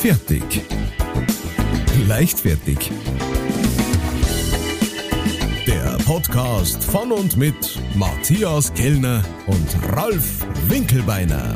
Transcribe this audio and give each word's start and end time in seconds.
Fertig. 0.00 0.62
Leichtfertig. 2.08 2.90
Der 5.66 5.98
Podcast 6.06 6.82
von 6.82 7.12
und 7.12 7.36
mit 7.36 7.78
Matthias 7.96 8.72
Kellner 8.72 9.22
und 9.46 9.94
Ralf 9.94 10.46
Winkelbeiner. 10.68 11.54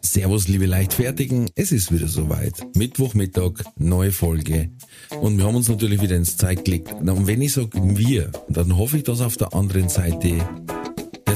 Servus, 0.00 0.48
liebe 0.48 0.66
Leichtfertigen. 0.66 1.48
Es 1.54 1.70
ist 1.70 1.92
wieder 1.92 2.08
soweit. 2.08 2.66
Mittwochmittag, 2.74 3.52
neue 3.76 4.10
Folge. 4.10 4.72
Und 5.20 5.38
wir 5.38 5.44
haben 5.44 5.54
uns 5.54 5.68
natürlich 5.68 6.02
wieder 6.02 6.16
ins 6.16 6.36
Zeit 6.36 6.64
gelegt. 6.64 6.92
Und 6.94 7.28
wenn 7.28 7.40
ich 7.40 7.52
sage 7.52 7.78
wir, 7.96 8.32
dann 8.48 8.76
hoffe 8.76 8.96
ich, 8.96 9.04
dass 9.04 9.20
auf 9.20 9.36
der 9.36 9.54
anderen 9.54 9.88
Seite 9.88 10.38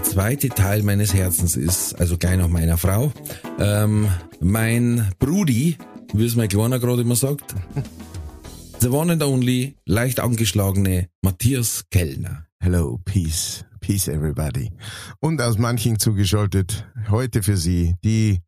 zweite 0.09 0.48
Teil 0.48 0.83
meines 0.83 1.12
Herzens 1.12 1.55
ist, 1.55 1.95
also 2.01 2.17
gleich 2.17 2.39
nach 2.39 2.48
meiner 2.48 2.79
Frau, 2.79 3.12
ähm, 3.59 4.09
mein 4.41 5.12
Brudi, 5.19 5.77
wie 6.15 6.25
es 6.25 6.34
mein 6.34 6.48
Kleiner 6.48 6.79
gerade 6.79 7.03
immer 7.03 7.15
sagt, 7.15 7.55
the 8.81 8.89
one 8.89 9.12
and 9.12 9.23
only, 9.23 9.77
leicht 9.84 10.19
angeschlagene 10.19 11.09
Matthias 11.21 11.84
Kellner. 11.91 12.47
Hello, 12.59 12.98
peace, 13.05 13.67
peace 13.81 14.09
everybody. 14.09 14.73
Und 15.21 15.43
aus 15.43 15.59
manchen 15.59 15.98
zugeschaltet, 15.98 16.87
heute 17.11 17.43
für 17.43 17.59
Sie 17.59 17.95
die 18.03 18.41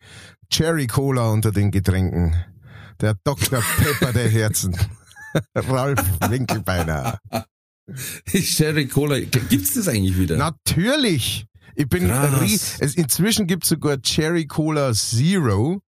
Cherry 0.50 0.86
Cola 0.86 1.30
unter 1.30 1.52
den 1.52 1.70
Getränken, 1.70 2.34
der 3.02 3.16
Dr. 3.22 3.62
Pepper 3.76 4.14
der 4.14 4.30
Herzen, 4.30 4.74
Ralf 5.54 6.02
Winkelbeiner. 6.26 7.18
Cherry 8.26 8.86
Cola, 8.86 9.20
gibt's 9.20 9.74
das 9.74 9.88
eigentlich 9.88 10.18
wieder? 10.18 10.36
Natürlich! 10.36 11.49
Ich 11.80 11.88
bin 11.88 12.08
Krass. 12.08 12.78
inzwischen 12.94 13.46
gibt's 13.46 13.70
sogar 13.70 14.02
Cherry 14.02 14.46
Cola 14.46 14.92
Zero. 14.92 15.80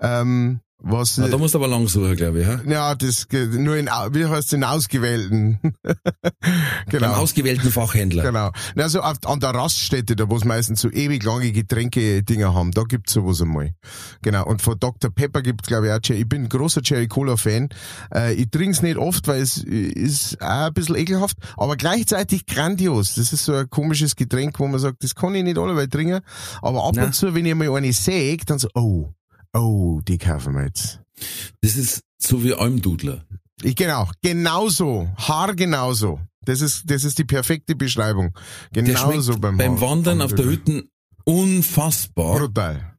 Ähm, 0.00 0.60
was 0.80 1.18
Na, 1.18 1.26
da 1.26 1.38
musst 1.38 1.54
du 1.54 1.58
aber 1.58 1.66
lang 1.66 1.88
suchen, 1.88 2.14
glaube 2.14 2.40
ich. 2.40 2.46
Ja? 2.46 2.60
ja, 2.64 2.94
das 2.94 3.26
nur 3.32 3.76
in 3.76 3.86
wie 3.86 4.26
heißt 4.26 4.52
in 4.52 4.62
ausgewählten. 4.62 5.58
Beim 5.82 5.94
genau. 6.88 7.14
ausgewählten 7.14 7.70
Fachhändler. 7.70 8.22
Genau. 8.22 8.52
Also 8.76 9.00
auf, 9.00 9.16
an 9.26 9.40
der 9.40 9.50
Raststätte, 9.50 10.14
da 10.14 10.30
wo 10.30 10.36
es 10.36 10.44
meistens 10.44 10.80
so 10.80 10.88
ewig 10.88 11.24
lange 11.24 11.50
Getränke-Dinger 11.50 12.54
haben, 12.54 12.70
da 12.70 12.84
gibt's 12.84 13.12
sowas 13.12 13.42
einmal. 13.42 13.74
Genau. 14.22 14.46
Und 14.46 14.62
von 14.62 14.78
Dr. 14.78 15.10
Pepper 15.10 15.42
gibt's 15.42 15.66
glaube 15.66 15.88
ich 15.88 15.92
auch 15.92 15.98
Cherry. 15.98 16.20
Ich 16.20 16.28
bin 16.28 16.44
ein 16.44 16.48
großer 16.48 16.80
Cherry 16.82 17.08
Cola 17.08 17.36
Fan. 17.36 17.70
Äh, 18.14 18.34
ich 18.34 18.48
trink's 18.50 18.80
nicht 18.80 18.98
oft, 18.98 19.26
weil 19.26 19.42
es 19.42 19.58
ist 19.58 20.40
auch 20.40 20.66
ein 20.66 20.74
bisschen 20.74 20.94
ekelhaft, 20.94 21.38
aber 21.56 21.76
gleichzeitig 21.76 22.46
grandios. 22.46 23.16
Das 23.16 23.32
ist 23.32 23.44
so 23.44 23.54
ein 23.54 23.68
komisches 23.68 24.14
Getränk, 24.14 24.60
wo 24.60 24.68
man 24.68 24.78
sagt, 24.78 25.02
das 25.02 25.16
kann 25.16 25.34
ich 25.34 25.42
nicht 25.42 25.58
alle 25.58 25.88
trinken. 25.88 26.20
Aber 26.62 26.84
ab 26.84 26.92
Na. 26.94 27.06
und 27.06 27.14
zu, 27.14 27.34
wenn 27.34 27.46
ich 27.46 27.54
mal 27.56 27.68
eine 27.74 27.92
säge, 27.92 28.44
dann 28.44 28.60
so, 28.60 28.68
oh, 28.74 29.12
oh, 29.52 30.00
die 30.06 30.18
kaufen 30.18 30.54
wir 30.54 30.64
jetzt. 30.64 31.00
Das 31.60 31.76
ist 31.76 32.02
so 32.18 32.42
wie 32.44 32.54
Almdudler. 32.54 33.24
Ich, 33.62 33.74
genau, 33.74 34.08
genauso, 34.22 35.08
Haar 35.16 35.54
genauso. 35.54 36.20
Das 36.44 36.60
ist, 36.60 36.84
das 36.86 37.04
ist 37.04 37.18
die 37.18 37.24
perfekte 37.24 37.74
Beschreibung. 37.74 38.32
Genauso 38.72 39.38
beim 39.38 39.56
beim. 39.56 39.80
Wandern 39.80 40.22
auf 40.22 40.34
der 40.34 40.46
Hütte 40.46 40.84
unfassbar. 41.24 42.38
Brutal. 42.38 42.94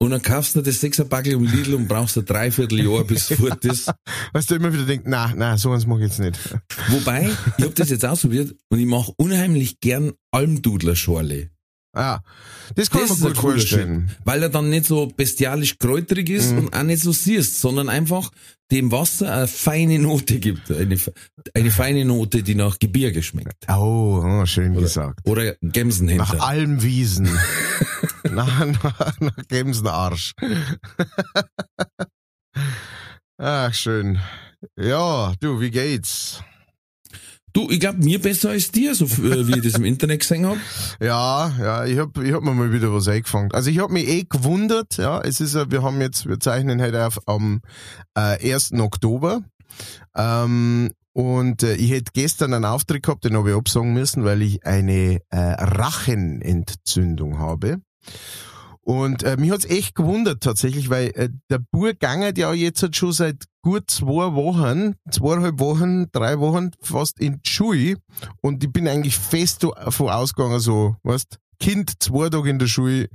Und 0.00 0.10
dann 0.10 0.22
kaufst 0.22 0.54
du 0.54 0.62
das 0.62 0.80
Sechserpackel 0.80 1.32
im 1.32 1.42
Lidl 1.42 1.74
und 1.74 1.88
brauchst 1.88 2.16
ein 2.16 2.24
Dreivierteljahr, 2.24 3.02
bis 3.04 3.32
fort 3.32 3.64
ist. 3.64 3.90
Weißt 4.32 4.50
du, 4.50 4.54
immer 4.54 4.72
wieder 4.72 4.84
denkt, 4.84 5.06
na, 5.08 5.32
na, 5.36 5.56
so 5.56 5.72
eins 5.72 5.86
mag 5.86 5.98
ich 5.98 6.06
jetzt 6.06 6.20
nicht. 6.20 6.38
Wobei, 6.88 7.30
ich 7.56 7.64
hab 7.64 7.74
das 7.74 7.90
jetzt 7.90 8.04
ausprobiert 8.04 8.54
und 8.68 8.78
ich 8.78 8.86
mache 8.86 9.12
unheimlich 9.16 9.80
gern 9.80 10.12
Almdudler-Schorle. 10.30 11.50
Ah, 11.98 12.20
das 12.76 12.90
kann 12.90 13.00
Das 13.00 13.10
ein 13.10 13.28
gut 13.28 13.36
vorstellen. 13.38 14.08
Shit. 14.08 14.18
Weil 14.24 14.42
er 14.44 14.48
dann 14.50 14.70
nicht 14.70 14.86
so 14.86 15.06
bestialisch 15.08 15.78
kräuterig 15.78 16.30
ist 16.30 16.52
Mhm. 16.52 16.58
und 16.58 16.74
auch 16.76 16.82
nicht 16.84 17.02
so 17.02 17.10
siehst, 17.12 17.60
sondern 17.60 17.88
einfach 17.88 18.30
dem 18.70 18.92
Wasser 18.92 19.32
eine 19.34 19.48
feine 19.48 19.98
Note 19.98 20.38
gibt. 20.38 20.70
Eine, 20.70 20.96
eine 21.54 21.70
feine 21.72 22.04
Note, 22.04 22.42
die 22.44 22.54
nach 22.54 22.78
Gebirge 22.78 23.22
schmeckt. 23.22 23.64
Oh, 23.68 24.22
oh 24.24 24.46
schön 24.46 24.74
gesagt. 24.74 25.20
Oder 25.24 25.56
Gemsenhinter. 25.62 26.22
Nach 26.34 26.38
Almwiesen. 26.46 27.28
nach, 28.30 28.66
nach, 28.82 29.20
nach 29.20 29.36
Gemsenarsch. 29.48 30.34
Ach, 33.38 33.72
schön. 33.74 34.18
Ja, 34.76 35.32
du, 35.40 35.60
wie 35.60 35.70
geht's? 35.70 36.42
Du, 37.58 37.68
ich 37.70 37.80
glaube, 37.80 37.98
mir 37.98 38.22
besser 38.22 38.50
als 38.50 38.70
dir, 38.70 38.94
so 38.94 39.10
wie 39.10 39.56
ich 39.56 39.64
das 39.64 39.74
im 39.74 39.84
Internet 39.84 40.20
gesehen 40.20 40.46
hab. 40.46 40.58
Ja, 41.00 41.52
ja, 41.58 41.84
ich 41.86 41.98
hab, 41.98 42.16
ich 42.18 42.32
hab 42.32 42.44
mir 42.44 42.54
mal 42.54 42.72
wieder 42.72 42.94
was 42.94 43.08
eingefangen. 43.08 43.50
Also 43.50 43.68
ich 43.68 43.80
hab 43.80 43.90
mich 43.90 44.06
eh 44.06 44.24
gewundert, 44.30 44.96
ja, 44.96 45.20
es 45.20 45.40
ist, 45.40 45.56
ja, 45.56 45.68
wir 45.68 45.82
haben 45.82 46.00
jetzt, 46.00 46.28
wir 46.28 46.38
zeichnen 46.38 46.80
heute 46.80 47.04
auf 47.04 47.18
am 47.26 47.60
äh, 48.14 48.54
1. 48.54 48.74
Oktober. 48.74 49.42
Ähm, 50.16 50.90
und 51.14 51.64
äh, 51.64 51.74
ich 51.74 51.90
hätte 51.90 52.12
gestern 52.14 52.54
einen 52.54 52.64
Auftritt 52.64 53.02
gehabt, 53.02 53.24
den 53.24 53.36
habe 53.36 53.50
ich 53.50 53.56
absagen 53.56 53.92
müssen, 53.92 54.22
weil 54.22 54.42
ich 54.42 54.64
eine 54.64 55.18
äh, 55.30 55.36
Rachenentzündung 55.36 57.40
habe. 57.40 57.78
Und 58.88 59.22
äh, 59.22 59.36
mich 59.36 59.50
hat's 59.50 59.66
echt 59.66 59.94
gewundert 59.94 60.42
tatsächlich, 60.42 60.88
weil 60.88 61.08
äh, 61.14 61.28
der 61.50 61.58
Bur 61.58 61.92
gangert 61.92 62.38
ja 62.38 62.54
jetzt 62.54 62.82
halt 62.82 62.96
schon 62.96 63.12
seit 63.12 63.44
gut 63.60 63.90
zwei 63.90 64.34
Wochen, 64.34 64.94
zweieinhalb 65.10 65.58
Wochen, 65.60 66.10
drei 66.10 66.40
Wochen 66.40 66.70
fast 66.80 67.20
in 67.20 67.38
Schule. 67.44 67.96
Und 68.40 68.64
ich 68.64 68.72
bin 68.72 68.88
eigentlich 68.88 69.18
fest 69.18 69.62
davon 69.62 70.08
ausgegangen, 70.08 70.58
so, 70.58 70.96
weißt, 71.02 71.36
Kind 71.60 72.02
zwei 72.02 72.30
Tage 72.30 72.48
in 72.48 72.58
der 72.58 72.66
Schule 72.66 73.10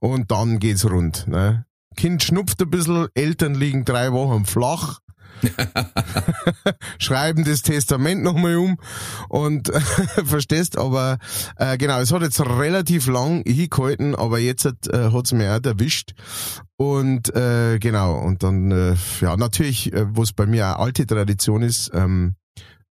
und 0.00 0.32
dann 0.32 0.58
geht's 0.58 0.90
rund. 0.90 1.28
Ne? 1.28 1.66
Kind 1.94 2.24
schnupft 2.24 2.60
ein 2.60 2.70
bisschen, 2.70 3.06
Eltern 3.14 3.54
liegen 3.54 3.84
drei 3.84 4.12
Wochen 4.12 4.44
flach. 4.44 4.98
schreiben 6.98 7.44
das 7.44 7.62
Testament 7.62 8.22
nochmal 8.22 8.56
um 8.56 8.78
und 9.28 9.68
verstehst, 10.24 10.78
aber 10.78 11.18
äh, 11.56 11.76
genau, 11.78 12.00
es 12.00 12.12
hat 12.12 12.22
jetzt 12.22 12.40
relativ 12.40 13.06
lang 13.06 13.42
hingehalten, 13.44 14.14
aber 14.14 14.38
jetzt 14.38 14.64
hat 14.64 14.86
äh, 14.88 15.10
hat's 15.10 15.32
mir 15.32 15.56
auch 15.56 15.64
erwischt 15.64 16.14
und 16.82 17.34
äh, 17.36 17.78
genau, 17.78 18.18
und 18.18 18.42
dann, 18.42 18.72
äh, 18.72 18.96
ja, 19.20 19.36
natürlich, 19.36 19.92
äh, 19.92 20.04
was 20.16 20.32
bei 20.32 20.46
mir 20.46 20.76
auch 20.76 20.84
alte 20.84 21.06
Tradition 21.06 21.62
ist, 21.62 21.92
ähm, 21.94 22.34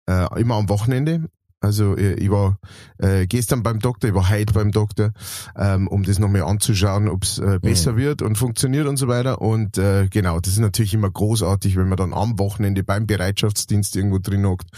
äh, 0.09 0.41
immer 0.41 0.55
am 0.55 0.67
Wochenende. 0.67 1.29
Also 1.67 1.97
äh, 1.97 2.13
ich 2.13 2.31
war 2.31 2.57
äh, 2.97 3.27
gestern 3.27 3.61
beim 3.61 3.79
Doktor, 3.79 4.07
ich 4.07 4.15
war 4.15 4.29
heute 4.29 4.53
beim 4.53 4.71
Doktor, 4.71 5.11
ähm, 5.57 5.87
um 5.87 6.03
das 6.03 6.17
nochmal 6.17 6.43
anzuschauen, 6.43 7.09
ob 7.09 7.23
es 7.23 7.39
äh, 7.39 7.59
besser 7.61 7.97
wird 7.97 8.21
und 8.21 8.37
funktioniert 8.37 8.87
und 8.87 8.97
so 8.97 9.07
weiter. 9.07 9.41
Und 9.41 9.77
äh, 9.77 10.07
genau, 10.09 10.39
das 10.39 10.53
ist 10.53 10.59
natürlich 10.59 10.93
immer 10.93 11.11
großartig, 11.11 11.75
wenn 11.75 11.89
man 11.89 11.97
dann 11.97 12.13
am 12.13 12.39
Wochenende 12.39 12.83
beim 12.83 13.05
Bereitschaftsdienst 13.05 13.95
irgendwo 13.97 14.19
drin 14.19 14.45
hockt. 14.45 14.69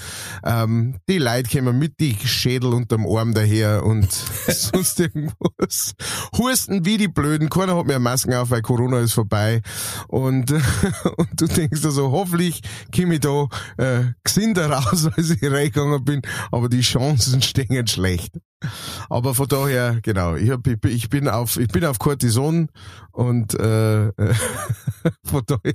Ähm, 0.43 0.95
die 1.07 1.19
Leute 1.19 1.55
kommen 1.55 1.77
mit 1.77 1.99
die 1.99 2.15
Schädel 2.15 2.73
unterm 2.73 3.05
Arm 3.05 3.33
daher 3.33 3.85
und 3.85 4.11
sonst 4.47 4.99
irgendwas. 4.99 5.93
Husten 6.37 6.85
wie 6.85 6.97
die 6.97 7.07
Blöden, 7.07 7.49
keiner 7.49 7.77
hat 7.77 7.85
mehr 7.85 7.99
Masken 7.99 8.33
auf, 8.33 8.49
weil 8.49 8.61
Corona 8.61 8.99
ist 8.99 9.13
vorbei. 9.13 9.61
Und, 10.07 10.51
und 11.17 11.29
du 11.39 11.45
denkst 11.45 11.85
also, 11.85 12.11
hoffentlich 12.11 12.61
komme 12.95 13.15
ich 13.15 13.19
da 13.19 13.47
äh, 13.77 14.05
gesünder 14.23 14.69
raus, 14.71 15.07
als 15.15 15.29
ich 15.29 15.43
reingegangen 15.43 16.03
bin, 16.03 16.21
aber 16.51 16.69
die 16.69 16.78
Chancen 16.81 17.41
stehen 17.43 17.87
schlecht. 17.87 18.33
Aber 19.09 19.33
von 19.33 19.47
daher, 19.47 19.99
genau, 20.01 20.35
ich, 20.35 20.49
hab, 20.49 20.67
ich, 20.67 20.79
bin- 20.79 20.91
ich 20.91 21.09
bin 21.09 21.29
auf 21.29 21.55
ich 21.57 21.69
bin 21.69 21.85
auf 21.85 21.97
Cortison 21.97 22.67
und 23.11 23.53
äh, 23.53 24.11
von 25.25 25.43
daher 25.47 25.73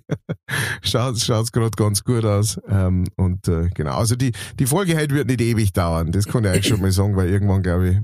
schaut 0.83 1.19
schaut's 1.19 1.51
gerade 1.53 1.71
ganz 1.71 2.05
gut 2.05 2.25
aus. 2.25 2.61
Ähm, 2.69 3.05
und 3.17 3.49
äh, 3.49 3.71
genau, 3.75 3.97
also 3.97 4.17
die 4.17 4.33
die 4.59 4.67
Folge 4.67 4.97
heute 4.97 5.15
wird 5.15 5.29
nicht 5.29 5.41
ewig 5.41 5.73
dauern. 5.73 6.13
Das 6.13 6.27
kann 6.27 6.45
ich 6.45 6.51
eigentlich 6.51 6.69
schon 6.69 6.81
mal 6.83 6.93
sagen, 6.93 7.17
weil 7.17 7.31
irgendwann 7.31 7.63
glaube 7.63 7.89
ich 7.89 7.97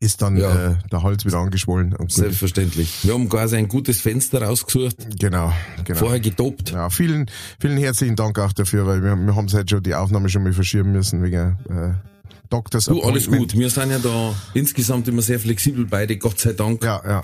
ist 0.00 0.22
dann 0.22 0.36
Ja. 0.36 0.70
äh, 0.72 0.74
der 0.90 1.02
Hals 1.02 1.24
wieder 1.24 1.38
angeschwollen. 1.38 1.94
Selbstverständlich. 2.08 3.04
Wir 3.04 3.14
haben 3.14 3.28
quasi 3.28 3.56
ein 3.56 3.68
gutes 3.68 4.00
Fenster 4.00 4.42
rausgesucht, 4.42 4.96
Genau, 5.18 5.52
genau. 5.84 5.98
vorher 5.98 6.20
getobt. 6.20 6.70
Ja, 6.70 6.90
vielen, 6.90 7.30
vielen 7.60 7.78
herzlichen 7.78 8.16
Dank 8.16 8.38
auch 8.38 8.52
dafür, 8.52 8.86
weil 8.86 9.02
wir, 9.02 9.14
wir 9.16 9.36
haben 9.36 9.48
seit 9.48 9.70
schon 9.70 9.82
die 9.82 9.94
Aufnahme 9.94 10.28
schon 10.28 10.42
mal 10.42 10.52
verschieben 10.52 10.92
müssen 10.92 11.22
wegen 11.22 11.58
äh, 11.70 11.94
Doctors 12.50 12.86
Du, 12.86 13.00
alles 13.02 13.28
gut. 13.28 13.56
Wir 13.56 13.70
sind 13.70 13.90
ja 13.90 13.98
da 13.98 14.34
insgesamt 14.54 15.08
immer 15.08 15.22
sehr 15.22 15.40
flexibel 15.40 15.86
beide, 15.86 16.18
Gott 16.18 16.38
sei 16.38 16.52
Dank. 16.52 16.84
Ja, 16.84 17.00
ja. 17.06 17.22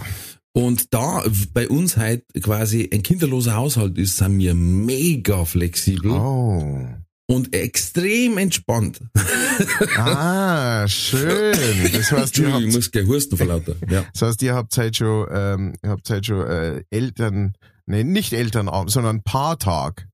Und 0.52 0.92
da 0.94 1.22
bei 1.52 1.68
uns 1.68 1.96
halt 1.98 2.24
quasi 2.42 2.88
ein 2.92 3.02
kinderloser 3.02 3.54
Haushalt 3.54 3.98
ist, 3.98 4.16
sind 4.16 4.38
wir 4.38 4.54
mega 4.54 5.44
flexibel 5.44 6.10
Oh. 6.12 6.86
Und 7.30 7.54
extrem 7.54 8.38
entspannt. 8.38 9.00
Ah, 9.96 10.86
schön. 10.86 11.52
Das 11.92 12.12
heißt, 12.12 12.38
ihr 12.38 12.46
Entschuldigung, 12.46 12.58
ich 12.60 12.64
habt, 12.66 12.74
muss 12.74 12.90
gleich 12.92 13.06
husten 13.06 13.36
vor 13.36 13.46
lauter. 13.46 13.74
Ja. 13.90 14.04
das 14.12 14.22
heißt, 14.22 14.42
ihr 14.42 14.54
habt 14.54 14.76
halt 14.78 14.96
schon, 14.96 15.26
ähm, 15.32 15.72
ihr 15.82 15.90
habt 15.90 16.08
halt 16.10 16.26
schon 16.26 16.46
äh, 16.46 16.84
Eltern, 16.90 17.54
nee, 17.86 18.04
nicht 18.04 18.32
Elternabend, 18.32 18.90
sondern 18.90 19.22
Paartag, 19.22 20.06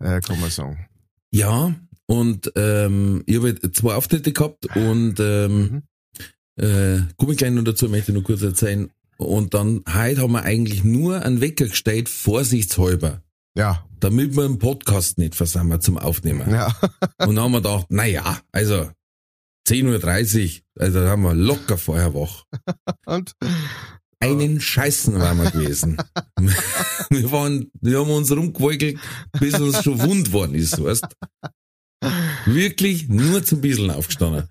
äh, 0.00 0.20
kann 0.20 0.38
man 0.40 0.50
sagen. 0.50 0.86
ja, 1.32 1.74
und 2.06 2.52
ähm, 2.56 3.22
ich 3.26 3.36
habe 3.36 3.48
halt 3.48 3.74
zwei 3.74 3.94
Auftritte 3.94 4.32
gehabt 4.32 4.66
und 4.76 5.18
ähm, 5.20 5.82
Mhm. 6.58 6.62
äh, 6.62 7.00
komme 7.16 7.32
ich 7.32 7.38
gleich 7.38 7.50
noch 7.52 7.64
dazu, 7.64 7.88
möchte 7.88 8.12
ich 8.12 8.18
noch 8.18 8.24
kurz 8.24 8.42
erzählen. 8.42 8.90
Und 9.16 9.54
dann, 9.54 9.82
heute 9.88 10.20
haben 10.22 10.32
wir 10.32 10.42
eigentlich 10.42 10.84
nur 10.84 11.22
einen 11.22 11.40
Wecker 11.40 11.68
gestellt, 11.68 12.08
vorsichtshalber, 12.10 13.22
Ja, 13.56 13.86
damit 14.04 14.36
wir 14.36 14.44
einen 14.44 14.58
Podcast 14.58 15.16
nicht 15.16 15.34
versammeln 15.34 15.80
zum 15.80 15.96
Aufnehmen. 15.96 16.50
ja. 16.50 16.66
Und 17.18 17.36
dann 17.36 17.40
haben 17.40 17.52
wir 17.52 17.62
gedacht, 17.62 17.86
na 17.88 18.04
ja, 18.04 18.38
also 18.52 18.90
10.30 19.66 20.60
Uhr, 20.60 20.82
also 20.82 21.00
da 21.00 21.08
haben 21.08 21.22
wir 21.22 21.34
locker 21.34 21.78
vorher 21.78 22.12
wach. 22.12 22.44
Und 23.06 23.32
Einen 24.20 24.60
Scheißen 24.60 25.18
waren 25.18 25.38
wir 25.42 25.50
gewesen. 25.50 25.96
wir 27.10 27.32
waren, 27.32 27.70
wir 27.80 28.00
haben 28.00 28.10
uns 28.10 28.30
rumgewackelt, 28.30 29.00
bis 29.40 29.58
uns 29.58 29.82
schon 29.82 29.98
wund 30.00 30.32
worden 30.32 30.54
ist, 30.54 30.82
weißt. 30.82 31.06
Wirklich 32.44 33.08
nur 33.08 33.42
zum 33.42 33.62
Bisseln 33.62 33.90
aufgestanden. 33.90 34.50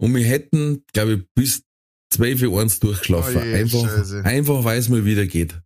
Und 0.00 0.12
wir 0.12 0.24
hätten, 0.24 0.84
glaube 0.92 1.12
ich, 1.14 1.22
bis 1.36 1.62
12 2.12 2.42
Uhr 2.42 2.60
eins 2.60 2.80
durchgeschlafen. 2.80 3.36
Oh 3.36 3.44
je, 3.44 3.54
einfach, 3.54 3.88
Scheiße. 3.88 4.24
einfach 4.24 4.64
weil 4.64 4.80
es 4.80 4.88
mal 4.88 5.04
wieder 5.04 5.26
geht. 5.26 5.62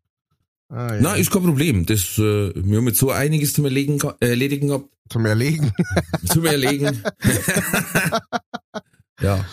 Ah, 0.69 0.95
ja. 0.95 1.01
Na, 1.01 1.15
ist 1.15 1.31
kein 1.31 1.43
Problem. 1.43 1.87
Das, 1.87 2.19
äh, 2.19 2.53
wir 2.55 2.79
haben 2.79 2.87
jetzt 2.87 2.99
so 2.99 3.11
einiges 3.11 3.53
zum 3.53 3.65
Erlegen, 3.65 3.99
ge- 3.99 4.13
äh, 4.21 4.29
Erledigen 4.31 4.69
gehabt, 4.69 4.87
zum 5.09 5.25
Erlegen. 5.27 5.73
zum 6.29 6.45
Erlegen. 6.47 7.03
ja. 9.21 9.45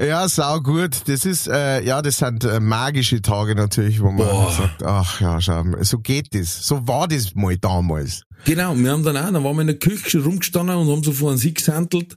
Ja, 0.00 0.28
sau 0.28 0.60
gut. 0.60 1.08
Das 1.08 1.24
ist, 1.24 1.48
äh, 1.48 1.82
ja, 1.84 2.00
das 2.02 2.18
sind 2.18 2.44
äh, 2.44 2.60
magische 2.60 3.20
Tage 3.20 3.56
natürlich, 3.56 4.00
wo 4.00 4.12
man 4.12 4.28
Boah. 4.28 4.52
sagt, 4.52 4.84
ach 4.84 5.20
ja, 5.20 5.40
schau, 5.40 5.64
so 5.80 5.98
geht 5.98 6.32
das. 6.36 6.64
So 6.66 6.86
war 6.86 7.08
das 7.08 7.34
mal 7.34 7.58
damals. 7.58 8.22
Genau, 8.44 8.76
wir 8.76 8.92
haben 8.92 9.02
dann 9.02 9.16
auch, 9.16 9.32
dann 9.32 9.42
waren 9.42 9.56
wir 9.56 9.62
in 9.62 9.66
der 9.66 9.78
Küche 9.80 10.22
rumgestanden 10.22 10.76
und 10.76 10.88
haben 10.88 11.02
so 11.02 11.10
vor 11.12 11.32
uns 11.32 11.42
hingehandelt. 11.42 12.16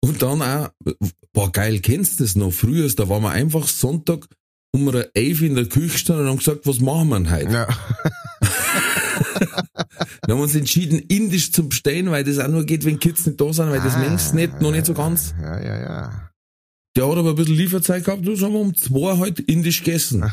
Und 0.00 0.22
dann 0.22 0.40
auch, 0.40 0.68
boah, 1.32 1.50
geil, 1.50 1.80
kennst 1.80 2.20
du 2.20 2.24
das 2.24 2.36
noch? 2.36 2.52
Früher, 2.52 2.88
da 2.94 3.08
waren 3.08 3.22
wir 3.22 3.30
einfach 3.30 3.66
Sonntag 3.66 4.26
um 4.72 4.88
eine 4.88 5.08
elf 5.14 5.42
in 5.42 5.54
der 5.54 5.66
Küche 5.66 5.92
gestanden 5.92 6.24
und 6.24 6.30
haben 6.30 6.38
gesagt, 6.38 6.66
was 6.66 6.80
machen 6.80 7.08
wir 7.08 7.16
denn 7.18 7.30
heute? 7.30 7.52
Ja, 7.52 7.66
Dann 10.22 10.32
haben 10.32 10.38
wir 10.38 10.44
uns 10.44 10.54
entschieden, 10.54 10.98
indisch 10.98 11.52
zu 11.52 11.68
bestellen, 11.68 12.10
weil 12.10 12.24
das 12.24 12.38
auch 12.38 12.48
nur 12.48 12.64
geht, 12.64 12.84
wenn 12.84 12.98
Kids 12.98 13.26
nicht 13.26 13.40
da 13.40 13.52
sind, 13.52 13.70
weil 13.70 13.80
das 13.80 13.94
Ah, 13.94 13.98
Mensch 14.00 14.32
nicht, 14.32 14.60
noch 14.60 14.70
nicht 14.72 14.86
so 14.86 14.94
ganz. 14.94 15.34
ja, 15.40 15.60
ja, 15.60 15.80
ja. 15.80 16.30
Der 16.96 17.08
hat 17.08 17.16
aber 17.18 17.30
ein 17.30 17.34
bisschen 17.36 17.54
Lieferzeit 17.56 18.04
gehabt, 18.04 18.26
das 18.26 18.42
haben 18.42 18.54
wir 18.54 18.60
um 18.60 18.74
zwei 18.74 19.18
halt 19.18 19.40
indisch 19.40 19.82
gegessen. 19.84 20.32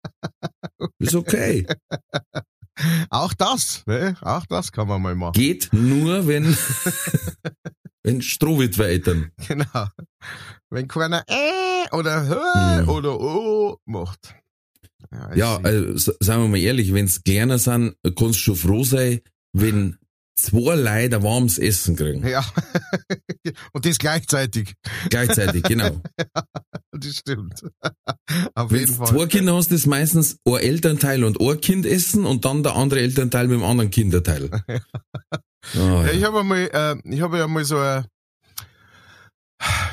Ist 0.98 1.14
okay. 1.14 1.66
Auch 3.10 3.34
das, 3.34 3.82
ne? 3.86 4.16
Auch 4.22 4.46
das 4.46 4.72
kann 4.72 4.88
man 4.88 5.00
mal 5.02 5.14
machen. 5.14 5.34
Geht 5.34 5.68
nur, 5.72 6.26
wenn, 6.26 6.44
wenn 8.04 8.22
Strohwitwe 8.22 8.86
eltern. 8.86 9.32
Genau. 9.48 9.88
Wenn 10.70 10.86
keiner 10.88 11.24
äh 11.26 11.90
oder 11.92 12.82
Mhm. 12.82 12.88
oder 12.88 13.20
oh 13.20 13.76
macht. 13.86 14.34
Ja, 15.12 15.34
Ja, 15.34 15.56
also, 15.58 16.12
sagen 16.20 16.42
wir 16.42 16.48
mal 16.48 16.58
ehrlich, 16.58 16.92
wenn's 16.92 17.22
kleiner 17.22 17.58
sind, 17.58 17.94
kannst 18.04 18.20
du 18.20 18.32
schon 18.34 18.56
froh 18.56 18.84
sein, 18.84 19.20
wenn 19.52 19.98
zwei 20.36 20.74
Leute 20.74 21.16
ein 21.16 21.22
warmes 21.22 21.58
Essen 21.58 21.94
kriegen. 21.94 22.26
ja. 22.26 22.44
Und 23.72 23.86
das 23.86 23.98
gleichzeitig. 23.98 24.74
Gleichzeitig, 25.10 25.62
genau. 25.64 26.00
Das 26.96 27.16
stimmt. 27.16 27.60
Auf 28.54 28.70
Wenn 28.70 28.78
jeden 28.80 28.94
Fall. 28.94 29.08
zwei 29.08 29.26
Kinder 29.26 29.54
hast, 29.56 29.72
ist 29.72 29.86
meistens 29.86 30.38
ein 30.46 30.54
Elternteil 30.58 31.24
und 31.24 31.40
ein 31.40 31.60
Kind 31.60 31.86
essen 31.86 32.24
und 32.24 32.44
dann 32.44 32.62
der 32.62 32.76
andere 32.76 33.00
Elternteil 33.00 33.48
mit 33.48 33.58
dem 33.58 33.64
anderen 33.64 33.90
Kinderteil. 33.90 34.48
Oh, 35.76 35.78
Ja, 36.04 36.10
ich 36.12 36.24
habe 36.24 36.40
einmal, 36.40 36.68
äh, 36.72 36.96
ich 37.04 37.20
habe 37.20 37.38
ja 37.38 37.46
mal 37.48 37.64
so 37.64 37.78
ein, 37.78 38.04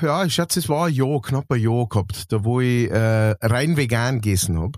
ja, 0.01 0.25
ich 0.25 0.33
schätze, 0.33 0.59
es 0.59 0.67
war 0.69 0.87
ein 0.87 0.93
Jahr, 0.93 1.21
knapp 1.21 1.45
ein 1.51 1.61
Jahr 1.61 1.87
gehabt, 1.87 2.31
da 2.31 2.43
wo 2.43 2.59
ich 2.61 2.89
äh, 2.89 3.35
rein 3.41 3.77
vegan 3.77 4.19
gegessen 4.21 4.59
hab. 4.59 4.77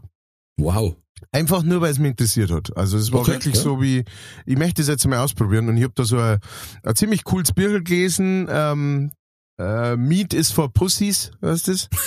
Wow. 0.58 0.96
Einfach 1.32 1.64
nur, 1.64 1.82
weil 1.82 1.92
es 1.92 2.00
mich 2.00 2.12
interessiert 2.12 2.52
hat. 2.52 2.76
Also 2.76 2.98
es 2.98 3.12
war 3.12 3.22
Okay, 3.22 3.32
wirklich 3.34 3.56
ja. 3.56 3.62
so 3.62 3.82
wie, 3.82 4.04
ich 4.46 4.58
möchte 4.58 4.82
das 4.82 4.90
jetzt 4.90 5.08
mal 5.08 5.20
ausprobieren 5.20 5.70
und 5.70 5.78
ich 5.78 5.84
habe 5.84 5.94
da 5.96 6.04
so 6.04 6.20
ein, 6.20 6.40
ein 6.84 6.96
ziemlich 6.96 7.24
cooles 7.24 7.54
Bier 7.54 7.82
gelesen, 7.82 8.48
ähm, 8.52 9.12
äh, 9.64 9.98
Meat 9.98 10.34
is 10.34 10.52
for 10.52 10.72
Pussies, 10.72 11.32
weißt 11.42 11.68
du 11.68 11.72
das? 11.72 11.90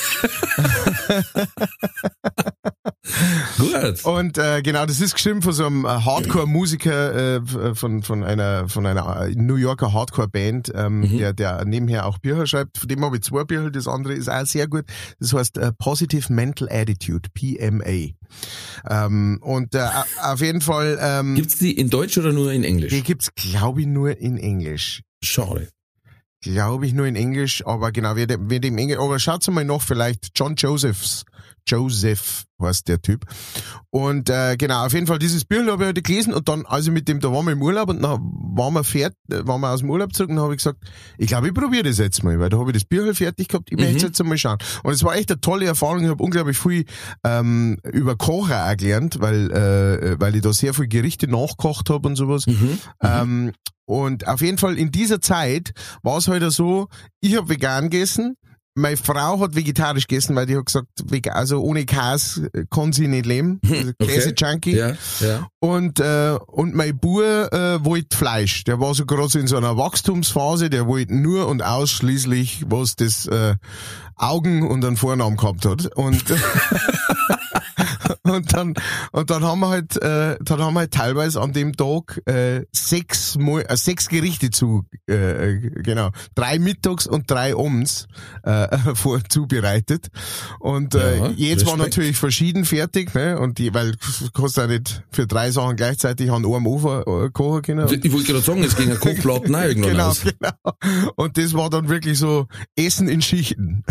Gut. 3.59 4.05
Und 4.05 4.37
äh, 4.39 4.63
genau, 4.63 4.85
das 4.85 5.01
ist 5.01 5.15
geschrieben 5.15 5.41
von 5.43 5.53
so 5.53 5.67
einem 5.67 5.85
äh, 5.85 5.89
Hardcore-Musiker 5.89 7.15
äh, 7.15 7.37
f- 7.37 7.79
von 7.79 8.03
von 8.03 8.25
einer 8.25 8.69
von 8.69 8.85
einer 8.85 9.27
äh, 9.29 9.35
New 9.37 9.55
Yorker 9.57 9.93
Hardcore-Band, 9.93 10.73
ähm, 10.75 11.01
Mhm. 11.01 11.19
der 11.19 11.33
der 11.33 11.65
nebenher 11.65 12.07
auch 12.07 12.19
Bücher 12.19 12.47
schreibt. 12.47 12.79
Von 12.79 12.89
dem 12.89 13.05
habe 13.05 13.17
ich 13.17 13.23
zwei 13.23 13.45
Bücher. 13.45 13.71
Das 13.71 13.87
andere 13.87 14.15
ist 14.15 14.29
auch 14.29 14.45
sehr 14.47 14.67
gut. 14.67 14.85
Das 15.21 15.33
heißt 15.33 15.59
äh, 15.59 15.73
Positive 15.79 16.33
Mental 16.33 16.69
Attitude 16.71 17.29
(PMA). 17.33 18.11
Ähm, 18.89 19.39
und 19.41 19.75
äh, 19.75 19.87
auf 20.23 20.41
jeden 20.41 20.61
Fall, 20.61 20.99
ähm, 21.01 21.35
Gibt's 21.37 21.59
die 21.59 21.73
in 21.79 21.91
Deutsch 21.91 22.19
oder 22.19 22.33
nur 22.33 22.53
in 22.53 22.63
die 22.63 22.69
Englisch? 22.69 23.05
gibt's 23.05 23.31
glaube 23.35 23.83
ich 23.83 23.87
nur 23.87 24.19
in 24.19 24.37
Englisch. 24.39 25.03
Schade. 25.23 25.69
Glaube 26.43 26.87
ich 26.87 26.93
nur 26.93 27.07
in 27.07 27.17
Englisch, 27.17 27.67
aber 27.67 27.93
genau, 27.93 28.15
dem, 28.27 28.51
wie 28.51 28.61
dem 28.61 28.79
Englisch, 28.79 28.99
aber 28.99 29.19
schaut's 29.19 29.49
mal 29.49 29.65
noch 29.65 29.83
vielleicht 29.83 30.31
John 30.35 30.55
Josephs. 30.55 31.25
Joseph 31.67 32.45
heißt 32.63 32.89
der 32.89 33.03
Typ. 33.03 33.25
Und 33.91 34.31
äh, 34.31 34.57
genau, 34.57 34.87
auf 34.87 34.93
jeden 34.93 35.07
Fall 35.07 35.19
dieses 35.19 35.45
Buch 35.45 35.59
habe 35.67 35.83
ich 35.83 35.89
heute 35.89 36.03
gelesen 36.03 36.33
und 36.33 36.49
dann, 36.49 36.65
als 36.65 36.87
ich 36.87 36.93
mit 36.93 37.07
dem, 37.09 37.21
da 37.21 37.31
waren 37.33 37.45
wir 37.45 37.53
im 37.53 37.63
Urlaub 37.63 37.89
und 37.91 38.03
dann 38.03 38.19
waren 38.55 38.73
wir 38.75 38.85
fertig, 38.85 39.17
waren 39.29 39.61
wir 39.61 39.71
aus 39.71 39.81
dem 39.81 39.91
Urlaub 39.91 40.15
zurück 40.15 40.31
und 40.31 40.37
dann 40.37 40.45
habe 40.45 40.55
ich 40.55 40.59
gesagt, 40.59 40.79
ich 41.19 41.27
glaube, 41.27 41.49
ich 41.49 41.55
probiere 41.55 41.83
das 41.85 41.99
jetzt 41.99 42.23
mal, 42.25 42.39
weil 42.41 42.49
da 42.49 42.59
habe 42.59 42.71
ich 42.71 42.77
das 42.79 42.85
Buch 42.85 43.05
halt 43.05 43.17
fertig 43.17 43.49
gehabt, 43.49 43.69
ich 43.71 43.77
möchte 43.79 43.95
Mhm. 43.95 43.99
jetzt 44.01 44.21
einmal 44.21 44.39
schauen. 44.39 44.59
Und 44.85 44.93
es 44.93 45.03
war 45.05 45.15
echt 45.17 45.31
eine 45.31 45.41
tolle 45.41 45.67
Erfahrung, 45.67 46.03
ich 46.03 46.09
habe 46.09 46.23
unglaublich 46.23 46.57
viel 46.59 46.85
ähm, 47.25 47.77
über 47.93 48.17
Kochen 48.17 48.53
auch 48.53 48.77
gelernt, 48.77 49.19
weil, 49.21 49.51
äh, 49.51 50.21
weil 50.21 50.35
ich 50.37 50.43
da 50.43 50.53
sehr 50.53 50.73
viel 50.73 50.89
Gerichte 50.89 51.29
nachgekocht 51.29 51.91
habe 51.91 52.09
und 52.09 52.17
sowas. 52.17 52.47
Mhm. 52.47 52.79
Ähm, 53.03 53.53
und 53.85 54.27
auf 54.27 54.41
jeden 54.41 54.59
Fall 54.59 54.79
in 54.79 54.91
dieser 54.91 55.21
Zeit 55.21 55.73
war 56.03 56.19
es 56.19 56.27
halt 56.29 56.51
so, 56.53 56.89
ich 57.21 57.37
habe 57.37 57.49
vegan 57.49 57.91
gegessen, 57.91 58.37
meine 58.77 58.97
Frau 58.97 59.41
hat 59.41 59.57
vegetarisch 59.57 60.07
gegessen, 60.07 60.37
weil 60.37 60.47
die 60.47 60.57
hat 60.57 60.67
gesagt, 60.67 60.89
also 61.31 61.61
ohne 61.63 61.85
Käse 61.87 62.51
äh, 62.53 62.65
kann 62.71 62.93
sie 62.93 63.09
nicht 63.09 63.27
leben. 63.27 63.61
Also 63.69 63.93
Käse-Junkie. 63.99 64.77
Ja, 64.77 64.93
ja. 65.21 65.49
Und, 65.61 65.99
äh, 65.99 66.39
und 66.47 66.75
mein 66.75 66.99
Bub 66.99 67.23
äh, 67.23 67.85
wollte 67.85 68.17
Fleisch. 68.17 68.65
Der 68.65 68.79
war 68.79 68.95
so 68.95 69.07
gerade 69.07 69.29
so 69.29 69.39
in 69.39 69.47
so 69.47 69.57
einer 69.57 69.77
Wachstumsphase, 69.77 70.69
der 70.69 70.87
wollte 70.87 71.15
nur 71.15 71.49
und 71.49 71.63
ausschließlich, 71.63 72.67
was 72.69 72.97
das 72.97 73.27
äh, 73.27 73.55
Augen 74.15 74.67
und 74.69 74.85
einen 74.85 74.97
Vornamen 74.97 75.37
gehabt 75.37 75.65
hat. 75.65 75.87
Und, 75.97 76.25
und 78.37 78.53
dann 78.53 78.75
und 79.13 79.31
dann 79.31 79.43
haben 79.45 79.61
wir 79.61 79.69
halt, 79.69 79.97
äh, 80.03 80.37
dann 80.41 80.61
haben 80.61 80.75
wir 80.75 80.81
halt 80.81 80.93
teilweise 80.93 81.41
an 81.41 81.53
dem 81.53 81.75
Tag 81.77 82.21
äh, 82.27 82.63
sechs, 82.73 83.37
Mal, 83.39 83.65
äh, 83.69 83.77
sechs 83.77 84.09
Gerichte 84.09 84.51
zu, 84.51 84.85
äh, 85.09 85.15
äh, 85.55 85.71
genau, 85.83 86.11
drei 86.35 86.59
mittags 86.59 87.07
und 87.07 87.31
drei 87.31 87.55
abends 87.55 88.07
äh, 88.45 88.77
vor, 88.95 89.21
zubereitet. 89.29 90.09
Und 90.61 90.95
äh, 90.95 91.19
Ja, 91.19 91.31
jetzt 91.31 91.67
war 91.67 91.77
natürlich 91.77 92.17
verschieden 92.17 92.65
fertig, 92.65 93.15
ne? 93.15 93.39
Und 93.39 93.59
die, 93.59 93.73
weil 93.75 93.93
du 93.93 94.31
kannst 94.35 94.57
ja 94.57 94.67
nicht 94.67 95.03
für 95.11 95.27
drei 95.27 95.51
Sachen 95.51 95.77
gleichzeitig 95.77 96.31
an 96.31 96.45
einem 96.45 96.67
Ofen 96.67 97.03
äh, 97.03 97.31
kochen 97.31 97.63
können. 97.63 97.89
Ich 98.03 98.13
wollte 98.13 98.27
gerade 98.33 98.45
sagen, 98.45 98.63
es 98.63 98.77
ging 98.77 98.91
ein 98.91 99.01
Kochplatten 99.01 99.55
auch 99.55 99.63
irgendwann 99.63 99.91
Genau, 99.97 100.09
aus. 100.09 100.23
genau. 100.23 101.13
Und 101.17 101.39
das 101.39 101.55
war 101.55 101.71
dann 101.71 101.89
wirklich 101.89 102.19
so 102.19 102.47
Essen 102.77 103.09
in 103.09 103.23
Schichten. 103.23 103.83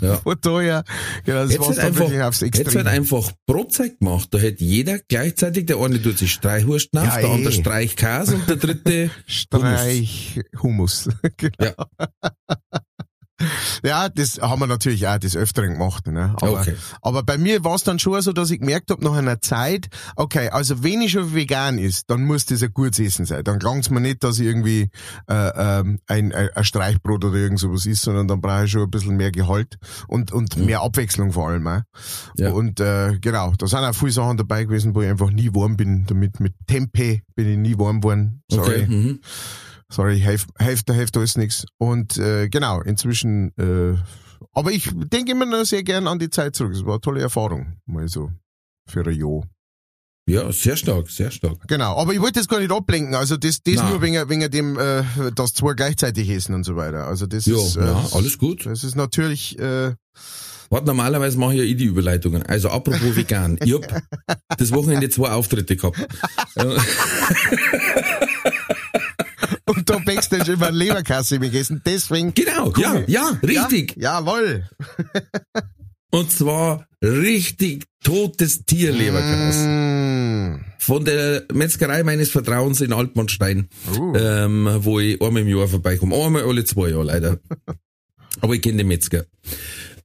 Ja. 0.00 0.16
Von 0.24 0.36
daher, 0.40 0.84
genau, 1.24 1.42
das 1.42 1.52
Jetzt 1.52 1.60
war 1.60 1.68
wird, 1.68 1.78
dann 1.78 1.86
einfach, 1.86 2.00
wirklich 2.00 2.22
aufs 2.22 2.40
jetzt 2.40 2.56
wird 2.58 2.66
Extrem. 2.66 2.86
einfach 2.86 3.30
Brotzeit 3.46 3.85
gemacht. 3.90 4.28
Da 4.30 4.38
hätte 4.38 4.64
jeder 4.64 4.98
gleichzeitig, 5.08 5.66
der 5.66 5.78
eine 5.78 6.00
tut 6.00 6.18
sich 6.18 6.32
Streichwurst 6.32 6.94
nach, 6.94 7.16
Ja, 7.16 7.20
der 7.20 7.30
andere 7.30 7.52
eh. 7.52 7.60
Streichkäse 7.60 8.34
und 8.36 8.48
der 8.48 8.56
dritte 8.56 9.10
Streich 9.26 10.40
Hummus. 10.62 11.08
genau. 11.36 11.54
Ja. 11.60 11.74
Ja, 13.84 14.08
das 14.08 14.38
haben 14.40 14.60
wir 14.60 14.66
natürlich 14.66 15.06
auch 15.06 15.18
des 15.18 15.36
Öfteren 15.36 15.74
gemacht. 15.74 16.06
Ne? 16.06 16.34
Aber, 16.40 16.60
Okay. 16.60 16.74
aber 17.02 17.22
bei 17.22 17.36
mir 17.38 17.64
war 17.64 17.74
es 17.74 17.84
dann 17.84 17.98
schon 17.98 18.20
so, 18.22 18.32
dass 18.32 18.50
ich 18.50 18.60
gemerkt 18.60 18.90
habe, 18.90 19.04
nach 19.04 19.12
einer 19.14 19.40
Zeit, 19.40 19.88
okay, 20.16 20.48
also 20.48 20.82
wenn 20.82 21.02
ich 21.02 21.12
schon 21.12 21.34
vegan 21.34 21.78
ist, 21.78 22.08
dann 22.10 22.24
muss 22.24 22.46
das 22.46 22.62
ein 22.62 22.72
gutes 22.72 22.98
Essen 22.98 23.26
sein. 23.26 23.44
Dann 23.44 23.58
klang's 23.58 23.90
mir 23.90 24.00
nicht, 24.00 24.24
dass 24.24 24.38
ich 24.38 24.46
irgendwie 24.46 24.90
äh, 25.28 25.80
ähm, 25.80 25.98
ein, 26.06 26.32
ein, 26.32 26.48
ein 26.54 26.64
Streichbrot 26.64 27.24
oder 27.24 27.36
irgend 27.36 27.58
sowas 27.60 27.84
ist, 27.86 28.02
sondern 28.02 28.26
dann 28.26 28.40
brauche 28.40 28.64
ich 28.64 28.70
schon 28.70 28.82
ein 28.82 28.90
bisschen 28.90 29.16
mehr 29.16 29.30
Gehalt 29.32 29.76
und, 30.08 30.32
und 30.32 30.56
mehr 30.56 30.80
Abwechslung 30.80 31.32
vor 31.32 31.48
allem. 31.48 31.66
Auch. 31.66 31.76
Mhm. 31.76 31.82
Ja. 32.36 32.50
Und 32.52 32.80
äh, 32.80 33.18
genau, 33.20 33.52
da 33.58 33.66
sind 33.66 33.80
auch 33.80 33.94
viele 33.94 34.12
Sachen 34.12 34.38
dabei 34.38 34.64
gewesen, 34.64 34.94
wo 34.94 35.02
ich 35.02 35.10
einfach 35.10 35.30
nie 35.30 35.50
warm 35.54 35.76
bin. 35.76 36.06
Damit 36.06 36.40
mit 36.40 36.54
Tempe 36.66 37.20
bin 37.34 37.48
ich 37.48 37.58
nie 37.58 37.78
warm 37.78 38.00
geworden. 38.00 38.42
Sorry. 38.50 38.82
Okay. 38.82 38.86
Mhm. 38.86 39.20
Sorry, 39.92 40.18
hilft, 40.20 40.50
hilft 40.58 41.16
alles 41.16 41.36
nichts. 41.36 41.64
Und 41.78 42.16
äh, 42.18 42.48
genau, 42.48 42.80
inzwischen, 42.82 43.52
äh, 43.56 43.96
aber 44.52 44.72
ich 44.72 44.90
denke 44.94 45.32
immer 45.32 45.46
noch 45.46 45.64
sehr 45.64 45.82
gern 45.84 46.06
an 46.08 46.18
die 46.18 46.30
Zeit 46.30 46.56
zurück. 46.56 46.72
Es 46.72 46.84
war 46.84 46.94
eine 46.94 47.00
tolle 47.00 47.20
Erfahrung, 47.20 47.76
mal 47.86 48.08
so 48.08 48.30
für 48.88 49.06
ein 49.06 49.14
Jahr. 49.14 49.42
Ja, 50.28 50.50
sehr 50.50 50.76
stark, 50.76 51.08
sehr 51.08 51.30
stark. 51.30 51.68
Genau, 51.68 51.96
aber 51.96 52.12
ich 52.12 52.20
wollte 52.20 52.40
das 52.40 52.48
gar 52.48 52.58
nicht 52.58 52.72
ablenken. 52.72 53.14
Also 53.14 53.36
das, 53.36 53.62
das 53.62 53.76
Nein. 53.76 53.90
nur 53.90 54.02
wegen, 54.02 54.28
wegen 54.28 54.50
dem, 54.50 54.76
äh, 54.76 55.04
dass 55.36 55.54
zwei 55.54 55.74
gleichzeitig 55.74 56.28
essen 56.30 56.52
und 56.56 56.64
so 56.64 56.74
weiter. 56.74 57.06
Also 57.06 57.26
das 57.28 57.46
Ja, 57.46 57.54
ist, 57.56 57.76
äh, 57.76 57.84
ja, 57.86 58.04
alles 58.12 58.36
gut. 58.38 58.66
das 58.66 58.82
ist 58.82 58.96
natürlich, 58.96 59.56
äh, 59.60 59.94
Warte, 60.68 60.86
normalerweise 60.86 61.38
mache 61.38 61.52
ich 61.52 61.58
ja 61.60 61.64
ich 61.64 61.76
die 61.76 61.84
Überleitungen. 61.84 62.42
Also 62.42 62.70
apropos 62.70 63.14
vegan. 63.14 63.56
Ich 63.64 63.72
hab 63.72 64.02
das 64.58 64.72
Wochenende 64.72 65.08
zwei 65.10 65.30
Auftritte 65.30 65.76
gehabt. 65.76 65.96
Backstage 70.06 70.52
immer 70.52 70.70
Leberkasse 70.70 71.38
gegessen. 71.38 71.82
Deswegen. 71.84 72.32
genau, 72.32 72.72
ja, 72.78 73.02
ja, 73.06 73.38
richtig. 73.42 73.94
Ja, 73.96 74.20
jawohl. 74.20 74.64
Und 76.10 76.30
zwar 76.30 76.86
richtig 77.02 77.84
totes 78.02 78.64
Tierleberkas. 78.64 79.56
Mm. 79.58 80.60
Von 80.78 81.04
der 81.04 81.44
Metzgerei 81.52 82.02
meines 82.04 82.30
Vertrauens 82.30 82.80
in 82.80 82.92
Altmannstein, 82.92 83.68
Uh. 83.98 84.14
ähm, 84.16 84.68
wo 84.80 85.00
ich 85.00 85.20
einmal 85.20 85.42
im 85.42 85.48
Jahr 85.48 85.68
vorbeikomme. 85.68 86.14
Einmal 86.16 86.44
alle 86.44 86.64
zwei 86.64 86.88
Jahre 86.90 87.04
leider. 87.04 87.38
Aber 88.40 88.54
ich 88.54 88.62
kenne 88.62 88.78
den 88.78 88.88
Metzger. 88.88 89.24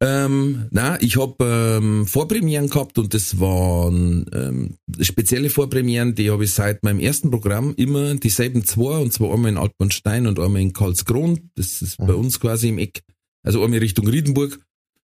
Ähm, 0.03 0.67
na, 0.71 0.99
ich 0.99 1.15
hab 1.17 1.39
ähm, 1.41 2.07
Vorpremieren 2.07 2.69
gehabt 2.69 2.97
und 2.97 3.13
das 3.13 3.39
waren 3.39 4.25
ähm, 4.33 4.77
spezielle 4.99 5.51
Vorpremieren, 5.51 6.15
die 6.15 6.31
habe 6.31 6.43
ich 6.43 6.53
seit 6.53 6.83
meinem 6.83 6.99
ersten 6.99 7.29
Programm 7.29 7.75
immer 7.77 8.15
dieselben 8.15 8.65
zwei, 8.65 8.97
und 8.97 9.13
zwar 9.13 9.31
einmal 9.31 9.51
in 9.51 9.57
Altmannstein 9.59 10.25
und 10.25 10.39
einmal 10.39 10.63
in 10.63 10.73
Karlskron. 10.73 11.51
Das 11.53 11.83
ist 11.83 11.97
bei 11.99 12.15
uns 12.15 12.39
quasi 12.39 12.69
im 12.69 12.79
Eck. 12.79 13.03
Also 13.43 13.63
einmal 13.63 13.79
Richtung 13.79 14.07
Riedenburg. 14.07 14.59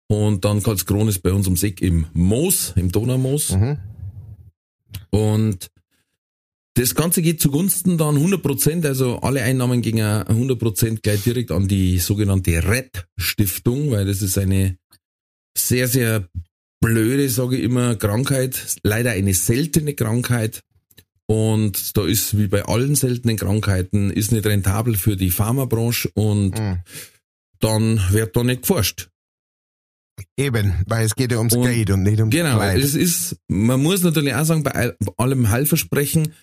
Und 0.10 0.46
dann 0.46 0.64
Karlskron 0.64 1.10
ist 1.10 1.20
bei 1.20 1.34
uns 1.34 1.48
ums 1.48 1.64
Eck 1.64 1.82
im 1.82 2.08
Moos, 2.14 2.72
im 2.78 2.90
Donaumoos. 2.90 3.58
Mhm. 3.58 3.78
Und 5.10 5.70
das 6.78 6.96
Ganze 6.96 7.22
geht 7.22 7.42
zugunsten 7.42 7.98
dann 7.98 8.18
100%, 8.18 8.86
also 8.86 9.20
alle 9.22 9.42
Einnahmen 9.42 9.82
gingen 9.82 10.06
100% 10.24 11.02
gleich 11.02 11.24
direkt 11.24 11.52
an 11.52 11.68
die 11.68 11.98
sogenannte 12.00 12.52
RED-Stiftung, 12.64 13.92
weil 13.92 14.06
das 14.06 14.22
ist 14.22 14.38
eine 14.38 14.78
sehr, 15.58 15.88
sehr 15.88 16.30
blöde, 16.80 17.30
sage 17.30 17.58
ich 17.58 17.64
immer, 17.64 17.96
Krankheit, 17.96 18.78
leider 18.84 19.12
eine 19.12 19.34
seltene 19.34 19.94
Krankheit. 19.96 20.62
Und 21.30 21.98
da 21.98 22.06
ist, 22.06 22.38
wie 22.38 22.48
bei 22.48 22.64
allen 22.64 22.96
seltenen 22.96 23.36
Krankheiten, 23.38 24.12
ist 24.12 24.32
nicht 24.32 24.46
rentabel 24.46 24.96
für 24.96 25.18
die 25.18 25.32
Pharmabranche 25.32 26.10
und 26.14 26.58
Mhm. 26.58 26.80
dann 27.60 28.02
wird 28.12 28.36
da 28.36 28.44
nicht 28.44 28.62
geforscht. 28.62 29.10
Eben, 30.38 30.74
weil 30.88 31.06
es 31.06 31.16
geht 31.16 31.32
ja 31.32 31.38
ums 31.38 31.54
Und- 31.56 31.64
Geld 31.64 31.90
und 31.92 32.04
nicht 32.04 32.20
ums 32.20 32.34
Genau, 32.34 32.56
Kleid. 32.56 32.80
es 32.80 32.96
ist, 32.96 33.36
man 33.48 33.82
muss 33.84 34.02
natürlich 34.04 34.34
auch 34.34 34.46
sagen, 34.46 34.64
bei 34.64 34.72
all- 34.72 34.98
allem 35.18 35.50
Heilversprechen, 35.50 36.34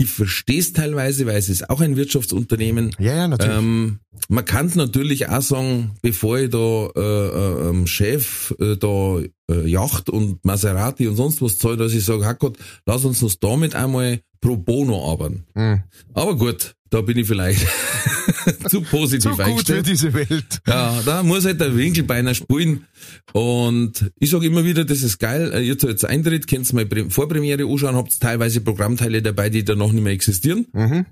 ich 0.00 0.08
verstehe 0.08 0.60
es 0.60 0.72
teilweise, 0.72 1.26
weil 1.26 1.36
es 1.36 1.50
ist 1.50 1.68
auch 1.68 1.82
ein 1.82 1.94
Wirtschaftsunternehmen. 1.94 2.92
Ja, 2.98 3.14
ja, 3.14 3.28
natürlich. 3.28 3.58
Ähm, 3.58 3.98
man 4.30 4.46
kann 4.46 4.72
natürlich 4.74 5.28
auch 5.28 5.42
sagen, 5.42 5.90
bevor 6.00 6.38
ich 6.38 6.48
da 6.48 6.86
äh, 6.96 7.00
äh, 7.00 7.68
ähm, 7.68 7.86
Chef 7.86 8.54
äh, 8.58 8.76
da 8.76 9.20
äh, 9.50 9.68
Yacht 9.68 10.08
und 10.08 10.42
Maserati 10.42 11.06
und 11.06 11.16
sonst 11.16 11.42
was 11.42 11.58
zahle, 11.58 11.76
dass 11.76 11.92
ich 11.92 12.02
sage, 12.02 12.24
Hackgott, 12.24 12.56
lass 12.86 13.04
uns 13.04 13.22
uns 13.22 13.40
damit 13.40 13.74
einmal 13.74 14.20
pro 14.40 14.56
bono 14.56 15.12
arbeiten. 15.12 15.44
Mhm. 15.54 15.82
Aber 16.14 16.34
gut, 16.34 16.74
da 16.88 17.02
bin 17.02 17.18
ich 17.18 17.26
vielleicht 17.26 17.66
zu 18.68 18.82
positiv 18.82 19.36
Zu 19.36 19.42
gut 19.42 19.66
für 19.66 19.82
diese 19.82 20.12
Welt. 20.12 20.60
Ja, 20.66 21.00
da 21.04 21.22
muss 21.22 21.44
halt 21.44 21.60
der 21.60 21.76
Winkelbeiner 21.76 22.34
spielen. 22.34 22.86
Und 23.32 24.10
ich 24.18 24.30
sage 24.30 24.46
immer 24.46 24.64
wieder, 24.64 24.84
das 24.84 25.02
ist 25.02 25.18
geil. 25.18 25.52
Äh, 25.52 25.62
Ihr 25.66 25.78
zahlt 25.78 25.92
jetzt 25.92 26.04
Eintritt, 26.04 26.46
könnt 26.46 26.72
mal 26.72 26.86
Pre- 26.86 27.10
Vorpremiere 27.10 27.64
anschauen, 27.64 27.96
habt 27.96 28.18
teilweise 28.20 28.60
Programmteile 28.60 29.22
dabei, 29.22 29.50
die 29.50 29.64
da 29.64 29.74
noch 29.74 29.92
nicht 29.92 30.02
mehr 30.02 30.12
existieren. 30.12 30.66
Mhm. 30.72 31.06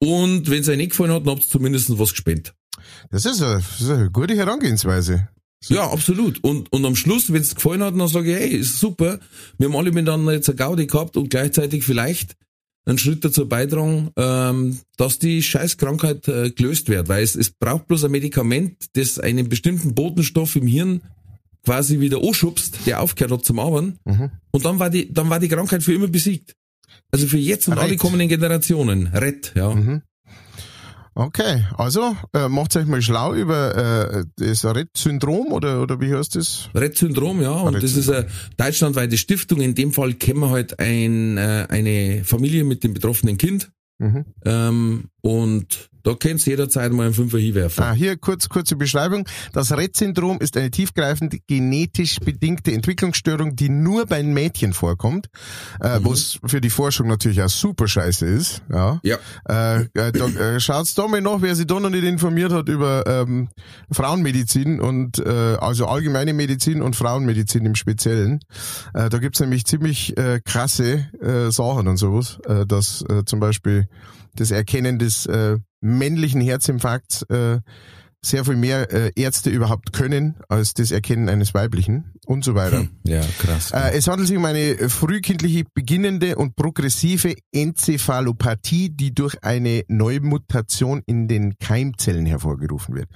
Und 0.00 0.50
wenn 0.50 0.60
es 0.60 0.68
euch 0.68 0.76
nicht 0.76 0.90
gefallen 0.90 1.12
hat, 1.12 1.26
dann 1.26 1.34
habt 1.34 1.44
ihr 1.44 1.50
zumindest 1.50 1.98
was 1.98 2.10
gespendet. 2.10 2.54
Das 3.10 3.24
ist, 3.24 3.40
eine, 3.42 3.56
das 3.56 3.80
ist 3.80 3.90
eine 3.90 4.10
gute 4.10 4.34
Herangehensweise. 4.34 5.28
Ja, 5.68 5.90
absolut. 5.90 6.44
Und, 6.44 6.70
und 6.72 6.84
am 6.84 6.94
Schluss, 6.94 7.32
wenn 7.32 7.40
es 7.40 7.54
gefallen 7.54 7.82
hat, 7.82 7.98
dann 7.98 8.08
sage 8.08 8.32
ich, 8.32 8.38
hey, 8.38 8.50
ist 8.50 8.78
super. 8.78 9.18
Wir 9.56 9.68
haben 9.68 9.76
alle 9.76 9.92
miteinander 9.92 10.32
jetzt 10.34 10.48
eine 10.50 10.56
Gaudi 10.56 10.86
gehabt 10.86 11.16
und 11.16 11.30
gleichzeitig 11.30 11.84
vielleicht 11.84 12.36
einen 12.86 12.98
Schritt 12.98 13.24
dazu 13.24 13.48
beitragen, 13.48 14.10
ähm, 14.16 14.78
dass 14.96 15.18
die 15.18 15.42
Scheißkrankheit 15.42 16.28
äh, 16.28 16.50
gelöst 16.50 16.88
wird. 16.88 17.08
Weil 17.08 17.22
es, 17.22 17.34
es 17.34 17.50
braucht 17.50 17.88
bloß 17.88 18.04
ein 18.04 18.10
Medikament, 18.10 18.76
das 18.94 19.18
einen 19.18 19.48
bestimmten 19.48 19.94
Botenstoff 19.94 20.56
im 20.56 20.66
Hirn 20.66 21.00
quasi 21.64 22.00
wieder 22.00 22.22
anschubst, 22.22 22.86
der 22.86 23.00
aufgehört 23.00 23.32
hat 23.32 23.44
zum 23.44 23.58
Arbeiten. 23.58 23.98
Mhm. 24.04 24.30
Und 24.50 24.64
dann 24.64 24.78
war 24.78 24.90
die, 24.90 25.12
dann 25.12 25.30
war 25.30 25.40
die 25.40 25.48
Krankheit 25.48 25.82
für 25.82 25.94
immer 25.94 26.08
besiegt. 26.08 26.54
Also 27.10 27.26
für 27.26 27.38
jetzt 27.38 27.68
und 27.68 27.74
Rett. 27.74 27.84
alle 27.84 27.96
kommenden 27.96 28.28
Generationen. 28.28 29.06
Rett, 29.06 29.52
ja. 29.54 29.74
Mhm. 29.74 30.02
Okay, 31.16 31.64
also 31.76 32.16
äh, 32.32 32.48
macht 32.48 32.76
euch 32.76 32.86
mal 32.86 33.00
schlau 33.00 33.34
über 33.34 33.76
äh, 33.76 34.24
das 34.36 34.64
Rett-Syndrom 34.64 35.52
oder, 35.52 35.80
oder 35.80 36.00
wie 36.00 36.12
heißt 36.12 36.34
das? 36.34 36.70
Rett-Syndrom, 36.74 37.40
ja. 37.40 37.52
Und 37.52 37.80
das 37.80 37.94
ist 37.96 38.10
eine 38.10 38.26
deutschlandweite 38.56 39.16
Stiftung. 39.16 39.60
In 39.60 39.76
dem 39.76 39.92
Fall 39.92 40.14
kennen 40.14 40.40
wir 40.40 40.50
halt 40.50 40.80
ein, 40.80 41.38
äh, 41.38 41.66
eine 41.68 42.24
Familie 42.24 42.64
mit 42.64 42.82
dem 42.82 42.94
betroffenen 42.94 43.38
Kind. 43.38 43.70
Mhm. 43.98 44.24
Ähm, 44.44 45.04
und 45.20 45.88
da 46.04 46.14
kannst 46.14 46.46
du 46.46 46.50
jederzeit 46.50 46.92
mal 46.92 47.06
einen 47.06 47.14
Fünfer 47.14 47.38
hinwerfen. 47.38 47.82
Ah, 47.82 47.92
hier 47.92 48.16
kurz, 48.18 48.48
kurze 48.48 48.76
Beschreibung. 48.76 49.26
Das 49.52 49.72
Rett-Syndrom 49.72 50.38
ist 50.38 50.56
eine 50.56 50.70
tiefgreifende 50.70 51.38
genetisch 51.46 52.20
bedingte 52.20 52.72
Entwicklungsstörung, 52.72 53.56
die 53.56 53.70
nur 53.70 54.04
bei 54.06 54.22
Mädchen 54.22 54.74
vorkommt, 54.74 55.28
äh, 55.80 55.98
was 56.02 56.38
für 56.44 56.60
die 56.60 56.68
Forschung 56.68 57.08
natürlich 57.08 57.40
auch 57.42 57.48
super 57.48 57.88
scheiße 57.88 58.26
ist. 58.26 58.62
Ja. 58.70 59.00
Ja. 59.02 59.16
Äh, 59.48 59.88
äh, 59.94 60.08
äh, 60.10 60.60
schaut's 60.60 60.94
da 60.94 61.08
mal 61.08 61.22
nach, 61.22 61.40
wer 61.40 61.56
sich 61.56 61.66
da 61.66 61.80
noch 61.80 61.90
nicht 61.90 62.04
informiert 62.04 62.52
hat 62.52 62.68
über 62.68 63.04
ähm, 63.06 63.48
Frauenmedizin 63.90 64.80
und 64.80 65.18
äh, 65.18 65.56
also 65.58 65.86
allgemeine 65.86 66.34
Medizin 66.34 66.82
und 66.82 66.96
Frauenmedizin 66.96 67.64
im 67.64 67.74
Speziellen. 67.74 68.40
Äh, 68.92 69.08
da 69.08 69.18
gibt's 69.18 69.40
nämlich 69.40 69.64
ziemlich 69.64 70.16
äh, 70.18 70.40
krasse 70.44 71.06
äh, 71.22 71.50
Sachen 71.50 71.88
und 71.88 71.96
sowas, 71.96 72.38
äh, 72.46 72.66
dass 72.66 73.02
äh, 73.08 73.24
zum 73.24 73.40
Beispiel 73.40 73.88
das 74.36 74.50
Erkennen 74.50 74.98
des 74.98 75.26
äh, 75.26 75.58
männlichen 75.80 76.40
Herzinfarkts 76.40 77.22
äh, 77.22 77.60
sehr 78.24 78.44
viel 78.44 78.56
mehr 78.56 78.92
äh, 78.92 79.12
Ärzte 79.16 79.50
überhaupt 79.50 79.92
können 79.92 80.36
als 80.48 80.74
das 80.74 80.90
Erkennen 80.90 81.28
eines 81.28 81.54
weiblichen 81.54 82.12
und 82.26 82.42
so 82.44 82.54
weiter. 82.54 82.86
Ja, 83.06 83.20
krass. 83.38 83.70
Äh, 83.72 83.96
es 83.96 84.08
handelt 84.08 84.28
sich 84.28 84.38
um 84.38 84.46
eine 84.46 84.88
frühkindliche, 84.88 85.64
beginnende 85.74 86.36
und 86.36 86.56
progressive 86.56 87.34
Enzephalopathie, 87.52 88.88
die 88.90 89.14
durch 89.14 89.44
eine 89.44 89.84
Neumutation 89.88 91.02
in 91.06 91.28
den 91.28 91.58
Keimzellen 91.58 92.24
hervorgerufen 92.26 92.94
wird. 92.94 93.10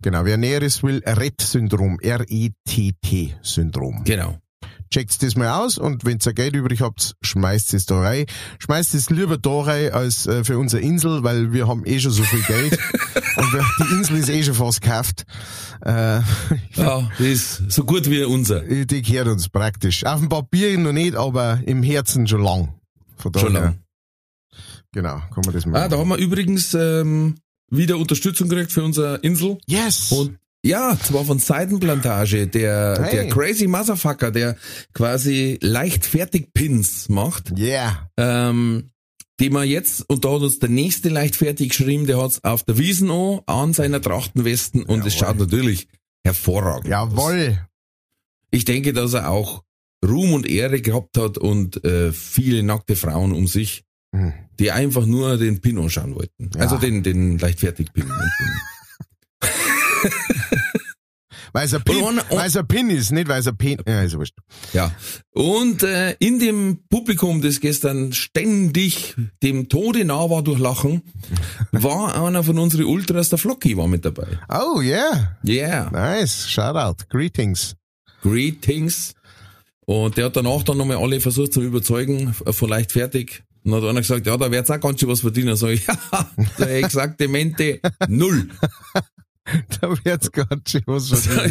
Genau, 0.00 0.24
wer 0.24 0.36
Näheres 0.36 0.84
will, 0.84 1.02
RET-Syndrom, 1.04 1.98
R-E-T-T-Syndrom. 2.00 4.04
genau. 4.04 4.38
Checkt 4.92 5.22
das 5.22 5.36
mal 5.36 5.48
aus 5.48 5.78
und 5.78 6.04
wenn 6.04 6.18
ihr 6.24 6.32
Geld 6.34 6.54
übrig 6.54 6.82
habt, 6.82 7.14
schmeißt 7.22 7.72
es 7.72 7.86
da 7.86 8.00
rein. 8.00 8.26
Schmeißt 8.58 8.94
es 8.94 9.08
lieber 9.08 9.38
da 9.38 9.60
rein 9.62 9.90
als 9.92 10.26
äh, 10.26 10.44
für 10.44 10.58
unsere 10.58 10.82
Insel, 10.82 11.24
weil 11.24 11.54
wir 11.54 11.66
haben 11.66 11.86
eh 11.86 11.98
schon 11.98 12.10
so 12.12 12.22
viel 12.24 12.42
Geld 12.42 12.78
und 13.36 13.52
wir, 13.54 13.64
die 13.78 13.94
Insel 13.94 14.18
ist 14.18 14.28
eh 14.28 14.42
schon 14.42 14.52
fast 14.54 14.82
gekauft. 14.82 15.24
Äh, 15.80 16.20
Ja, 16.74 17.08
das 17.16 17.26
ist 17.26 17.72
so 17.72 17.84
gut 17.84 18.10
wie 18.10 18.22
unser. 18.24 18.60
die 18.60 19.00
gehört 19.02 19.28
uns 19.28 19.48
praktisch. 19.48 20.04
Auf 20.04 20.20
dem 20.20 20.28
Papier 20.28 20.76
noch 20.76 20.92
nicht, 20.92 21.16
aber 21.16 21.60
im 21.64 21.82
Herzen 21.82 22.26
schon 22.26 22.42
lang. 22.42 22.74
Von 23.16 23.32
Schon 23.34 23.54
lang. 23.54 23.78
Genau, 24.92 25.22
kann 25.32 25.42
man 25.46 25.54
das 25.54 25.64
mal 25.64 25.80
Ah, 25.84 25.88
da 25.88 25.96
haben 25.96 26.08
wir 26.10 26.18
übrigens 26.18 26.74
ähm, 26.74 27.36
wieder 27.70 27.96
Unterstützung 27.96 28.50
gekriegt 28.50 28.72
für 28.72 28.84
unsere 28.84 29.16
Insel. 29.22 29.56
Yes! 29.66 30.12
Und 30.12 30.36
ja, 30.64 30.96
zwar 31.02 31.24
von 31.24 31.38
Seidenplantage, 31.38 32.46
der, 32.46 32.98
Hey. 33.02 33.10
der 33.12 33.28
Crazy 33.28 33.66
Motherfucker, 33.66 34.30
der 34.30 34.56
quasi 34.92 35.58
leichtfertig 35.60 36.52
Pins 36.54 37.08
macht, 37.08 37.52
yeah. 37.58 38.08
ähm, 38.16 38.90
die 39.40 39.50
man 39.50 39.66
jetzt, 39.66 40.08
und 40.08 40.24
da 40.24 40.30
hat 40.30 40.42
uns 40.42 40.60
der 40.60 40.68
nächste 40.68 41.08
leichtfertig 41.08 41.70
geschrieben, 41.70 42.06
der 42.06 42.22
hat's 42.22 42.44
auf 42.44 42.62
der 42.62 42.78
Wiesen 42.78 43.10
an, 43.10 43.40
an 43.46 43.72
seiner 43.72 44.00
Trachtenwesten 44.00 44.84
und 44.84 45.04
es 45.04 45.16
schaut 45.16 45.38
natürlich 45.38 45.88
hervorragend. 46.24 46.86
Jawoll. 46.86 47.58
Ich 48.52 48.64
denke, 48.64 48.92
dass 48.92 49.14
er 49.14 49.30
auch 49.30 49.64
Ruhm 50.04 50.32
und 50.34 50.46
Ehre 50.46 50.80
gehabt 50.80 51.18
hat 51.18 51.38
und 51.38 51.84
äh, 51.84 52.12
viele 52.12 52.62
nackte 52.62 52.96
Frauen 52.96 53.32
um 53.32 53.46
sich, 53.46 53.84
Hm. 54.14 54.34
die 54.60 54.70
einfach 54.70 55.06
nur 55.06 55.38
den 55.38 55.62
Pin 55.62 55.78
anschauen 55.78 56.14
wollten. 56.14 56.50
Ja. 56.54 56.60
Also 56.60 56.76
den, 56.76 57.02
den 57.02 57.38
leichtfertig 57.38 57.94
Pin. 57.94 58.04
Weil 61.54 61.66
es 61.66 61.74
ein 61.74 61.82
Pin, 61.82 61.96
Und- 62.02 62.18
und- 62.18 62.30
weil 62.30 62.48
es 62.48 62.56
ein 62.56 62.66
Pin 62.66 62.88
ist, 62.88 63.10
nicht 63.12 63.28
weil 63.28 63.40
es 63.40 63.46
ein 63.46 63.56
Pin, 63.58 63.76
ja, 63.86 64.02
ist 64.02 64.12
ja 64.14 64.18
wurscht. 64.18 64.34
Ja. 64.72 64.90
Und 65.32 65.82
äh, 65.82 66.12
in 66.18 66.38
dem 66.38 66.78
Publikum, 66.88 67.42
das 67.42 67.60
gestern 67.60 68.14
ständig 68.14 69.14
dem 69.42 69.68
Tode 69.68 70.06
nah 70.06 70.30
war 70.30 70.42
durch 70.42 70.58
Lachen, 70.58 71.02
war 71.72 72.24
einer 72.24 72.42
von 72.42 72.58
unseren 72.58 72.84
Ultras, 72.86 73.28
der 73.28 73.38
Flocky, 73.38 73.76
war 73.76 73.86
mit 73.86 74.02
dabei. 74.04 74.28
Oh, 74.48 74.80
yeah. 74.80 75.36
Yeah. 75.46 75.90
Nice. 75.90 76.48
Shout 76.48 76.74
out. 76.76 77.06
Greetings. 77.10 77.76
Greetings. 78.22 79.12
Und 79.84 80.16
der 80.16 80.26
hat 80.26 80.36
danach 80.36 80.62
dann 80.62 80.78
nochmal 80.78 80.96
alle 80.96 81.20
versucht 81.20 81.52
zu 81.52 81.60
überzeugen, 81.60 82.32
von 82.32 82.68
leicht 82.70 82.92
fertig. 82.92 83.42
Und 83.64 83.74
hat 83.74 83.84
einer 83.84 84.00
gesagt, 84.00 84.26
ja, 84.26 84.36
da 84.38 84.50
wird's 84.50 84.70
auch 84.70 84.80
ganz 84.80 84.98
schön 85.00 85.08
was 85.08 85.20
verdienen. 85.20 85.54
Sag 85.54 85.70
ich, 85.70 85.86
ja, 85.86 85.96
der 86.58 86.78
exakte 86.78 87.28
Mente, 87.28 87.80
null. 88.08 88.48
Da 89.80 89.90
wird's 90.04 90.30
ganz 90.30 90.70
schön 90.70 90.82
was. 90.86 91.10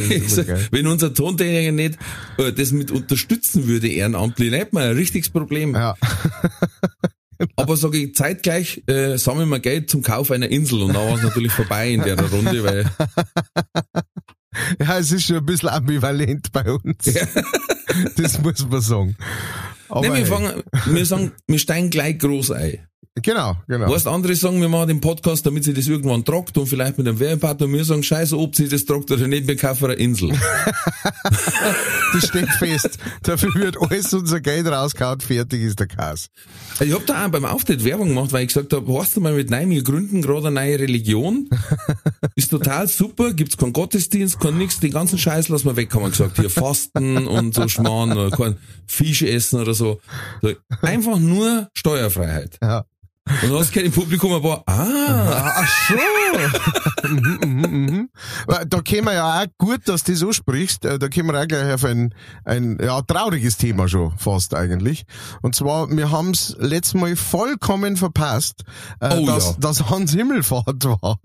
Ich 0.09 0.29
sag, 0.29 0.47
Wenn 0.71 0.87
unser 0.87 1.13
Tontechniker 1.13 1.71
nicht 1.71 1.97
äh, 2.37 2.51
das 2.53 2.71
mit 2.71 2.91
unterstützen 2.91 3.67
würde, 3.67 3.89
ehrenamtlich, 3.89 4.49
dann 4.51 4.59
hätten 4.59 4.77
wir 4.77 4.83
ein 4.83 4.95
richtiges 4.95 5.29
Problem. 5.29 5.73
Ja. 5.73 5.95
Aber 7.55 7.75
sage 7.75 7.97
ich, 7.97 8.15
zeitgleich 8.15 8.83
äh, 8.87 9.17
sammeln 9.17 9.49
wir 9.49 9.59
Geld 9.59 9.89
zum 9.89 10.03
Kauf 10.03 10.31
einer 10.31 10.49
Insel 10.49 10.83
und 10.83 10.93
da 10.93 10.99
war 10.99 11.15
es 11.15 11.23
natürlich 11.23 11.51
vorbei 11.51 11.89
in 11.89 12.01
der 12.01 12.19
Runde, 12.19 12.63
weil 12.63 12.85
Ja, 14.79 14.99
es 14.99 15.11
ist 15.11 15.25
schon 15.25 15.37
ein 15.37 15.45
bisschen 15.45 15.69
ambivalent 15.69 16.51
bei 16.51 16.71
uns. 16.71 17.09
Das 18.15 18.41
muss 18.41 18.67
man 18.69 18.81
sagen. 18.81 19.17
Aber 19.89 20.07
nee, 20.07 20.19
wir, 20.19 20.25
fangen, 20.25 20.63
wir 20.85 21.05
sagen, 21.05 21.31
wir 21.47 21.59
steigen 21.59 21.89
gleich 21.89 22.19
groß 22.19 22.51
ein. 22.51 22.87
Genau, 23.15 23.57
genau. 23.67 23.89
Weißt, 23.89 24.07
andere 24.07 24.35
sagen, 24.35 24.61
wir 24.61 24.69
machen 24.69 24.87
den 24.87 25.01
Podcast, 25.01 25.45
damit 25.45 25.65
sie 25.65 25.73
das 25.73 25.87
irgendwann 25.87 26.23
trockt 26.23 26.57
und 26.57 26.67
vielleicht 26.67 26.97
mit 26.97 27.07
einem 27.07 27.19
Werbepartner. 27.19 27.65
Und 27.65 27.73
wir 27.73 27.83
sagen, 27.83 28.03
scheiße, 28.03 28.37
ob 28.37 28.55
sie 28.55 28.69
das 28.69 28.85
trockt 28.85 29.11
oder 29.11 29.27
nicht, 29.27 29.47
wir 29.47 29.57
kaufen 29.57 29.85
eine 29.85 29.95
Insel. 29.95 30.31
Das 32.13 32.27
steht 32.27 32.49
fest. 32.49 32.99
Dafür 33.23 33.53
wird 33.55 33.77
alles 33.81 34.13
unser 34.13 34.41
Geld 34.41 34.67
rausgehauen, 34.67 35.21
fertig 35.21 35.61
ist 35.61 35.79
der 35.79 35.87
Kass. 35.87 36.27
Ich 36.81 36.93
hab 36.93 37.05
da 37.05 37.25
auch 37.25 37.29
beim 37.29 37.45
Auftritt 37.45 37.85
Werbung 37.85 38.09
gemacht, 38.09 38.33
weil 38.33 38.41
ich 38.41 38.49
gesagt 38.49 38.73
habe, 38.73 38.99
hast 38.99 39.15
du 39.15 39.21
mal 39.21 39.33
mit 39.33 39.49
nein, 39.49 39.69
wir 39.69 39.83
gründen 39.83 40.21
gerade 40.21 40.47
eine 40.47 40.55
neue 40.55 40.79
Religion. 40.79 41.49
Ist 42.35 42.51
total 42.51 42.87
super, 42.87 43.33
gibt's 43.33 43.57
keinen 43.57 43.73
Gottesdienst, 43.73 44.39
kein 44.39 44.57
nix, 44.57 44.79
den 44.79 44.91
ganzen 44.91 45.17
Scheiß 45.17 45.47
lassen 45.49 45.65
wir 45.67 45.75
weg, 45.75 45.93
haben 45.93 46.03
wir 46.03 46.09
gesagt. 46.09 46.37
Hier 46.37 46.49
Fasten 46.49 47.27
und 47.27 47.55
so 47.55 47.67
Schmarrn, 47.67 48.11
oder 48.11 48.29
kein 48.29 48.57
Fisch 48.87 49.21
essen 49.21 49.61
oder 49.61 49.73
so. 49.73 50.01
so. 50.41 50.51
Einfach 50.81 51.17
nur 51.17 51.69
Steuerfreiheit. 51.73 52.57
Ja. 52.61 52.85
Und 53.43 53.51
dann 53.51 53.59
hast 53.59 53.75
du 53.75 53.79
im 53.81 53.91
Publikum 53.91 54.33
ein 54.33 54.41
paar, 54.41 54.63
ah, 54.67 55.53
Ach 55.55 55.87
so. 55.87 55.95
Mhm, 57.07 57.39
mhm, 57.43 57.85
mhm. 57.85 58.09
Weil 58.47 58.65
Da 58.65 58.81
kämen 58.81 59.05
wir 59.07 59.13
ja 59.13 59.41
auch 59.41 59.45
gut, 59.57 59.81
dass 59.87 60.03
du 60.03 60.15
so 60.15 60.31
sprichst. 60.31 60.85
äh, 60.85 60.99
Da 60.99 61.07
kämen 61.07 61.33
wir 61.33 61.41
auch 61.41 61.47
gleich 61.47 61.73
auf 61.73 61.83
ein, 61.85 62.13
ein 62.45 62.77
ja, 62.81 63.01
trauriges 63.01 63.57
Thema 63.57 63.87
schon 63.87 64.17
fast 64.17 64.53
eigentlich. 64.53 65.05
Und 65.41 65.55
zwar, 65.55 65.89
wir 65.89 66.11
haben's 66.11 66.55
letztes 66.59 66.93
Mal 66.95 67.15
vollkommen 67.15 67.97
verpasst, 67.97 68.63
äh, 68.99 69.17
Oh 69.17 69.25
dass, 69.25 69.45
ja. 69.51 69.55
dass 69.59 69.89
Hans 69.89 70.11
Himmelfahrt 70.13 70.85
war. 71.01 71.17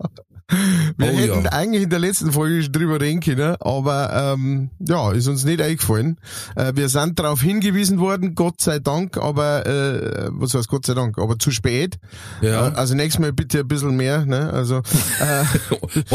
Wir 0.49 1.11
Oh 1.11 1.17
hätten 1.17 1.43
ja. 1.43 1.51
eigentlich 1.51 1.83
in 1.83 1.89
der 1.89 1.99
letzten 1.99 2.31
Folge 2.31 2.63
schon 2.63 2.71
drüber 2.71 3.01
reden 3.01 3.19
können, 3.19 3.55
aber 3.59 4.33
ähm, 4.37 4.69
ja, 4.79 5.11
ist 5.11 5.27
uns 5.27 5.43
nicht 5.43 5.61
eingefallen. 5.61 6.17
Äh, 6.55 6.71
wir 6.75 6.87
sind 6.87 7.19
darauf 7.19 7.41
hingewiesen 7.41 7.99
worden, 7.99 8.33
Gott 8.33 8.61
sei 8.61 8.79
Dank, 8.79 9.17
aber 9.17 9.65
äh, 9.65 10.29
was 10.31 10.53
heißt 10.53 10.69
Gott 10.69 10.85
sei 10.85 10.93
Dank, 10.93 11.17
aber 11.17 11.37
zu 11.37 11.51
spät. 11.51 11.97
Ja. 12.41 12.69
Äh, 12.69 12.71
Also 12.75 12.95
nächstes 12.95 13.19
Mal 13.19 13.33
bitte 13.33 13.59
ein 13.59 13.67
bisschen 13.67 13.97
mehr, 13.97 14.25
ne? 14.25 14.51
Also 14.53 14.77
äh, 15.19 15.43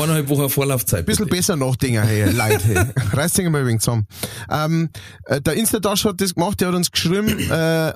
eineinhalb 0.01 0.29
Wochen 0.31 0.49
Vorlaufzeit. 0.49 1.01
ein 1.01 1.05
bisschen 1.05 1.27
bitte. 1.27 1.37
besser 1.37 1.57
nachdenken, 1.57 2.03
hey, 2.03 2.31
Leute. 2.31 2.65
Hey. 2.65 2.87
Reißt 3.13 3.39
mal 3.43 3.61
ein 3.61 3.67
wenig 3.67 3.81
zusammen. 3.83 4.07
Ähm, 4.51 4.89
äh, 5.27 5.43
der 5.43 5.55
Instadash 5.55 6.07
hat 6.07 6.21
das 6.23 6.35
gemacht, 6.35 6.61
der 6.61 6.69
hat 6.69 6.75
uns 6.75 6.91
geschrieben, 6.91 7.39
äh, 7.51 7.93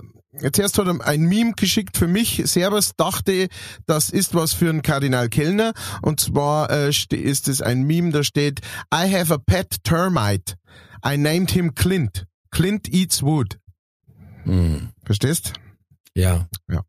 Zuerst 0.53 0.79
hat 0.79 0.87
er 0.87 1.07
ein 1.07 1.23
Meme 1.23 1.53
geschickt 1.57 1.97
für 1.97 2.07
mich. 2.07 2.43
Servus 2.45 2.93
dachte, 2.97 3.49
das 3.87 4.11
ist 4.11 4.35
was 4.35 4.53
für 4.53 4.69
einen 4.69 4.83
Kardinal 4.83 5.29
Kellner. 5.29 5.73
Und 6.03 6.21
zwar 6.21 6.71
äh, 6.71 6.91
ist 6.91 7.49
es 7.49 7.63
ein 7.63 7.83
Meme, 7.83 8.11
da 8.11 8.23
steht, 8.23 8.61
I 8.93 9.13
have 9.13 9.33
a 9.33 9.39
pet 9.39 9.83
termite. 9.83 10.55
I 11.05 11.17
named 11.17 11.51
him 11.51 11.75
Clint. 11.75 12.27
Clint 12.51 12.93
eats 12.93 13.23
wood. 13.23 13.59
Mhm. 14.45 14.91
Verstehst? 15.05 15.53
Ja. 16.17 16.83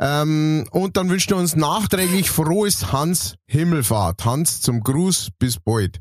Ähm, 0.00 0.66
und 0.70 0.96
dann 0.96 1.10
wünschen 1.10 1.30
wir 1.30 1.36
uns 1.36 1.54
nachträglich 1.54 2.30
frohes 2.30 2.92
Hans 2.92 3.36
Himmelfahrt. 3.46 4.24
Hans 4.24 4.62
zum 4.62 4.80
Gruß, 4.80 5.30
bis 5.38 5.58
bald. 5.58 6.00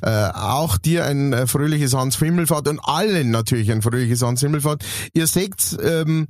Äh, 0.00 0.28
auch 0.32 0.78
dir 0.78 1.06
ein 1.06 1.32
äh, 1.32 1.46
fröhliches 1.46 1.92
Hans 1.94 2.16
Himmelfahrt 2.18 2.68
und 2.68 2.78
allen 2.78 3.30
natürlich 3.30 3.72
ein 3.72 3.82
fröhliches 3.82 4.22
Hans 4.22 4.40
Himmelfahrt. 4.40 4.84
Ihr 5.12 5.26
seht, 5.26 5.76
ähm, 5.82 6.28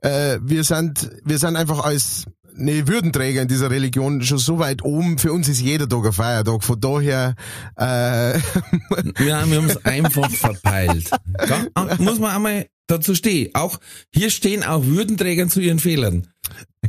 äh, 0.00 0.38
wir 0.42 0.64
sind, 0.64 1.10
wir 1.24 1.38
sind 1.38 1.56
einfach 1.56 1.84
als 1.84 2.24
ne, 2.54 2.88
Würdenträger 2.88 3.42
in 3.42 3.48
dieser 3.48 3.70
Religion 3.70 4.22
schon 4.22 4.38
so 4.38 4.58
weit 4.58 4.82
oben. 4.82 5.18
Für 5.18 5.32
uns 5.32 5.48
ist 5.48 5.60
jeder 5.60 5.88
Tag 5.88 6.06
ein 6.06 6.12
Feiertag. 6.12 6.64
Von 6.64 6.80
daher, 6.80 7.34
äh, 7.76 8.38
Ja, 8.38 9.46
wir 9.46 9.56
haben 9.56 9.68
es 9.68 9.76
einfach 9.84 10.30
verpeilt. 10.30 11.10
Ah, 11.74 11.96
muss 11.98 12.18
man 12.18 12.30
einmal 12.30 12.66
dazu 12.86 13.14
stehen. 13.14 13.50
Auch 13.54 13.78
hier 14.12 14.30
stehen 14.30 14.62
auch 14.62 14.84
Würdenträger 14.84 15.48
zu 15.48 15.60
ihren 15.60 15.78
Fehlern. 15.78 16.28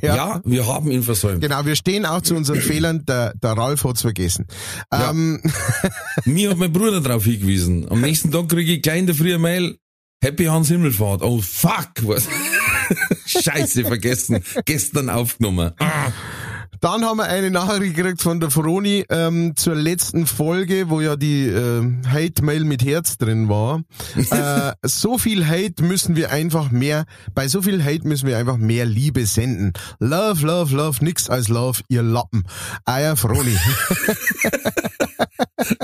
Ja. 0.02 0.16
Ja, 0.16 0.42
wir 0.44 0.68
haben 0.68 0.92
ihn 0.92 1.04
versäumt. 1.04 1.42
genau, 1.42 1.66
wir 1.66 1.76
stehen 1.76 2.06
auch 2.06 2.22
zu 2.22 2.36
unseren 2.36 2.62
Fehlern. 2.62 3.06
Der, 3.06 3.34
der 3.36 3.52
Ralf 3.52 3.84
hat's 3.84 4.02
vergessen. 4.02 4.46
Ja. 4.92 5.12
Ähm, 5.12 5.42
Mir 6.26 6.52
hat 6.52 6.58
mein 6.58 6.74
Bruder 6.74 7.02
darauf 7.02 7.24
hingewiesen. 7.24 7.90
Am 7.90 8.02
nächsten 8.02 8.32
Tag 8.32 8.50
kriege 8.50 8.74
ich 8.74 8.82
gleich 8.82 9.00
in 9.00 9.08
der 9.08 9.16
Früh 9.16 9.30
eine 9.30 9.40
Mail. 9.40 9.78
Happy 10.24 10.46
Hans 10.46 10.70
Himmelfahrt. 10.70 11.22
Oh 11.22 11.40
fuck, 11.42 11.92
was? 12.02 12.28
Scheiße, 13.26 13.84
vergessen. 13.86 14.44
Gestern 14.66 15.10
aufgenommen. 15.10 15.72
Ah. 15.80 16.12
Dann 16.82 17.04
haben 17.06 17.18
wir 17.18 17.26
eine 17.26 17.52
Nachricht 17.52 17.96
gekriegt 17.96 18.22
von 18.22 18.40
der 18.40 18.50
Froni 18.50 19.06
ähm, 19.10 19.56
zur 19.56 19.76
letzten 19.76 20.26
Folge, 20.26 20.90
wo 20.90 21.02
ja 21.02 21.16
die 21.16 21.46
äh, 21.48 21.84
Hate-Mail 22.08 22.64
mit 22.64 22.84
Herz 22.84 23.18
drin 23.18 23.50
war. 23.50 23.84
äh, 24.16 24.74
so 24.84 25.18
viel 25.18 25.48
Hate 25.48 25.84
müssen 25.84 26.16
wir 26.16 26.32
einfach 26.32 26.72
mehr, 26.72 27.06
bei 27.34 27.48
so 27.48 27.62
viel 27.62 27.84
Hate 27.84 28.08
müssen 28.08 28.28
wir 28.28 28.38
einfach 28.38 28.58
mehr 28.58 28.86
Liebe 28.86 29.26
senden. 29.26 29.74
Love, 30.00 30.46
love, 30.46 30.76
love, 30.76 31.04
nix 31.04 31.30
als 31.30 31.48
love, 31.48 31.82
ihr 31.88 32.04
Lappen. 32.04 32.44
Eier 32.86 33.16
Froni. 33.16 33.58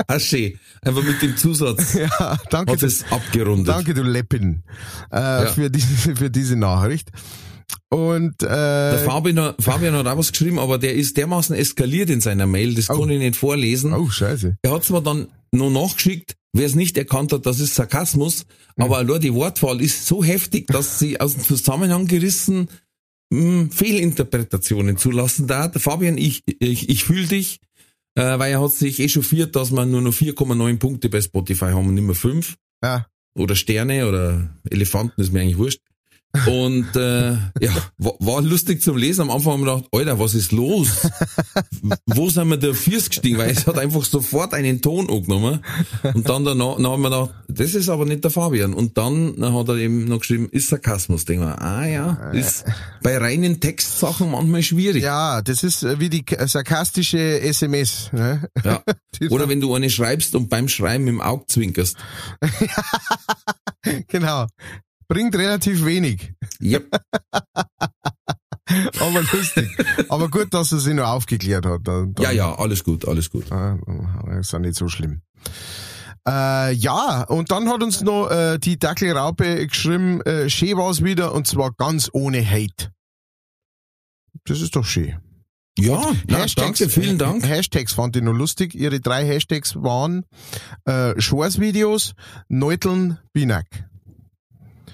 Ah, 0.06 0.18
schön. 0.18 0.58
Einfach 0.82 1.02
mit 1.02 1.22
dem 1.22 1.36
Zusatz 1.36 1.94
ja, 1.94 2.36
danke. 2.50 2.72
hat 2.72 2.82
es 2.82 3.04
abgerundet. 3.10 3.68
Danke, 3.68 3.94
du 3.94 4.02
Leppin, 4.02 4.62
äh, 5.10 5.46
für, 5.46 5.70
diese, 5.70 6.16
für 6.16 6.30
diese 6.30 6.56
Nachricht. 6.56 7.10
Und 7.90 8.40
Der 8.42 9.00
äh, 9.02 9.04
Fabian, 9.04 9.38
hat- 9.40 9.62
Fabian 9.62 9.94
hat 9.94 10.06
auch 10.06 10.16
was 10.16 10.32
geschrieben, 10.32 10.58
aber 10.58 10.78
der 10.78 10.94
ist 10.94 11.16
dermaßen 11.16 11.54
eskaliert 11.56 12.08
in 12.10 12.20
seiner 12.20 12.46
Mail, 12.46 12.74
das 12.74 12.88
kann 12.88 13.08
ich 13.10 13.18
nicht 13.18 13.36
vorlesen. 13.36 13.92
oh 13.92 14.08
scheiße. 14.08 14.56
Er 14.62 14.70
hat 14.72 14.88
mir 14.90 15.02
dann 15.02 15.28
noch 15.52 15.70
nachgeschickt, 15.70 16.36
wer 16.54 16.66
es 16.66 16.74
nicht 16.74 16.96
erkannt 16.96 17.32
hat, 17.32 17.44
das 17.44 17.60
ist 17.60 17.74
Sarkasmus, 17.74 18.46
aber 18.76 18.98
allein 18.98 19.20
die 19.20 19.34
Wortwahl 19.34 19.80
ist 19.82 20.06
so 20.06 20.24
heftig, 20.24 20.66
dass 20.68 20.98
sie 20.98 21.20
aus 21.20 21.34
dem 21.34 21.44
Zusammenhang 21.44 22.06
gerissen 22.06 22.68
mh, 23.30 23.68
Fehlinterpretationen 23.72 24.96
zulassen 24.96 25.46
da. 25.46 25.70
Fabian, 25.74 26.16
ich, 26.18 26.42
ich, 26.46 26.88
ich 26.88 27.04
fühle 27.04 27.26
dich, 27.26 27.60
äh, 28.14 28.38
weil 28.38 28.52
er 28.52 28.62
hat 28.62 28.72
sich 28.72 29.00
echauffiert, 29.00 29.54
dass 29.56 29.70
wir 29.72 29.84
nur 29.86 30.00
noch 30.02 30.12
4,9 30.14 30.78
Punkte 30.78 31.08
bei 31.08 31.20
Spotify 31.20 31.66
haben 31.66 31.88
und 31.88 31.94
nicht 31.94 32.04
mehr 32.04 32.14
5. 32.14 32.56
Ja. 32.82 33.06
Oder 33.34 33.54
Sterne 33.56 34.06
oder 34.08 34.50
Elefanten, 34.70 35.20
ist 35.20 35.32
mir 35.32 35.40
eigentlich 35.40 35.56
wurscht. 35.58 35.80
Und 36.46 36.96
äh, 36.96 37.32
ja, 37.60 37.72
war, 37.98 38.14
war 38.20 38.40
lustig 38.40 38.80
zum 38.82 38.96
Lesen. 38.96 39.20
Am 39.22 39.30
Anfang 39.30 39.52
haben 39.52 39.64
wir 39.66 39.74
gedacht, 39.76 39.90
Alter, 39.92 40.18
was 40.18 40.32
ist 40.34 40.50
los? 40.50 40.88
Wo 42.06 42.30
sind 42.30 42.48
wir 42.48 42.56
da 42.56 42.72
Fiers 42.72 43.10
gestiegen? 43.10 43.36
Weil 43.36 43.50
es 43.50 43.66
hat 43.66 43.78
einfach 43.78 44.02
sofort 44.04 44.54
einen 44.54 44.80
Ton 44.80 45.10
angenommen. 45.10 45.60
Und 46.14 46.28
dann 46.28 46.44
danach, 46.44 46.76
dann 46.76 46.86
haben 46.86 47.02
wir 47.02 47.10
gedacht, 47.10 47.34
das 47.48 47.74
ist 47.74 47.90
aber 47.90 48.06
nicht 48.06 48.24
der 48.24 48.30
Fabian. 48.30 48.72
Und 48.72 48.96
dann 48.96 49.34
hat 49.54 49.68
er 49.68 49.76
eben 49.76 50.06
noch 50.06 50.20
geschrieben, 50.20 50.48
ist 50.50 50.68
Sarkasmus. 50.68 51.26
Denken 51.26 51.44
wir, 51.44 51.60
ah 51.60 51.84
ja, 51.86 52.30
ist 52.32 52.64
bei 53.02 53.18
reinen 53.18 53.60
Textsachen 53.60 54.30
manchmal 54.30 54.62
schwierig. 54.62 55.02
Ja, 55.02 55.42
das 55.42 55.62
ist 55.62 55.82
äh, 55.82 56.00
wie 56.00 56.08
die 56.08 56.24
k- 56.24 56.46
sarkastische 56.46 57.40
SMS. 57.42 58.10
Ne? 58.12 58.48
Ja. 58.64 58.82
Oder 59.30 59.50
wenn 59.50 59.60
du 59.60 59.74
eine 59.74 59.90
schreibst 59.90 60.34
und 60.34 60.48
beim 60.48 60.68
Schreiben 60.68 61.08
im 61.08 61.20
Auge 61.20 61.44
zwinkerst. 61.46 61.96
Genau. 64.08 64.46
Bringt 65.08 65.34
relativ 65.34 65.84
wenig, 65.84 66.32
Yep. 66.60 66.88
aber 69.00 69.22
lustig. 69.32 69.68
aber 70.08 70.28
gut, 70.28 70.54
dass 70.54 70.72
er 70.72 70.78
sich 70.78 70.94
noch 70.94 71.08
aufgeklärt 71.08 71.66
hat. 71.66 71.80
Da, 71.84 72.06
da, 72.08 72.22
Ja, 72.22 72.30
ja, 72.30 72.54
alles 72.54 72.84
gut, 72.84 73.06
alles 73.06 73.30
gut. 73.30 73.50
Äh, 73.50 73.76
ist 74.40 74.52
ja 74.52 74.58
nicht 74.58 74.76
so 74.76 74.88
schlimm. 74.88 75.22
Äh, 76.26 76.72
ja, 76.74 77.24
und 77.24 77.50
dann 77.50 77.68
hat 77.68 77.82
uns 77.82 78.00
noch 78.00 78.28
äh, 78.30 78.58
die 78.58 78.78
Dackelraupe 78.78 79.66
geschrieben, 79.66 80.20
äh, 80.22 80.48
schön 80.48 80.76
war's 80.76 81.02
wieder 81.02 81.32
und 81.34 81.46
zwar 81.48 81.72
ganz 81.72 82.08
ohne 82.12 82.48
Hate. 82.48 82.92
Das 84.44 84.60
ist 84.60 84.76
doch 84.76 84.84
schön. 84.84 85.16
Ja, 85.78 86.12
na, 86.28 86.44
danke, 86.54 86.88
vielen 86.88 87.16
Dank. 87.18 87.46
Hashtags 87.48 87.94
fand 87.94 88.14
ich 88.16 88.22
noch 88.22 88.34
lustig. 88.34 88.74
Ihre 88.74 89.00
drei 89.00 89.24
Hashtags 89.26 89.74
waren 89.76 90.26
äh, 90.84 91.18
Schwarzvideos, 91.20 92.14
Neuteln, 92.48 93.18
Binak. 93.32 93.66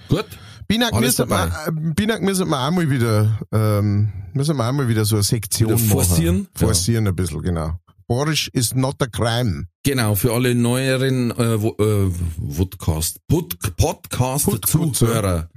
Gut. 0.08 0.26
Binak 0.66 0.98
müssen, 1.00 1.28
wir, 1.30 1.46
äh, 1.66 1.70
Binak 1.72 2.20
müssen 2.22 2.48
wir 2.48 2.60
auch 2.60 2.70
mal 2.70 2.90
wieder, 2.90 3.38
ähm, 3.52 4.12
müssen 4.34 4.56
wir 4.56 4.68
auch 4.68 4.72
mal 4.72 4.86
wieder 4.88 5.04
so 5.06 5.16
eine 5.16 5.22
Sektion 5.22 5.70
Wieder 5.70 5.78
forcieren? 5.78 6.36
machen. 6.42 6.48
Forcieren 6.54 7.06
ein 7.08 7.16
bisschen, 7.16 7.40
genau. 7.42 7.78
Boris 8.06 8.48
is 8.52 8.74
not 8.74 8.96
a 9.02 9.06
crime. 9.06 9.66
Genau, 9.82 10.14
für 10.14 10.32
alle 10.32 10.54
neueren 10.54 11.30
äh, 11.30 11.60
wo- 11.62 11.76
äh, 11.78 12.10
Podcast, 12.54 13.18
Pod, 13.28 13.58
Podcast-Zuhörer. 13.76 15.48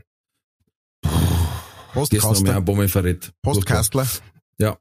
Verrät. 2.87 3.31
Postkastler. 3.41 4.07
Ja. 4.57 4.77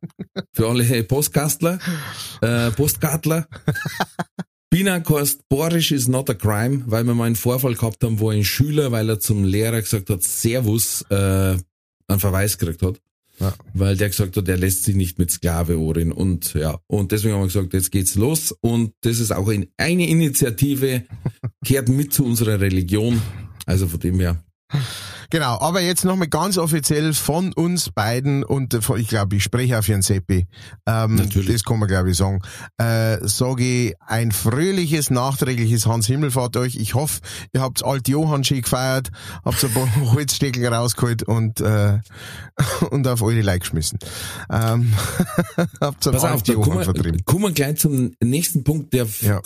Für 0.52 0.68
alle 0.68 1.02
Postkastler, 1.04 1.78
äh, 2.40 2.70
Postkartler. 2.70 3.46
Bina 4.70 5.02
heißt, 5.06 5.48
Borisch 5.48 5.90
is 5.90 6.06
not 6.06 6.30
a 6.30 6.34
crime, 6.34 6.84
weil 6.86 7.02
wir 7.04 7.14
mal 7.14 7.24
einen 7.24 7.34
Vorfall 7.34 7.74
gehabt 7.74 8.04
haben, 8.04 8.20
wo 8.20 8.30
ein 8.30 8.44
Schüler, 8.44 8.92
weil 8.92 9.08
er 9.08 9.18
zum 9.18 9.42
Lehrer 9.42 9.80
gesagt 9.82 10.08
hat, 10.10 10.22
Servus, 10.22 11.04
äh, 11.10 11.56
einen 12.06 12.20
Verweis 12.20 12.56
gekriegt 12.56 12.82
hat. 12.82 13.00
Ja. 13.40 13.54
Weil 13.74 13.96
der 13.96 14.10
gesagt 14.10 14.36
hat, 14.36 14.46
der 14.46 14.58
lässt 14.58 14.84
sich 14.84 14.94
nicht 14.94 15.18
mit 15.18 15.30
Sklave 15.30 15.78
ohren. 15.78 16.12
Und 16.12 16.54
ja, 16.54 16.78
und 16.86 17.10
deswegen 17.10 17.34
haben 17.34 17.40
wir 17.40 17.46
gesagt, 17.46 17.72
jetzt 17.72 17.90
geht's 17.90 18.14
los. 18.14 18.54
Und 18.60 18.92
das 19.00 19.18
ist 19.18 19.32
auch 19.32 19.48
in, 19.48 19.66
eine 19.76 20.08
Initiative, 20.08 21.04
kehrt 21.64 21.88
mit 21.88 22.12
zu 22.12 22.24
unserer 22.24 22.60
Religion. 22.60 23.20
Also 23.66 23.88
von 23.88 23.98
dem 23.98 24.20
her. 24.20 24.44
Genau, 25.30 25.60
aber 25.60 25.80
jetzt 25.80 26.04
nochmal 26.04 26.26
ganz 26.26 26.58
offiziell 26.58 27.12
von 27.12 27.52
uns 27.52 27.90
beiden 27.90 28.42
und 28.42 28.74
äh, 28.74 28.80
ich 28.98 29.06
glaube, 29.08 29.36
ich 29.36 29.44
spreche 29.44 29.78
auf 29.78 29.88
Ihren 29.88 30.02
Seppi. 30.02 30.46
Ähm, 30.86 31.14
Natürlich. 31.14 31.52
Das 31.52 31.64
kann 31.64 31.78
man 31.78 31.88
glaube 31.88 32.10
ich 32.10 32.16
sagen. 32.16 32.40
Äh, 32.78 33.18
sage 33.22 33.64
ich 33.64 33.94
ein 34.04 34.32
fröhliches, 34.32 35.10
nachträgliches 35.10 35.86
Hans 35.86 36.06
Himmelfahrt 36.06 36.56
euch. 36.56 36.74
Ich 36.76 36.94
hoffe, 36.94 37.20
ihr 37.52 37.60
habt 37.60 37.84
alt 37.84 38.08
Johann 38.08 38.42
schön 38.42 38.62
gefeiert, 38.62 39.10
habt 39.44 39.64
ein 39.64 39.72
paar 39.72 39.88
Holzsteckel 40.12 40.66
rausgeholt 40.66 41.22
und, 41.22 41.60
äh, 41.60 41.98
und 42.90 43.06
auf 43.06 43.22
eure 43.22 43.42
Leute 43.42 43.60
geschmissen. 43.60 43.98
Ähm, 44.50 44.92
habt 45.80 46.00
Pass 46.00 46.24
auf, 46.24 46.46
Johann 46.48 46.82
vertrieben. 46.82 47.24
kommen 47.24 47.44
wir 47.44 47.52
gleich 47.52 47.76
zum 47.76 48.12
nächsten 48.20 48.64
Punkt, 48.64 48.92
der 48.92 49.06
Ja. 49.20 49.40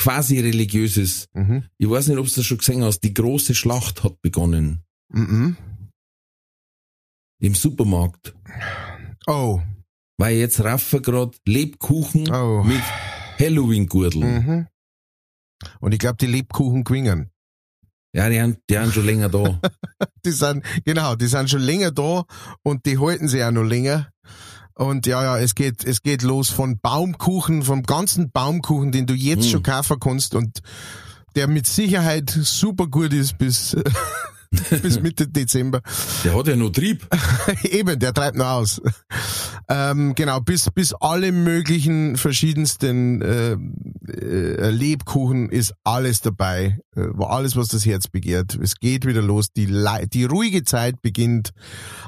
Quasi 0.00 0.40
religiös 0.40 0.96
ist. 0.96 1.28
Mhm. 1.34 1.64
Ich 1.76 1.88
weiß 1.88 2.08
nicht, 2.08 2.16
ob 2.16 2.26
du 2.26 2.32
das 2.34 2.46
schon 2.46 2.56
gesehen 2.56 2.82
hast. 2.82 3.00
Die 3.00 3.12
große 3.12 3.54
Schlacht 3.54 4.02
hat 4.02 4.20
begonnen. 4.22 4.82
Mhm. 5.12 5.56
Im 7.42 7.54
Supermarkt. 7.54 8.34
Oh. 9.26 9.60
Weil 10.18 10.36
jetzt 10.36 10.62
raffen 10.64 11.02
gerade 11.02 11.36
Lebkuchen 11.46 12.30
Oh. 12.32 12.62
mit 12.64 12.80
Halloween-Gurteln. 13.38 14.44
Mhm. 14.46 14.66
Und 15.80 15.92
ich 15.92 15.98
glaube, 15.98 16.16
die 16.18 16.26
Lebkuchen 16.26 16.84
gewingen. 16.84 17.30
Ja, 18.14 18.28
die 18.30 18.40
haben, 18.40 18.56
die 18.70 18.78
haben 18.78 18.92
schon 18.92 19.04
länger 19.06 19.28
da. 19.28 19.60
Die 20.24 20.32
sind, 20.32 20.64
genau, 20.84 21.14
die 21.14 21.26
sind 21.28 21.48
schon 21.48 21.62
länger 21.62 21.92
da 21.92 22.24
und 22.62 22.84
die 22.84 22.98
halten 22.98 23.26
sich 23.28 23.42
auch 23.42 23.50
noch 23.52 23.64
länger. 23.64 24.10
Und 24.80 25.06
ja, 25.06 25.22
ja, 25.22 25.38
es 25.38 25.54
geht, 25.54 25.84
es 25.84 26.00
geht 26.00 26.22
los 26.22 26.48
von 26.48 26.78
Baumkuchen, 26.78 27.62
vom 27.64 27.82
ganzen 27.82 28.30
Baumkuchen, 28.30 28.92
den 28.92 29.04
du 29.06 29.12
jetzt 29.12 29.44
Hm. 29.44 29.50
schon 29.50 29.62
kaufen 29.62 30.00
kannst 30.00 30.34
und 30.34 30.60
der 31.36 31.48
mit 31.48 31.66
Sicherheit 31.66 32.30
super 32.30 32.86
gut 32.86 33.12
ist 33.12 33.36
bis, 33.36 33.76
bis 34.82 35.02
Mitte 35.02 35.28
Dezember. 35.28 35.82
Der 36.24 36.34
hat 36.34 36.46
ja 36.46 36.56
noch 36.56 36.70
Trieb. 36.70 37.06
Eben, 37.64 37.98
der 37.98 38.14
treibt 38.14 38.38
noch 38.38 38.46
aus. 38.46 38.80
Ähm, 39.68 40.14
genau, 40.14 40.40
bis, 40.40 40.70
bis 40.70 40.94
alle 40.94 41.30
möglichen 41.30 42.16
verschiedensten 42.16 43.20
äh, 43.20 43.52
äh, 44.10 44.70
Lebkuchen 44.70 45.50
ist 45.50 45.74
alles 45.84 46.22
dabei. 46.22 46.78
Äh, 46.96 47.02
alles, 47.18 47.54
was 47.54 47.68
das 47.68 47.84
Herz 47.84 48.08
begehrt. 48.08 48.58
Es 48.60 48.76
geht 48.76 49.04
wieder 49.06 49.20
los. 49.20 49.52
Die, 49.52 49.66
die 50.12 50.24
ruhige 50.24 50.64
Zeit 50.64 51.02
beginnt 51.02 51.50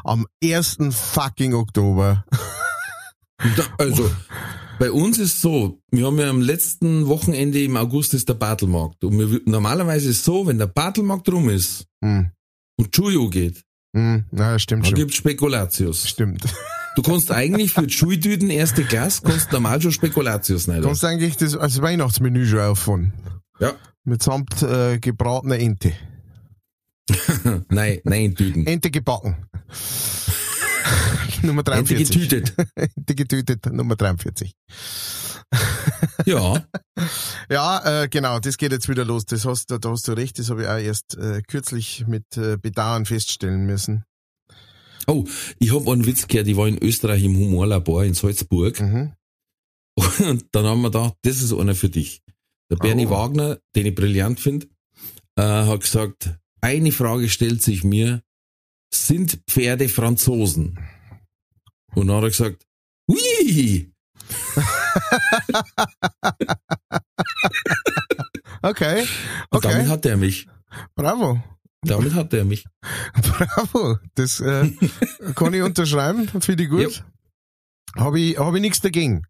am 0.05 0.27
1. 0.43 0.79
fucking 0.91 1.53
Oktober. 1.53 2.25
Also, 3.79 4.11
bei 4.79 4.91
uns 4.91 5.19
ist 5.19 5.41
so, 5.41 5.81
wir 5.91 6.07
haben 6.07 6.19
ja 6.19 6.29
am 6.31 6.41
letzten 6.41 7.07
Wochenende 7.07 7.63
im 7.63 7.77
August 7.77 8.15
ist 8.15 8.29
der 8.29 8.35
Bartelmarkt. 8.35 9.03
Und 9.05 9.19
wir, 9.19 9.41
normalerweise 9.47 10.11
ist 10.11 10.25
so, 10.25 10.47
wenn 10.47 10.59
der 10.59 10.67
Bartelmarkt 10.67 11.29
rum 11.31 11.49
ist 11.51 11.87
Hm. 12.05 12.31
und 12.79 12.97
Juju 12.97 13.29
geht, 13.31 13.63
Hm, 13.95 14.25
na, 14.31 14.59
stimmt 14.59 14.85
dann 14.85 14.91
schon. 14.91 14.97
gibt's 14.99 15.17
Spekulatius. 15.17 16.09
Stimmt. 16.09 16.43
Du 16.97 17.03
kannst 17.03 17.31
eigentlich 17.31 17.73
für 17.73 17.89
Schultüten 17.89 18.49
erste 18.51 18.85
Klasse, 18.85 19.23
kannst 19.23 19.53
normal 19.53 19.81
schon 19.83 19.93
Spekulatius 19.93 20.65
Du 20.65 20.73
nehmen. 20.73 20.85
kannst 20.85 21.05
eigentlich 21.05 21.37
das 21.37 21.57
als 21.57 21.81
Weihnachtsmenü 21.83 22.47
schon 22.47 22.61
auffahren. 22.61 23.13
Ja. 23.61 23.75
Mitsamt 24.05 24.63
äh, 24.63 24.99
gebratener 24.99 25.59
Ente. 25.59 25.93
Nein, 27.69 27.99
nein, 28.05 28.35
Tüten. 28.35 28.67
Ente 28.67 28.91
gebacken. 28.91 29.37
Nummer 31.43 31.61
Ente 31.61 31.95
43. 31.95 32.29
getütet. 32.29 32.55
Ente 32.75 33.15
getötet, 33.15 33.67
Nummer 33.73 33.97
43. 33.97 34.53
Ja. 36.27 36.65
Ja, 37.51 38.03
äh, 38.05 38.09
genau, 38.09 38.39
das 38.39 38.57
geht 38.57 38.73
jetzt 38.73 38.89
wieder 38.89 39.05
los. 39.05 39.27
Das 39.27 39.45
hast, 39.45 39.71
du- 39.71 39.79
da 39.79 39.91
hast 39.91 40.07
du 40.09 40.13
recht, 40.13 40.39
das 40.39 40.49
habe 40.51 40.63
ich 40.63 40.69
auch 40.69 40.79
erst 40.79 41.17
äh, 41.19 41.43
kürzlich 41.43 42.05
mit 42.07 42.25
äh, 42.37 42.57
Bedauern 42.57 43.05
feststellen 43.05 43.67
müssen. 43.67 44.05
Oh, 45.07 45.27
ich 45.59 45.75
hab 45.75 45.87
einen 45.89 46.07
Witz 46.07 46.27
gehört, 46.29 46.47
ich 46.49 46.57
war 46.57 46.69
in 46.69 46.79
Österreich 46.79 47.25
im 47.25 47.37
Humorlabor 47.37 48.05
in 48.05 48.15
Salzburg 48.15 48.81
Mhm. 48.81 49.13
und 50.21 50.47
dann 50.53 50.65
haben 50.65 50.81
wir 50.83 50.91
gedacht, 50.91 51.15
das 51.23 51.43
ist 51.43 51.53
einer 51.53 51.75
für 51.75 51.91
dich. 51.91 52.23
Der 52.71 52.77
Bernie 52.77 53.07
Oh. 53.07 53.11
Wagner, 53.11 53.59
den 53.75 53.87
ich 53.87 53.95
brillant 53.95 54.41
finde, 54.41 54.69
äh, 55.37 55.43
hat 55.43 55.81
gesagt, 55.81 56.35
eine 56.63 56.93
Frage 56.93 57.29
stellt 57.29 57.63
sich 57.63 57.85
mir, 57.85 58.23
sind 58.95 59.41
Pferde 59.49 59.89
Franzosen? 59.89 60.79
Und 61.95 62.09
dann 62.09 62.17
hat 62.17 62.25
er 62.25 62.31
gesagt, 62.31 62.67
ui, 63.11 63.91
Okay, 68.63 69.05
und 69.51 69.65
damit 69.65 69.79
okay, 69.81 69.89
hat 69.89 70.07
er 70.07 70.17
mich. 70.17 70.47
bravo, 70.95 71.43
Damit 71.83 72.15
hat 72.15 72.33
er 72.33 72.45
mich. 72.45 72.65
bravo. 73.23 73.99
Das 74.15 74.41
äh, 74.41 74.71
kann 75.35 75.55
ich 75.55 75.63
unterschreiben, 75.63 76.29
finde 76.41 76.63
ich 76.63 76.71
gut. 76.71 77.05
Habe 77.97 78.21
ich, 78.21 78.39
hab 78.39 78.55
ich 78.55 78.61
nichts 78.61 78.81
dagegen. 78.81 79.23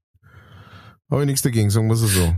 Habe 1.11 1.23
ich 1.23 1.27
nichts 1.27 1.43
dagegen, 1.43 1.71
sagen 1.71 1.89
wir 1.89 1.95
es 1.95 2.01
so. 2.01 2.37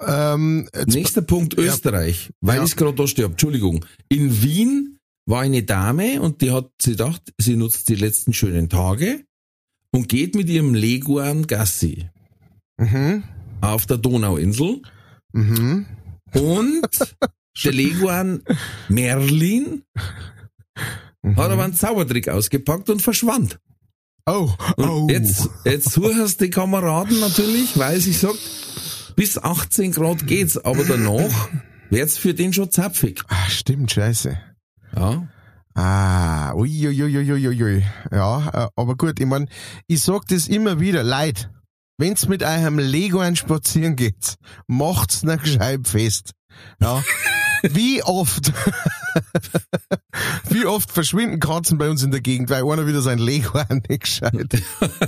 Ähm, 0.00 0.68
Nächster 0.86 1.22
Punkt 1.22 1.54
Österreich, 1.54 2.32
weil 2.40 2.58
Ja. 2.58 2.64
ich 2.64 2.76
gerade 2.76 2.94
da 2.94 3.06
stehe. 3.06 3.28
Entschuldigung. 3.28 3.84
In 4.08 4.42
Wien 4.42 4.93
war 5.26 5.42
eine 5.42 5.62
Dame 5.62 6.20
und 6.20 6.40
die 6.40 6.50
hat 6.50 6.70
sie 6.80 6.92
gedacht, 6.92 7.32
sie 7.38 7.56
nutzt 7.56 7.88
die 7.88 7.94
letzten 7.94 8.32
schönen 8.32 8.68
Tage 8.68 9.24
und 9.90 10.08
geht 10.08 10.34
mit 10.34 10.48
ihrem 10.48 10.74
Leguan 10.74 11.46
Gassi 11.46 12.08
mhm, 12.78 13.24
auf 13.60 13.86
der 13.86 13.98
Donauinsel 13.98 14.82
mhm. 15.32 15.86
und 16.34 16.88
der 17.64 17.72
Leguan 17.72 18.42
Merlin 18.88 19.82
mhm. 21.22 21.36
hat 21.36 21.50
aber 21.50 21.64
einen 21.64 21.74
Zaubertrick 21.74 22.28
ausgepackt 22.28 22.90
und 22.90 23.00
verschwand. 23.00 23.58
Oh, 24.26 24.50
Und 24.76 24.88
oh. 24.88 25.06
jetzt, 25.10 25.50
jetzt 25.66 25.92
suchst 25.92 26.40
die 26.40 26.48
Kameraden 26.48 27.20
natürlich, 27.20 27.78
weil 27.78 28.00
sie 28.00 28.12
sagt, 28.12 28.38
bis 29.16 29.36
18 29.36 29.92
Grad 29.92 30.26
geht's, 30.26 30.56
aber 30.56 30.82
danach 30.84 31.50
wird's 31.90 32.16
für 32.16 32.32
den 32.32 32.54
schon 32.54 32.70
zapfig. 32.70 33.20
Ah, 33.28 33.50
stimmt, 33.50 33.92
scheiße. 33.92 34.38
Ja. 34.96 35.26
Ah, 35.76 36.52
ui, 36.54 36.86
ui, 36.86 37.02
ui, 37.02 37.16
ui, 37.16 37.48
ui, 37.48 37.62
ui. 37.62 37.84
Ja, 38.12 38.48
äh, 38.52 38.68
aber 38.76 38.96
gut, 38.96 39.18
ich 39.18 39.26
mein, 39.26 39.48
ich 39.88 40.02
sag 40.02 40.26
das 40.28 40.46
immer 40.46 40.78
wieder, 40.78 41.02
Leid. 41.02 41.50
Wenn's 41.98 42.28
mit 42.28 42.42
eurem 42.42 42.78
Lego 42.78 43.20
ein 43.20 43.36
spazieren 43.36 43.94
geht, 43.96 44.34
macht's 44.66 45.22
ne 45.22 45.38
gescheit 45.38 45.86
fest. 45.86 46.32
Ja. 46.80 47.02
Wie 47.62 48.02
oft, 48.02 48.52
wie 50.48 50.66
oft 50.66 50.90
verschwinden 50.90 51.40
Katzen 51.40 51.78
bei 51.78 51.88
uns 51.90 52.02
in 52.02 52.10
der 52.10 52.20
Gegend, 52.20 52.50
weil 52.50 52.64
einer 52.64 52.86
wieder 52.86 53.02
sein 53.02 53.18
Lego 53.18 53.60
nicht 53.88 54.00
gescheit 54.00 54.62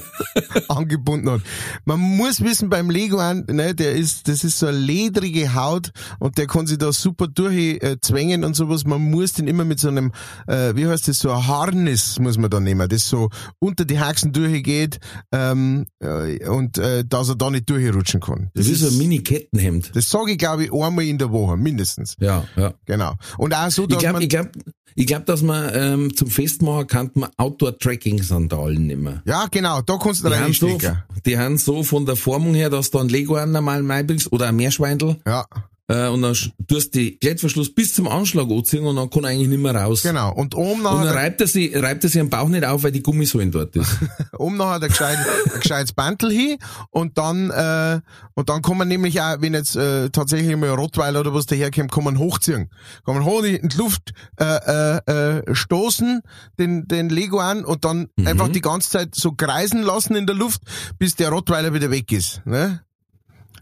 angebunden 0.68 1.30
hat. 1.30 1.40
Man 1.84 2.00
muss 2.00 2.40
wissen, 2.40 2.68
beim 2.68 2.90
Lego, 2.90 3.18
ne, 3.18 3.74
der 3.74 3.92
ist, 3.92 4.28
das 4.28 4.44
ist 4.44 4.58
so 4.58 4.66
eine 4.66 4.78
ledrige 4.78 5.54
Haut 5.54 5.90
und 6.18 6.38
der 6.38 6.46
kann 6.46 6.66
sich 6.66 6.78
da 6.78 6.92
super 6.92 7.28
durchzwängen 7.28 8.44
und 8.44 8.54
sowas. 8.54 8.84
Man 8.84 9.10
muss 9.10 9.32
den 9.32 9.48
immer 9.48 9.64
mit 9.64 9.80
so 9.80 9.88
einem, 9.88 10.12
äh, 10.46 10.74
wie 10.74 10.86
heißt 10.86 11.08
das, 11.08 11.18
so 11.18 11.30
ein 11.30 11.46
Harness 11.46 12.18
muss 12.18 12.38
man 12.38 12.50
da 12.50 12.60
nehmen, 12.60 12.88
das 12.88 13.08
so 13.08 13.30
unter 13.58 13.84
die 13.84 13.98
Haxen 13.98 14.32
durchgeht 14.32 14.98
ähm, 15.32 15.86
äh, 16.00 16.46
und 16.48 16.78
äh, 16.78 17.04
dass 17.04 17.28
er 17.28 17.36
da 17.36 17.50
nicht 17.50 17.68
durchrutschen 17.68 18.20
kann. 18.20 18.50
Das 18.54 18.66
ist 18.68 18.80
so 18.80 18.88
ein 18.88 18.98
Mini-Kettenhemd. 18.98 19.94
das 19.94 20.10
sage 20.10 20.32
ich, 20.32 20.38
glaube 20.38 20.64
ich, 20.64 20.72
einmal 20.72 21.04
in 21.04 21.18
der 21.18 21.30
Woche, 21.30 21.56
mindestens. 21.56 22.14
Ja, 22.18 22.44
ja. 22.56 22.74
Genau. 22.86 23.14
Und 23.38 23.54
auch 23.54 23.70
so, 23.70 23.86
Ich 23.96 24.02
glaube, 24.02 24.22
ich 24.22 24.28
glaub, 24.28 24.48
ich 24.94 25.06
glaub, 25.06 25.26
dass 25.26 25.42
man 25.42 25.70
ähm, 25.74 26.16
zum 26.16 26.28
Festmachen 26.28 26.86
kann 26.86 27.10
man 27.14 27.30
Outdoor-Tracking-Sandalen 27.36 28.86
nehmen. 28.86 29.22
ja, 29.26 29.46
genau, 29.50 29.82
da 29.82 29.98
kannst 29.98 30.24
du 30.24 30.28
Die 30.28 30.36
haben, 30.36 30.52
so, 30.52 30.78
die 31.24 31.38
haben 31.38 31.58
so 31.58 31.82
von 31.82 32.06
der 32.06 32.16
Formung 32.16 32.54
her, 32.54 32.70
dass 32.70 32.90
du 32.90 32.98
einen 32.98 33.08
Lego 33.08 33.44
normal 33.44 33.82
beibringst 33.82 34.32
oder 34.32 34.48
ein 34.48 34.56
Meerschweindel 34.56 35.16
Ja. 35.26 35.44
Äh, 35.88 36.08
und 36.08 36.22
dann 36.22 36.34
tust 36.66 36.94
du 36.94 36.98
die 36.98 37.16
Klettverschluss 37.16 37.72
bis 37.72 37.94
zum 37.94 38.08
Anschlag 38.08 38.50
anziehen 38.50 38.84
und 38.84 38.96
dann 38.96 39.08
kann 39.08 39.22
er 39.22 39.30
eigentlich 39.30 39.48
nicht 39.48 39.62
mehr 39.62 39.74
raus. 39.74 40.02
Genau. 40.02 40.32
Und 40.34 40.56
oben 40.56 40.80
Und 40.80 40.84
dann 40.84 41.04
nachher, 41.04 41.14
reibt 41.14 41.40
er 41.40 41.46
sich, 41.46 41.76
reibt 41.80 42.02
er 42.02 42.10
sich 42.10 42.20
am 42.20 42.28
Bauch 42.28 42.48
nicht 42.48 42.64
auf, 42.64 42.82
weil 42.82 42.90
die 42.90 43.02
Gummisohlen 43.02 43.52
dort 43.52 43.76
ist. 43.76 43.98
oben 44.38 44.56
nachher 44.56 44.80
der 44.80 44.88
gescheit, 44.88 45.18
ein 45.54 45.60
gescheites 45.60 45.92
Bantel 45.92 46.32
hin 46.32 46.58
und 46.90 47.18
dann, 47.18 47.50
äh, 47.50 48.00
und 48.34 48.48
dann 48.48 48.62
kann 48.62 48.78
man 48.78 48.88
nämlich 48.88 49.20
auch, 49.20 49.40
wenn 49.40 49.54
jetzt 49.54 49.76
äh, 49.76 50.10
tatsächlich 50.10 50.56
mal 50.56 50.70
ein 50.70 50.78
Rottweiler 50.78 51.20
oder 51.20 51.34
was 51.34 51.46
daherkommt, 51.46 51.92
kann 51.92 52.02
man 52.02 52.18
hochziehen. 52.18 52.68
Kann 53.04 53.14
man 53.14 53.24
hoch 53.24 53.44
in 53.44 53.68
die 53.68 53.76
Luft 53.76 54.12
äh, 54.40 54.98
äh, 55.06 55.38
äh, 55.38 55.54
stoßen, 55.54 56.22
den, 56.58 56.88
den 56.88 57.10
Lego 57.10 57.38
an 57.38 57.64
und 57.64 57.84
dann 57.84 58.08
einfach 58.24 58.48
die 58.48 58.60
ganze 58.60 58.90
Zeit 58.90 59.14
so 59.14 59.32
kreisen 59.32 59.82
lassen 59.82 60.16
in 60.16 60.26
der 60.26 60.34
Luft, 60.34 60.62
bis 60.98 61.14
der 61.14 61.28
Rottweiler 61.28 61.72
wieder 61.74 61.92
weg 61.92 62.10
ist. 62.10 62.42
Ne? 62.44 62.80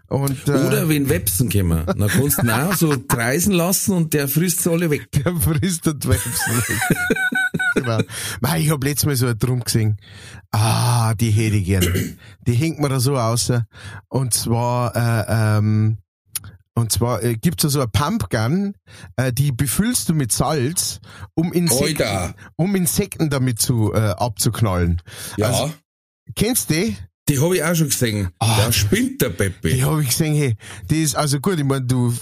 Und, 0.09 0.49
äh, 0.49 0.53
Oder 0.53 0.89
wenn 0.89 1.09
Websen 1.09 1.51
kommen, 1.51 1.85
dann 1.87 2.09
kannst 2.09 2.39
du 2.39 2.43
ihn 2.43 2.51
auch 2.51 2.75
so 2.75 2.99
kreisen 3.09 3.53
lassen 3.53 3.93
und 3.95 4.13
der 4.15 4.29
frisst 4.29 4.63
sie 4.63 4.71
alle 4.71 4.91
weg. 4.91 5.11
Der 5.13 5.35
frisst 5.35 5.87
und 5.89 6.07
Websen. 6.07 6.63
genau. 7.75 7.99
Mei, 8.41 8.61
ich 8.61 8.71
hab 8.71 8.85
letztes 8.85 9.07
Mal 9.07 9.17
so 9.17 9.27
ein 9.27 9.39
Drum 9.39 9.61
gesehen. 9.61 9.97
Ah, 10.53 11.15
die 11.15 11.31
hätte 11.31 11.57
ich 11.57 11.65
gern. 11.65 12.17
Die 12.47 12.53
hängt 12.55 12.79
mir 12.81 12.89
da 12.89 13.01
so 13.01 13.17
aus. 13.19 13.51
Und 14.09 14.35
zwar, 14.35 14.95
äh, 14.95 15.59
ähm, 15.59 15.99
und 16.75 16.93
zwar 16.93 17.23
äh, 17.23 17.37
gibt's 17.37 17.63
da 17.63 17.69
so 17.69 17.81
eine 17.81 17.89
Pumpgun, 17.89 18.75
äh, 19.17 19.33
die 19.33 19.53
befüllst 19.53 20.09
du 20.09 20.15
mit 20.15 20.33
Salz, 20.33 21.01
um 21.35 21.53
Insekten, 21.53 22.35
um 22.57 22.75
Insekten 22.77 23.31
damit 23.31 23.59
zu 23.61 23.93
äh, 23.95 24.11
abzuknallen. 24.11 25.01
Ja. 25.37 25.47
Also- 25.49 25.73
Kennst 26.37 26.71
du 26.71 26.75
die? 26.75 26.97
Die 27.29 27.41
habe 27.41 27.57
ich 27.57 27.65
auch 27.65 27.75
schon 27.75 27.89
gesehen. 27.89 28.29
Ah. 28.39 28.57
Der 28.57 28.73
spinnt 28.73 29.21
der 29.23 29.31
Peppi. 29.31 29.75
Die 29.75 29.85
habe 29.85 30.03
ich 30.03 30.09
gesehen, 30.09 30.35
hey, 30.35 30.57
die 30.91 31.03
ist, 31.03 31.17
also 31.17 31.41
gut, 31.41 31.59
ich 31.59 31.65
mein, 31.65 31.87
du, 31.87 32.15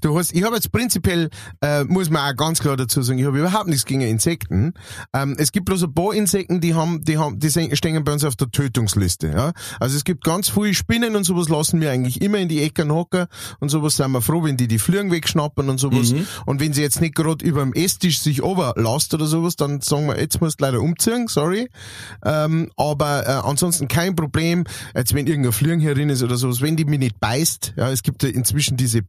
du 0.00 0.18
hast, 0.18 0.34
ich 0.34 0.42
habe 0.42 0.56
jetzt 0.56 0.72
prinzipiell, 0.72 1.30
äh, 1.60 1.84
muss 1.84 2.10
man 2.10 2.30
auch 2.30 2.36
ganz 2.36 2.60
klar 2.60 2.76
dazu 2.76 3.02
sagen, 3.02 3.18
ich 3.18 3.26
habe 3.26 3.38
überhaupt 3.38 3.68
nichts 3.68 3.84
gegen 3.84 4.00
Insekten. 4.00 4.74
Ähm, 5.14 5.36
es 5.38 5.52
gibt 5.52 5.66
bloß 5.66 5.84
ein 5.84 5.94
paar 5.94 6.14
Insekten, 6.14 6.60
die 6.60 6.74
haben, 6.74 7.04
die 7.04 7.18
haben, 7.18 7.38
die 7.38 7.50
stehen 7.50 8.02
bei 8.04 8.12
uns 8.12 8.24
auf 8.24 8.36
der 8.36 8.50
Tötungsliste, 8.50 9.28
ja. 9.28 9.52
Also 9.80 9.96
es 9.96 10.04
gibt 10.04 10.24
ganz 10.24 10.48
viele 10.48 10.74
Spinnen 10.74 11.16
und 11.16 11.24
sowas 11.24 11.48
lassen 11.48 11.80
wir 11.80 11.90
eigentlich 11.90 12.20
immer 12.22 12.38
in 12.38 12.48
die 12.48 12.62
Ecken 12.62 12.92
hocken 12.92 13.26
und 13.60 13.68
sowas 13.68 13.96
sind 13.96 14.10
wir 14.12 14.22
froh, 14.22 14.42
wenn 14.42 14.56
die 14.56 14.68
die 14.68 14.78
Fliegen 14.78 15.10
wegschnappen 15.10 15.68
und 15.68 15.78
sowas. 15.78 16.12
Und 16.46 16.60
wenn 16.60 16.72
sie 16.72 16.82
jetzt 16.82 17.00
nicht 17.00 17.14
gerade 17.14 17.44
über 17.44 17.60
dem 17.60 17.72
Esstisch 17.72 18.20
sich 18.20 18.42
overlasst 18.42 19.14
oder 19.14 19.26
sowas, 19.26 19.56
dann 19.56 19.80
sagen 19.80 20.06
wir, 20.06 20.18
jetzt 20.18 20.40
musst 20.40 20.60
du 20.60 20.64
leider 20.64 20.80
umziehen, 20.80 21.26
sorry. 21.28 21.68
Ähm, 22.24 22.70
aber 22.76 23.26
äh, 23.26 23.30
ansonsten 23.48 23.88
kein 23.88 24.16
Problem, 24.16 24.64
jetzt 24.94 25.14
wenn 25.14 25.26
irgendein 25.26 25.52
Fliegen 25.52 25.80
herin 25.80 26.10
ist 26.10 26.22
oder 26.22 26.36
sowas, 26.36 26.60
wenn 26.60 26.76
die 26.76 26.84
mich 26.84 26.98
nicht 26.98 27.20
beißt, 27.20 27.74
ja, 27.76 27.90
es 27.90 28.02
gibt 28.02 28.22
ja 28.22 28.28
inzwischen 28.28 28.76
diese 28.76 29.02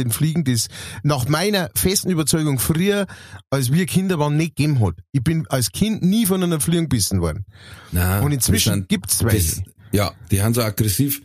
beißenden 0.00 0.12
Fliegen, 0.12 0.44
die 0.44 0.52
es 0.52 0.68
nach 1.02 1.28
meiner 1.28 1.70
festen 1.74 2.10
Überzeugung 2.10 2.58
früher, 2.58 3.06
als 3.50 3.72
wir 3.72 3.86
Kinder 3.86 4.18
waren, 4.18 4.36
nicht 4.36 4.56
gegeben 4.56 4.80
hat. 4.80 4.94
Ich 5.12 5.22
bin 5.22 5.46
als 5.48 5.70
Kind 5.72 6.02
nie 6.02 6.26
von 6.26 6.42
einer 6.42 6.60
Fliegen 6.60 6.84
gebissen 6.84 7.20
worden. 7.20 7.44
Nein, 7.92 8.22
Und 8.22 8.30
das 8.30 8.48
inzwischen 8.48 8.86
gibt's 8.88 9.22
welche. 9.24 9.56
das, 9.56 9.62
Ja, 9.92 10.12
die 10.30 10.36
sind 10.38 10.54
so 10.54 10.62
aggressiv, 10.62 11.22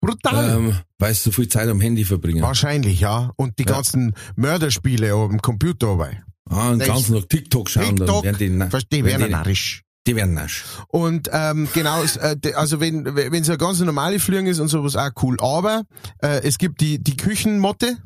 Brutal. 0.00 0.56
ähm, 0.58 0.76
weil 0.98 1.14
sie 1.14 1.22
so 1.22 1.30
viel 1.32 1.48
Zeit 1.48 1.68
am 1.68 1.80
Handy 1.80 2.04
verbringen. 2.04 2.42
Wahrscheinlich, 2.42 3.00
ja. 3.00 3.32
Und 3.36 3.58
die 3.58 3.64
Ja. 3.64 3.72
ganzen 3.74 4.14
Mörderspiele 4.36 5.14
auf 5.14 5.30
dem 5.30 5.40
Computer 5.40 5.88
dabei. 5.88 6.22
Ah, 6.50 6.70
und 6.70 6.78
Das- 6.80 6.88
ganz 6.88 7.08
noch 7.10 7.24
TikTok 7.26 7.68
schauen, 7.68 7.96
TikTok, 7.96 8.24
dann 8.24 8.38
werden 8.38 8.60
die, 8.60 8.70
verstehe, 8.70 9.04
werden 9.04 9.26
die, 9.26 9.30
narrisch. 9.32 9.82
die 10.06 10.16
werden 10.16 10.32
nasch. 10.34 10.64
Und 10.88 11.28
ähm, 11.30 11.68
genau, 11.74 12.02
äh, 12.02 12.54
also 12.54 12.80
wenn 12.80 13.04
wenn 13.14 13.42
es 13.42 13.48
eine 13.50 13.58
ganz 13.58 13.80
normale 13.80 14.18
Fliegen 14.18 14.46
ist 14.46 14.58
und 14.58 14.68
sowas 14.68 14.96
auch 14.96 15.10
cool. 15.22 15.36
Aber 15.40 15.82
äh, 16.22 16.40
es 16.44 16.56
gibt 16.56 16.80
die 16.80 16.98
die 17.02 17.16
Küchenmotte, 17.18 17.98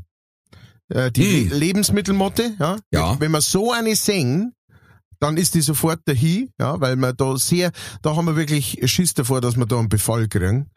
äh, 0.94 1.10
die 1.10 1.44
Hm. 1.44 1.50
Le 1.50 1.58
Lebensmittelmotte. 1.58 2.54
Ja. 2.58 2.76
Ja. 2.92 3.20
Wenn 3.20 3.32
wir 3.32 3.40
so 3.40 3.72
eine 3.72 3.96
sehen, 3.96 4.54
dann 5.20 5.36
ist 5.36 5.54
die 5.54 5.60
sofort 5.60 6.00
dahin, 6.06 6.50
ja, 6.58 6.80
weil 6.80 6.96
wir 6.96 7.12
da 7.12 7.36
sehr, 7.36 7.70
da 8.02 8.16
haben 8.16 8.24
wir 8.26 8.34
wirklich 8.36 8.80
Schiss 8.90 9.14
davor, 9.14 9.40
dass 9.40 9.56
wir 9.56 9.66
da 9.66 9.78
einen 9.78 9.88
Befall 9.88 10.26
kriegen. 10.26 10.70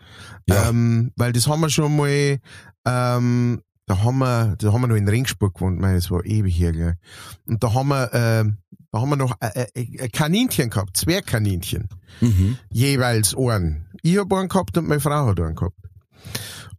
Ja. 0.47 0.69
Ähm, 0.69 1.12
weil 1.15 1.34
das 1.34 1.47
haben 1.47 1.62
wir 1.62 1.69
schon 1.71 1.95
mal, 1.95 2.38
ähm, 2.86 3.62
da 3.88 4.04
haben 4.04 4.17
wir, 4.19 4.56
da 4.58 4.71
haben 4.71 4.82
wir 4.82 4.88
noch 4.88 4.95
in 4.95 5.08
Ringsburg 5.10 5.56
gewohnt, 5.56 5.80
mein, 5.80 5.95
das 5.95 6.12
war 6.12 6.23
ewig 6.25 6.60
her, 6.60 6.73
gell. 6.73 6.95
Und 7.47 7.63
da 7.63 7.73
haben 7.73 7.88
wir, 7.88 8.12
ähm, 8.13 8.58
da 8.91 9.01
haben 9.01 9.10
wir 9.10 9.15
noch 9.15 9.36
äh, 9.41 9.65
äh, 9.73 10.04
ein 10.04 10.12
Kaninchen 10.12 10.69
gehabt, 10.69 10.95
Zwergkaninchen 10.95 11.89
Mhm. 12.21 12.58
jeweils 12.71 13.36
einen. 13.36 13.88
Ich 14.04 14.17
hab 14.17 14.32
einen 14.32 14.47
gehabt 14.47 14.78
und 14.78 14.88
meine 14.88 15.01
Frau 15.01 15.28
hat 15.28 15.39
einen 15.39 15.56
gehabt. 15.56 15.75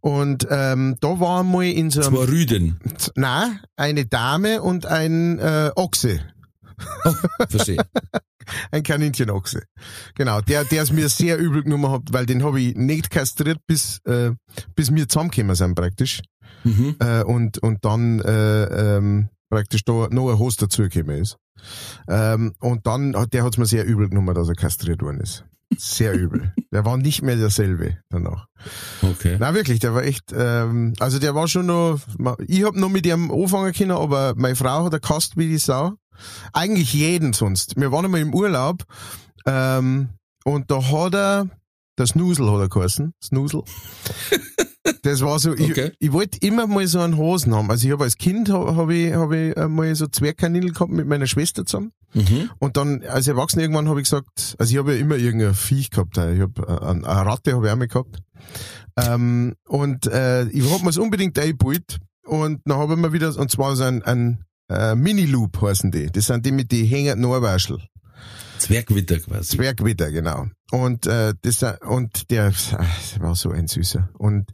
Und 0.07 0.47
ähm, 0.49 0.95
da 1.01 1.19
war 1.19 1.43
mal 1.43 1.65
in 1.65 1.91
so 1.91 1.99
einem, 2.01 2.15
Zwei 2.15 2.23
Rüden. 2.25 2.79
na 3.15 3.59
eine 3.75 4.05
Dame 4.05 4.61
und 4.61 4.85
ein 4.85 5.37
äh, 5.37 5.71
Ochse, 5.75 6.21
Verstehe. 7.49 7.83
ein 8.71 8.83
Kaninchenochse. 8.83 9.63
Genau, 10.15 10.39
der 10.39 10.63
der 10.63 10.83
es 10.83 10.93
mir 10.93 11.09
sehr 11.09 11.37
übel 11.37 11.63
genommen 11.63 11.91
hat, 11.91 12.03
weil 12.11 12.25
den 12.25 12.41
habe 12.43 12.61
ich 12.61 12.75
nicht 12.77 13.09
kastriert, 13.09 13.59
bis 13.67 13.99
äh, 14.05 14.31
bis 14.75 14.95
wir 14.95 15.09
zusammengekommen 15.09 15.55
sind 15.57 15.75
praktisch. 15.75 16.21
mhm. 16.63 16.95
Äh, 16.99 17.23
und 17.23 17.57
und 17.57 17.83
dann 17.83 18.21
äh, 18.21 18.97
ähm, 18.97 19.27
praktisch 19.49 19.83
da 19.83 20.07
noch 20.09 20.29
ein 20.31 20.39
Host 20.39 20.61
dazugekommen 20.61 21.21
ist. 21.21 21.35
Ähm, 22.07 22.53
und 22.59 22.87
dann 22.87 23.13
hat 23.17 23.33
der 23.33 23.43
hat's 23.43 23.57
mir 23.57 23.65
sehr 23.65 23.85
übel 23.85 24.07
genommen, 24.07 24.33
dass 24.35 24.47
er 24.47 24.55
kastriert 24.55 25.01
worden 25.01 25.19
ist. 25.19 25.43
Sehr 25.75 26.13
übel. 26.13 26.53
Der 26.71 26.85
war 26.85 26.97
nicht 26.97 27.21
mehr 27.21 27.35
derselbe 27.35 27.97
danach. 28.09 28.47
Okay. 29.01 29.37
Na 29.39 29.53
wirklich, 29.53 29.79
der 29.79 29.93
war 29.93 30.03
echt, 30.03 30.33
ähm, 30.33 30.93
also 30.99 31.19
der 31.19 31.35
war 31.35 31.47
schon 31.47 31.65
noch, 31.65 31.99
ich 32.47 32.63
hab 32.63 32.75
noch 32.75 32.89
mit 32.89 33.05
ihm 33.05 33.31
anfangen 33.31 33.73
können, 33.73 33.91
aber 33.91 34.33
meine 34.35 34.55
Frau 34.55 34.85
hat 34.85 34.93
er 34.93 34.99
kast 34.99 35.37
wie 35.37 35.47
die 35.47 35.57
Sau. 35.57 35.93
Eigentlich 36.53 36.93
jeden 36.93 37.33
sonst. 37.33 37.75
Wir 37.75 37.91
waren 37.91 38.05
einmal 38.05 38.21
im 38.21 38.33
Urlaub 38.33 38.83
ähm, 39.45 40.09
und 40.43 40.71
da 40.71 40.81
hat 40.83 41.13
er, 41.13 41.49
der 41.97 42.07
Snusel 42.07 42.51
hat 42.51 42.61
er 42.61 42.69
geheißen, 42.69 43.13
Snusel. 43.23 43.63
Das 45.03 45.21
war 45.21 45.39
so, 45.39 45.53
ich, 45.53 45.71
Okay. 45.71 45.91
ich 45.99 46.11
wollte 46.11 46.37
immer 46.45 46.67
mal 46.67 46.85
so 46.87 46.99
einen 46.99 47.17
Hosen 47.17 47.53
haben. 47.55 47.69
Also 47.71 47.87
ich 47.87 47.93
habe 47.93 48.03
als 48.03 48.17
Kind 48.17 48.49
hab, 48.49 48.75
hab 48.75 48.89
ich, 48.89 49.13
hab 49.13 49.31
ich 49.31 49.55
mal 49.55 49.93
so 49.95 50.07
Zwergkaninchen 50.07 50.73
gehabt 50.73 50.91
mit 50.91 51.07
meiner 51.07 51.27
Schwester 51.27 51.65
zusammen. 51.65 51.91
Mhm. 52.13 52.49
Und 52.59 52.77
dann 52.77 53.03
als 53.03 53.27
Erwachsener 53.27 53.63
irgendwann 53.63 53.89
habe 53.89 54.01
ich 54.01 54.05
gesagt, 54.09 54.55
also 54.57 54.71
ich 54.71 54.77
habe 54.77 54.93
ja 54.95 54.99
immer 54.99 55.15
irgendein 55.15 55.53
Viech 55.53 55.89
gehabt, 55.91 56.17
ich 56.17 56.41
habe 56.41 56.67
eine, 56.67 57.07
eine 57.07 57.25
Ratte 57.25 57.53
habe 57.53 57.67
ich 57.67 57.71
auch 57.71 57.77
mal 57.77 57.87
gehabt. 57.87 58.19
Ähm, 58.97 59.55
und 59.67 60.07
äh, 60.07 60.45
ich 60.49 60.69
hab 60.71 60.83
mir's 60.83 60.97
unbedingt 60.97 61.37
eingebaut 61.37 61.99
und 62.25 62.61
dann 62.65 62.77
habe 62.77 62.93
ich 62.93 62.99
mir 62.99 63.13
wieder, 63.13 63.37
und 63.37 63.51
zwar 63.51 63.75
so 63.75 63.83
ein, 63.83 64.01
ein 64.03 64.43
äh, 64.69 64.95
Mini-Loop 64.95 65.61
heißen 65.61 65.91
die. 65.91 66.07
Das 66.07 66.25
sind 66.27 66.45
die 66.45 66.51
mit 66.51 66.71
die 66.71 66.85
hängenden 66.85 67.25
Ohrwaschel. 67.25 67.79
Zwergwitter 68.59 69.19
quasi. 69.19 69.57
Zwergwitter, 69.57 70.11
genau. 70.11 70.47
Und 70.71 71.07
äh, 71.07 71.33
das 71.41 71.63
und 71.81 72.29
der 72.29 72.49
das 72.49 73.19
war 73.19 73.35
so 73.35 73.51
ein 73.51 73.67
süßer. 73.67 74.09
Und 74.17 74.49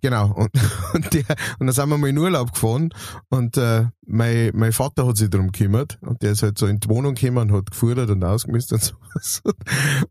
genau, 0.00 0.32
und, 0.32 0.50
und 0.94 1.12
der 1.14 1.24
und 1.58 1.66
dann 1.66 1.72
sind 1.72 1.88
wir 1.88 1.98
mal 1.98 2.08
in 2.08 2.18
Urlaub 2.18 2.52
gefahren 2.52 2.90
und 3.28 3.56
äh, 3.56 3.86
mein, 4.10 4.52
mein 4.54 4.72
Vater 4.72 5.06
hat 5.06 5.18
sich 5.18 5.28
darum 5.28 5.52
gekümmert 5.52 5.98
und 6.00 6.22
der 6.22 6.32
ist 6.32 6.42
halt 6.42 6.56
so 6.56 6.66
in 6.66 6.80
die 6.80 6.88
Wohnung 6.88 7.14
gekommen 7.14 7.50
und 7.50 7.52
hat 7.52 7.70
gefordert 7.70 8.08
und 8.10 8.24
ausgemisst 8.24 8.72
und 8.72 8.82
sowas. 8.82 9.42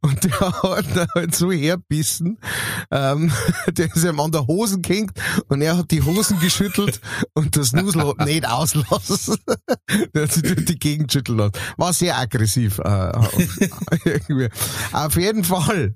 Und 0.01 0.23
der 0.23 0.39
hat 0.39 1.09
halt 1.15 1.35
so 1.35 1.51
herbissen, 1.51 2.37
ähm, 2.91 3.31
der 3.71 3.87
ist 3.87 4.03
ihm 4.03 4.19
an 4.19 4.31
der 4.31 4.45
Hosen 4.45 4.83
gehängt 4.83 5.19
und 5.47 5.61
er 5.61 5.77
hat 5.77 5.89
die 5.89 6.03
Hosen 6.03 6.39
geschüttelt 6.39 7.01
und 7.33 7.57
das 7.57 7.73
Nusel 7.73 8.07
hat 8.07 8.25
nicht 8.25 8.47
auslassen. 8.47 9.37
der 10.13 10.23
hat 10.23 10.31
sich 10.31 10.43
durch 10.43 10.65
die 10.65 10.77
Gegend 10.77 11.11
schütteln 11.11 11.39
lassen. 11.39 11.53
War 11.77 11.91
sehr 11.91 12.17
aggressiv. 12.17 12.79
Äh, 12.79 13.11
irgendwie. 14.05 14.49
Auf 14.93 15.15
jeden 15.17 15.43
Fall. 15.43 15.95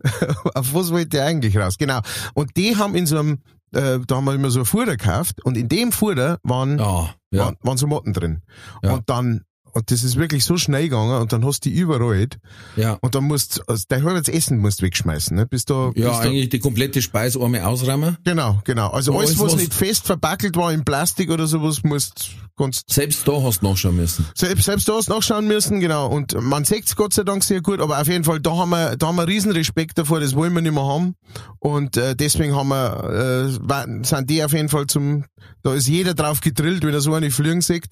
Auf 0.56 0.74
was 0.74 0.92
wollte 0.92 1.10
der 1.10 1.26
eigentlich 1.26 1.56
raus? 1.58 1.78
Genau. 1.78 2.02
Und 2.34 2.58
die 2.58 2.78
haben 2.78 2.96
in 2.96 3.06
so 3.06 3.20
einem, 3.20 3.40
äh, 3.74 4.00
da 4.06 4.16
haben 4.16 4.26
wir 4.26 4.34
immer 4.34 4.52
so 4.52 4.60
ein 4.60 4.66
Fuder 4.66 4.98
gekauft 4.98 5.44
und 5.44 5.58
in 5.58 5.70
dem 5.70 5.92
Fuder 5.92 6.40
waren, 6.44 6.80
Ah, 6.80 7.14
ja. 7.32 7.46
waren, 7.46 7.56
waren 7.62 7.78
so 7.78 7.88
Motten 7.88 8.14
drin. 8.14 8.42
Ja. 8.84 8.94
Und 8.94 9.10
dann, 9.10 9.44
und 9.74 9.92
das 9.92 10.04
ist 10.04 10.16
wirklich 10.18 10.44
so 10.46 10.58
schnell 10.58 10.84
gegangen 10.84 11.22
und 11.22 11.32
dann 11.34 11.46
hast 11.46 11.66
du 11.66 11.70
die 11.70 11.76
überall 11.76 12.28
Ja. 12.76 12.98
und 13.02 13.16
dann 13.16 13.24
musst 13.26 13.62
also 13.70 13.84
dein 13.88 14.04
halbes 14.04 14.28
Essen 14.28 14.58
musst 14.60 14.82
du 14.82 14.86
wegschmeißen, 14.86 15.36
ne? 15.36 15.46
Bis 15.46 15.66
da, 15.66 15.92
Ja, 15.96 16.10
bis 16.10 16.20
da, 16.20 16.24
eigentlich 16.26 16.50
die 16.50 16.60
komplette 16.60 17.02
Speise 17.02 17.40
einmal 17.42 17.62
ausräumen. 17.62 18.18
Genau, 18.24 18.62
genau. 18.64 18.90
Also 18.90 19.14
alles, 19.18 19.32
alles, 19.32 19.40
was, 19.40 19.54
was- 19.54 19.60
nicht 19.60 19.74
fest 19.74 20.06
verpackelt 20.06 20.56
war 20.56 20.72
in 20.74 20.84
Plastik 20.84 21.30
oder 21.30 21.48
sowas, 21.48 21.84
musst, 21.84 22.32
kannst, 22.58 22.90
Selbst 22.92 23.28
da 23.28 23.42
hast 23.42 23.62
du 23.62 23.68
nachschauen 23.70 23.96
müssen. 23.96 24.26
selbst, 24.36 24.66
selbst 24.66 24.88
da 24.90 24.94
hast 24.94 25.10
du 25.10 25.14
nachschauen 25.14 25.48
müssen, 25.48 25.80
genau. 25.80 26.08
Und 26.08 26.36
man 26.42 26.66
sieht's 26.66 26.96
Gott 26.96 27.14
sei 27.14 27.24
Dank 27.24 27.44
sehr 27.44 27.62
gut, 27.62 27.80
aber 27.80 28.00
auf 28.02 28.08
jeden 28.08 28.24
Fall, 28.24 28.40
da 28.40 28.56
haben 28.56 28.70
wir, 28.72 28.98
da 28.98 29.08
haben 29.08 29.16
wir 29.16 29.28
riesen 29.28 29.52
Respekt 29.52 29.98
davor, 29.98 30.20
das 30.20 30.36
wollen 30.36 30.54
wir 30.54 30.62
nicht 30.62 30.74
mehr 30.74 30.86
haben. 30.86 31.16
Und, 31.60 31.98
äh, 31.98 32.16
deswegen 32.16 32.56
haben 32.56 32.70
wir, 32.70 33.50
äh, 33.50 34.04
sind 34.06 34.30
die 34.30 34.44
auf 34.44 34.54
jeden 34.54 34.70
Fall 34.70 34.88
zum, 34.88 35.26
da 35.64 35.74
ist 35.74 35.88
jeder 35.88 36.14
drauf 36.14 36.42
gedrillt, 36.42 36.84
wenn 36.84 36.94
er 36.94 37.02
so 37.02 37.14
eine 37.14 37.32
fliegen 37.32 37.62
sieht. 37.62 37.86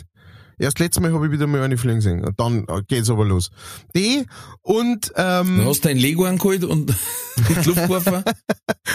Erst 0.59 0.79
letztes 0.79 1.01
Mal 1.01 1.13
habe 1.13 1.25
ich 1.27 1.31
wieder 1.31 1.47
mal 1.47 1.61
eine 1.61 1.77
fliegen 1.77 1.95
gesehen. 1.97 2.23
Und 2.23 2.39
dann 2.39 2.65
äh, 2.67 2.81
geht's 2.87 3.09
aber 3.09 3.25
los. 3.25 3.49
Die 3.95 4.25
und 4.61 5.11
ähm, 5.15 5.57
Du 5.59 5.65
hast 5.69 5.85
dein 5.85 5.97
Lego 5.97 6.25
angeholt 6.25 6.63
und 6.65 6.89
die 7.37 7.53
Luft 7.67 7.81
geworfen. 7.83 8.13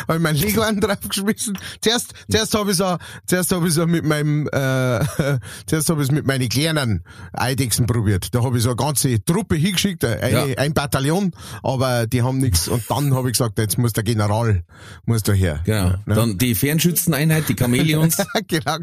habe 0.08 0.14
ich 0.16 0.20
mein 0.20 0.36
Lego 0.36 0.62
an 0.62 0.80
draufgeschmissen. 0.80 1.58
Zuerst, 1.80 2.12
zuerst 2.30 2.54
habe 2.54 2.70
ich 2.70 2.76
so, 2.76 2.96
zuerst 3.26 3.52
habe 3.52 3.66
ich 3.68 3.74
so 3.74 3.86
mit 3.86 4.04
meinem, 4.04 4.46
äh, 4.48 5.00
zuerst 5.66 5.88
habe 5.88 6.02
ich 6.02 6.12
mit 6.12 6.26
meinen 6.26 6.48
kleinen 6.48 7.02
Eidechsen 7.32 7.86
probiert. 7.86 8.34
Da 8.34 8.42
habe 8.42 8.58
ich 8.58 8.62
so 8.62 8.70
eine 8.70 8.76
ganze 8.76 9.24
Truppe 9.24 9.56
hingeschickt, 9.56 10.04
eine, 10.04 10.30
Ja. 10.30 10.44
ein 10.58 10.74
Bataillon, 10.74 11.32
aber 11.62 12.06
die 12.06 12.22
haben 12.22 12.38
nichts. 12.38 12.68
Und 12.68 12.82
dann 12.88 13.14
habe 13.14 13.28
ich 13.30 13.38
gesagt, 13.38 13.58
jetzt 13.58 13.78
muss 13.78 13.92
der 13.92 14.04
General, 14.04 14.62
muss 15.06 15.22
da 15.22 15.32
her. 15.32 15.60
Genau. 15.64 15.88
Ja. 15.88 15.98
Dann 16.06 16.38
die 16.38 16.54
Fernschützeneinheit, 16.54 17.48
die 17.48 17.54
Chamäleons. 17.56 18.18
genau. 18.48 18.76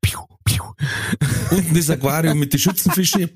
Piu. 0.00 0.18
Unten 1.50 1.74
das 1.74 1.90
Aquarium 1.90 2.38
mit 2.38 2.52
den 2.52 2.60
Schützenfischen. 2.60 3.30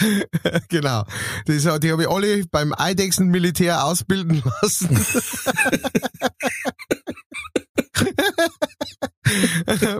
genau. 0.68 1.04
Das, 1.46 1.62
die 1.80 1.92
habe 1.92 2.02
ich 2.02 2.08
alle 2.08 2.44
beim 2.50 2.74
Eidechsenmilitär 2.76 3.84
ausbilden 3.84 4.42
lassen. 4.62 4.90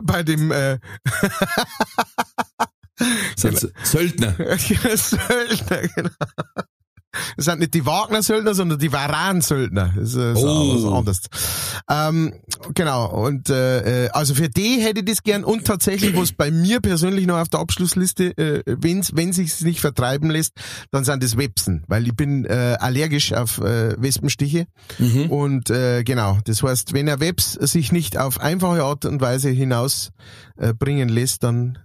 Bei 0.03 0.23
dem 0.23 0.51
äh, 0.51 0.79
Söldner. 3.37 4.35
Söldner, 4.97 5.89
genau. 5.95 6.11
Das 7.37 7.47
sind 7.47 7.59
nicht 7.59 7.75
die 7.75 7.85
Wagner-Söldner, 7.87 8.55
sondern 8.55 8.79
die 8.79 8.93
Varan-Söldner. 8.93 9.95
Das 9.97 10.15
ist 10.15 10.37
Oh. 10.37 10.75
was 10.85 10.93
anderes. 10.93 11.21
Ähm, 11.91 12.35
genau. 12.75 13.11
Und 13.11 13.51
äh, 13.51 14.07
äh, 14.07 14.09
also 14.11 14.35
für 14.35 14.49
die 14.49 14.81
hätte 14.81 15.01
ich 15.01 15.07
das 15.07 15.23
gern. 15.23 15.43
Und 15.45 15.65
tatsächlich, 15.67 16.17
was 16.17 16.33
bei 16.33 16.51
mir 16.51 16.81
persönlich 16.81 17.27
noch 17.27 17.39
auf 17.39 17.49
der 17.49 17.61
Abschlussliste, 17.61 18.37
äh, 18.39 18.63
wenn's, 18.67 19.11
wenn 19.15 19.33
sich's 19.33 19.61
nicht 19.63 19.81
vertreiben 19.81 20.31
lässt, 20.31 20.53
dann 20.93 21.05
sind 21.05 21.23
das 21.23 21.37
Websen, 21.37 21.83
weil 21.89 22.07
ich 22.07 22.15
bin 22.15 22.45
äh, 22.45 22.77
allergisch 22.79 23.33
auf 23.33 23.59
äh, 23.59 24.01
Wespenstiche. 24.01 24.67
Mhm. 24.99 25.31
Und 25.31 25.71
äh, 25.71 26.05
genau, 26.05 26.39
das 26.45 26.63
heißt, 26.63 26.93
wenn 26.93 27.09
er 27.09 27.21
Webs 27.21 27.55
sich 27.55 27.91
nicht 27.93 28.19
auf 28.19 28.41
einfache 28.41 28.85
Art 28.85 29.05
und 29.05 29.21
Weise 29.21 29.51
hinaus 29.51 30.11
äh, 30.57 30.73
bringen 30.75 31.09
lässt, 31.09 31.43
dann 31.43 31.79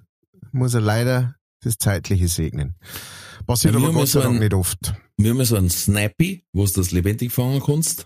muss 0.51 0.73
er 0.73 0.81
leider 0.81 1.35
das 1.63 1.77
Zeitliche 1.77 2.27
segnen. 2.27 2.75
Passiert 3.47 3.75
aber 3.75 3.91
Gott 3.91 4.08
sei 4.08 4.21
Dank 4.21 4.39
nicht 4.39 4.53
oft. 4.53 4.93
Wir 5.17 5.31
haben 5.31 5.43
so 5.45 5.55
einen 5.55 5.69
Snappy, 5.69 6.45
wo 6.53 6.65
du 6.65 6.71
das 6.73 6.91
lebendig 6.91 7.31
fangen 7.31 7.62
kannst, 7.65 8.05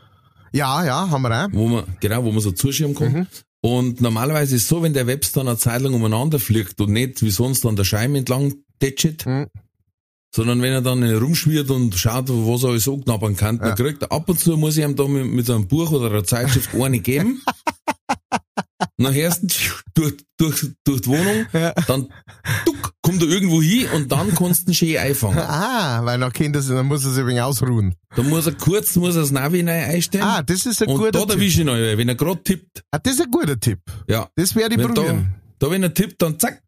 Ja, 0.51 0.83
ja, 0.85 1.09
haben 1.09 1.21
wir 1.21 1.45
auch. 1.45 1.49
wo 1.51 1.67
man, 1.67 1.83
genau, 1.99 2.23
wo 2.23 2.31
man 2.31 2.41
so 2.41 2.51
zuschieben 2.51 2.93
kann. 2.95 3.11
Mhm. 3.13 3.27
Und 3.61 4.01
normalerweise 4.01 4.55
ist 4.55 4.63
es 4.63 4.67
so, 4.69 4.81
wenn 4.83 4.93
der 4.93 5.07
Webs 5.07 5.31
dann 5.33 5.47
eine 5.47 5.57
Zeit 5.57 5.81
lang 5.81 5.93
umeinander 5.93 6.39
fliegt 6.39 6.79
und 6.81 6.91
nicht 6.91 7.21
wie 7.21 7.29
sonst 7.29 7.65
an 7.65 7.75
der 7.75 7.83
Scheibe 7.83 8.17
entlang 8.17 8.55
tätschet, 8.79 9.25
Mhm. 9.25 9.47
sondern 10.33 10.61
wenn 10.61 10.71
er 10.73 10.81
dann 10.81 11.03
rumschwirrt 11.03 11.69
und 11.69 11.95
schaut, 11.95 12.29
was 12.29 12.63
er 12.63 12.69
alles 12.69 12.87
anknabbern 12.87 13.35
kann, 13.35 13.57
dann 13.59 13.69
Ja. 13.69 13.75
kriegt 13.75 14.01
er 14.03 14.11
ab 14.11 14.29
und 14.29 14.39
zu, 14.39 14.55
muss 14.57 14.77
ich 14.77 14.83
ihm 14.83 14.95
da 14.95 15.07
mit, 15.07 15.25
mit 15.25 15.49
einem 15.49 15.67
Buch 15.67 15.91
oder 15.91 16.09
einer 16.09 16.23
Zeitschrift 16.23 16.73
eine 16.75 16.99
geben. 16.99 17.41
Nach 18.97 19.13
ersten 19.13 19.47
durch, 19.93 20.15
durch, 20.37 20.67
durch 20.85 21.01
die 21.01 21.07
Wohnung, 21.07 21.45
Ja. 21.53 21.71
dann 21.87 22.07
duck, 22.65 22.78
kommt 23.09 23.23
er 23.23 23.29
irgendwo 23.29 23.61
hin 23.61 23.87
und 23.95 24.11
dann 24.11 24.33
kannst 24.35 24.67
du 24.67 24.71
ihn 24.71 24.75
schön 24.75 24.97
einfangen. 24.97 25.37
Ah, 25.47 26.01
weil 26.05 26.17
nach 26.19 26.31
Kinder 26.31 26.61
sind, 26.61 26.75
dann 26.75 26.85
muss 26.85 27.03
er 27.05 27.11
sich 27.11 27.21
ein 27.23 27.27
wenig 27.27 27.41
ausruhen. 27.41 27.95
Da 28.15 28.21
muss 28.23 28.45
er 28.45 28.53
kurz, 28.53 28.95
muss 28.97 29.15
er 29.15 29.21
das 29.21 29.31
Navi 29.31 29.63
neu 29.63 29.71
einstellen. 29.71 30.23
Ah, 30.23 30.41
das 30.43 30.65
ist 30.65 30.81
ein 30.81 30.89
und 30.89 30.97
guter 30.97 31.11
da 31.11 31.19
Tipp. 31.21 31.29
erwische 31.31 31.61
ich 31.63 31.67
ihn, 31.67 31.97
wenn 31.97 32.07
er 32.09 32.15
gerade 32.15 32.43
tippt. 32.43 32.83
Ah, 32.91 32.99
das 32.99 33.13
ist 33.15 33.21
ein 33.21 33.31
guter 33.31 33.59
Tipp. 33.59 33.79
Ja. 34.07 34.29
Das 34.35 34.55
werde 34.55 34.75
ich 34.75 34.79
Wenn 34.81 34.93
da, 34.93 35.01
probieren. 35.01 35.35
da, 35.59 35.71
wenn 35.71 35.83
er 35.83 35.93
tippt, 35.93 36.21
dann 36.21 36.37
zack, 36.39 36.61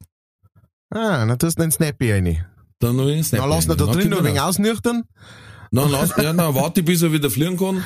Ah, 0.93 1.25
dann 1.25 1.39
tust 1.39 1.57
du 1.57 1.61
den 1.61 1.71
Snappy 1.71 2.11
rein. 2.11 2.45
dann 2.79 2.95
noch 2.97 3.07
einen 3.07 3.23
Snap 3.23 3.41
Dann 3.41 3.49
lass 3.49 3.65
ihn 3.65 3.77
da 3.77 3.85
drin 3.85 4.09
noch 4.09 4.23
raus. 4.25 4.39
ausnüchtern. 4.39 5.03
Dann, 5.71 5.89
lass, 5.89 6.09
ja, 6.17 6.33
dann 6.33 6.53
warte 6.55 6.81
ich, 6.81 6.85
bis 6.85 7.01
er 7.01 7.13
wieder 7.13 7.29
fliegen 7.29 7.55
kann. 7.57 7.85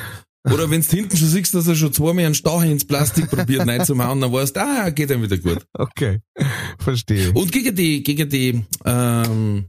Oder 0.52 0.70
wenn 0.70 0.80
du 0.82 0.86
hinten 0.88 1.16
schon 1.16 1.28
siehst, 1.28 1.54
dass 1.54 1.66
er 1.66 1.74
schon 1.74 1.92
zweimal 1.92 2.24
einen 2.24 2.34
Stachel 2.34 2.70
ins 2.70 2.84
Plastik 2.84 3.28
probiert 3.30 3.66
reinzuhauen, 3.66 4.20
dann 4.20 4.32
weißt 4.32 4.56
du, 4.56 4.60
ah, 4.60 4.90
geht 4.90 5.10
ihm 5.10 5.22
wieder 5.22 5.38
gut. 5.38 5.66
Okay, 5.72 6.20
verstehe. 6.78 7.32
Und 7.32 7.50
gegen 7.52 7.74
die, 7.74 8.02
gegen 8.02 8.28
die, 8.28 8.64
ähm, 8.84 9.66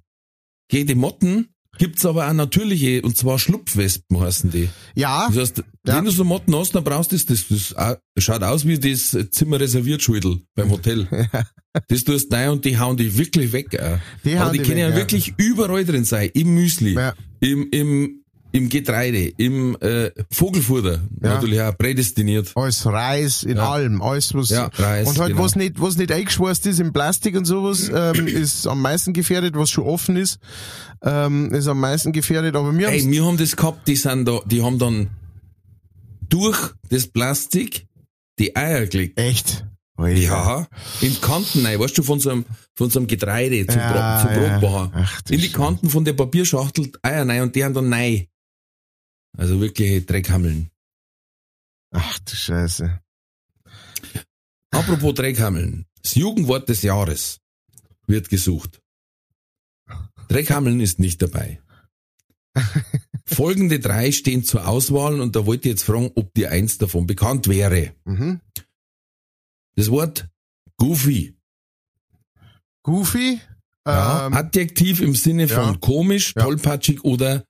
gegen 0.70 0.88
die 0.88 0.96
Motten 0.96 1.48
gibt's 1.80 2.06
aber 2.06 2.28
auch 2.28 2.34
natürliche, 2.34 3.02
und 3.04 3.16
zwar 3.18 3.38
Schlupfwespen 3.38 4.20
heißen 4.20 4.50
die. 4.52 4.70
Ja, 4.96 5.28
Das 5.30 5.38
heißt, 5.38 5.58
Ja. 5.86 5.98
wenn 5.98 6.06
du 6.06 6.12
so 6.12 6.24
Motten 6.24 6.56
hast, 6.56 6.74
dann 6.76 6.84
brauchst 6.84 7.12
du 7.12 7.16
das, 7.18 7.26
das, 7.28 7.46
das 7.50 7.76
auch- 7.76 7.98
schaut 8.18 8.42
aus 8.44 8.66
wie 8.66 8.80
das 8.80 9.16
Zimmer 9.32 9.60
reserviert 9.60 10.02
Schudel 10.02 10.42
beim 10.56 10.70
Hotel. 10.72 11.08
Das 11.90 12.04
tust 12.04 12.32
du 12.32 12.36
rein 12.36 12.50
und 12.50 12.66
die 12.66 12.80
hauen 12.80 12.98
die 12.98 13.16
wirklich 13.20 13.52
weg. 13.52 13.80
Auch. 13.80 14.00
Die 14.26 14.36
aber 14.36 14.46
hauen 14.46 14.54
die 14.54 14.58
die 14.60 14.66
können 14.66 14.80
ja 14.80 14.90
ja. 14.90 14.96
wirklich 14.96 15.36
überall 15.38 15.86
drin 15.86 16.06
sein. 16.06 16.32
Im 16.34 16.56
Müsli, 16.56 16.96
Ja. 16.96 17.14
im, 17.40 17.70
im, 17.70 18.24
im 18.58 18.70
Getreide, 18.70 19.28
im 19.38 19.78
äh, 19.82 20.12
Vogelfutter, 20.32 21.02
Ja. 21.22 21.36
natürlich 21.36 21.62
auch 21.62 21.78
prädestiniert. 21.78 22.52
alles 22.56 22.86
Reis 22.86 23.44
in 23.44 23.58
Ja. 23.58 23.72
allem, 23.72 24.02
alles 24.02 24.34
was 24.34 24.50
Ja, 24.50 24.70
Reis, 24.76 25.08
und 25.08 25.18
halt 25.20 25.30
genau. 25.32 25.44
was 25.44 25.56
nicht 25.56 25.80
was 25.80 25.96
nicht 25.98 26.12
eingeschweißt 26.12 26.66
ist 26.66 26.80
in 26.80 26.92
Plastik 26.92 27.36
und 27.38 27.46
sowas 27.46 27.90
ähm, 27.94 28.28
ist 28.28 28.68
am 28.68 28.82
meisten 28.82 29.14
gefährdet, 29.14 29.56
was 29.56 29.70
schon 29.70 29.86
offen 29.86 30.18
ist, 30.18 30.40
ähm, 31.04 31.54
ist 31.54 31.68
am 31.68 31.80
meisten 31.80 32.12
gefährdet. 32.12 32.56
Aber 32.56 32.76
wir 32.78 32.90
Ey, 32.90 33.00
haben 33.02 33.12
wir 33.12 33.26
haben 33.26 33.38
das 33.38 33.56
gehabt, 33.56 33.88
die 33.88 33.96
sind 33.96 34.26
da, 34.28 34.40
die 34.46 34.62
haben 34.64 34.80
dann 34.80 35.10
durch 36.30 36.58
das 36.90 37.08
Plastik 37.08 37.88
die 38.40 38.56
Eier 38.56 38.86
gelegt. 38.88 39.20
echt. 39.20 39.66
Alter. 40.00 40.20
Ja, 40.20 40.68
in 41.02 41.10
die 41.14 41.20
Kanten 41.20 41.66
rein, 41.66 41.80
weißt 41.80 41.98
du, 41.98 42.04
von 42.04 42.20
so 42.20 42.30
einem, 42.30 42.46
von 42.76 42.92
so 42.92 43.00
einem 43.00 43.08
Getreide 43.08 43.66
zum, 43.66 43.80
Ja, 43.80 44.22
Bro 44.22 44.30
zum 44.30 44.44
ja. 44.44 44.60
Brotbacher. 44.60 44.92
Ach, 44.94 45.22
du 45.24 45.34
In 45.34 45.42
die. 45.42 45.52
Kanten 45.52 45.90
von 45.90 46.06
der 46.06 46.14
Papierschachtel 46.14 46.92
Eier 47.02 47.28
rein 47.28 47.42
und 47.42 47.56
die 47.56 47.64
haben 47.66 47.74
dann 47.74 47.90
nein. 47.90 48.28
Also 49.38 49.62
wirklich 49.62 50.06
Dreckhammeln. 50.06 50.70
Ach 51.92 52.20
du 52.20 52.36
Scheiße. 52.36 53.00
Apropos 54.72 55.14
Dreckhammeln. 55.16 55.86
Das 56.02 56.16
Jugendwort 56.16 56.68
des 56.70 56.82
Jahres 56.82 57.40
wird 58.08 58.30
gesucht. 58.30 58.82
Dreckhammeln 60.28 60.80
ist 60.82 61.00
nicht 61.00 61.22
dabei. 61.22 61.62
Folgende 63.26 63.80
drei 63.80 64.12
stehen 64.12 64.44
zur 64.44 64.68
Auswahl 64.68 65.22
und 65.22 65.36
da 65.36 65.46
wollte 65.46 65.68
ich 65.68 65.74
jetzt 65.76 65.84
fragen, 65.84 66.12
ob 66.16 66.34
dir 66.34 66.52
eins 66.52 66.78
davon 66.78 67.06
bekannt 67.06 67.48
wäre. 67.48 67.94
Mhm. 68.06 68.42
Das 69.76 69.92
Wort 69.92 70.28
Goofy. 70.78 71.38
Goofy. 72.84 73.40
Ja, 73.86 74.28
Ähm, 74.28 74.34
Adjektiv 74.34 75.02
im 75.02 75.14
Sinne 75.16 75.48
von 75.48 75.74
ja. 75.74 75.78
komisch, 75.80 76.34
tollpatschig 76.34 77.04
oder 77.04 77.46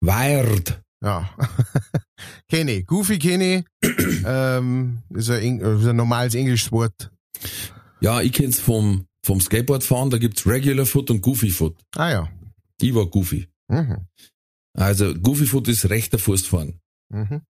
weird. 0.00 0.81
Ja. 1.02 1.30
kenne 2.48 2.72
ich. 2.72 2.86
Goofy 2.86 3.18
kenne 3.18 3.64
ich. 3.82 4.22
ähm, 4.24 5.02
ist 5.10 5.30
ein, 5.30 5.60
ist 5.60 5.86
ein 5.86 5.96
normales 5.96 6.34
englisches 6.34 6.72
Wort. 6.72 7.10
Ja, 8.00 8.20
ich 8.20 8.32
kenn's 8.32 8.60
vom, 8.60 9.06
vom 9.24 9.40
Skateboardfahren, 9.40 10.10
da 10.10 10.18
gibt's 10.18 10.46
Regular 10.46 10.86
Foot 10.86 11.10
und 11.10 11.20
Goofy 11.20 11.50
Foot. 11.50 11.76
Ah 11.96 12.10
ja. 12.10 12.28
Ich 12.80 12.94
war 12.94 13.06
Goofy. 13.06 13.48
Mhm. 13.68 14.06
Also 14.74 15.14
Goofy 15.14 15.46
Foot 15.46 15.68
ist 15.68 15.88
rechter 15.90 16.18
Fußfahren. 16.18 16.80
Mhm. 17.10 17.42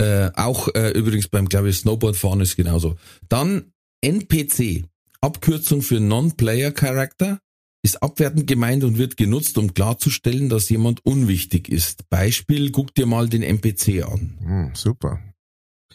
Äh, 0.00 0.30
auch 0.34 0.68
äh, 0.74 0.90
übrigens 0.90 1.28
beim, 1.28 1.48
glaube 1.48 1.70
ich, 1.70 1.78
Snowboardfahren 1.78 2.40
ist 2.40 2.56
genauso. 2.56 2.96
Dann 3.28 3.72
NPC, 4.00 4.84
Abkürzung 5.20 5.82
für 5.82 6.00
Non-Player 6.00 6.72
Character, 6.72 7.38
ist 7.84 8.02
abwertend 8.02 8.46
gemeint 8.46 8.82
und 8.82 8.96
wird 8.96 9.18
genutzt, 9.18 9.58
um 9.58 9.74
klarzustellen, 9.74 10.48
dass 10.48 10.70
jemand 10.70 11.04
unwichtig 11.04 11.68
ist. 11.68 12.08
Beispiel, 12.08 12.70
guck 12.70 12.94
dir 12.94 13.04
mal 13.04 13.28
den 13.28 13.42
NPC 13.42 14.02
an. 14.02 14.38
Mhm, 14.40 14.70
super. 14.74 15.20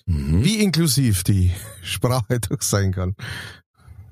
Mhm. 0.06 0.46
Wie 0.46 0.60
inklusiv 0.60 1.24
die 1.24 1.50
Sprache 1.82 2.40
doch 2.40 2.62
sein 2.62 2.92
kann. 2.92 3.16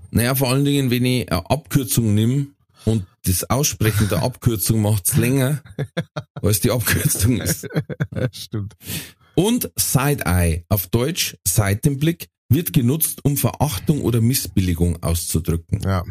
Naja, 0.10 0.34
vor 0.34 0.50
allen 0.50 0.66
Dingen, 0.66 0.90
wenn 0.90 1.06
ich 1.06 1.32
eine 1.32 1.48
Abkürzung 1.52 2.16
nimm 2.16 2.56
und 2.86 3.06
das 3.26 3.48
Aussprechen 3.48 4.10
der 4.10 4.24
Abkürzung 4.24 4.82
macht's 4.82 5.16
länger, 5.16 5.62
als 6.42 6.62
die 6.62 6.72
Abkürzung 6.72 7.40
ist. 7.40 7.68
Stimmt. 8.32 8.76
Und 9.36 9.72
Side-Eye, 9.76 10.66
auf 10.70 10.88
Deutsch 10.88 11.38
Seitenblick, 11.48 12.30
wird 12.50 12.74
genutzt, 12.74 13.24
um 13.24 13.38
Verachtung 13.38 14.02
oder 14.02 14.20
Missbilligung 14.20 15.04
auszudrücken. 15.04 15.82
Ja. 15.82 16.04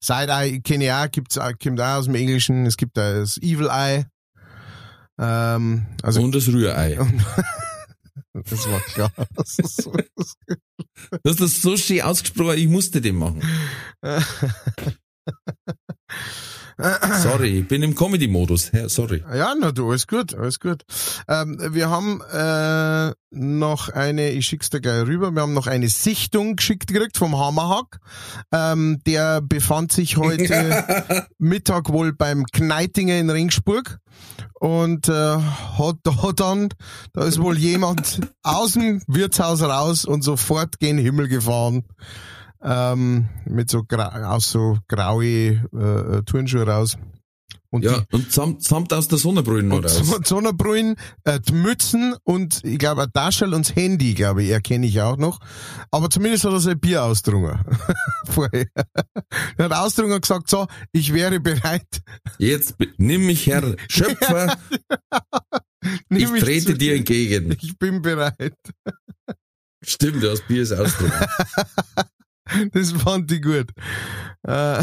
Side-Eye 0.00 0.60
kenne 0.60 0.84
ich 0.84 0.92
auch, 0.92 1.10
gibt's, 1.10 1.38
auch- 1.38 1.52
kommt 1.62 1.80
auch 1.80 1.96
aus 1.98 2.04
dem 2.06 2.14
Englischen. 2.14 2.66
Es 2.66 2.76
gibt 2.76 2.96
da 2.96 3.14
das 3.14 3.38
Evil 3.38 3.68
Eye. 3.70 4.04
Ähm, 5.18 5.86
also, 6.02 6.22
und 6.22 6.34
das 6.34 6.48
Rührei. 6.48 6.96
das 8.32 8.68
war 8.70 8.80
klar. 8.80 9.12
Das 9.34 9.58
ist 9.58 9.82
so- 9.82 9.92
Du 9.92 11.30
hast 11.30 11.40
das 11.40 11.60
so 11.62 11.76
schön 11.76 12.00
ausgesprochen, 12.02 12.58
ich 12.58 12.68
musste 12.68 13.00
den 13.00 13.16
machen. 13.16 13.42
Sorry, 17.22 17.60
ich 17.60 17.68
bin 17.68 17.82
im 17.82 17.94
Comedy-Modus. 17.94 18.70
Sorry. 18.86 19.22
Ja, 19.34 19.54
na 19.58 19.72
du, 19.72 19.88
alles 19.88 20.06
gut, 20.06 20.34
alles 20.34 20.58
gut. 20.58 20.82
Ähm, 21.28 21.58
wir 21.70 21.90
haben 21.90 22.20
äh, 22.32 23.12
noch 23.30 23.88
eine, 23.88 24.30
ich 24.30 24.46
schick's 24.46 24.70
dir 24.70 24.80
gleich 24.80 25.06
rüber, 25.06 25.30
wir 25.32 25.42
haben 25.42 25.54
noch 25.54 25.66
eine 25.66 25.88
Sichtung 25.88 26.56
geschickt 26.56 26.86
gekriegt 26.86 27.18
vom 27.18 27.38
Hammerhack. 27.38 27.98
Ähm, 28.52 29.00
der 29.06 29.40
befand 29.40 29.92
sich 29.92 30.16
heute 30.16 31.26
Mittag 31.38 31.90
wohl 31.90 32.12
beim 32.12 32.44
Kneitinger 32.44 33.18
in 33.18 33.30
Ringsburg 33.30 33.98
und 34.60 35.08
äh, 35.08 35.12
hat 35.12 35.96
da 36.04 36.32
dann, 36.34 36.68
da 37.12 37.24
ist 37.24 37.40
wohl 37.40 37.58
jemand 37.58 38.20
aus 38.42 38.72
dem 38.72 39.02
Wirtshaus 39.06 39.62
raus 39.62 40.04
und 40.04 40.22
sofort 40.22 40.78
gen 40.78 40.98
Himmel 40.98 41.28
gefahren 41.28 41.84
ähm, 42.62 43.28
mit 43.44 43.70
so 43.70 43.82
grau, 43.84 44.08
aus 44.08 44.50
so 44.50 44.78
graue 44.88 45.24
äh, 45.72 46.22
Turnschuhe 46.24 46.66
raus. 46.66 46.96
Und 47.72 47.84
ja, 47.84 48.00
die, 48.00 48.16
und 48.16 48.30
samt, 48.30 48.62
samt 48.62 48.92
aus 48.92 49.08
der 49.08 49.16
Sonnenbrühen 49.16 49.72
raus. 49.72 50.02
Und 50.14 50.26
Sonnenbrühen, 50.26 50.96
äh, 51.24 51.40
die 51.40 51.54
Mützen 51.54 52.14
und 52.22 52.60
ich 52.64 52.78
glaube 52.78 53.04
ein 53.04 53.12
Taschel 53.14 53.54
und 53.54 53.66
das 53.66 53.74
Handy, 53.74 54.12
glaube 54.12 54.42
ich, 54.42 54.50
erkenne 54.50 54.86
ich 54.86 55.00
auch 55.00 55.16
noch. 55.16 55.38
Aber 55.90 56.10
zumindest 56.10 56.44
hat 56.44 56.52
er 56.52 56.60
sein 56.60 56.78
Bier 56.78 57.02
ausdrungen. 57.02 57.58
Vorher. 58.26 58.66
er 59.56 59.64
hat 59.64 59.72
ausdrungen 59.72 60.12
und 60.12 60.20
gesagt, 60.20 60.50
so, 60.50 60.66
ich 60.92 61.14
wäre 61.14 61.40
bereit. 61.40 62.02
Jetzt 62.36 62.74
nimm 62.98 63.24
mich, 63.24 63.46
Herr 63.46 63.74
Schöpfer. 63.88 64.54
ich 66.10 66.28
trete 66.28 66.74
dir 66.74 66.96
entgegen. 66.96 67.56
Ich 67.62 67.78
bin 67.78 68.02
bereit. 68.02 68.58
Stimmt, 69.82 70.22
du 70.22 70.30
hast 70.30 70.46
Bier 70.46 70.62
ist 70.62 70.72
ausdrungen. 70.72 71.12
Das 72.72 72.92
fand 72.92 73.30
ich 73.32 73.42
gut. 73.42 73.68
Äh. 74.46 74.82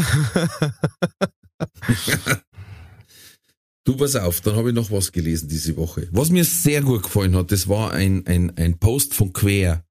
du 3.84 3.96
pass 3.96 4.16
auf, 4.16 4.40
dann 4.40 4.56
habe 4.56 4.70
ich 4.70 4.74
noch 4.74 4.90
was 4.90 5.12
gelesen 5.12 5.48
diese 5.48 5.76
Woche. 5.76 6.08
Was 6.10 6.30
mir 6.30 6.44
sehr 6.44 6.82
gut 6.82 7.04
gefallen 7.04 7.36
hat, 7.36 7.52
das 7.52 7.68
war 7.68 7.92
ein, 7.92 8.26
ein, 8.26 8.56
ein 8.56 8.78
Post 8.78 9.14
von 9.14 9.32
Quer. 9.32 9.84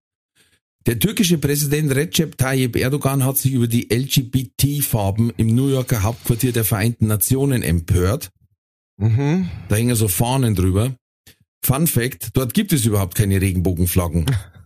Der 0.86 0.98
türkische 0.98 1.38
Präsident 1.38 1.94
Recep 1.94 2.38
Tayyip 2.38 2.76
Erdogan 2.76 3.24
hat 3.26 3.38
sich 3.38 3.52
über 3.52 3.68
die 3.68 3.90
LGBT-Farben 3.94 5.32
im 5.38 5.54
New 5.54 5.68
Yorker 5.68 6.04
Hauptquartier 6.04 6.54
der 6.54 6.64
Vereinten 6.64 7.08
Nationen 7.08 7.62
empört. 7.64 8.32
Mhm. 8.98 9.50
Da 9.68 9.76
hängen 9.76 9.96
so 9.96 10.08
Fahnen 10.08 10.56
drüber. 10.56 10.96
Fun 11.64 11.88
Fact, 11.88 12.30
dort 12.34 12.54
gibt 12.54 12.72
es 12.74 12.86
überhaupt 12.86 13.16
keine 13.16 13.42
Regenbogenflaggen. 13.42 14.26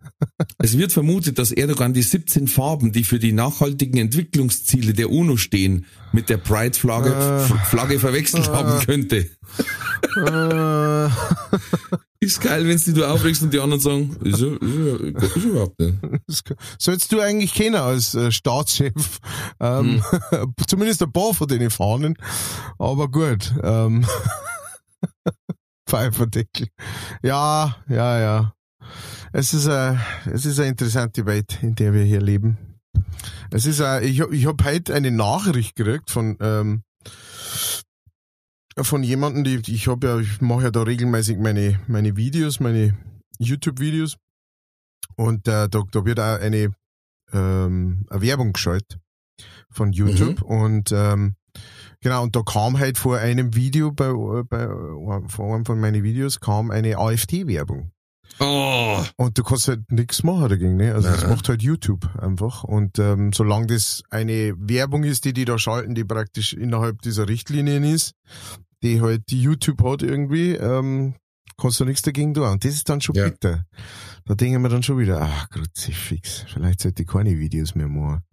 Es 0.57 0.77
wird 0.77 0.91
vermutet, 0.91 1.39
dass 1.39 1.51
Erdogan 1.51 1.93
die 1.93 2.01
17 2.01 2.47
Farben, 2.47 2.91
die 2.91 3.03
für 3.03 3.19
die 3.19 3.31
nachhaltigen 3.31 3.97
Entwicklungsziele 3.97 4.93
der 4.93 5.09
UNO 5.09 5.37
stehen, 5.37 5.85
mit 6.11 6.29
der 6.29 6.37
Pride-Flagge 6.37 7.09
äh, 7.09 7.65
Flagge 7.65 7.99
verwechselt 7.99 8.47
äh, 8.47 8.51
haben 8.51 8.85
könnte. 8.85 9.29
Äh, 10.15 11.09
ist 12.19 12.41
geil, 12.41 12.67
wenn 12.67 12.93
du 12.93 13.05
aufregst 13.05 13.41
und 13.43 13.53
die 13.53 13.59
anderen 13.59 13.81
sagen, 13.81 14.15
ist, 14.23 14.41
ist, 14.41 14.61
ist, 14.61 15.35
ist 15.35 15.45
überhaupt 15.45 15.79
nicht. 15.79 15.95
Sollst 16.77 17.11
du 17.11 17.19
eigentlich 17.19 17.53
kennen 17.53 17.75
als 17.75 18.15
äh, 18.15 18.31
Staatschef. 18.31 19.19
Ähm, 19.59 20.03
hm. 20.29 20.53
Zumindest 20.67 21.03
ein 21.03 21.11
paar 21.11 21.33
von 21.33 21.47
denen 21.47 21.69
Fahnen. 21.69 22.15
Aber 22.77 23.09
gut. 23.09 23.53
Ähm, 23.61 24.05
Pfeiferdeckel. 25.89 26.67
Ja, 27.21 27.75
ja, 27.89 28.19
ja. 28.19 28.53
Es 29.31 29.53
ist, 29.53 29.67
eine, 29.67 29.99
es 30.31 30.45
ist 30.45 30.59
eine 30.59 30.69
interessante 30.69 31.25
Welt, 31.25 31.59
in 31.61 31.75
der 31.75 31.93
wir 31.93 32.03
hier 32.03 32.21
leben. 32.21 32.57
Es 33.51 33.65
ist, 33.65 33.81
eine, 33.81 34.05
ich, 34.05 34.19
ich 34.19 34.45
habe 34.45 34.63
heute 34.63 34.93
eine 34.93 35.11
Nachricht 35.11 35.75
gekriegt 35.75 36.09
von, 36.09 36.37
ähm, 36.39 36.83
von 38.77 39.03
jemandem, 39.03 39.61
die 39.61 39.73
ich 39.73 39.87
habe 39.87 40.07
ja, 40.07 40.19
ich 40.19 40.41
mache 40.41 40.63
ja 40.63 40.71
da 40.71 40.83
regelmäßig 40.83 41.37
meine, 41.37 41.79
meine 41.87 42.15
Videos, 42.15 42.59
meine 42.59 42.97
YouTube-Videos. 43.39 44.17
Und 45.15 45.47
äh, 45.47 45.69
da, 45.69 45.81
da 45.91 46.05
wird 46.05 46.19
auch 46.19 46.39
eine, 46.39 46.73
ähm, 47.31 48.05
eine 48.09 48.21
Werbung 48.21 48.53
geschaltet 48.53 48.99
von 49.69 49.91
YouTube. 49.91 50.41
Mhm. 50.41 50.45
Und 50.45 50.91
ähm, 50.91 51.35
genau, 52.01 52.23
und 52.23 52.35
da 52.35 52.41
kam 52.41 52.79
halt 52.79 52.97
vor 52.97 53.17
einem 53.17 53.55
Video, 53.55 53.91
bei, 53.91 54.11
bei 54.43 54.67
vor 55.27 55.55
einem 55.55 55.65
von 55.65 55.79
meinen 55.79 56.03
Videos, 56.03 56.39
kam 56.39 56.71
eine 56.71 56.97
AfD-Werbung. 56.97 57.91
Oh. 58.39 59.03
Und 59.17 59.37
du 59.37 59.43
kannst 59.43 59.67
halt 59.67 59.91
nichts 59.91 60.23
machen 60.23 60.49
dagegen, 60.49 60.77
ne? 60.77 60.93
Also 60.93 61.09
Nein. 61.09 61.19
das 61.19 61.29
macht 61.29 61.49
halt 61.49 61.61
YouTube 61.61 62.09
einfach. 62.19 62.63
Und 62.63 62.99
ähm, 62.99 63.31
solange 63.33 63.67
das 63.67 64.03
eine 64.09 64.53
Werbung 64.57 65.03
ist, 65.03 65.25
die 65.25 65.33
die 65.33 65.45
da 65.45 65.57
schalten, 65.57 65.95
die 65.95 66.03
praktisch 66.03 66.53
innerhalb 66.53 67.01
dieser 67.01 67.27
Richtlinien 67.27 67.83
ist, 67.83 68.13
die 68.81 69.01
halt 69.01 69.29
die 69.29 69.41
YouTube 69.41 69.83
hat 69.83 70.01
irgendwie, 70.01 70.53
ähm, 70.55 71.15
kannst 71.57 71.79
du 71.79 71.85
nichts 71.85 72.01
dagegen 72.01 72.33
tun. 72.33 72.43
Und 72.43 72.65
das 72.65 72.73
ist 72.73 72.89
dann 72.89 73.01
schon 73.01 73.15
ja. 73.15 73.29
bitter. 73.29 73.65
Da 74.25 74.35
denken 74.35 74.61
wir 74.61 74.69
dann 74.69 74.83
schon 74.83 74.97
wieder, 74.97 75.21
ach, 75.21 75.49
Kruzifix, 75.49 76.45
vielleicht 76.51 76.81
sollte 76.81 77.03
ich 77.03 77.09
keine 77.09 77.37
Videos 77.37 77.75
mehr 77.75 77.87
machen 77.87 78.23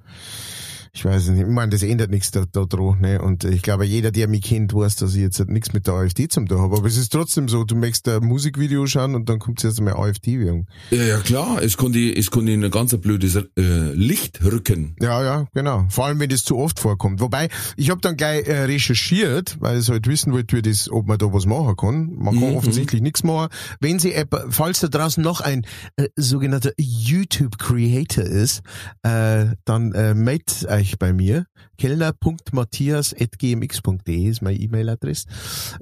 ich 0.92 1.04
weiß 1.04 1.28
nicht, 1.28 1.42
ich 1.42 1.46
meine, 1.46 1.70
das 1.70 1.82
ändert 1.82 2.10
nichts 2.10 2.30
da, 2.32 2.44
da 2.50 2.64
dran, 2.64 3.00
ne? 3.00 3.22
Und 3.22 3.44
ich 3.44 3.62
glaube, 3.62 3.84
jeder, 3.84 4.10
der 4.10 4.26
mich 4.28 4.42
kennt, 4.42 4.74
weiß, 4.74 4.96
dass 4.96 5.14
ich 5.14 5.20
jetzt 5.20 5.38
nichts 5.48 5.72
mit 5.72 5.86
der 5.86 5.94
AfD 5.94 6.26
zum 6.28 6.46
tun 6.46 6.60
habe. 6.60 6.76
Aber 6.76 6.86
es 6.86 6.96
ist 6.96 7.12
trotzdem 7.12 7.48
so, 7.48 7.64
du 7.64 7.76
möchtest 7.76 8.08
ein 8.08 8.24
Musikvideo 8.24 8.86
schauen 8.86 9.14
und 9.14 9.28
dann 9.28 9.38
kommt 9.38 9.62
jetzt 9.62 9.78
einmal 9.78 9.94
AfD-Werbung. 9.94 10.66
Ja, 10.90 11.02
ja, 11.02 11.18
klar. 11.18 11.62
Es 11.62 11.76
kann 11.76 11.94
in 11.94 12.64
ein 12.64 12.70
ganz 12.70 12.96
blödes 12.96 13.36
äh, 13.36 13.92
Licht 13.94 14.42
rücken. 14.44 14.96
Ja, 15.00 15.22
ja, 15.22 15.46
genau. 15.54 15.86
Vor 15.90 16.06
allem, 16.06 16.18
wenn 16.18 16.28
das 16.28 16.42
zu 16.42 16.58
oft 16.58 16.80
vorkommt. 16.80 17.20
Wobei, 17.20 17.48
ich 17.76 17.90
habe 17.90 18.00
dann 18.00 18.16
gleich 18.16 18.48
äh, 18.48 18.64
recherchiert, 18.64 19.56
weil 19.60 19.78
ich 19.78 19.88
halt 19.88 20.06
wissen 20.06 20.32
wollte, 20.32 20.56
wie 20.56 20.62
das, 20.62 20.90
ob 20.90 21.06
man 21.06 21.18
da 21.18 21.32
was 21.32 21.46
machen 21.46 21.76
kann. 21.76 22.12
Man 22.16 22.38
kann 22.38 22.50
mhm. 22.50 22.56
offensichtlich 22.56 23.00
nichts 23.00 23.22
machen. 23.22 23.48
Wenn 23.80 23.98
sie, 23.98 24.14
falls 24.48 24.80
da 24.80 24.88
draußen 24.88 25.22
noch 25.22 25.40
ein 25.40 25.64
äh, 25.96 26.08
sogenannter 26.16 26.72
YouTube-Creator 26.76 28.24
ist, 28.24 28.62
äh, 29.02 29.46
dann 29.64 29.92
äh, 29.92 30.14
meldet 30.14 30.66
euch 30.80 30.98
bei 30.98 31.12
mir. 31.12 31.46
kellner.matthias.gmx.de 31.78 34.28
ist 34.28 34.42
meine 34.42 34.58
E-Mail-Adresse. 34.58 35.28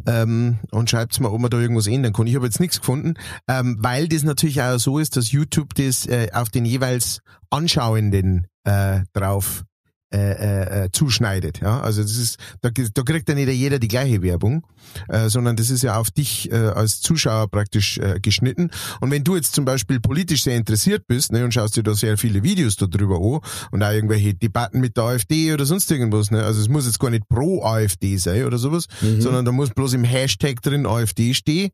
Ähm, 0.07 0.59
und 0.71 0.91
schreibt 0.91 1.19
mir, 1.21 1.33
ob 1.33 1.41
man 1.41 1.51
da 1.51 1.59
irgendwas 1.59 1.87
ändern 1.87 2.13
kann. 2.13 2.27
Ich 2.27 2.35
habe 2.35 2.45
jetzt 2.47 2.61
nichts 2.61 2.81
gefunden, 2.81 3.15
ähm, 3.49 3.77
weil 3.81 4.09
das 4.09 4.23
natürlich 4.23 4.61
auch 4.63 4.79
so 4.79 4.99
ist, 4.99 5.17
dass 5.17 5.33
YouTube 5.33 5.75
das 5.75 6.07
äh, 6.07 6.29
auf 6.33 6.51
den 6.51 6.65
jeweils 6.65 7.21
Anschauenden 7.51 8.47
äh, 8.65 9.01
drauf 9.13 9.65
äh, 10.11 10.19
äh, 10.19 10.85
äh, 10.85 10.89
zuschneidet. 10.91 11.61
Ja? 11.61 11.81
Also 11.83 12.01
das 12.01 12.17
ist, 12.17 12.39
da, 12.63 12.71
da 12.71 13.03
kriegt 13.03 13.29
ja 13.29 13.35
nicht 13.35 13.51
jeder 13.51 13.79
die 13.79 13.89
gleiche 13.89 14.23
Werbung, 14.23 14.67
äh, 15.09 15.29
sondern 15.29 15.55
das 15.57 15.69
ist 15.69 15.83
ja 15.83 15.99
auf 15.99 16.11
dich 16.11 16.51
äh, 16.51 16.55
als 16.55 17.03
Zuschauer 17.03 17.49
praktisch 17.49 17.99
äh, 17.99 18.19
geschnitten. 18.19 18.71
Und 19.03 19.11
wenn 19.11 19.23
du 19.23 19.37
jetzt 19.37 19.55
zum 19.55 19.67
Beispiel 19.67 20.01
politisch 20.01 20.45
sehr 20.45 20.57
interessiert 20.57 21.07
bist 21.07 21.31
ne, 21.31 21.45
und 21.45 21.53
schaust 21.53 21.77
dir 21.77 21.83
da 21.83 21.93
sehr 21.93 22.17
viele 22.17 22.43
Videos 22.43 22.77
darüber 22.77 23.17
an 23.17 23.41
und 23.71 23.83
auch 23.83 23.93
irgendwelche 23.93 24.33
Debatten 24.33 24.81
mit 24.81 24.97
der 24.97 25.05
AfD 25.05 25.53
oder 25.53 25.67
sonst 25.67 25.91
irgendwas, 25.91 26.31
ne? 26.31 26.43
also 26.43 26.59
es 26.59 26.71
muss 26.71 26.87
jetzt 26.87 27.01
gar 27.01 27.11
nicht 27.11 27.29
pro 27.29 27.63
AfD 27.63 28.17
sein 28.17 28.47
oder 28.47 28.57
sowas, 28.57 28.87
mhm. 29.03 29.21
sondern 29.21 29.45
da 29.45 29.53
muss 29.53 29.69
bloß 29.69 29.93
im 29.93 30.05
Hashtag 30.05 30.63
drin 30.63 30.87
AfD 30.87 31.35
stehen 31.35 31.71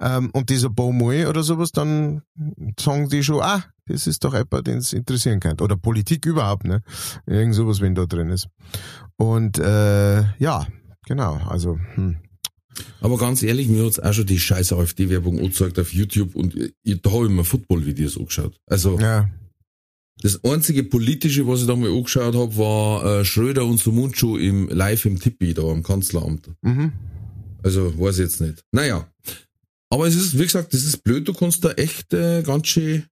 ähm, 0.00 0.30
und 0.32 0.50
dieser 0.50 0.70
Mal 0.70 1.28
oder 1.28 1.44
sowas, 1.44 1.70
dann 1.70 2.22
sagen 2.80 3.08
die 3.10 3.22
schon, 3.22 3.40
ah, 3.42 3.62
das 3.86 4.06
ist 4.06 4.24
doch 4.24 4.34
etwas, 4.34 4.64
den 4.64 4.78
es 4.78 4.92
interessieren 4.92 5.40
kann. 5.40 5.60
Oder 5.60 5.76
Politik 5.76 6.26
überhaupt, 6.26 6.64
ne? 6.64 6.82
Irgend 7.26 7.54
sowas, 7.54 7.80
wenn 7.80 7.94
da 7.94 8.06
drin 8.06 8.30
ist. 8.30 8.48
Und 9.16 9.58
äh, 9.58 10.22
ja, 10.38 10.66
genau, 11.06 11.36
also. 11.48 11.78
Hm. 11.94 12.16
Aber 13.00 13.16
ganz 13.16 13.42
ehrlich, 13.42 13.68
mir 13.68 13.84
hat's 13.84 13.98
auch 13.98 14.12
schon 14.12 14.26
die 14.26 14.38
scheiß 14.38 14.72
AfD-Werbung 14.72 15.38
angezeigt 15.38 15.78
auf 15.78 15.94
YouTube 15.94 16.34
und 16.34 16.54
ich, 16.54 17.00
da 17.00 17.10
habe 17.10 17.24
ich 17.24 17.30
mir 17.30 17.44
Football-Videos 17.44 18.18
angeschaut. 18.18 18.58
Also 18.66 18.98
ja. 18.98 19.30
das 20.20 20.44
einzige 20.44 20.82
politische, 20.84 21.46
was 21.46 21.62
ich 21.62 21.66
da 21.66 21.76
mal 21.76 21.90
angeschaut 21.90 22.34
habe, 22.34 22.58
war 22.58 23.20
äh, 23.20 23.24
Schröder 23.24 23.64
und 23.64 23.78
Sumunchu 23.78 24.36
im 24.36 24.68
live 24.68 25.06
im 25.06 25.18
Tippi 25.18 25.54
da 25.54 25.62
am 25.62 25.82
Kanzleramt. 25.82 26.50
Mhm. 26.60 26.92
Also 27.62 27.98
weiß 27.98 28.16
ich 28.18 28.24
jetzt 28.24 28.40
nicht. 28.42 28.62
Naja. 28.72 29.08
Aber 29.88 30.06
es 30.06 30.16
ist, 30.16 30.38
wie 30.38 30.42
gesagt, 30.42 30.74
das 30.74 30.82
ist 30.82 31.02
blöd, 31.02 31.26
du 31.26 31.32
kannst 31.32 31.64
da 31.64 31.70
echt 31.72 32.12
äh, 32.12 32.42
ganz 32.42 32.66
schön 32.66 33.04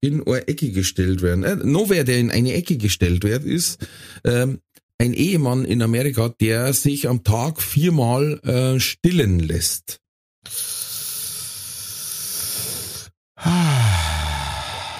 in 0.00 0.26
eine 0.26 0.48
Ecke 0.48 0.70
gestellt 0.70 1.22
werden. 1.22 1.44
Äh, 1.44 1.56
noch 1.56 1.90
wer, 1.90 2.04
der 2.04 2.18
in 2.18 2.30
eine 2.30 2.54
Ecke 2.54 2.76
gestellt 2.76 3.24
wird, 3.24 3.44
ist 3.44 3.86
ähm, 4.24 4.60
ein 4.98 5.12
Ehemann 5.12 5.64
in 5.64 5.82
Amerika, 5.82 6.30
der 6.40 6.72
sich 6.72 7.08
am 7.08 7.22
Tag 7.22 7.60
viermal 7.60 8.40
äh, 8.44 8.80
stillen 8.80 9.38
lässt. 9.38 10.00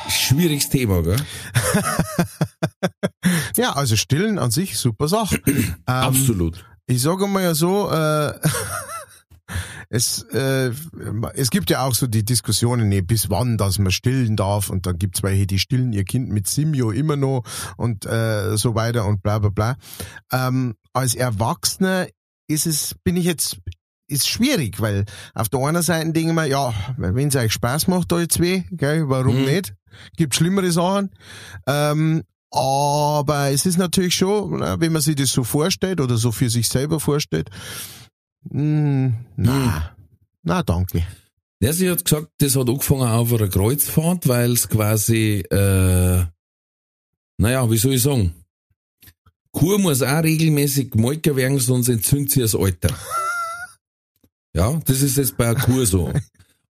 Schwieriges 0.08 0.68
Thema, 0.68 1.02
gell? 1.02 1.16
ja, 3.56 3.72
also 3.72 3.96
stillen 3.96 4.38
an 4.38 4.50
sich 4.50 4.76
super 4.76 5.08
Sache. 5.08 5.40
ähm, 5.46 5.74
Absolut. 5.86 6.64
Ich 6.86 7.02
sage 7.02 7.26
mal 7.26 7.42
ja 7.42 7.54
so, 7.54 7.90
äh, 7.90 8.38
es, 9.88 10.22
äh, 10.32 10.70
es 11.34 11.50
gibt 11.50 11.70
ja 11.70 11.84
auch 11.84 11.94
so 11.94 12.06
die 12.06 12.24
Diskussionen, 12.24 12.88
nee, 12.88 13.00
bis 13.02 13.30
wann, 13.30 13.56
dass 13.58 13.78
man 13.78 13.92
stillen 13.92 14.36
darf 14.36 14.70
und 14.70 14.86
dann 14.86 14.98
gibt's 14.98 15.22
welche, 15.22 15.46
die 15.46 15.58
stillen 15.58 15.92
ihr 15.92 16.04
Kind 16.04 16.28
mit 16.30 16.46
Simio 16.48 16.90
immer 16.90 17.16
noch 17.16 17.42
und 17.76 18.06
äh, 18.06 18.56
so 18.56 18.74
weiter 18.74 19.06
und 19.06 19.22
bla 19.22 19.38
bla 19.38 19.50
bla. 19.50 19.76
Ähm, 20.32 20.74
als 20.92 21.14
Erwachsener 21.14 22.06
ist 22.48 22.66
es, 22.66 22.94
bin 23.04 23.16
ich 23.16 23.24
jetzt, 23.24 23.58
ist 24.08 24.28
schwierig, 24.28 24.80
weil 24.80 25.04
auf 25.34 25.48
der 25.48 25.60
einen 25.60 25.82
Seite 25.82 26.12
denke 26.12 26.30
ich 26.30 26.34
mir, 26.34 26.46
ja, 26.46 26.72
wenn 26.96 27.28
es 27.28 27.36
euch 27.36 27.52
Spaß 27.52 27.88
macht, 27.88 28.12
euch 28.12 28.28
zwei, 28.28 28.64
gell, 28.70 29.08
warum 29.08 29.36
Mhm. 29.40 29.44
nicht? 29.46 29.74
Gibt 30.16 30.34
schlimmere 30.34 30.70
Sachen. 30.70 31.10
Ähm, 31.66 32.22
aber 32.52 33.50
es 33.50 33.66
ist 33.66 33.76
natürlich 33.78 34.14
schon, 34.14 34.60
wenn 34.60 34.92
man 34.92 35.02
sich 35.02 35.16
das 35.16 35.30
so 35.30 35.42
vorstellt 35.44 36.00
oder 36.00 36.16
so 36.16 36.32
für 36.32 36.48
sich 36.48 36.68
selber 36.68 37.00
vorstellt, 37.00 37.50
mh, 38.44 39.12
na, 39.36 39.96
na, 40.42 40.62
danke. 40.62 41.06
Der 41.62 41.72
sie 41.72 41.90
hat 41.90 42.04
gesagt, 42.04 42.28
das 42.38 42.56
hat 42.56 42.68
angefangen 42.68 43.08
auf 43.08 43.32
einer 43.32 43.48
Kreuzfahrt, 43.48 44.28
weil 44.28 44.52
es 44.52 44.68
quasi, 44.68 45.42
äh, 45.50 46.24
naja, 47.38 47.70
wie 47.70 47.78
soll 47.78 47.94
ich 47.94 48.02
sagen? 48.02 48.34
Kuh 49.52 49.78
muss 49.78 50.02
auch 50.02 50.22
regelmäßig 50.22 50.90
gemolken 50.90 51.34
werden, 51.34 51.58
sonst 51.58 51.88
entzündet 51.88 52.30
sie 52.30 52.40
das 52.40 52.54
Alter. 52.54 52.94
Ja, 54.54 54.80
das 54.86 55.02
ist 55.02 55.18
jetzt 55.18 55.36
bei 55.36 55.50
einer 55.50 55.60
Kuh 55.60 55.84
so. 55.84 56.10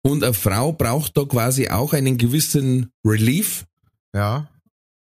Und 0.01 0.23
eine 0.23 0.33
Frau 0.33 0.71
braucht 0.71 1.15
da 1.15 1.23
quasi 1.23 1.69
auch 1.69 1.93
einen 1.93 2.17
gewissen 2.17 2.91
Relief. 3.05 3.67
Ja. 4.11 4.49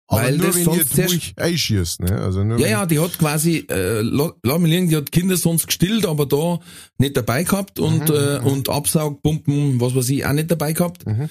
Aber 0.07 0.23
Weil 0.23 0.37
nur 0.37 0.47
das 0.49 0.57
wenn 0.57 0.65
sonst 0.65 0.79
jetzt 0.79 0.97
Milch 1.11 1.33
einschießt, 1.37 2.01
ne? 2.01 2.21
Also 2.21 2.45
nur 2.45 2.59
Ja, 2.59 2.67
ja, 2.69 2.87
die 2.87 2.99
hat 3.01 3.19
quasi, 3.19 3.67
äh, 3.71 4.03
la- 4.03 4.35
lass 4.43 4.59
mich 4.59 4.71
liegen, 4.71 4.89
die 4.91 4.97
hat 4.97 5.11
Kinder 5.11 5.37
sonst 5.39 5.67
gestillt, 5.67 6.05
aber 6.05 6.27
da 6.27 6.61
nicht 6.99 7.17
dabei 7.17 7.43
gehabt 7.45 7.79
und, 7.81 8.11
äh, 8.11 8.39
und 8.45 8.69
Absaugpumpen, 8.69 9.81
was 9.81 9.95
weiß 9.95 10.11
ich, 10.11 10.27
auch 10.27 10.33
nicht 10.35 10.51
dabei 10.51 10.75
gehabt. 10.75 11.07
Mhm. 11.07 11.31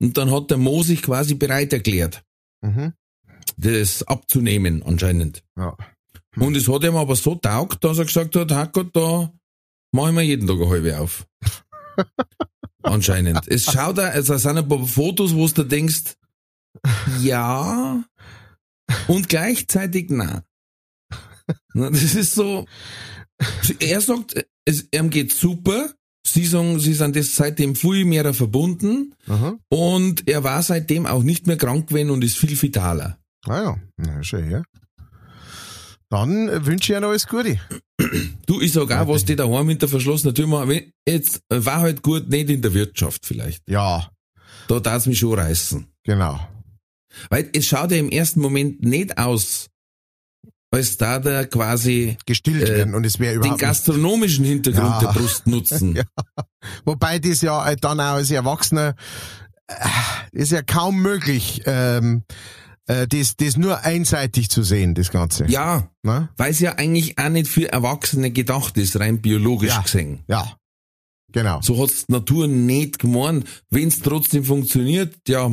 Und 0.00 0.16
dann 0.16 0.30
hat 0.30 0.50
der 0.50 0.56
Mo 0.56 0.82
sich 0.82 1.02
quasi 1.02 1.34
bereit 1.34 1.72
erklärt, 1.74 2.22
Mhm. 2.62 2.94
das 3.58 4.02
abzunehmen 4.04 4.82
anscheinend. 4.82 5.42
Ja. 5.58 5.76
Und 6.36 6.56
es 6.56 6.66
hat 6.66 6.82
ihm 6.82 6.96
aber 6.96 7.16
so 7.16 7.34
taugt, 7.34 7.84
dass 7.84 7.98
er 7.98 8.06
gesagt 8.06 8.34
hat, 8.36 8.50
Hackert, 8.50 8.96
da 8.96 9.32
mach 9.92 10.08
ich 10.08 10.14
mir 10.14 10.22
jeden 10.22 10.46
Tag 10.48 10.56
eine 10.56 10.68
halbe 10.70 10.98
auf. 10.98 11.26
anscheinend. 12.82 13.46
Es 13.48 13.64
schaut 13.66 13.98
da, 13.98 14.08
also 14.08 14.34
es 14.34 14.42
sind 14.42 14.58
ein 14.58 14.66
paar 14.68 14.84
Fotos, 14.86 15.34
wo 15.34 15.46
du 15.46 15.62
denkst, 15.62 16.16
ja, 17.22 18.02
und 19.08 19.28
gleichzeitig 19.28 20.10
nein. 20.10 20.42
Na, 21.74 21.90
Das 21.90 22.14
ist 22.14 22.34
so, 22.34 22.66
er 23.80 24.00
sagt, 24.00 24.34
es, 24.64 24.88
ihm 24.92 25.10
geht 25.10 25.32
super, 25.32 25.90
sie 26.26 26.46
sagen, 26.46 26.78
sie 26.80 26.94
sind 26.94 27.16
das 27.16 27.34
seitdem 27.36 27.74
viel 27.76 28.04
mehr 28.06 28.32
verbunden 28.32 29.14
Aha. 29.28 29.58
und 29.68 30.26
er 30.28 30.42
war 30.44 30.62
seitdem 30.62 31.04
auch 31.06 31.22
nicht 31.22 31.46
mehr 31.46 31.56
krank 31.58 31.88
gewesen 31.88 32.10
und 32.10 32.24
ist 32.24 32.38
viel 32.38 32.60
vitaler. 32.60 33.18
Ah 33.46 33.62
ja, 33.62 33.76
na 33.98 34.22
schön, 34.22 34.50
ja. 34.50 34.62
Dann 36.10 36.64
wünsche 36.64 36.92
ich 36.92 36.96
Ihnen 36.96 37.04
alles 37.04 37.26
Gute. 37.26 37.58
Du, 38.46 38.60
ich 38.60 38.72
sag 38.72 38.90
auch, 38.92 39.08
was 39.08 39.24
die 39.24 39.36
daheim 39.36 39.68
hinter 39.68 39.88
verschlossener 39.88 40.32
Tür 40.34 40.46
machen. 40.46 40.92
Jetzt 41.08 41.40
äh, 41.48 41.64
war 41.64 41.80
halt 41.80 42.02
gut, 42.02 42.28
nicht 42.28 42.50
in 42.50 42.62
der 42.62 42.72
Wirtschaft 42.72 43.26
vielleicht. 43.26 43.62
Ja, 43.68 44.10
Da 44.68 44.80
darf's 44.80 45.06
mich 45.06 45.18
schon 45.18 45.38
reißen. 45.38 45.86
genau. 46.04 46.40
Weil 47.30 47.50
es 47.54 47.66
schaut 47.66 47.90
ja 47.90 47.96
im 47.98 48.08
ersten 48.10 48.40
Moment 48.40 48.82
nicht 48.82 49.18
aus, 49.18 49.68
als 50.70 50.96
da 50.96 51.18
der 51.20 51.46
quasi 51.46 52.16
Gestillt 52.26 52.68
Äh, 52.68 52.76
werden 52.78 52.94
und 52.94 53.04
es 53.06 53.18
wäre 53.20 53.38
den 53.40 53.56
gastronomischen 53.56 54.44
Hintergrund 54.44 55.00
Ja. 55.02 55.12
der 55.12 55.18
Brust 55.20 55.46
nutzen. 55.46 55.94
Ja. 55.96 56.04
Wobei 56.84 57.18
das 57.20 57.42
ja 57.42 57.74
dann 57.76 58.00
auch 58.00 58.14
als 58.14 58.30
Erwachsener 58.30 58.94
äh, 59.68 59.74
ist 60.32 60.50
ja 60.52 60.62
kaum 60.62 61.00
möglich, 61.00 61.62
ähm, 61.66 62.24
äh, 62.86 63.06
das, 63.06 63.36
das 63.36 63.56
nur 63.56 63.82
einseitig 63.84 64.50
zu 64.50 64.62
sehen, 64.62 64.94
das 64.94 65.10
Ganze. 65.10 65.46
ja 65.46 65.88
Ne? 66.02 66.28
weil 66.36 66.50
es 66.50 66.60
ja 66.60 66.72
eigentlich 66.74 67.18
auch 67.18 67.28
nicht 67.30 67.48
für 67.48 67.70
Erwachsene 67.72 68.30
gedacht 68.30 68.76
ist, 68.76 68.98
rein 69.00 69.22
biologisch 69.22 69.70
Ja. 69.70 69.80
gesehen. 69.82 70.24
Ja. 70.28 70.56
Genau. 71.34 71.60
So 71.62 71.82
hat's 71.82 72.06
die 72.06 72.12
Natur 72.12 72.46
nicht 72.46 73.00
gemeint. 73.00 73.44
Wenn's 73.68 74.00
trotzdem 74.00 74.44
funktioniert, 74.44 75.16
ja, 75.26 75.50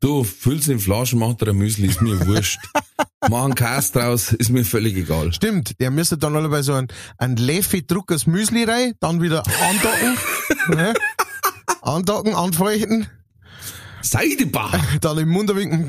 du 0.00 0.24
füllst 0.24 0.68
in 0.68 0.78
Flaschen, 0.78 1.18
mach 1.18 1.34
dir 1.34 1.48
ein 1.48 1.56
Müsli, 1.56 1.88
ist 1.88 2.02
mir 2.02 2.26
wurscht. 2.26 2.60
Mach 3.28 3.44
einen 3.44 3.54
Käse 3.56 3.92
draus, 3.92 4.32
ist 4.32 4.50
mir 4.50 4.64
völlig 4.64 4.94
egal. 4.94 5.32
Stimmt, 5.32 5.80
der 5.80 5.90
müsste 5.90 6.16
dann 6.16 6.36
alle 6.36 6.48
bei 6.48 6.62
so 6.62 6.74
ein, 6.74 6.86
ein 7.18 7.34
Leffi 7.34 7.84
Druckers 7.84 8.26
Müsli 8.26 8.62
rein, 8.64 8.92
dann 9.00 9.20
wieder 9.20 9.42
andocken, 9.68 10.16
ne? 10.76 10.94
andocken, 11.80 12.34
anfeuchten, 12.34 13.08
Seidebach! 14.02 14.78
dann 15.00 15.18
im 15.18 15.30
Mund 15.30 15.52
winken, 15.56 15.88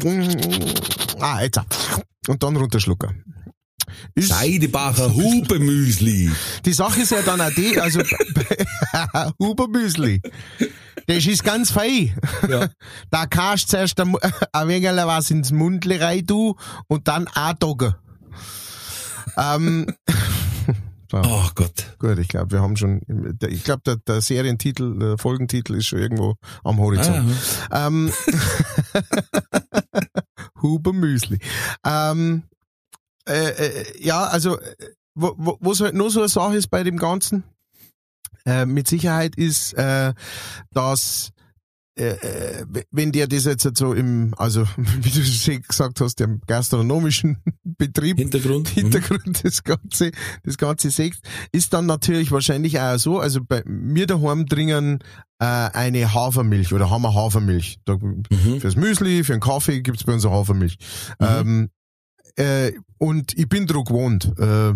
ah, 1.19 1.43
jetzt, 1.43 1.61
und 2.27 2.41
dann 2.41 2.55
runterschlucken. 2.55 3.23
Ist, 4.15 4.29
Seidebacher 4.29 5.13
Hubermüsli. 5.13 6.31
die 6.65 6.73
Sache 6.73 7.01
ist 7.01 7.11
ja 7.11 7.21
dann 7.21 7.41
auch 7.41 7.51
die, 7.51 7.79
also 7.79 8.01
Hubermüsli, 9.39 10.21
das 11.07 11.25
ist 11.25 11.43
ganz 11.43 11.71
fein. 11.71 12.15
Ja. 12.49 12.67
Da 13.09 13.25
kannst 13.25 13.65
du 13.65 13.77
zuerst 13.77 13.99
ein, 14.51 14.67
wenig 14.67 14.89
was 14.89 15.31
ins 15.31 15.51
Mundli 15.51 15.95
rein 15.97 16.25
tun 16.27 16.55
und 16.87 17.07
dann 17.07 17.27
andocken. 17.27 17.95
ähm, 19.37 19.87
Oh 21.13 21.47
Gott. 21.55 21.95
Gut, 21.99 22.19
ich 22.19 22.27
glaube, 22.27 22.51
wir 22.51 22.61
haben 22.61 22.75
schon, 22.75 22.99
ich 23.47 23.63
glaube, 23.63 23.81
der, 23.85 23.95
der 23.95 24.19
Serientitel, 24.19 24.99
der 24.99 25.17
Folgentitel 25.17 25.75
ist 25.75 25.85
schon 25.87 25.99
irgendwo 25.99 26.35
am 26.65 26.79
Horizont. 26.79 27.31
Ah, 27.69 27.87
Ähm, 27.87 28.11
Huber 30.61 30.91
Müsli. 30.91 31.39
Ähm, 31.85 32.43
äh, 33.27 33.49
äh, 33.49 34.05
ja, 34.05 34.23
also, 34.25 34.59
äh, 34.59 34.75
wo, 35.15 35.33
wo, 35.37 35.57
was 35.59 35.81
halt 35.81 35.95
noch 35.95 36.09
so 36.09 36.19
eine 36.19 36.29
Sache 36.29 36.55
ist 36.55 36.69
bei 36.69 36.83
dem 36.83 36.97
Ganzen, 36.97 37.43
äh, 38.45 38.65
mit 38.65 38.87
Sicherheit 38.87 39.35
ist, 39.35 39.73
äh, 39.73 40.13
dass 40.71 41.31
wenn 42.91 43.11
dir 43.11 43.27
das 43.27 43.45
jetzt 43.45 43.75
so 43.75 43.93
im, 43.93 44.35
also 44.37 44.67
wie 44.77 45.09
du 45.09 45.23
schon 45.23 45.63
gesagt 45.63 45.99
hast, 45.99 46.21
im 46.21 46.41
gastronomischen 46.45 47.37
Betrieb 47.63 48.19
Hintergrund. 48.19 48.69
Mhm. 48.75 48.81
Hintergrund 48.81 49.43
das 49.43 49.63
Ganze, 49.63 50.11
das 50.43 50.57
Ganze 50.57 50.91
siehst, 50.91 51.23
ist 51.51 51.73
dann 51.73 51.87
natürlich 51.87 52.31
wahrscheinlich 52.31 52.79
auch 52.79 52.97
so, 52.99 53.19
also 53.19 53.43
bei 53.43 53.63
mir 53.65 54.05
daheim 54.05 54.45
dringen 54.45 54.99
äh, 55.39 55.45
eine 55.45 56.13
Hafermilch 56.13 56.71
oder 56.71 56.91
haben 56.91 57.01
wir 57.01 57.15
Hafermilch. 57.15 57.79
Da, 57.85 57.97
Mhm. 57.97 58.61
Fürs 58.61 58.75
Müsli, 58.75 59.23
für 59.23 59.31
den 59.33 59.41
Kaffee 59.41 59.81
gibt's 59.81 60.03
bei 60.03 60.13
uns 60.13 60.25
eine 60.25 60.35
Hafermilch. 60.35 60.77
Ähm, 61.19 61.69
äh, 62.37 62.71
und 62.97 63.37
ich 63.37 63.47
bin 63.49 63.67
dran 63.67 63.83
gewohnt. 63.83 64.31
Äh, 64.39 64.73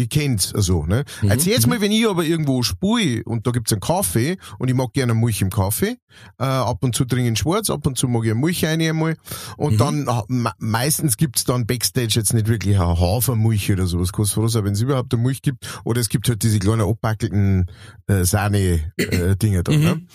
ich 0.00 0.08
kenn's 0.10 0.54
also, 0.54 0.86
ne? 0.86 1.04
Mhm. 1.22 1.30
Also 1.32 1.50
jetzt 1.50 1.66
mal, 1.66 1.80
wenn 1.80 1.90
ich 1.90 2.06
aber 2.06 2.22
irgendwo 2.24 2.62
spui 2.62 3.20
und 3.24 3.48
da 3.48 3.50
gibt's 3.50 3.72
einen 3.72 3.80
Kaffee 3.80 4.36
und 4.60 4.68
ich 4.68 4.74
mag 4.76 4.92
gerne 4.92 5.12
Milch 5.12 5.42
im 5.42 5.50
Kaffee, 5.50 5.96
äh, 6.38 6.44
ab 6.44 6.84
und 6.84 6.94
zu 6.94 7.04
trinke 7.04 7.32
ich 7.32 7.38
schwarz, 7.40 7.68
ab 7.68 7.84
und 7.84 7.98
zu 7.98 8.06
mag 8.06 8.22
ich 8.24 8.30
eine 8.30 8.38
Milch 8.38 8.64
rein 8.64 8.80
einmal 8.80 9.16
und 9.56 9.72
Mhm. 9.72 9.78
dann 9.78 10.06
äh, 10.06 10.22
me 10.28 10.52
meistens 10.60 11.16
gibt's 11.16 11.42
dann 11.42 11.66
Backstage 11.66 12.12
jetzt 12.14 12.32
nicht 12.32 12.46
wirklich 12.46 12.76
eine 12.78 12.96
Hafermilch 13.00 13.72
oder 13.72 13.88
sowas, 13.88 14.10
froh 14.12 14.46
sein, 14.46 14.62
wenn 14.64 14.74
es 14.74 14.80
überhaupt 14.82 15.12
eine 15.12 15.20
Milch 15.20 15.42
gibt 15.42 15.66
oder 15.84 16.00
es 16.00 16.08
gibt 16.08 16.28
halt 16.28 16.44
diese 16.44 16.60
kleinen 16.60 16.82
abbackelten 16.88 17.66
äh, 18.06 18.22
Sahne-Dinger 18.22 19.64
da, 19.64 19.72
Mhm. 19.72 19.80
ne? 19.82 20.06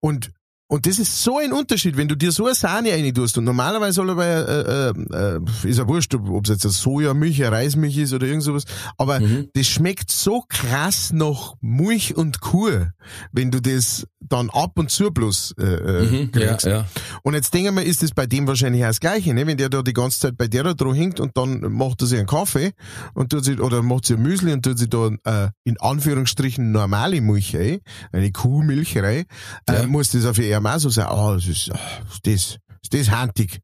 Und 0.00 0.30
und 0.72 0.86
das 0.86 0.98
ist 0.98 1.22
so 1.22 1.36
ein 1.36 1.52
Unterschied, 1.52 1.96
wenn 1.98 2.08
du 2.08 2.16
dir 2.16 2.32
so 2.32 2.46
eine 2.46 2.54
Sahne 2.54 2.92
rein 2.92 3.12
tust 3.14 3.36
und 3.36 3.44
normalerweise 3.44 3.92
soll 3.92 4.08
aber, 4.10 4.24
äh, 4.26 4.88
äh, 4.90 5.68
ist 5.68 5.78
ja 5.78 5.86
wurscht, 5.86 6.14
ob 6.14 6.44
es 6.44 6.50
jetzt 6.50 6.64
eine 6.64 6.72
Sojamilch, 6.72 7.44
eine 7.44 7.52
Reismilch 7.56 7.98
ist 7.98 8.12
oder 8.14 8.26
irgend 8.26 8.42
sowas, 8.42 8.64
aber 8.96 9.20
Mhm. 9.20 9.48
das 9.52 9.66
schmeckt 9.66 10.10
so 10.10 10.44
krass 10.48 11.12
nach 11.12 11.54
Milch 11.60 12.16
und 12.16 12.40
Kuh, 12.40 12.86
wenn 13.32 13.50
du 13.50 13.60
das 13.60 14.06
dann 14.20 14.48
ab 14.50 14.78
und 14.78 14.90
zu 14.90 15.10
bloß 15.10 15.54
äh, 15.58 15.62
äh, 15.64 16.02
Mhm. 16.04 16.30
Ja, 16.34 16.46
kriegst. 16.52 16.66
ja. 16.66 16.86
Und 17.22 17.34
jetzt 17.34 17.52
denke 17.52 17.68
ich 17.68 17.74
mir, 17.74 17.82
ist 17.82 18.02
das 18.02 18.12
bei 18.12 18.26
dem 18.26 18.46
wahrscheinlich 18.46 18.82
auch 18.84 18.88
das 18.88 19.00
Gleiche, 19.00 19.34
ne? 19.34 19.46
Wenn 19.46 19.58
der 19.58 19.68
da 19.68 19.82
die 19.82 19.92
ganze 19.92 20.20
Zeit 20.20 20.36
bei 20.38 20.46
der 20.48 20.62
da 20.62 20.74
dran 20.74 20.94
hinkt 20.94 21.20
und 21.20 21.36
dann 21.36 21.60
macht 21.72 22.00
er 22.02 22.06
sich 22.06 22.18
einen 22.18 22.28
Kaffee 22.28 22.72
und 23.14 23.30
tut 23.30 23.44
sich, 23.44 23.60
oder 23.60 23.82
macht 23.82 24.06
sich 24.06 24.16
ein 24.16 24.22
Müsli 24.22 24.52
und 24.52 24.64
tut 24.64 24.78
sich 24.78 24.88
da 24.88 25.08
äh, 25.24 25.48
in 25.64 25.78
Anführungsstrichen 25.80 26.72
normale 26.72 27.20
Milch 27.20 27.54
rein, 27.56 27.80
eine 28.12 28.30
Kuhmilch 28.32 28.96
rein, 28.96 29.24
äh, 29.68 29.82
Ja. 29.82 29.86
muss 29.86 30.10
das 30.10 30.24
auf 30.24 30.38
ihn 30.62 30.66
auch 30.66 30.78
so 30.78 30.88
sein, 30.90 31.06
ah, 31.06 31.34
das 31.34 31.46
ist, 31.46 31.68
ist 31.68 32.26
das, 32.26 32.58
ist 32.82 32.94
das 32.94 33.10
handig. 33.10 33.60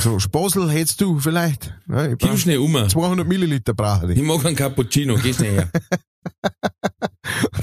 So, 0.00 0.18
Sposel 0.18 0.70
hättest 0.70 1.00
du 1.00 1.18
vielleicht. 1.18 1.74
Gib 1.86 2.18
brauch 2.18 2.36
schnell 2.36 2.58
um. 2.58 2.88
200 2.88 3.26
Milliliter 3.26 3.74
brauche 3.74 4.12
ich. 4.12 4.18
Ich 4.18 4.24
mag 4.24 4.44
einen 4.44 4.56
Cappuccino, 4.56 5.16
geh 5.16 5.32
schnell 5.32 5.54
her. 5.54 5.70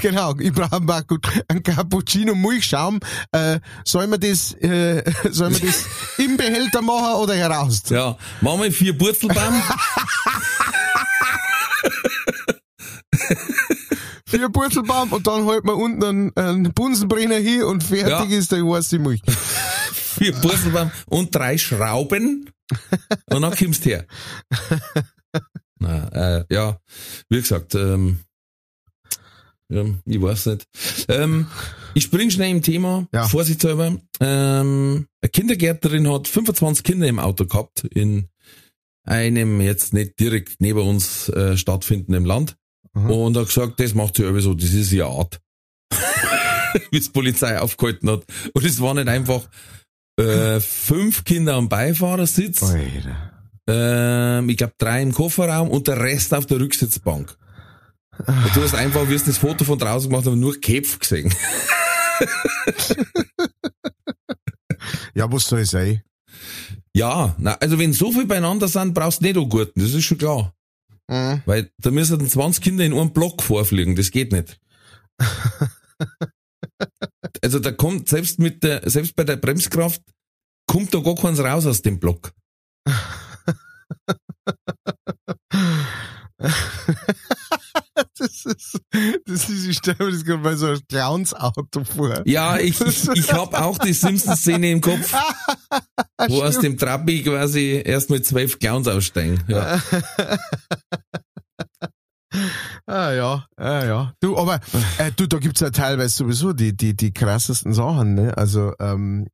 Genau, 0.00 0.34
ich 0.38 0.52
brauche 0.52 0.80
mal 0.80 1.02
gut 1.02 1.26
ein 1.48 1.62
Cappuccino 1.62 2.34
Milchschaum. 2.34 3.00
Äh, 3.32 3.60
soll 3.84 4.06
man 4.06 4.20
das, 4.20 4.54
äh, 4.54 5.02
soll 5.30 5.50
man 5.50 5.60
das 5.60 5.84
im 6.18 6.36
Behälter 6.36 6.82
machen 6.82 7.14
oder 7.16 7.34
heraus? 7.34 7.82
Ja, 7.88 8.16
mach 8.40 8.56
mal 8.56 8.70
vier 8.70 8.96
Purzelbaum. 8.96 9.62
Vier 14.30 14.48
Purzelbaum 14.48 15.12
und 15.12 15.26
dann 15.26 15.46
halt 15.46 15.64
man 15.64 15.74
unten 15.76 16.04
einen, 16.04 16.36
einen 16.36 16.72
Bunsenbrenner 16.72 17.36
hin 17.36 17.62
und 17.64 17.82
fertig 17.82 18.08
Ja. 18.30 18.38
ist 18.38 18.52
der 18.52 18.64
heiße 18.64 18.98
Milch. 18.98 19.20
vier 19.92 20.32
Purzelbaum 20.32 20.90
und 21.06 21.34
drei 21.34 21.58
Schrauben. 21.58 22.50
Und 23.30 23.42
dann 23.42 23.54
kommst 23.56 23.84
du 23.84 23.90
her. 23.90 24.06
Na, 25.78 26.08
äh, 26.38 26.44
ja, 26.50 26.78
wie 27.28 27.40
gesagt, 27.40 27.74
ähm, 27.74 28.20
ja, 29.68 29.84
ich 30.04 30.20
weiß 30.20 30.46
nicht. 30.46 30.64
Ähm, 31.08 31.46
ich 31.94 32.04
spring 32.04 32.30
schnell 32.30 32.50
im 32.50 32.62
Thema, 32.62 33.06
Ja. 33.12 33.26
vorsichtshalber. 33.28 33.96
Ähm, 34.20 35.06
eine 35.22 35.30
Kindergärtnerin 35.32 36.10
hat 36.12 36.28
25 36.28 36.84
Kinder 36.84 37.06
im 37.06 37.18
Auto 37.18 37.46
gehabt 37.46 37.84
in 37.84 38.28
einem 39.04 39.60
jetzt 39.60 39.94
nicht 39.94 40.18
direkt 40.20 40.60
neben 40.60 40.80
uns 40.80 41.28
äh, 41.30 41.56
stattfindenden 41.56 42.24
Land 42.24 42.56
Mhm. 42.94 43.10
und 43.10 43.36
hat 43.36 43.46
gesagt, 43.46 43.80
das 43.80 43.94
macht 43.94 44.16
sie 44.16 44.22
irgendwie 44.22 44.42
so, 44.42 44.54
das 44.54 44.70
ist 44.72 44.92
ihre 44.92 45.06
Art. 45.06 45.40
Wie 46.90 46.98
es 46.98 47.10
Polizei 47.12 47.58
aufgehalten 47.58 48.10
hat. 48.10 48.24
Und 48.52 48.64
es 48.64 48.80
waren 48.80 48.96
nicht 48.96 49.08
einfach 49.08 49.42
äh, 50.18 50.60
fünf 50.60 51.24
Kinder 51.24 51.54
am 51.54 51.68
Beifahrersitz, 51.68 52.62
Alter. 52.62 53.32
ähm, 53.68 54.48
ich 54.48 54.56
glaube 54.56 54.74
drei 54.78 55.02
im 55.02 55.12
Kofferraum 55.12 55.68
und 55.68 55.88
der 55.88 56.00
Rest 56.00 56.34
auf 56.34 56.46
der 56.46 56.60
Rücksitzbank. 56.60 57.36
Und 58.26 58.56
du 58.56 58.62
hast 58.62 58.74
einfach, 58.74 59.08
wie 59.08 59.14
hast 59.14 59.28
das 59.28 59.38
Foto 59.38 59.64
von 59.64 59.78
draußen 59.78 60.10
gemacht, 60.10 60.26
aber 60.26 60.36
nur 60.36 60.60
Köpfe 60.60 60.98
gesehen. 60.98 61.34
Ja, 65.14 65.30
was 65.30 65.46
soll 65.46 65.60
ich 65.60 65.70
sein? 65.70 66.02
Ja, 66.94 67.34
na, 67.38 67.54
also 67.54 67.78
wenn 67.78 67.92
so 67.92 68.12
viel 68.12 68.26
beieinander 68.26 68.68
sind, 68.68 68.94
brauchst 68.94 69.20
du 69.20 69.26
nicht 69.26 69.50
Gurten, 69.50 69.80
das 69.82 69.92
ist 69.92 70.04
schon 70.04 70.18
klar. 70.18 70.54
Mhm. 71.10 71.42
Weil 71.44 71.70
da 71.78 71.90
müssen 71.90 72.24
20 72.24 72.62
Kinder 72.62 72.84
in 72.84 72.92
einem 72.92 73.12
Block 73.12 73.42
vorfliegen, 73.42 73.96
das 73.96 74.12
geht 74.12 74.30
nicht. 74.30 74.60
also 77.42 77.58
da 77.58 77.72
kommt 77.72 78.08
selbst 78.08 78.38
mit 78.38 78.62
der, 78.62 78.88
selbst 78.88 79.16
bei 79.16 79.24
der 79.24 79.34
Bremskraft, 79.36 80.00
kommt 80.68 80.94
da 80.94 81.00
gar 81.00 81.16
keins 81.16 81.40
raus 81.40 81.66
aus 81.66 81.82
dem 81.82 81.98
Block. 81.98 82.32
Das 88.18 88.44
ist, 88.44 88.80
das 89.26 89.48
ist, 89.48 89.66
ich 89.66 89.78
stelle 89.78 89.96
mir 90.00 90.12
das 90.12 90.24
gerade 90.24 90.42
bei 90.42 90.56
so 90.56 90.66
einem 90.66 90.80
Clowns-Auto 90.88 91.84
vor. 91.84 92.22
Ja, 92.26 92.58
ich, 92.58 92.80
ich, 92.80 93.08
ich 93.08 93.32
habe 93.32 93.60
auch 93.62 93.78
die 93.78 93.92
Simpsons-Szene 93.92 94.70
im 94.70 94.80
Kopf, 94.80 95.12
wo 96.28 96.42
aus 96.42 96.58
dem 96.58 96.76
Trabi 96.76 97.22
quasi 97.22 97.82
erst 97.84 98.10
mit 98.10 98.26
zwölf 98.26 98.58
Clowns 98.58 98.88
aussteigen. 98.88 99.42
Ja. 99.48 99.80
Ah 102.86 103.12
ja, 103.12 103.46
ah 103.56 103.84
ja. 103.84 104.12
Du, 104.20 104.38
aber 104.38 104.60
äh, 104.98 105.10
du, 105.14 105.26
da 105.26 105.38
gibt's 105.38 105.60
ja 105.60 105.70
teilweise 105.70 106.16
sowieso 106.16 106.52
die 106.52 106.76
die 106.76 106.94
die 106.94 107.12
krassesten 107.12 107.72
Sachen, 107.72 108.14
ne? 108.14 108.36
Also 108.36 108.72
ähm, 108.78 109.26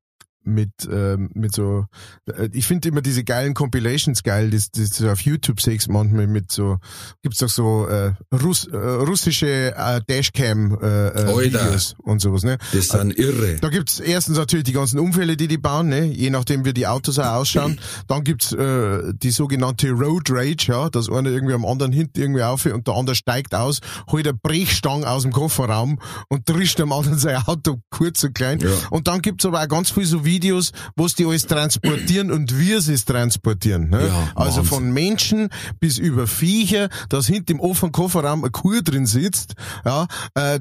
mit 0.47 0.71
ähm, 0.91 1.31
mit 1.35 1.55
so, 1.55 1.87
äh, 2.27 2.49
ich 2.53 2.67
finde 2.67 2.89
immer 2.89 3.03
diese 3.03 3.25
geilen 3.25 3.55
Compilations 3.55 4.23
geil, 4.23 4.51
die, 4.51 4.63
die 4.75 4.89
du 4.89 5.11
auf 5.11 5.21
YouTube 5.21 5.61
siehst 5.61 5.89
manchmal 5.89 6.27
mit 6.27 6.53
so, 6.53 6.79
gibt's 7.23 7.39
doch 7.39 7.49
so 7.49 7.87
äh, 7.87 8.13
Russ, 8.33 8.67
äh, 8.67 8.77
russische 8.77 9.75
äh, 9.77 10.01
Dashcam 10.09 10.79
äh, 10.81 11.09
äh. 11.09 11.45
Videos 11.47 11.95
und 12.03 12.21
sowas, 12.21 12.45
ne? 12.45 12.59
Das 12.73 12.89
sind 12.89 13.17
irre. 13.19 13.57
Da 13.61 13.69
gibt's 13.69 14.01
erstens 14.01 14.39
natürlich 14.39 14.65
die 14.65 14.73
ganzen 14.73 14.99
Unfälle, 14.99 15.37
die 15.37 15.49
die 15.49 15.59
bauen, 15.59 15.89
ne? 15.89 16.05
je 16.05 16.31
nachdem 16.31 16.65
wie 16.65 16.73
die 16.73 16.87
Autos 16.87 17.19
auch 17.19 17.37
ausschauen. 17.41 17.81
Dann 18.07 18.25
gibt's 18.25 18.53
äh, 18.53 19.13
die 19.15 19.31
sogenannte 19.31 19.91
Road 19.91 20.31
Rage, 20.31 20.67
ja, 20.69 20.89
dass 20.91 21.11
einer 21.11 21.31
irgendwie 21.31 21.55
am 21.55 21.65
anderen 21.65 21.93
hinten 21.93 22.21
irgendwie 22.21 22.43
auf 22.43 22.67
und 22.67 22.87
der 22.87 22.95
andere 22.95 23.17
steigt 23.17 23.55
aus, 23.55 23.81
holt 24.11 24.27
eine 24.27 24.37
Brechstange 24.37 25.09
aus 25.09 25.23
dem 25.23 25.33
Kofferraum 25.33 25.99
und 26.29 26.49
drischt 26.49 26.79
dem 26.79 26.93
anderen 26.93 27.19
sein 27.19 27.37
Auto 27.47 27.81
kurz 27.91 28.23
und 28.25 28.35
klein. 28.35 28.61
Ja. 28.61 28.69
Und 28.91 29.09
dann 29.09 29.23
gibt's 29.23 29.45
aber 29.45 29.63
auch 29.63 29.69
ganz 29.69 29.91
viel 29.91 30.07
so 30.07 30.25
Videos, 30.37 30.73
wo 30.97 31.07
die 31.07 31.25
alles 31.25 31.47
transportieren 31.47 32.31
und 32.31 32.59
wie 32.59 32.79
sie 32.81 32.93
es 32.93 33.05
transportieren. 33.05 33.89
Ne? 33.89 34.07
Ja, 34.07 34.33
also 34.35 34.59
Wahnsinn. 34.59 34.65
von 34.65 34.93
Menschen 34.93 35.49
bis 35.81 35.97
über 35.99 36.27
Viecher, 36.27 36.89
dass 37.09 37.27
hinter 37.27 37.53
im 37.53 37.61
offenen 37.61 37.93
Kofferraum 37.93 38.43
eine 38.45 38.51
Kuh 38.51 38.83
drin 38.83 39.07
sitzt, 39.07 39.55
ja, 39.85 40.07
äh, 40.35 40.59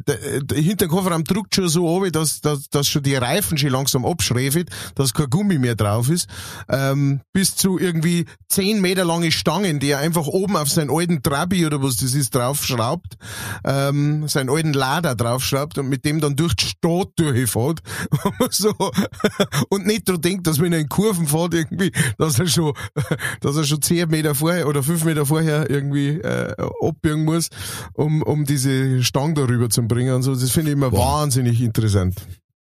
hinter 0.53 0.85
dem 0.85 0.91
Kofferraum 0.91 1.23
drückt 1.23 1.55
schon 1.55 1.67
so 1.67 1.87
runter, 1.87 2.11
dass, 2.11 2.41
dass, 2.41 2.69
dass 2.69 2.87
schon 2.87 3.03
die 3.03 3.15
Reifen 3.15 3.57
schon 3.57 3.71
langsam 3.71 4.05
abschräfelt, 4.05 4.69
dass 4.95 5.13
kein 5.13 5.29
Gummi 5.29 5.57
mehr 5.57 5.75
drauf 5.75 6.09
ist, 6.09 6.27
ähm, 6.69 7.21
bis 7.33 7.55
zu 7.55 7.77
irgendwie 7.77 8.25
zehn 8.47 8.79
Meter 8.79 9.03
lange 9.03 9.31
Stangen, 9.31 9.79
die 9.79 9.89
er 9.89 9.99
einfach 9.99 10.27
oben 10.27 10.55
auf 10.55 10.69
seinen 10.69 10.89
alten 10.89 11.21
Trabi 11.21 11.65
oder 11.65 11.83
was 11.83 11.97
das 11.97 12.13
ist 12.13 12.33
draufschraubt, 12.33 13.17
ähm, 13.65 14.27
seinen 14.27 14.49
alten 14.49 14.73
Lader 14.73 15.15
draufschraubt 15.15 15.77
und 15.77 15.89
mit 15.89 16.05
dem 16.05 16.21
dann 16.21 16.35
durch 16.35 16.55
die 16.55 16.65
Stadt 16.65 17.09
durchfährt 17.17 17.81
so, 18.49 18.73
und 19.69 19.85
nicht 19.85 20.07
dran 20.07 20.21
denkt, 20.21 20.47
dass 20.47 20.59
wenn 20.59 20.73
er 20.73 20.79
in 20.79 20.89
Kurven 20.89 21.27
fährt 21.27 21.53
irgendwie, 21.53 21.91
dass 22.17 22.39
er 22.39 22.47
schon, 22.47 22.73
dass 23.41 23.55
er 23.55 23.63
schon 23.63 23.81
zehn 23.81 24.09
Meter 24.09 24.35
vorher 24.35 24.67
oder 24.67 24.83
fünf 24.83 25.03
Meter 25.05 25.25
vorher 25.25 25.69
irgendwie 25.69 26.09
äh, 26.09 26.55
abbiegen 26.81 27.25
muss, 27.25 27.49
um, 27.93 28.21
um 28.21 28.45
diese 28.45 29.03
Stange 29.03 29.35
darüber 29.35 29.69
zu 29.69 29.81
bringen 29.83 30.13
und 30.13 30.23
so. 30.23 30.33
Das 30.33 30.51
finde 30.51 30.71
ich 30.71 30.77
immer 30.77 30.91
Boah. 30.91 31.21
wahnsinnig 31.21 31.61
interessant. 31.61 32.15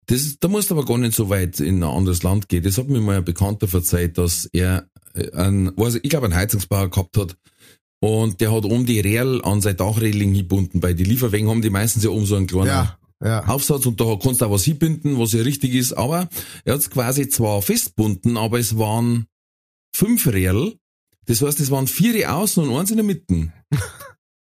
Das, 0.07 0.37
da 0.39 0.47
musst 0.47 0.71
du 0.71 0.75
aber 0.75 0.85
gar 0.85 0.97
nicht 0.97 1.15
so 1.15 1.29
weit 1.29 1.59
in 1.59 1.83
ein 1.83 1.89
anderes 1.89 2.23
Land 2.23 2.49
gehen. 2.49 2.63
Das 2.63 2.77
hat 2.77 2.89
mir 2.89 2.99
mal 2.99 3.17
ein 3.17 3.25
Bekannter 3.25 3.67
verzeiht, 3.67 4.17
dass 4.17 4.45
er 4.51 4.87
äh, 5.13 5.31
einen, 5.33 5.77
also 5.77 5.99
ich 6.01 6.09
glaube, 6.09 6.25
einen 6.25 6.35
Heizungsbauer 6.35 6.89
gehabt 6.89 7.15
hat. 7.17 7.35
Und 8.01 8.39
der 8.39 8.51
hat 8.53 8.63
oben 8.63 8.85
die 8.85 9.01
Rähl 9.01 9.41
an 9.43 9.61
sein 9.61 9.75
Dachreling 9.75 10.33
gebunden. 10.33 10.79
Bei 10.79 10.93
den 10.93 11.05
Lieferwegen 11.05 11.49
haben 11.49 11.61
die 11.61 11.69
meistens 11.69 12.03
ja 12.03 12.09
oben 12.09 12.25
so 12.25 12.37
einen 12.37 12.47
kleinen 12.47 12.67
Ja, 12.67 12.97
ja. 13.23 13.45
Aufsatz 13.45 13.85
und 13.85 13.99
da 13.99 14.17
kannst 14.21 14.41
du 14.41 14.45
auch 14.45 14.51
was 14.51 14.63
hinbinden, 14.63 15.19
was 15.19 15.33
ja 15.33 15.41
richtig 15.41 15.73
ist. 15.73 15.93
Aber 15.93 16.29
er 16.63 16.73
hat 16.73 16.79
es 16.79 16.89
quasi 16.89 17.29
zwar 17.29 17.61
festbunden, 17.61 18.37
aber 18.37 18.59
es 18.59 18.77
waren 18.77 19.25
fünf 19.93 20.27
Rähl. 20.27 20.77
Das 21.25 21.41
heißt, 21.41 21.59
es 21.59 21.71
waren 21.71 21.87
vier 21.87 22.33
außen 22.33 22.67
und 22.67 22.75
eins 22.77 22.91
in 22.91 22.97
der 22.97 23.05
Mitte. 23.05 23.51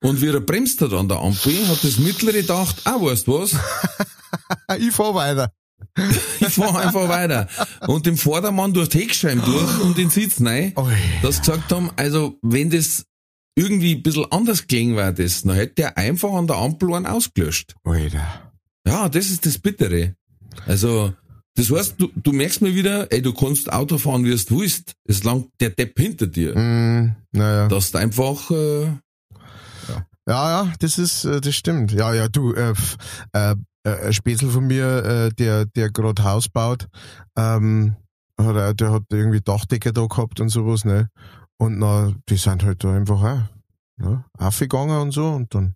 Und 0.03 0.21
wie 0.21 0.27
er 0.27 0.39
bremst 0.39 0.79
hat 0.81 0.93
an 0.93 1.07
der 1.07 1.17
Ampel, 1.17 1.67
hat 1.67 1.83
das 1.83 1.97
mittlere 1.97 2.41
gedacht, 2.41 2.81
ah, 2.83 3.01
weißt 3.01 3.25
du 3.27 3.39
was? 3.39 3.55
Ich 4.77 4.93
fahr 4.93 5.15
weiter. 5.15 5.51
Ich 6.39 6.49
fahr 6.49 6.77
einfach 6.77 7.09
weiter. 7.09 7.47
Und 7.87 8.05
dem 8.05 8.15
Vordermann 8.15 8.73
durch 8.73 8.89
die 8.89 8.99
Heckscheiben 8.99 9.43
durch 9.43 9.79
und 9.81 9.97
den 9.97 10.11
Sitz 10.11 10.39
rein, 10.39 10.73
Ui. 10.77 10.93
dass 11.23 11.37
sie 11.37 11.41
gesagt 11.41 11.71
haben, 11.71 11.89
also 11.95 12.37
wenn 12.43 12.69
das 12.69 13.05
irgendwie 13.55 13.95
ein 13.95 14.03
bisschen 14.03 14.31
anders 14.31 14.67
gelingen 14.67 14.95
wäre, 14.95 15.13
das, 15.13 15.41
dann 15.41 15.55
hätte 15.55 15.81
er 15.81 15.97
einfach 15.97 16.31
an 16.33 16.45
der 16.45 16.57
Ampel 16.57 16.93
einen 16.93 17.07
ausgelöscht. 17.07 17.73
Alter. 17.83 18.46
Ja, 18.87 19.09
das 19.09 19.29
ist 19.29 19.45
das 19.45 19.57
Bittere. 19.57 20.15
Also, 20.65 21.13
das 21.55 21.69
heißt, 21.69 21.95
du, 21.97 22.09
du 22.15 22.31
merkst 22.31 22.61
mal 22.61 22.73
wieder, 22.73 23.11
ey, 23.11 23.21
du 23.21 23.33
kannst 23.33 23.71
Auto 23.71 23.97
fahren, 23.97 24.23
wie 24.23 24.29
du 24.29 24.59
willst. 24.59 24.93
Es 25.05 25.23
langt 25.23 25.49
der 25.59 25.71
Depp 25.71 25.99
hinter 25.99 26.27
dir. 26.27 26.57
Mm, 26.57 27.15
naja. 27.31 27.67
Dass 27.67 27.91
du 27.91 27.97
einfach, 27.97 28.49
äh, 28.51 28.85
Ja, 30.27 30.63
ja, 30.65 30.73
das 30.79 30.97
ist, 30.97 31.25
äh, 31.25 31.41
das 31.41 31.55
stimmt. 31.55 31.91
Ja, 31.91 32.13
ja, 32.13 32.27
du, 32.27 32.53
äh, 32.53 32.73
äh, 33.33 33.55
äh, 33.83 34.07
ein 34.07 34.13
Spätzl 34.13 34.49
von 34.49 34.67
mir, 34.67 35.03
äh, 35.05 35.29
der, 35.33 35.65
der 35.65 35.89
gerade 35.89 36.23
Haus 36.23 36.49
baut, 36.49 36.87
ähm, 37.37 37.95
hat 38.39 38.55
er, 38.55 38.73
der 38.73 38.91
hat 38.91 39.03
irgendwie 39.11 39.41
Dachdecker 39.41 39.91
da 39.93 40.05
gehabt 40.05 40.39
und 40.39 40.49
sowas, 40.49 40.85
ne? 40.85 41.09
Und 41.57 41.79
na, 41.79 42.13
die 42.29 42.37
sind 42.37 42.63
halt 42.63 42.83
da 42.83 42.93
einfach 42.93 43.21
auch, 43.21 43.39
ne? 43.97 44.25
Aufgegangen 44.37 44.99
und 45.01 45.11
so 45.11 45.29
und 45.29 45.53
dann 45.55 45.75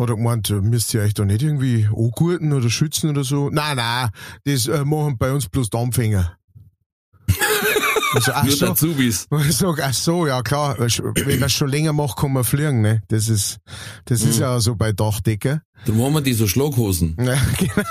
hat 0.00 0.08
er 0.10 0.16
gemeint, 0.16 0.50
äh, 0.50 0.54
müsst 0.54 0.92
ihr 0.94 1.02
euch 1.02 1.14
da 1.14 1.24
nicht 1.24 1.42
irgendwie 1.42 1.86
angurten 1.86 2.52
oder 2.52 2.70
schützen 2.70 3.10
oder 3.10 3.24
so? 3.24 3.50
Nein, 3.50 3.76
nein, 3.76 4.08
das 4.44 4.66
äh, 4.66 4.84
machen 4.84 5.16
bei 5.18 5.32
uns 5.32 5.48
bloß 5.48 5.70
Dampfhänger. 5.70 6.36
Also, 8.12 8.32
ach 8.34 8.42
nur 8.42 8.56
so. 8.56 8.66
Azubis. 8.72 9.28
Ich 9.48 9.56
sag, 9.56 9.80
ach 9.80 9.94
so, 9.94 10.26
ja 10.26 10.42
klar, 10.42 10.76
wenn 10.78 11.38
man 11.38 11.46
es 11.46 11.52
schon 11.52 11.68
länger 11.68 11.92
macht, 11.92 12.16
kann 12.18 12.32
man 12.32 12.42
fliegen, 12.42 12.80
ne? 12.80 13.02
Das 13.06 13.28
ist, 13.28 13.58
das 14.06 14.22
ist 14.22 14.36
Mhm. 14.38 14.42
ja 14.42 14.58
so 14.58 14.74
bei 14.74 14.90
Dachdecker. 14.90 15.62
Darum 15.86 16.02
haben 16.02 16.14
wir 16.14 16.20
die 16.20 16.32
so 16.34 16.48
Schlaghosen. 16.48 17.14
Ja, 17.20 17.36
genau. 17.56 17.84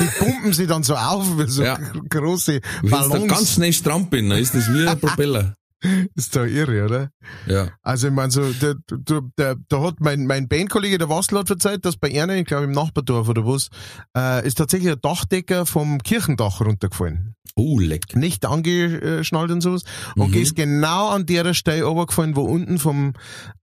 Die 0.00 0.06
pumpen 0.18 0.52
sie 0.52 0.66
dann 0.66 0.82
so 0.82 0.94
auf, 0.94 1.38
wie 1.38 1.48
so 1.48 1.62
Ja. 1.64 1.78
große 2.10 2.60
Wenn 2.82 2.90
du 2.90 2.90
da 2.90 3.08
ganz 3.08 3.28
Ballons. 3.28 3.52
schnell 3.54 3.72
strampeln, 3.72 4.28
dann 4.28 4.38
ist 4.40 4.54
das 4.54 4.70
wie 4.74 4.86
ein 4.86 5.00
Propeller. 5.00 5.54
Ist 6.14 6.34
da 6.36 6.44
irre, 6.44 6.84
oder? 6.84 7.10
Ja. 7.46 7.68
Also 7.82 8.08
ich 8.08 8.12
meine, 8.14 8.30
so, 8.30 8.52
der, 8.52 8.74
der, 8.90 9.22
der, 9.38 9.56
da 9.68 9.82
hat 9.82 10.00
mein, 10.00 10.26
mein 10.26 10.48
Bandkollege, 10.48 10.98
der 10.98 11.08
Wastel 11.08 11.38
hat 11.38 11.46
verzeiht, 11.48 11.84
dass 11.84 11.96
bei 11.96 12.20
einer, 12.20 12.34
ich 12.34 12.44
glaube 12.46 12.64
im 12.64 12.72
Nachbardorf 12.72 13.28
oder 13.28 13.46
was, 13.46 13.68
äh, 14.16 14.46
ist 14.46 14.56
tatsächlich 14.58 14.92
ein 14.92 15.00
Dachdecker 15.00 15.66
vom 15.66 15.98
Kirchendach 16.02 16.60
runtergefallen. 16.60 17.34
Oh, 17.54 17.78
leck. 17.78 18.14
Nicht 18.16 18.44
angeschnallt 18.44 19.50
und 19.50 19.62
sowas. 19.62 19.82
Und 20.14 20.32
Mhm. 20.34 20.42
ist 20.42 20.56
genau 20.56 21.08
an 21.08 21.24
der 21.24 21.54
Stelle 21.54 21.84
runtergefallen, 21.84 22.36
wo 22.36 22.42
unten 22.42 22.78
vom, 22.78 23.14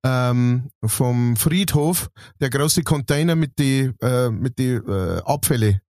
ähm, 0.03 0.69
vom 0.83 1.35
Friedhof 1.35 2.09
der 2.41 2.49
große 2.49 2.81
Container 2.83 3.35
mit 3.35 3.59
die, 3.59 3.91
äh, 4.01 4.29
mit 4.29 4.57
die 4.57 4.71
äh, 4.71 5.21
Abfälle, 5.25 5.81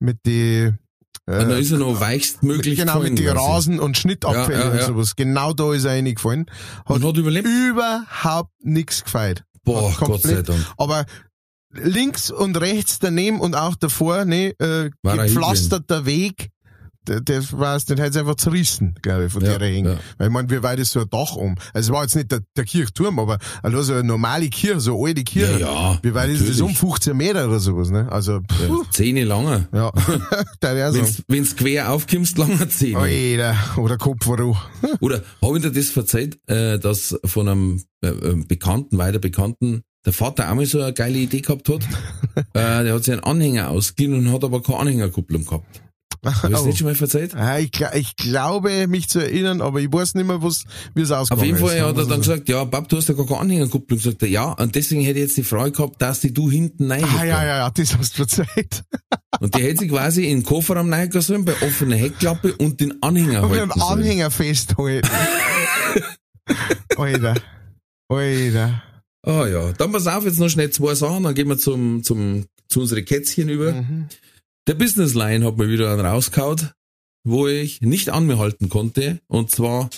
mit 0.00 0.18
die 0.26 0.72
Und 1.26 1.34
dann 1.38 1.50
äh, 1.52 1.60
ist 1.60 1.70
er 1.72 1.78
noch 1.78 2.00
weichstmöglich 2.00 2.78
genau, 2.78 3.00
mit 3.00 3.18
die 3.18 3.22
gefallen 3.22 3.32
quasi. 3.32 3.38
Rasen- 3.50 3.80
und 3.80 3.96
Schnittabfälle 3.96 4.58
Ja, 4.58 4.64
ja, 4.66 4.70
und 4.72 4.76
ja. 4.78 4.86
sowas. 4.86 5.16
Genau 5.16 5.52
da 5.54 5.72
ist 5.72 5.84
er 5.84 5.92
reingefallen. 5.92 6.46
Hat 6.84 6.96
Und 6.96 7.04
hat 7.04 7.16
überlebt? 7.16 7.48
überhaupt 7.48 8.52
nichts 8.62 9.04
gefeit. 9.04 9.44
Boah, 9.64 9.90
Gott 9.98 10.20
sei 10.22 10.34
komplett- 10.34 10.48
Dank. 10.50 10.66
Aber 10.76 11.06
links 11.70 12.30
und 12.30 12.60
rechts 12.60 12.98
daneben 12.98 13.40
und 13.40 13.54
auch 13.54 13.74
davor, 13.74 14.24
ne, 14.26 14.54
äh, 14.58 14.90
er 15.02 15.16
gepflasterter 15.16 16.04
Weg 16.06 16.50
der 17.06 17.42
war's, 17.52 17.84
den 17.84 17.98
hätte 17.98 18.20
einfach 18.20 18.36
zerrissen, 18.36 18.94
glaube 19.02 19.26
ich, 19.26 19.32
von 19.32 19.44
Ja, 19.44 19.58
der 19.58 19.68
Hänge. 19.68 19.90
ja. 19.92 19.98
Weil 20.18 20.26
ich 20.28 20.32
meine, 20.32 20.50
wie 20.50 20.62
weit 20.62 20.78
ist 20.78 20.92
so 20.92 21.00
ein 21.00 21.10
Dach 21.10 21.36
um? 21.36 21.54
Also 21.72 21.90
es 21.90 21.94
war 21.94 22.02
jetzt 22.02 22.16
nicht 22.16 22.30
der, 22.32 22.40
der 22.56 22.64
Kirchturm, 22.64 23.18
aber 23.18 23.38
also 23.62 23.82
so 23.82 23.92
eine 23.94 24.04
normale 24.04 24.48
Kirche, 24.48 24.80
so 24.80 24.96
eine 24.98 25.08
alte 25.08 25.24
Kirche. 25.24 25.60
Ja, 25.60 25.92
ja, 25.92 25.98
wie 26.02 26.14
weit 26.14 26.30
ist 26.30 26.40
das 26.48 26.58
natürlich. 26.58 26.82
um? 26.82 26.90
15 26.90 27.16
Meter 27.16 27.46
oder 27.48 27.60
sowas, 27.60 27.90
ne? 27.90 28.10
Also, 28.10 28.40
puh, 28.40 28.84
Zähne 28.90 29.24
langer. 29.24 29.68
ja. 29.72 29.92
da 30.60 30.74
wäre 30.74 30.92
so. 30.92 30.98
Wenn's, 30.98 31.22
wenn's 31.28 31.56
quer 31.56 31.90
aufkommst, 31.92 32.38
langer 32.38 32.68
Zähne. 32.68 32.98
Alter, 32.98 33.56
oder 33.78 33.96
Kopfverruch. 33.98 34.58
Oder 35.00 35.22
habe 35.42 35.56
ich 35.58 35.62
dir 35.62 35.70
das 35.72 35.88
verzeiht, 35.90 36.38
äh, 36.48 36.78
dass 36.78 37.18
von 37.24 37.48
einem 37.48 37.82
äh, 38.02 38.08
äh, 38.08 38.44
Bekannten, 38.46 38.98
weiter 38.98 39.18
Bekannten, 39.18 39.82
der 40.04 40.12
Vater 40.12 40.50
auch 40.50 40.54
mal 40.54 40.66
so 40.66 40.80
eine 40.82 40.92
geile 40.92 41.18
Idee 41.18 41.40
gehabt 41.40 41.68
hat? 41.68 41.82
äh, 42.36 42.84
der 42.84 42.94
hat 42.94 43.04
sich 43.04 43.12
einen 43.12 43.24
Anhänger 43.24 43.70
ausgeliehen 43.70 44.14
und 44.26 44.32
hat 44.32 44.44
aber 44.44 44.62
keine 44.62 44.78
Anhängerkupplung 44.80 45.44
gehabt. 45.44 45.82
Hast 46.24 46.42
du 46.44 46.48
das 46.48 46.62
Oh. 46.62 46.66
nicht 46.66 46.78
schon 46.78 46.86
mal 46.86 46.94
verzeiht? 46.94 47.34
Ja, 47.34 47.58
ich, 47.58 47.70
ich 47.94 48.16
glaube, 48.16 48.86
mich 48.88 49.08
zu 49.08 49.18
erinnern, 49.20 49.60
aber 49.60 49.80
ich 49.80 49.92
weiß 49.92 50.14
nicht 50.14 50.26
mehr, 50.26 50.42
wie 50.42 50.46
es 51.02 51.10
ausgegangen 51.10 51.30
Auf 51.40 51.44
jeden 51.46 51.58
Fall 51.58 51.76
ist. 51.76 51.82
hat 51.82 51.96
er 51.98 52.06
dann 52.06 52.20
gesagt, 52.20 52.48
ja, 52.48 52.64
Bab, 52.64 52.88
du 52.88 52.96
hast 52.96 53.08
ja 53.08 53.14
gar 53.14 53.26
keine 53.26 53.40
Anhängerkupplung. 53.40 53.98
Sagt 53.98 54.22
er, 54.22 54.28
ja, 54.28 54.52
und 54.52 54.74
deswegen 54.74 55.02
hätte 55.02 55.18
ich 55.20 55.26
jetzt 55.26 55.36
die 55.36 55.42
Frage 55.44 55.72
gehabt, 55.72 56.00
dass 56.00 56.20
die 56.20 56.32
du 56.32 56.50
hinten 56.50 56.90
rein 56.90 57.04
Ah, 57.04 57.24
ja, 57.24 57.44
ja, 57.44 57.56
ja, 57.58 57.70
das 57.70 57.96
hast 57.98 58.14
du 58.18 58.24
verzeiht. 58.26 58.82
Und 59.40 59.52
die 59.56 59.62
hätte 59.62 59.80
sich 59.80 59.90
quasi 59.90 60.24
in 60.30 60.38
den 60.38 60.42
Kofferraum 60.44 60.92
reingehen 60.92 61.20
sollen, 61.20 61.44
bei 61.44 61.54
offener 61.60 61.96
Heckklappe 61.96 62.54
und 62.54 62.78
den 62.80 63.02
Anhänger 63.02 63.42
Und 63.42 63.50
halten 63.50 63.72
sollen. 63.80 63.98
Anhänger 63.98 64.30
festhalten. 64.30 65.08
Alter. 66.96 67.34
Alter. 68.08 68.82
Ah 69.26 69.46
ja, 69.46 69.72
dann 69.72 69.90
pass 69.92 70.06
auf, 70.06 70.24
jetzt 70.24 70.38
noch 70.38 70.48
schnell 70.48 70.70
zwei 70.70 70.94
Sachen, 70.94 71.24
dann 71.24 71.34
gehen 71.34 71.48
wir 71.48 71.58
zum, 71.58 72.02
zum, 72.04 72.44
zu 72.68 72.80
unsere 72.82 73.02
Kätzchen 73.02 73.48
über. 73.48 73.72
Mhm. 73.72 74.06
Der 74.66 74.74
Business 74.74 75.12
Line 75.12 75.44
hat 75.44 75.58
mir 75.58 75.68
wieder 75.68 75.92
einen 75.92 76.06
rausgehauen, 76.06 76.70
wo 77.22 77.46
ich 77.46 77.82
nicht 77.82 78.08
an 78.08 78.26
mir 78.26 78.38
halten 78.38 78.70
konnte. 78.70 79.20
Und 79.26 79.50
zwar 79.50 79.90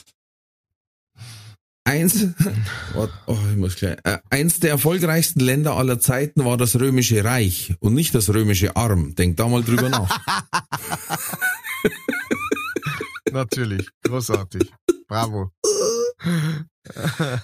eins, 1.85 2.27
oh, 2.97 3.39
ich 3.53 3.57
muss 3.57 3.77
gleich, 3.77 3.99
äh, 4.03 4.19
eins 4.29 4.59
der 4.59 4.71
erfolgreichsten 4.71 5.39
Länder 5.39 5.77
aller 5.77 6.01
Zeiten 6.01 6.45
war 6.45 6.57
das 6.57 6.81
Römische 6.81 7.23
Reich 7.23 7.75
und 7.79 7.95
nicht 7.95 8.13
das 8.13 8.29
Römische 8.29 8.75
Arm. 8.75 9.15
Denk 9.15 9.37
da 9.37 9.47
mal 9.47 9.63
drüber 9.63 9.89
nach. 9.89 10.19
Natürlich. 13.31 13.89
Großartig. 14.03 14.73
Bravo. 15.07 15.53
Ah, 16.95 17.41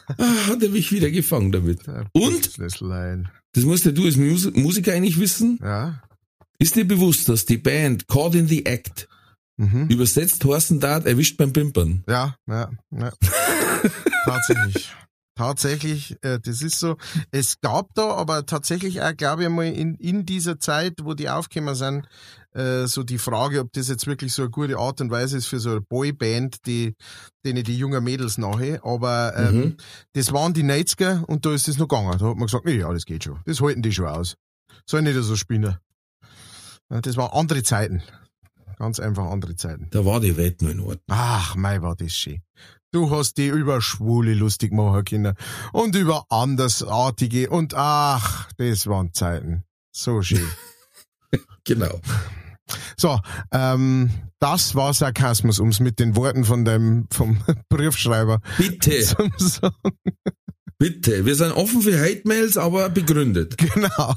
Hat 0.48 0.62
er 0.62 0.68
mich 0.70 0.90
wieder 0.90 1.10
gefangen 1.10 1.52
damit. 1.52 1.86
Und? 2.12 2.58
Das 2.58 3.64
musst 3.64 3.84
ja 3.84 3.92
du 3.92 4.06
als 4.06 4.16
Mus 4.16 4.50
Musiker 4.54 4.92
eigentlich 4.92 5.20
wissen. 5.20 5.60
Ja. 5.62 6.02
Ist 6.62 6.76
dir 6.76 6.86
bewusst, 6.86 7.28
dass 7.28 7.44
die 7.44 7.58
Band 7.58 8.06
Caught 8.06 8.36
in 8.36 8.46
the 8.46 8.64
Act 8.66 9.08
Mhm. 9.56 9.88
übersetzt 9.88 10.44
Horsten 10.44 10.78
Dart 10.78 11.06
erwischt 11.06 11.36
beim 11.36 11.52
Pimpern? 11.52 12.04
Ja, 12.08 12.36
ja, 12.48 12.70
ja. 12.92 13.12
tatsächlich. 14.24 14.92
Tatsächlich, 15.34 16.16
äh, 16.22 16.38
das 16.40 16.62
ist 16.62 16.78
so. 16.78 16.96
Es 17.32 17.60
gab 17.60 17.92
da 17.94 18.10
aber 18.12 18.46
tatsächlich 18.46 19.02
auch, 19.02 19.16
glaube 19.16 19.42
ich 19.42 19.48
mal, 19.48 19.66
in, 19.66 19.96
in 19.96 20.24
dieser 20.24 20.60
Zeit, 20.60 20.94
wo 21.02 21.14
die 21.14 21.28
aufgekommen 21.28 21.74
sind, 21.74 22.06
äh, 22.54 22.86
so 22.86 23.02
die 23.02 23.18
Frage, 23.18 23.58
ob 23.60 23.72
das 23.72 23.88
jetzt 23.88 24.06
wirklich 24.06 24.32
so 24.32 24.42
eine 24.42 24.50
gute 24.52 24.78
Art 24.78 25.00
und 25.00 25.10
Weise 25.10 25.38
ist 25.38 25.46
für 25.46 25.58
so 25.58 25.70
eine 25.70 25.80
Boyband, 25.80 26.58
die, 26.66 26.94
denen 27.44 27.64
die 27.64 27.76
jungen 27.76 28.04
Mädels 28.04 28.38
nachher. 28.38 28.84
Aber 28.84 29.34
ähm, 29.36 29.54
Mhm. 29.56 29.76
das 30.12 30.32
waren 30.32 30.54
die 30.54 30.62
90er 30.64 31.24
und 31.24 31.44
da 31.44 31.52
ist 31.54 31.66
das 31.66 31.76
noch 31.78 31.88
gegangen. 31.88 32.16
Da 32.18 32.26
hat 32.28 32.36
man 32.36 32.46
gesagt, 32.46 32.68
ja, 32.68 32.92
das 32.92 33.04
geht 33.04 33.24
schon. 33.24 33.40
Das 33.46 33.60
halten 33.60 33.82
die 33.82 33.90
schon 33.92 34.06
aus. 34.06 34.36
Soll 34.86 35.02
nicht 35.02 35.16
so 35.20 35.34
spinnen. 35.34 35.76
Das 36.88 37.16
waren 37.16 37.32
andere 37.32 37.62
Zeiten. 37.62 38.02
Ganz 38.78 39.00
einfach 39.00 39.30
andere 39.30 39.56
Zeiten. 39.56 39.88
Da 39.90 40.04
war 40.04 40.20
die 40.20 40.36
Welt 40.36 40.60
nur 40.60 40.72
in 40.72 40.80
Ordnung. 40.80 41.02
Ach, 41.08 41.54
mei, 41.54 41.82
war 41.82 41.94
das 41.96 42.12
schön. 42.12 42.42
Du 42.90 43.10
hast 43.10 43.38
die 43.38 43.46
über 43.46 43.80
Schwule 43.80 44.34
lustig 44.34 44.72
machen 44.72 45.04
können 45.04 45.34
und 45.72 45.96
über 45.96 46.26
Andersartige 46.28 47.48
und 47.48 47.74
ach, 47.74 48.50
das 48.58 48.86
waren 48.86 49.14
Zeiten. 49.14 49.64
So 49.92 50.22
schön. 50.22 50.46
Genau. 51.64 52.00
So, 52.96 53.18
ähm, 53.52 54.10
das 54.40 54.74
war 54.74 54.92
Sarkasmus, 54.92 55.60
um 55.60 55.68
es 55.68 55.78
mit 55.80 56.00
den 56.00 56.16
Worten 56.16 56.44
von 56.44 56.64
deinem, 56.64 57.06
vom 57.10 57.40
Briefschreiber 57.68 58.40
Bitte, 58.58 59.00
zu 59.00 59.30
sagen. 59.38 59.76
bitte. 60.78 61.24
Wir 61.24 61.36
sind 61.36 61.52
offen 61.52 61.82
für 61.82 61.98
Hate-Mails, 61.98 62.58
aber 62.58 62.88
begründet. 62.90 63.56
Genau. 63.56 64.14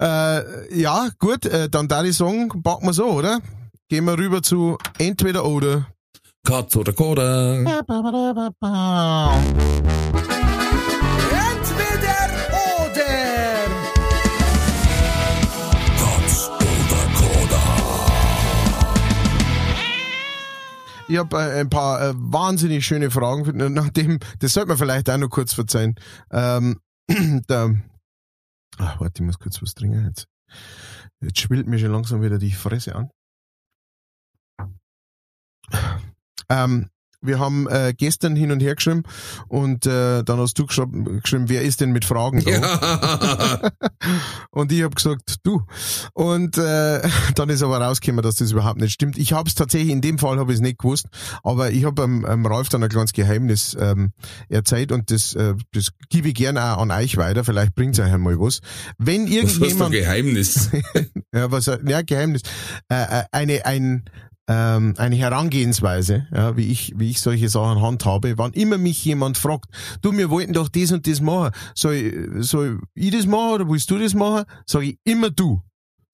Äh, 0.00 0.80
ja, 0.80 1.08
gut, 1.18 1.46
äh, 1.46 1.68
dann 1.68 1.88
da 1.88 2.02
die 2.02 2.12
sagen, 2.12 2.48
packen 2.62 2.86
wir 2.86 2.92
so, 2.92 3.06
oder? 3.06 3.40
Gehen 3.88 4.04
wir 4.04 4.18
rüber 4.18 4.42
zu 4.42 4.76
entweder 4.98 5.44
oder. 5.44 5.86
Katz 6.44 6.76
oder 6.76 6.92
Koda. 6.92 7.54
Entweder 7.54 7.84
oder. 7.84 8.52
Katz 15.98 16.48
oder 16.48 17.04
Koda. 17.14 18.08
Ich 21.08 21.16
habe 21.16 21.36
äh, 21.36 21.60
ein 21.60 21.70
paar 21.70 22.00
äh, 22.02 22.12
wahnsinnig 22.14 22.84
schöne 22.84 23.10
Fragen, 23.10 23.72
nachdem, 23.72 24.18
das 24.40 24.52
sollte 24.52 24.68
man 24.68 24.78
vielleicht 24.78 25.08
auch 25.08 25.16
noch 25.16 25.30
kurz 25.30 25.54
verzeihen. 25.54 25.94
Ähm, 26.30 26.80
der, 27.48 27.74
ach, 28.78 29.00
warte, 29.00 29.22
ich 29.22 29.26
muss 29.26 29.38
kurz 29.38 29.60
was 29.62 29.74
trinken 29.74 30.06
jetzt. 30.06 30.26
Jetzt 31.20 31.40
schwillt 31.40 31.66
mir 31.66 31.78
schon 31.78 31.92
langsam 31.92 32.22
wieder 32.22 32.38
die 32.38 32.52
Fresse 32.52 32.94
an. 32.94 33.10
Ähm, 36.48 36.90
wir 37.20 37.38
haben 37.38 37.68
äh, 37.68 37.94
gestern 37.96 38.36
hin 38.36 38.52
und 38.52 38.60
her 38.60 38.74
geschrieben 38.74 39.02
und 39.48 39.86
äh, 39.86 40.22
dann 40.22 40.38
hast 40.38 40.58
du 40.58 40.66
geschrieben, 40.66 41.20
geschrieben, 41.20 41.48
wer 41.48 41.62
ist 41.62 41.80
denn 41.80 41.90
mit 41.90 42.04
Fragen 42.04 42.44
da? 42.44 42.50
Ja. 42.50 43.70
Und 44.50 44.72
ich 44.72 44.82
habe 44.82 44.94
gesagt, 44.94 45.36
du. 45.42 45.62
Und 46.14 46.58
äh, 46.58 47.00
dann 47.34 47.48
ist 47.48 47.62
aber 47.62 47.80
rausgekommen, 47.80 48.22
dass 48.22 48.36
das 48.36 48.52
überhaupt 48.52 48.80
nicht 48.80 48.92
stimmt. 48.92 49.18
Ich 49.18 49.32
habe 49.32 49.48
es 49.48 49.54
tatsächlich, 49.54 49.90
in 49.90 50.00
dem 50.00 50.18
Fall 50.18 50.38
habe 50.38 50.52
ich 50.52 50.56
es 50.58 50.62
nicht 50.62 50.78
gewusst, 50.78 51.06
aber 51.42 51.70
ich 51.70 51.84
habe 51.84 52.02
am, 52.02 52.24
am 52.24 52.46
Ralf 52.46 52.68
dann 52.68 52.82
ein 52.82 52.88
kleines 52.88 53.12
Geheimnis 53.12 53.76
ähm, 53.78 54.12
erzählt 54.48 54.92
und 54.92 55.10
das, 55.10 55.34
äh, 55.34 55.54
das 55.72 55.90
gebe 56.08 56.28
ich 56.28 56.34
gerne 56.34 56.62
auch 56.64 56.82
an 56.82 56.90
euch 56.90 57.16
weiter, 57.16 57.44
vielleicht 57.44 57.74
bringt 57.74 57.98
euch 57.98 58.12
einmal 58.12 58.38
was. 58.38 58.60
Wenn 58.98 59.26
Was 59.26 59.44
hast 59.44 59.56
du 59.56 59.64
irgendjemand... 59.64 59.92
Geheimnis? 59.92 60.70
Ja, 61.34 61.50
was, 61.50 61.66
ja, 61.66 62.00
Geheimnis. 62.02 62.40
Äh, 62.88 63.20
äh, 63.20 63.24
eine, 63.32 63.66
ein, 63.66 64.04
ähm, 64.48 64.94
eine 64.96 65.16
Herangehensweise, 65.16 66.26
ja, 66.34 66.56
wie 66.56 66.66
ich, 66.68 66.94
wie 66.96 67.10
ich 67.10 67.20
solche 67.20 67.48
Sachen 67.48 67.82
handhabe, 67.82 68.38
wann 68.38 68.52
immer 68.54 68.78
mich 68.78 69.04
jemand 69.04 69.38
fragt, 69.38 69.66
du, 70.02 70.16
wir 70.16 70.30
wollten 70.30 70.54
doch 70.54 70.68
das 70.68 70.90
und 70.90 71.06
das 71.06 71.20
machen, 71.20 71.52
soll, 71.74 72.42
soll 72.42 72.80
ich 72.94 73.10
das 73.10 73.26
machen 73.26 73.54
oder 73.54 73.68
willst 73.68 73.90
du 73.90 73.98
das 73.98 74.14
machen? 74.14 74.44
Sag 74.66 74.82
ich 74.82 74.98
immer 75.04 75.30
du. 75.30 75.62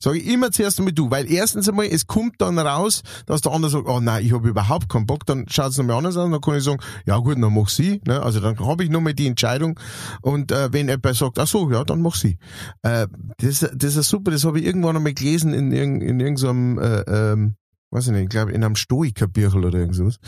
Sag 0.03 0.17
ich 0.17 0.27
immer 0.27 0.51
zuerst 0.51 0.79
einmal 0.81 0.93
du, 0.93 1.11
weil 1.11 1.31
erstens 1.31 1.67
einmal, 1.69 1.87
es 1.87 2.07
kommt 2.07 2.35
dann 2.39 2.59
raus, 2.59 3.03
dass 3.25 3.41
der 3.41 3.53
andere 3.53 3.71
sagt, 3.71 3.89
oh 3.89 4.01
nein, 4.01 4.27
ich 4.27 4.33
habe 4.35 4.49
überhaupt 4.49 4.89
keinen 4.91 5.07
Bock, 5.07 5.25
dann 5.25 5.47
schaut 5.49 5.71
es 5.71 5.79
nochmal 5.79 5.97
anders 5.97 6.17
aus, 6.17 6.31
dann 6.31 6.41
kann 6.43 6.57
ich 6.57 6.65
sagen, 6.65 6.81
ja 7.07 7.17
gut, 7.19 7.41
dann 7.41 7.55
mach 7.55 7.69
sie, 7.69 8.03
ne? 8.07 8.21
also 8.21 8.41
dann 8.41 8.59
habe 8.59 8.85
ich 8.85 8.91
nochmal 8.91 9.15
die 9.15 9.29
Entscheidung 9.29 9.81
und 10.21 10.53
äh, 10.53 10.71
wenn 10.73 10.89
jemand 10.89 11.17
sagt, 11.17 11.39
ach 11.39 11.47
so, 11.47 11.71
ja, 11.71 11.85
dann 11.85 12.03
mach 12.03 12.17
sie. 12.17 12.37
Äh, 12.83 13.07
das, 13.39 13.61
das 13.75 13.97
ist 13.97 14.09
super, 14.11 14.31
das 14.31 14.45
habe 14.45 14.59
ich 14.59 14.67
irgendwann 14.67 14.97
einmal 14.97 15.15
gelesen 15.15 15.55
in, 15.55 15.73
irgend- 15.73 16.03
in 16.03 16.21
irgendeinem, 16.21 16.79
äh, 16.79 17.01
ähm, 17.33 17.55
weiß 17.95 18.09
ich 18.09 18.13
nicht, 18.13 18.25
ich 18.25 18.29
glaube 18.29 18.53
in 18.53 18.65
einem 18.65 18.77
Stoikerbüchel 18.77 19.65
oder 19.65 19.79
irgend 19.79 19.95
sowas. 19.97 20.19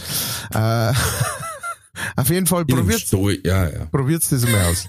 Äh, 0.54 0.92
auf 2.20 2.30
jeden 2.30 2.46
Fall, 2.46 2.64
probiert 2.64 3.10
ja, 3.44 3.68
ja. 3.68 3.84
probiert's 3.86 4.30
das 4.30 4.46
mal 4.46 4.66
aus. 4.66 4.88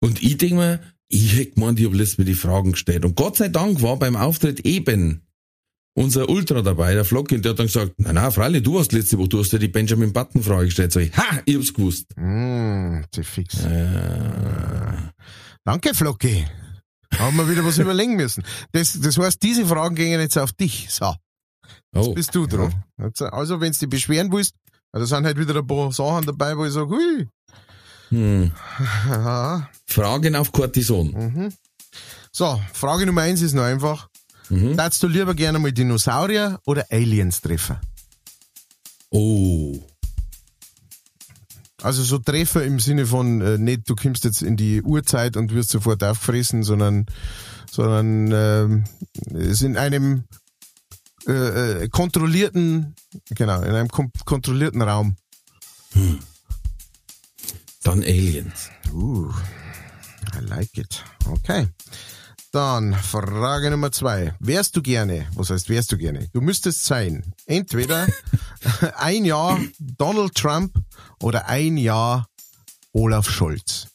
Und 0.00 0.22
ich 0.22 0.36
denk 0.38 0.52
mir, 0.52 0.80
ich 1.08 1.36
hätte 1.36 1.52
gemeint, 1.52 1.80
ich 1.80 1.86
habe 1.86 1.96
letztes 1.96 2.18
Mal 2.18 2.24
die 2.24 2.34
Fragen 2.34 2.72
gestellt. 2.72 3.04
Und 3.04 3.16
Gott 3.16 3.36
sei 3.36 3.48
Dank 3.48 3.82
war 3.82 3.98
beim 3.98 4.16
Auftritt 4.16 4.60
eben 4.60 5.22
unser 5.94 6.28
Ultra 6.28 6.62
dabei, 6.62 6.94
der 6.94 7.04
Flockin, 7.04 7.42
der 7.42 7.50
hat 7.50 7.58
dann 7.58 7.66
gesagt, 7.66 7.94
na 7.98 8.12
na, 8.12 8.30
freilich, 8.30 8.62
du 8.62 8.78
hast 8.78 8.92
letzte 8.92 9.18
Woche, 9.18 9.28
du 9.28 9.40
hast 9.40 9.52
ja 9.52 9.58
die 9.58 9.68
Benjamin 9.68 10.12
Button 10.12 10.42
Frage 10.42 10.66
gestellt. 10.66 10.92
Sag 10.92 11.02
ich, 11.02 11.16
ha, 11.16 11.40
ich 11.44 11.56
hab's 11.56 11.74
gewusst. 11.74 12.06
Mm, 12.16 13.02
die 13.14 13.24
fix. 13.24 13.64
Äh, 13.64 15.10
Danke, 15.64 15.94
Flocki. 15.94 16.46
Haben 17.18 17.36
wir 17.36 17.50
wieder 17.50 17.64
was 17.64 17.78
überlegen 17.78 18.16
müssen. 18.16 18.44
Das, 18.72 18.98
das 19.00 19.18
heißt, 19.18 19.42
diese 19.42 19.66
Fragen 19.66 19.94
gingen 19.94 20.20
jetzt 20.20 20.38
auf 20.38 20.52
dich. 20.52 20.86
So, 20.90 21.14
jetzt 21.94 22.08
oh, 22.08 22.14
bist 22.14 22.34
du 22.34 22.46
dran. 22.46 22.84
Also, 23.30 23.60
wenn 23.60 23.72
du 23.72 23.78
dich 23.78 23.88
beschweren 23.88 24.30
willst, 24.32 24.54
da 24.92 25.04
sind 25.04 25.24
halt 25.24 25.38
wieder 25.38 25.56
ein 25.56 25.66
paar 25.66 25.92
Sachen 25.92 26.26
dabei, 26.26 26.56
wo 26.56 26.64
ich 26.64 26.72
sage, 26.72 26.88
hui. 26.90 27.28
hm. 28.08 28.50
Fragen 29.86 30.36
auf 30.36 30.52
Cortison. 30.52 31.10
Mhm. 31.12 31.52
So, 32.32 32.60
Frage 32.72 33.06
Nummer 33.06 33.22
eins 33.22 33.42
ist 33.42 33.54
noch 33.54 33.62
einfach. 33.62 34.08
Mhm. 34.48 34.76
Darfst 34.76 35.02
du 35.02 35.08
lieber 35.08 35.34
gerne 35.34 35.58
mal 35.58 35.72
Dinosaurier 35.72 36.60
oder 36.66 36.86
Aliens 36.90 37.40
treffen? 37.40 37.76
Oh, 39.10 39.78
Also 41.82 42.02
so 42.02 42.18
Treffer 42.18 42.62
im 42.64 42.78
Sinne 42.78 43.06
von 43.06 43.40
äh, 43.40 43.58
nicht, 43.58 43.88
du 43.88 43.96
kommst 43.96 44.24
jetzt 44.24 44.42
in 44.42 44.56
die 44.56 44.82
Urzeit 44.82 45.36
und 45.36 45.52
wirst 45.52 45.70
sofort 45.70 46.02
aufgefressen, 46.04 46.62
sondern 46.62 47.06
sondern 47.70 48.30
ähm, 48.32 48.84
ist 49.32 49.62
in 49.62 49.76
einem 49.76 50.24
äh, 51.26 51.82
äh, 51.82 51.88
kontrollierten, 51.88 52.94
genau, 53.30 53.62
in 53.62 53.74
einem 53.74 53.88
kontrollierten 53.88 54.82
Raum. 54.82 55.16
Dann 57.82 58.02
Aliens. 58.02 58.70
Uh, 58.92 59.30
I 60.34 60.44
like 60.46 60.76
it. 60.76 61.02
Okay. 61.26 61.68
Dann 62.52 62.94
Frage 62.94 63.70
Nummer 63.70 63.92
zwei. 63.92 64.34
Wärst 64.40 64.76
du 64.76 64.82
gerne, 64.82 65.28
was 65.34 65.50
heißt 65.50 65.68
wärst 65.68 65.92
du 65.92 65.98
gerne? 65.98 66.28
Du 66.32 66.40
müsstest 66.40 66.84
sein, 66.84 67.32
entweder 67.46 68.08
ein 68.96 69.24
Jahr 69.24 69.60
Donald 69.78 70.34
Trump 70.34 70.74
oder 71.20 71.46
ein 71.46 71.76
Jahr 71.76 72.26
Olaf 72.92 73.30
Scholz. 73.30 73.86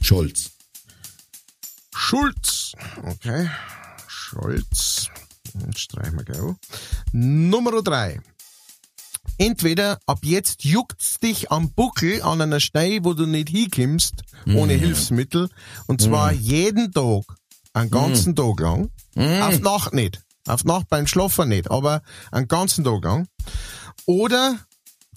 Scholz. 0.00 0.52
Schulz. 1.94 2.72
Okay. 3.02 3.50
Scholz. 4.06 5.10
Jetzt 5.66 5.80
streichen 5.80 6.16
wir 6.16 6.24
gleich 6.24 6.40
an. 6.40 6.56
Nummer 7.12 7.82
drei. 7.82 8.20
Entweder 9.38 9.98
ab 10.06 10.20
jetzt 10.22 10.64
juckt's 10.64 11.18
dich 11.18 11.50
am 11.50 11.72
Buckel 11.72 12.22
an 12.22 12.40
einer 12.40 12.60
Stelle, 12.60 13.04
wo 13.04 13.14
du 13.14 13.26
nicht 13.26 13.48
hinkommst, 13.48 14.22
ohne 14.46 14.74
Hilfsmittel. 14.74 15.48
Und 15.86 16.00
zwar 16.00 16.32
jeden 16.32 16.92
Tag, 16.92 17.24
einen 17.72 17.90
ganzen 17.90 18.36
Tag 18.36 18.60
lang. 18.60 18.90
Auf 19.16 19.60
Nacht 19.60 19.94
nicht. 19.94 20.22
Auf 20.46 20.64
Nacht 20.64 20.88
beim 20.88 21.06
Schlafen 21.06 21.48
nicht, 21.48 21.70
aber 21.70 22.02
einen 22.30 22.48
ganzen 22.48 22.84
Tag 22.84 23.02
lang. 23.04 23.26
Oder 24.06 24.58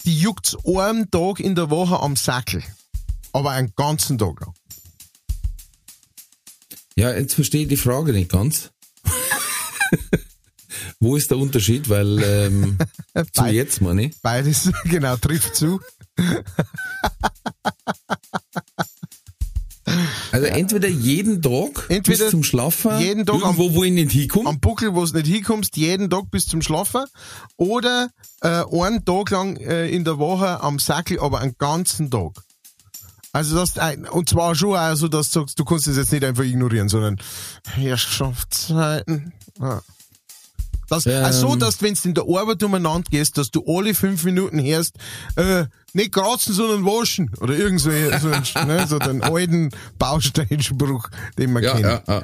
die 0.04 0.18
juckt's 0.18 0.56
einen 0.64 1.10
Tag 1.10 1.38
in 1.38 1.54
der 1.54 1.70
Woche 1.70 2.00
am 2.00 2.16
Sackel. 2.16 2.62
Aber 3.32 3.50
einen 3.50 3.72
ganzen 3.76 4.18
Tag 4.18 4.40
lang. 4.40 4.54
Ja, 6.96 7.12
jetzt 7.12 7.34
verstehe 7.34 7.62
ich 7.62 7.68
die 7.68 7.76
Frage 7.76 8.12
nicht 8.12 8.32
ganz. 8.32 8.72
Wo 11.00 11.16
ist 11.16 11.30
der 11.30 11.38
Unterschied? 11.38 11.88
Weil 11.88 12.22
ähm, 12.22 12.78
zu 13.32 13.46
jetzt, 13.46 13.80
meine 13.80 14.06
ich. 14.06 14.20
Beides, 14.22 14.70
genau, 14.84 15.16
trifft 15.16 15.56
zu. 15.56 15.80
Also 20.32 20.46
entweder 20.46 20.88
jeden 20.88 21.40
Tag 21.40 21.86
Entweder 21.88 22.24
bis 22.24 22.30
zum 22.30 22.44
Schlafen, 22.44 22.98
jeden 23.00 23.24
Tag 23.24 23.36
am- 23.36 23.40
irgendwo, 23.56 23.72
wo 23.74 23.84
ich 23.84 23.92
nicht 23.92 24.12
hinkomme. 24.12 24.50
am 24.50 24.60
Buckel, 24.60 24.94
wo 24.94 25.04
du 25.06 25.16
nicht 25.16 25.26
hinkommst, 25.26 25.76
jeden 25.78 26.10
Tag 26.10 26.30
bis 26.30 26.44
zum 26.46 26.60
Schlafen. 26.60 27.04
Oder 27.56 28.10
äh, 28.42 28.64
einen 28.70 29.04
Tag 29.06 29.30
lang 29.30 29.56
äh, 29.56 29.88
in 29.88 30.04
der 30.04 30.18
Woche 30.18 30.60
am 30.60 30.78
Sackel, 30.78 31.18
aber 31.20 31.40
einen 31.40 31.54
ganzen 31.58 32.10
Tag. 32.10 32.32
Also 33.32 33.56
das 33.56 33.74
und 34.10 34.28
zwar 34.28 34.54
schon 34.54 34.76
auch 34.76 34.94
so, 34.94 35.08
dass 35.08 35.30
du 35.30 35.40
sagst, 35.40 35.58
du 35.58 35.64
kannst 35.64 35.86
das 35.86 35.96
jetzt 35.96 36.12
nicht 36.12 36.24
einfach 36.24 36.44
ignorieren, 36.44 36.88
sondern 36.90 37.16
Herrschaftszeiten. 37.66 39.32
Ja. 39.60 39.82
Das, 40.88 41.04
Ähm. 41.04 41.22
also 41.24 41.48
so, 41.50 41.56
dass 41.56 41.82
wenn 41.82 41.92
du 41.94 42.00
in 42.08 42.14
der 42.14 42.24
Arbeit 42.24 42.62
umeinander 42.62 43.10
gehst, 43.10 43.36
dass 43.36 43.50
du 43.50 43.62
alle 43.66 43.94
fünf 43.94 44.24
Minuten 44.24 44.62
hörst, 44.62 44.94
äh, 45.36 45.66
nicht 45.92 46.12
kratzen, 46.12 46.54
sondern 46.54 46.84
waschen. 46.86 47.30
Oder 47.40 47.54
irgend 47.58 47.80
so, 47.80 47.90
so, 47.90 48.28
ne, 48.64 48.86
so 48.88 48.98
den 48.98 49.22
alten 49.22 49.70
Bausteinspruch, 49.98 51.08
den 51.36 51.52
man 51.52 51.62
Ja, 51.62 51.72
kennt. 51.72 51.84
ja, 51.84 52.02
ja. 52.06 52.22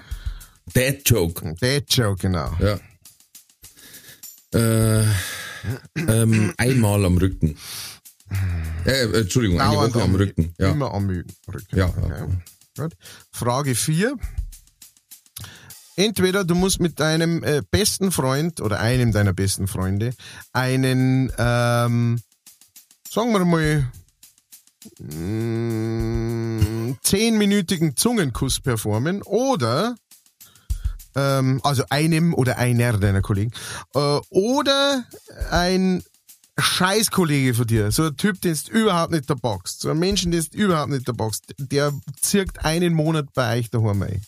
Dead 0.75 1.03
Joke. 1.09 1.55
Dead 1.61 1.85
Joke, 1.95 2.21
genau. 2.23 2.53
Ja. 2.59 2.79
Äh, 4.59 5.05
ähm, 5.97 6.55
einmal 6.57 7.05
am 7.05 7.19
Rücken. 7.19 7.57
Äh, 8.87 9.21
Entschuldigung, 9.21 9.61
eine 9.61 9.73
Dauernd 9.75 9.95
Woche 9.95 10.05
am 10.05 10.15
Rücken. 10.15 10.55
Ja. 10.59 10.71
Immer 10.71 10.93
am 10.93 11.09
Rücken. 11.09 11.35
Ja, 11.73 11.89
Okay. 11.89 12.25
Gut. 12.77 12.93
Frage 13.31 13.75
4. 13.75 14.17
Entweder 15.97 16.45
du 16.45 16.55
musst 16.55 16.81
mit 16.81 16.99
deinem 16.99 17.43
äh, 17.45 17.63
besten 17.71 18.11
Freund 18.11 18.61
oder 18.61 18.81
einem 18.81 19.13
deiner 19.13 19.33
besten 19.33 19.69
Freunde 19.69 20.11
einen, 20.53 21.31
ähm, 21.39 22.21
sagen 23.09 23.33
wir 23.33 23.45
mal, 23.45 23.87
mh, 24.99 26.97
zehnminütigen 27.03 27.97
Zungenkuss 27.97 28.61
performen 28.61 29.23
oder 29.23 29.95
ähm, 31.15 31.61
also 31.63 31.85
einem 31.91 32.35
oder 32.35 32.59
einer 32.59 32.99
deiner 32.99 33.23
Kollegen 33.23 33.53
äh, 33.95 34.21
oder 34.31 35.05
ein 35.51 36.03
Scheißkollege 36.59 37.55
von 37.55 37.67
dir, 37.67 37.91
so 37.91 38.05
ein 38.05 38.17
Typ, 38.17 38.41
den 38.41 38.57
du 38.67 38.73
überhaupt 38.73 39.13
nicht 39.13 39.29
da 39.29 39.35
boxt, 39.35 39.81
so 39.81 39.91
ein 39.91 39.99
Menschen, 39.99 40.31
den 40.31 40.45
du 40.53 40.59
überhaupt 40.59 40.91
nicht 40.91 41.09
da 41.09 41.13
boxt, 41.13 41.55
der 41.59 41.93
zirkt 42.21 42.65
einen 42.65 42.95
Monat 42.95 43.27
bei 43.35 43.59
euch 43.59 43.71
daheim 43.71 44.03
ein. 44.03 44.23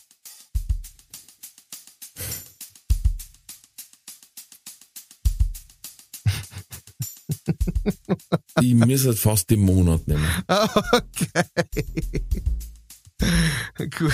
Ich 8.61 9.05
halt 9.05 9.19
fast 9.19 9.49
den 9.49 9.61
Monat 9.61 10.07
nehmen. 10.07 10.25
Okay. 10.47 11.43
Gut. 13.97 14.13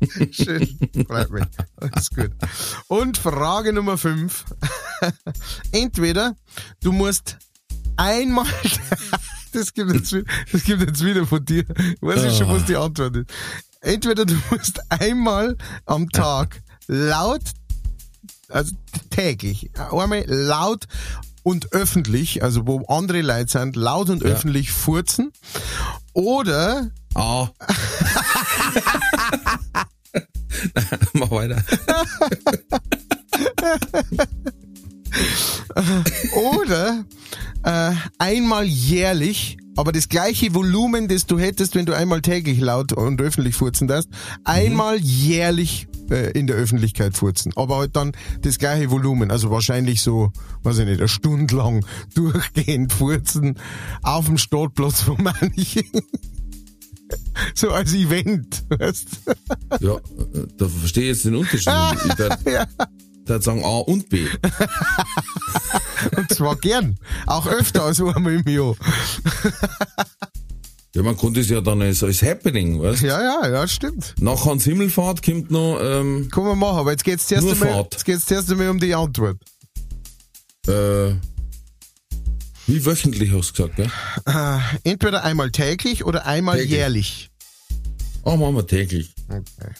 Schön, 0.30 0.78
freut 1.06 1.30
mich. 1.30 1.44
Alles 1.76 2.10
gut. 2.10 2.30
Und 2.88 3.18
Frage 3.18 3.72
Nummer 3.72 3.98
5. 3.98 4.44
Entweder 5.72 6.36
du 6.82 6.92
musst 6.92 7.38
einmal, 7.96 8.46
das 9.52 9.72
gibt 9.72 9.92
jetzt, 9.92 10.14
das 10.52 10.64
gibt 10.64 10.82
jetzt 10.82 11.04
wieder 11.04 11.26
von 11.26 11.44
dir, 11.44 11.64
ich 11.68 12.02
weiß 12.02 12.24
ich 12.24 12.36
schon, 12.36 12.48
was 12.48 12.64
die 12.64 12.76
Antwort 12.76 13.16
ist. 13.16 13.30
Entweder 13.80 14.24
du 14.24 14.34
musst 14.50 14.80
einmal 14.88 15.56
am 15.86 16.08
Tag 16.10 16.62
laut, 16.86 17.42
also 18.48 18.74
täglich, 19.10 19.70
einmal 19.76 20.24
laut 20.26 20.86
und 21.48 21.72
öffentlich, 21.72 22.42
also 22.42 22.66
wo 22.66 22.84
andere 22.86 23.22
Leute 23.22 23.50
sind, 23.50 23.74
laut 23.74 24.10
und 24.10 24.22
öffentlich 24.22 24.70
furzen, 24.70 25.32
oder 26.12 26.90
Ah. 27.14 27.48
Mach 31.14 31.30
weiter. 31.30 31.62
Oder 36.32 37.04
äh, 37.64 37.92
einmal 38.18 38.64
jährlich, 38.64 39.56
aber 39.76 39.90
das 39.92 40.08
gleiche 40.08 40.54
Volumen, 40.54 41.08
das 41.08 41.26
du 41.26 41.38
hättest, 41.38 41.74
wenn 41.74 41.86
du 41.86 41.94
einmal 41.94 42.20
täglich 42.20 42.60
laut 42.60 42.92
und 42.92 43.20
öffentlich 43.20 43.56
furzen 43.56 43.88
darfst, 43.88 44.10
einmal 44.44 44.98
jährlich 44.98 45.87
äh, 46.10 46.30
in 46.32 46.46
der 46.46 46.56
Öffentlichkeit 46.56 47.16
furzen. 47.16 47.52
Aber 47.56 47.76
halt 47.78 47.96
dann 47.96 48.12
das 48.42 48.58
gleiche 48.58 48.90
Volumen, 48.90 49.30
also 49.30 49.50
wahrscheinlich 49.50 50.00
so, 50.02 50.32
weiß 50.62 50.78
ich 50.78 50.86
nicht, 50.86 50.98
eine 51.00 51.08
Stunde 51.08 51.56
lang 51.56 51.84
durchgehend 52.14 52.92
furzen 52.92 53.58
auf 54.02 54.26
dem 54.26 54.38
Startplatz 54.38 55.02
von 55.02 55.16
manchen. 55.22 55.84
so 57.54 57.70
als 57.70 57.94
Event, 57.94 58.64
weißt 58.68 59.08
Ja, 59.80 59.94
äh, 59.94 60.00
da 60.56 60.68
verstehe 60.68 61.04
ich 61.04 61.08
jetzt 61.16 61.24
den 61.24 61.36
Unterschied. 61.36 61.72
Ich 62.06 62.18
würd, 62.18 62.38
Ja. 62.46 62.66
würd 63.24 63.42
sagen 63.42 63.64
A 63.64 63.78
und 63.78 64.08
B. 64.08 64.26
Und 66.16 66.32
zwar 66.32 66.56
gern. 66.56 66.98
Auch 67.26 67.46
öfter 67.46 67.84
als 67.84 68.00
einmal 68.00 68.34
im 68.34 68.48
Jahr. 68.48 68.74
Ja, 70.94 71.02
man 71.02 71.16
konnte 71.16 71.40
es 71.40 71.48
ja 71.50 71.60
dann 71.60 71.82
als, 71.82 72.02
als 72.02 72.22
Happening, 72.22 72.80
weißt 72.80 73.02
Ja, 73.02 73.20
ja, 73.22 73.48
ja, 73.48 73.68
stimmt. 73.68 74.14
Nach 74.20 74.44
Hans 74.46 74.64
Himmelfahrt 74.64 75.22
kommt 75.22 75.50
noch, 75.50 75.78
ähm, 75.82 76.28
Kann 76.32 76.44
man 76.44 76.58
machen, 76.58 76.78
aber 76.78 76.92
jetzt 76.92 77.04
geht's 77.04 77.26
zuerst 77.26 77.44
Nur 77.44 77.52
einmal, 77.52 77.68
Fahrt. 77.72 77.92
jetzt 77.94 78.04
geht's 78.04 78.24
zuerst 78.26 78.50
einmal 78.50 78.70
um 78.70 78.80
die 78.80 78.94
Antwort. 78.94 79.36
äh, 80.66 81.10
wie 82.66 82.84
wöchentlich 82.84 83.32
hast 83.32 83.50
du 83.58 83.62
gesagt, 83.68 83.76
gell? 83.76 83.90
Äh, 84.26 84.58
entweder 84.90 85.24
einmal 85.24 85.50
täglich 85.50 86.04
oder 86.04 86.26
einmal 86.26 86.56
Täglich. 86.56 86.72
jährlich. 86.72 87.30
Ah, 88.24 88.36
machen 88.36 88.56
wir 88.56 88.66
täglich. 88.66 89.14
Okay. 89.28 89.72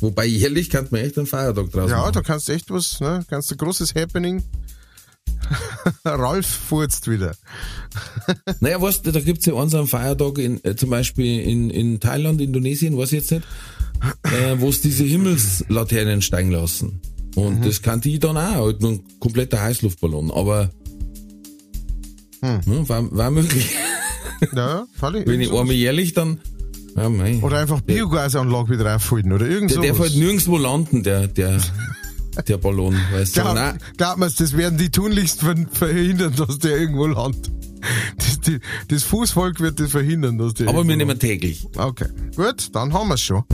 Wobei 0.00 0.26
jährlich 0.26 0.68
kann 0.68 0.88
man 0.90 1.00
echt 1.02 1.16
einen 1.16 1.26
Feiertag 1.26 1.70
draus 1.70 1.90
Ja, 1.90 1.98
machen. 1.98 2.12
da 2.12 2.20
kannst 2.22 2.48
du 2.48 2.52
echt 2.52 2.70
was, 2.70 3.00
ne? 3.00 3.24
Kannst 3.28 3.50
du 3.50 3.56
großes 3.56 3.94
Happening. 3.94 4.42
Ralf 6.04 6.46
furzt 6.46 7.08
wieder. 7.10 7.34
Naja, 8.60 8.80
weißt 8.80 9.06
du, 9.06 9.12
da 9.12 9.20
gibt's 9.20 9.46
ja 9.46 9.54
einen 9.54 9.68
so 9.70 9.78
einen 9.78 9.86
Feiertag 9.86 10.38
in, 10.38 10.62
äh, 10.64 10.76
zum 10.76 10.90
Beispiel 10.90 11.40
in, 11.40 11.70
in 11.70 12.00
Thailand, 12.00 12.40
Indonesien, 12.40 12.96
weiß 12.96 13.12
ich 13.12 13.18
jetzt 13.20 13.30
nicht, 13.32 13.46
äh, 14.24 14.56
wo 14.58 14.68
es 14.68 14.80
diese 14.80 15.04
Himmelslaternen 15.04 16.22
steigen 16.22 16.50
lassen. 16.50 17.00
Und 17.34 17.60
Mhm. 17.60 17.64
das 17.64 17.82
kann 17.82 18.00
die 18.00 18.18
dann 18.18 18.36
auch, 18.36 18.66
halt 18.66 18.80
nur 18.82 18.92
ein 18.92 19.00
kompletter 19.20 19.60
Heißluftballon, 19.60 20.30
aber 20.30 20.70
Hm. 22.42 22.60
ja, 22.66 22.88
war, 22.88 23.16
war 23.16 23.30
möglich. 23.30 23.70
Ja, 24.56 24.86
Falli. 24.98 25.22
Wenn 25.24 25.40
ich 25.40 25.50
einmal 25.52 25.70
jährlich 25.76 26.14
dann, 26.14 26.40
ja, 26.96 27.08
mei. 27.08 27.38
Oder 27.42 27.58
einfach 27.58 27.80
Biogasanlage 27.80 28.70
wieder 28.76 28.96
aufhalten 28.96 29.30
oder 29.32 29.46
irgend 29.46 29.70
der 29.70 29.76
sowas. 29.76 29.88
darf 29.90 29.98
halt 30.00 30.16
nirgendwo 30.16 30.58
landen, 30.58 31.04
der, 31.04 31.28
der, 31.28 31.60
der 32.40 32.58
Ballon, 32.58 32.96
weißt 33.12 33.36
du. 33.36 33.40
Glaub, 33.42 33.54
Nein, 33.54 33.78
glaub 33.96 34.16
mir's, 34.16 34.36
das 34.36 34.56
werden 34.56 34.78
die 34.78 34.90
tunlichst 34.90 35.40
ver 35.40 35.54
verhindern, 35.70 36.34
dass 36.36 36.58
der 36.58 36.78
irgendwo 36.78 37.06
landet. 37.06 37.50
das, 38.16 38.40
die, 38.40 38.58
das 38.88 39.02
Fußvolk 39.04 39.60
wird 39.60 39.80
das 39.80 39.90
verhindern, 39.90 40.38
dass 40.38 40.54
die. 40.54 40.66
Aber 40.66 40.86
wir 40.86 40.96
nehmen 40.96 41.18
täglich. 41.18 41.66
Okay, 41.76 42.08
gut, 42.36 42.74
dann 42.74 42.92
haben 42.92 43.08
wir's 43.08 43.20
schon. 43.20 43.44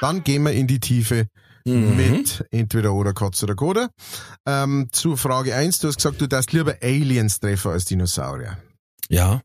Dann 0.00 0.22
gehen 0.22 0.44
wir 0.44 0.52
in 0.52 0.68
die 0.68 0.78
Tiefe 0.78 1.26
mit 1.64 2.44
entweder 2.50 2.94
oder 2.94 3.12
Katz 3.12 3.42
oder 3.42 3.54
Koda. 3.54 3.88
Ähm, 4.46 4.88
zu 4.92 5.16
Frage 5.16 5.54
1, 5.54 5.80
du 5.80 5.88
hast 5.88 5.96
gesagt, 5.96 6.20
du 6.20 6.26
darfst 6.26 6.52
lieber 6.52 6.76
Aliens 6.82 7.40
treffen 7.40 7.72
als 7.72 7.84
Dinosaurier. 7.84 8.58
Ja. 9.08 9.42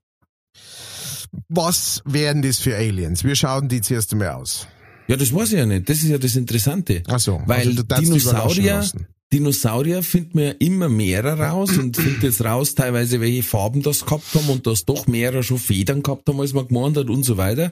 Was 1.49 2.01
wären 2.05 2.41
das 2.41 2.59
für 2.59 2.76
Aliens? 2.76 3.24
Wir 3.24 3.36
schauen 3.36 3.68
die 3.68 3.82
zuerst 3.82 4.11
einmal 4.14 4.30
aus. 4.30 4.68
Ja, 5.07 5.18
das 5.18 5.34
weiß 5.34 5.51
ich 5.51 5.57
ja 5.57 5.66
nicht. 5.66 5.89
Das 5.89 5.97
ist 5.97 6.07
ja 6.07 6.18
das 6.18 6.36
Interessante. 6.36 7.03
Ach 7.07 7.20
so, 7.20 7.41
Weil 7.45 7.68
also 7.68 7.74
du 7.74 7.84
darfst 7.84 8.14
dich 8.14 8.24
überraschen 8.24 8.64
Dinosaurier. 8.64 8.91
Dinosaurier 9.34 10.03
findet 10.03 10.36
man 10.36 10.43
ja 10.43 10.51
immer 10.59 10.89
mehrere 10.89 11.39
raus 11.39 11.78
und 11.78 11.97
findet 11.97 12.24
jetzt 12.24 12.43
raus 12.43 12.76
teilweise, 12.76 13.20
welche 13.20 13.43
Farben 13.43 13.82
das 13.82 14.05
gehabt 14.05 14.34
haben 14.36 14.49
und 14.49 14.68
dass 14.68 14.86
doch 14.86 15.07
mehrere 15.07 15.43
schon 15.43 15.57
Federn 15.57 16.03
gehabt 16.03 16.30
haben, 16.30 16.39
als 16.39 16.53
man 16.53 16.68
gemeint 16.68 16.97
hat 16.97 17.09
und 17.09 17.24
so 17.24 17.38
weiter. 17.38 17.72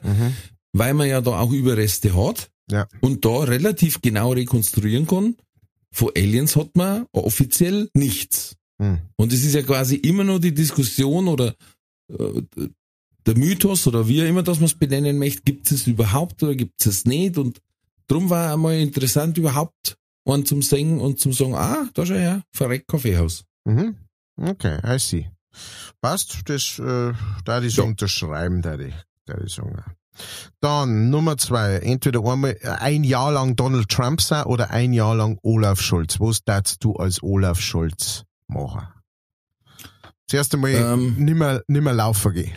Weil 0.72 0.94
man 0.94 1.08
ja 1.08 1.20
da 1.20 1.38
auch 1.38 1.52
Überreste 1.52 2.14
hat 2.16 2.51
Ja. 2.70 2.86
und 3.00 3.24
da 3.24 3.40
relativ 3.40 4.00
genau 4.00 4.32
rekonstruieren 4.32 5.06
kann. 5.06 5.36
Von 5.92 6.10
Aliens 6.16 6.56
hat 6.56 6.74
man 6.74 7.06
offiziell 7.12 7.90
nichts. 7.92 8.56
Hm. 8.80 9.00
Und 9.16 9.32
es 9.32 9.44
ist 9.44 9.54
ja 9.54 9.62
quasi 9.62 9.96
immer 9.96 10.24
nur 10.24 10.40
die 10.40 10.54
Diskussion 10.54 11.28
oder 11.28 11.54
äh, 12.08 12.42
der 13.26 13.36
Mythos 13.36 13.86
oder 13.86 14.08
wie 14.08 14.22
auch 14.22 14.26
immer 14.26 14.42
das 14.42 14.58
man 14.58 14.66
es 14.66 14.74
benennen 14.74 15.18
möchte, 15.18 15.42
gibt 15.42 15.66
es 15.66 15.82
es 15.82 15.86
überhaupt 15.86 16.42
oder 16.42 16.54
gibt 16.54 16.80
es 16.80 16.86
es 16.86 17.04
nicht? 17.04 17.38
Und 17.38 17.60
drum 18.08 18.30
war 18.30 18.52
einmal 18.52 18.78
interessant 18.78 19.38
überhaupt 19.38 19.96
einen 20.24 20.46
zum 20.46 20.62
Singen 20.62 21.00
und 21.00 21.20
zum 21.20 21.32
sagen, 21.32 21.54
ah, 21.54 21.88
da 21.94 22.06
schau 22.06 22.14
her, 22.14 22.42
verreckt 22.52 22.88
Kaffeehaus. 22.88 23.44
Mhm. 23.64 23.96
Okay, 24.36 24.78
I 24.84 24.98
see. 24.98 25.30
Passt, 26.00 26.40
das 26.46 26.78
äh, 26.78 27.12
da 27.44 27.62
ich 27.62 27.74
so 27.74 27.84
unterschreiben, 27.84 28.62
da 28.62 28.78
ich, 28.78 28.94
da 29.26 29.38
ich 29.38 29.52
sagen. 29.52 29.82
Dann 30.60 31.10
Nummer 31.10 31.36
zwei, 31.38 31.76
entweder 31.76 32.20
einmal 32.24 32.56
äh, 32.60 32.68
ein 32.68 33.04
Jahr 33.04 33.32
lang 33.32 33.56
Donald 33.56 33.88
Trump 33.88 34.20
sein 34.20 34.44
oder 34.44 34.70
ein 34.70 34.92
Jahr 34.92 35.14
lang 35.14 35.38
Olaf 35.42 35.80
Scholz. 35.80 36.20
Was 36.20 36.44
darfst 36.44 36.84
du 36.84 36.94
als 36.94 37.22
Olaf 37.22 37.60
Scholz 37.60 38.24
machen? 38.46 38.86
Zuerst 40.26 40.54
einmal 40.54 40.70
Ähm. 40.70 41.16
nimmer, 41.18 41.60
nimmer 41.66 41.92
laufen 41.92 42.32
gehen. 42.32 42.52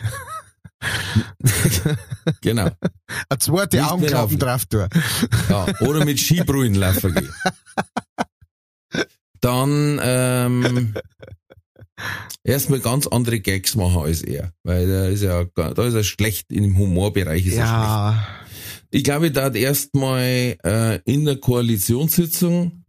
Genau. 2.40 2.68
Eine 3.28 3.38
zweite 3.38 3.76
Nicht 3.78 3.90
Augenklappen 3.90 4.38
drauf 4.38 4.66
tun. 4.66 4.88
Ja, 5.48 5.66
oder 5.80 6.04
mit 6.04 6.18
Skibrühen 6.18 6.74
laufen 6.74 7.14
gehen. 7.14 7.32
Dann 9.40 10.00
ähm, 10.02 10.94
erstmal 12.44 12.80
ganz 12.80 13.06
andere 13.06 13.40
Gags 13.40 13.74
machen 13.74 14.02
als 14.02 14.22
er. 14.22 14.52
Weil 14.62 14.88
da 14.88 15.06
ist 15.08 15.22
er, 15.22 15.46
da 15.54 15.86
ist 15.86 15.94
er 15.94 16.04
schlecht 16.04 16.52
im 16.52 16.76
Humorbereich. 16.76 17.46
Ist 17.46 17.56
er 17.56 17.66
schlecht. 17.66 17.72
Ja, 17.72 18.26
Ich 18.90 19.04
glaube, 19.04 19.26
ich 19.28 19.32
darf 19.32 19.54
erstmal 19.54 20.56
äh, 20.64 21.00
in 21.04 21.24
der 21.24 21.36
Koalitionssitzung 21.36 22.84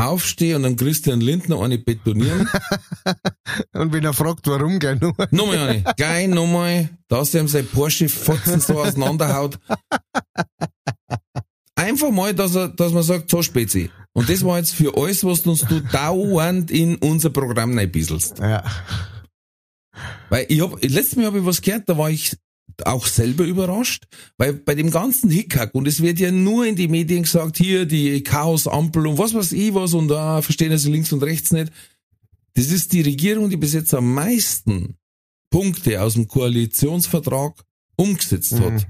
aufstehen 0.00 0.56
und 0.56 0.62
dann 0.62 0.76
Christian 0.76 1.20
Lindner 1.20 1.60
eine 1.60 1.78
betonieren. 1.78 2.48
und 3.72 3.92
wenn 3.92 4.04
er 4.04 4.12
fragt, 4.12 4.46
warum, 4.46 4.78
gell, 4.78 4.96
nur. 4.96 5.14
nochmal 5.30 5.58
eine. 5.58 5.84
Gleich 5.96 6.28
nochmal, 6.28 6.88
dass 7.08 7.34
er 7.34 7.42
ihm 7.42 7.48
sein 7.48 7.66
Porsche-Fotzen 7.66 8.60
so 8.60 8.80
auseinanderhaut. 8.80 9.58
Einfach 11.80 12.10
mal, 12.10 12.34
dass 12.34 12.54
er, 12.54 12.68
dass 12.68 12.92
man 12.92 13.02
sagt, 13.02 13.30
so 13.30 13.42
Spezi. 13.42 13.90
Und 14.12 14.28
das 14.28 14.44
war 14.44 14.58
jetzt 14.58 14.74
für 14.74 14.96
alles, 14.96 15.24
was 15.24 15.40
uns 15.46 15.60
du 15.62 15.80
dauernd 15.80 16.70
in 16.70 16.96
unser 16.96 17.30
Programm 17.30 17.76
reinbisselst. 17.78 18.38
Ja. 18.38 18.64
Weil 20.28 20.46
ich 20.48 20.60
hab, 20.60 20.82
letztes 20.82 21.16
Mal 21.16 21.26
habe 21.26 21.38
ich 21.38 21.44
was 21.44 21.62
gehört, 21.62 21.88
da 21.88 21.96
war 21.96 22.10
ich 22.10 22.36
auch 22.84 23.06
selber 23.06 23.44
überrascht, 23.44 24.04
weil 24.38 24.54
bei 24.54 24.74
dem 24.74 24.90
ganzen 24.90 25.30
Hickhack, 25.30 25.74
und 25.74 25.86
es 25.88 26.00
wird 26.02 26.18
ja 26.18 26.30
nur 26.30 26.66
in 26.66 26.76
die 26.76 26.88
Medien 26.88 27.24
gesagt, 27.24 27.56
hier 27.58 27.84
die 27.86 28.22
Chaosampel 28.22 29.06
und 29.06 29.18
was 29.18 29.34
weiß 29.34 29.52
ich 29.52 29.74
was 29.74 29.92
und 29.94 30.08
da 30.08 30.40
verstehen 30.40 30.76
sie 30.78 30.90
links 30.90 31.12
und 31.12 31.22
rechts 31.22 31.50
nicht. 31.52 31.72
Das 32.54 32.70
ist 32.70 32.92
die 32.92 33.02
Regierung, 33.02 33.50
die 33.50 33.56
bis 33.56 33.74
jetzt 33.74 33.92
am 33.94 34.14
meisten 34.14 34.96
Punkte 35.50 36.00
aus 36.00 36.14
dem 36.14 36.26
Koalitionsvertrag 36.28 37.64
umgesetzt 37.96 38.52
Mhm. 38.52 38.64
hat. 38.64 38.86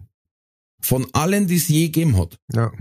Von 0.81 1.07
allen, 1.13 1.47
die 1.47 1.57
es 1.57 1.69
je 1.69 1.87
gegeben 1.87 2.17
hat. 2.17 2.39
Ja. 2.53 2.73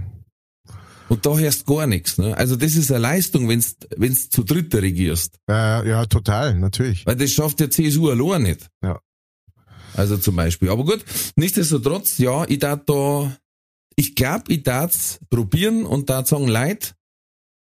Und 1.09 1.25
da 1.25 1.37
hörst 1.37 1.65
gar 1.65 1.87
nichts. 1.87 2.17
Ne? 2.19 2.37
Also 2.37 2.55
das 2.55 2.75
ist 2.75 2.91
eine 2.91 2.99
Leistung, 2.99 3.49
wenn's 3.49 3.77
wenn's 3.97 4.29
zu 4.29 4.43
dritter 4.43 4.81
regierst. 4.81 5.39
Ja, 5.49 5.83
ja, 5.83 6.05
total, 6.05 6.57
natürlich. 6.57 7.05
Weil 7.05 7.15
das 7.15 7.31
schafft 7.31 7.59
der 7.59 7.71
CSU 7.71 8.09
allein 8.09 8.43
nicht. 8.43 8.69
Ja. 8.83 8.99
Also 9.95 10.17
zum 10.17 10.35
Beispiel. 10.35 10.69
Aber 10.69 10.85
gut, 10.85 11.03
nichtsdestotrotz, 11.35 12.19
ja, 12.19 12.45
ich 12.47 12.59
darf 12.59 12.81
da, 12.85 13.35
ich 13.95 14.15
glaube, 14.15 14.45
ich 14.49 14.63
darf's 14.63 15.19
probieren 15.31 15.85
und 15.85 16.09
da 16.09 16.23
sagen, 16.23 16.47
Leute, 16.47 16.91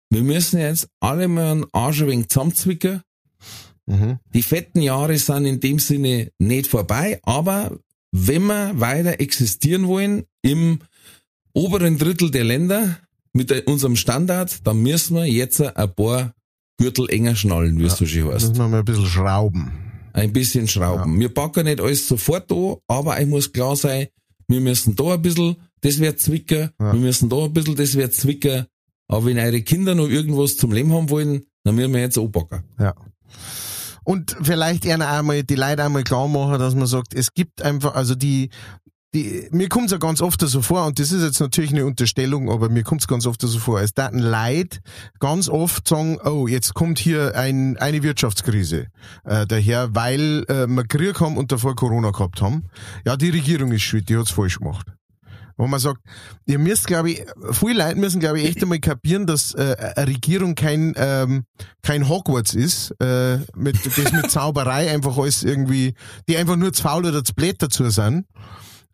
wir 0.10 0.24
müssen 0.24 0.60
jetzt 0.60 0.90
alle 1.00 1.28
mal 1.28 1.52
einen 1.52 1.66
Arsch 1.74 2.02
ein 2.02 2.08
wenig 2.08 2.30
zusammenzwicken. 2.30 3.02
Mhm. 3.86 4.20
Die 4.34 4.44
fetten 4.44 4.82
Jahre 4.82 5.18
sind 5.18 5.46
in 5.46 5.60
dem 5.60 5.80
Sinne 5.80 6.32
nicht 6.40 6.68
vorbei, 6.68 7.20
aber 7.24 7.78
wenn 8.26 8.46
wir 8.46 8.80
weiter 8.80 9.20
existieren 9.20 9.88
wollen 9.88 10.24
im 10.42 10.80
oberen 11.54 11.98
Drittel 11.98 12.32
der 12.32 12.44
Länder 12.44 12.98
mit 13.34 13.52
unserem 13.68 13.96
Standard, 13.96 14.66
dann 14.66 14.82
müssen 14.82 15.16
wir 15.16 15.26
jetzt 15.26 15.62
ein 15.62 15.96
paar 15.96 16.34
Gürtel 16.78 17.10
enger 17.10 17.36
schnallen, 17.36 17.80
wie 17.80 17.86
es 17.86 17.98
so 17.98 18.06
schön 18.06 18.28
heißt. 18.28 18.50
Müssen 18.50 18.58
wir 18.58 18.68
mal 18.68 18.80
ein 18.80 18.86
bisschen 18.86 19.06
schrauben. 19.08 19.72
Ein 20.14 20.34
bisschen 20.34 20.68
schrauben. 20.68 21.20
Wir 21.20 21.30
packen 21.34 21.66
nicht 21.66 21.80
alles 21.82 22.08
sofort 22.08 22.52
an, 22.52 22.76
aber 22.88 23.20
ich 23.22 23.28
muss 23.28 23.52
klar 23.52 23.76
sein, 23.76 24.08
wir 24.48 24.62
müssen 24.62 24.96
da 24.96 25.14
ein 25.16 25.22
bisschen, 25.22 25.58
das 25.82 26.00
wird 26.00 26.20
zwicken, 26.20 26.70
Ja. 26.80 26.94
wir 26.94 27.00
müssen 27.00 27.30
da 27.30 27.44
ein 27.46 27.54
bisschen, 27.54 27.76
das 27.76 27.96
wird 27.96 28.14
zwicken. 28.14 28.66
Aber 29.08 29.26
wenn 29.26 29.38
eure 29.40 29.62
Kinder 29.62 29.96
noch 29.96 30.08
irgendwas 30.10 30.58
zum 30.58 30.72
Leben 30.72 30.92
haben 30.94 31.10
wollen, 31.10 31.44
dann 31.64 31.76
müssen 31.76 31.94
wir 31.94 32.02
jetzt 32.02 32.18
anpacken. 32.18 32.64
Ja. 32.80 32.94
Und 34.08 34.38
vielleicht 34.42 34.86
eher 34.86 35.06
einmal 35.06 35.44
die 35.44 35.56
Leute 35.56 35.84
einmal 35.84 36.06
klar 36.06 36.30
machen, 36.30 36.60
dass 36.60 36.76
man 36.76 36.88
sagt, 36.88 37.14
es 37.14 37.34
gibt 37.34 37.62
einfach, 37.62 37.94
also 37.94 38.16
die, 38.16 38.52
die, 39.14 39.50
mir 39.52 39.68
kommt 39.68 39.88
es 39.88 39.92
ja 39.92 39.98
ganz 39.98 40.22
oft 40.22 40.40
so 40.40 40.62
vor, 40.62 40.86
und 40.86 40.98
das 40.98 41.12
ist 41.12 41.24
jetzt 41.24 41.42
natürlich 41.42 41.72
eine 41.72 41.86
Unterstellung, 41.86 42.50
aber 42.50 42.70
mir 42.70 42.84
kommt 42.84 43.02
es 43.02 43.08
ganz 43.10 43.26
oft 43.26 43.42
so 43.42 43.60
vor, 43.60 43.80
als 43.80 43.94
da 43.94 44.08
ein 44.08 44.20
Leid 44.20 44.80
ganz 45.20 45.50
oft 45.50 45.90
sagen, 45.90 46.20
oh, 46.24 46.48
jetzt 46.48 46.74
kommt 46.74 47.00
hier 47.00 47.36
ein, 47.36 47.76
eine 47.80 48.02
Wirtschaftskrise 48.02 48.88
äh, 49.26 49.46
daher, 49.46 49.94
weil 49.94 50.46
äh, 50.48 50.68
wir 50.68 50.86
Krieg 50.86 51.20
haben 51.20 51.36
und 51.36 51.52
davor 51.52 51.76
Corona 51.76 52.12
gehabt 52.12 52.42
haben. 52.42 52.64
Ja, 53.06 53.18
die 53.18 53.32
Regierung 53.32 53.74
ist 53.74 53.82
schuld, 53.82 54.08
die 54.08 54.16
hat's 54.16 54.32
falsch 54.32 54.60
gemacht. 54.60 54.88
Wo 55.58 55.66
man 55.68 55.80
sagt, 55.80 56.02
ihr 56.46 56.60
müsst, 56.60 56.86
glaube 56.86 57.12
ich, 57.12 57.26
viele 57.52 57.84
Leute 57.84 58.00
müssen, 58.00 58.20
glaube 58.20 58.40
ich, 58.40 58.48
echt 58.48 58.62
einmal 58.62 58.80
kapieren, 58.80 59.26
dass 59.26 59.56
äh, 59.56 59.94
eine 59.96 60.08
Regierung 60.08 60.54
kein, 60.54 60.94
ähm, 60.96 61.46
kein 61.82 62.08
Hogwarts 62.08 62.54
ist, 62.54 62.92
äh, 63.02 63.40
mit, 63.56 63.78
das 63.86 64.12
mit 64.12 64.30
Zauberei 64.32 64.92
einfach 64.92 65.18
alles 65.18 65.44
irgendwie, 65.44 65.96
die 66.30 66.38
einfach 66.38 66.56
nur 66.56 66.74
zu 66.74 66.84
faul 66.84 67.06
oder 67.06 67.24
zu 67.24 67.34
blöd 67.34 67.56
dazu 67.60 67.90
sind, 67.90 68.26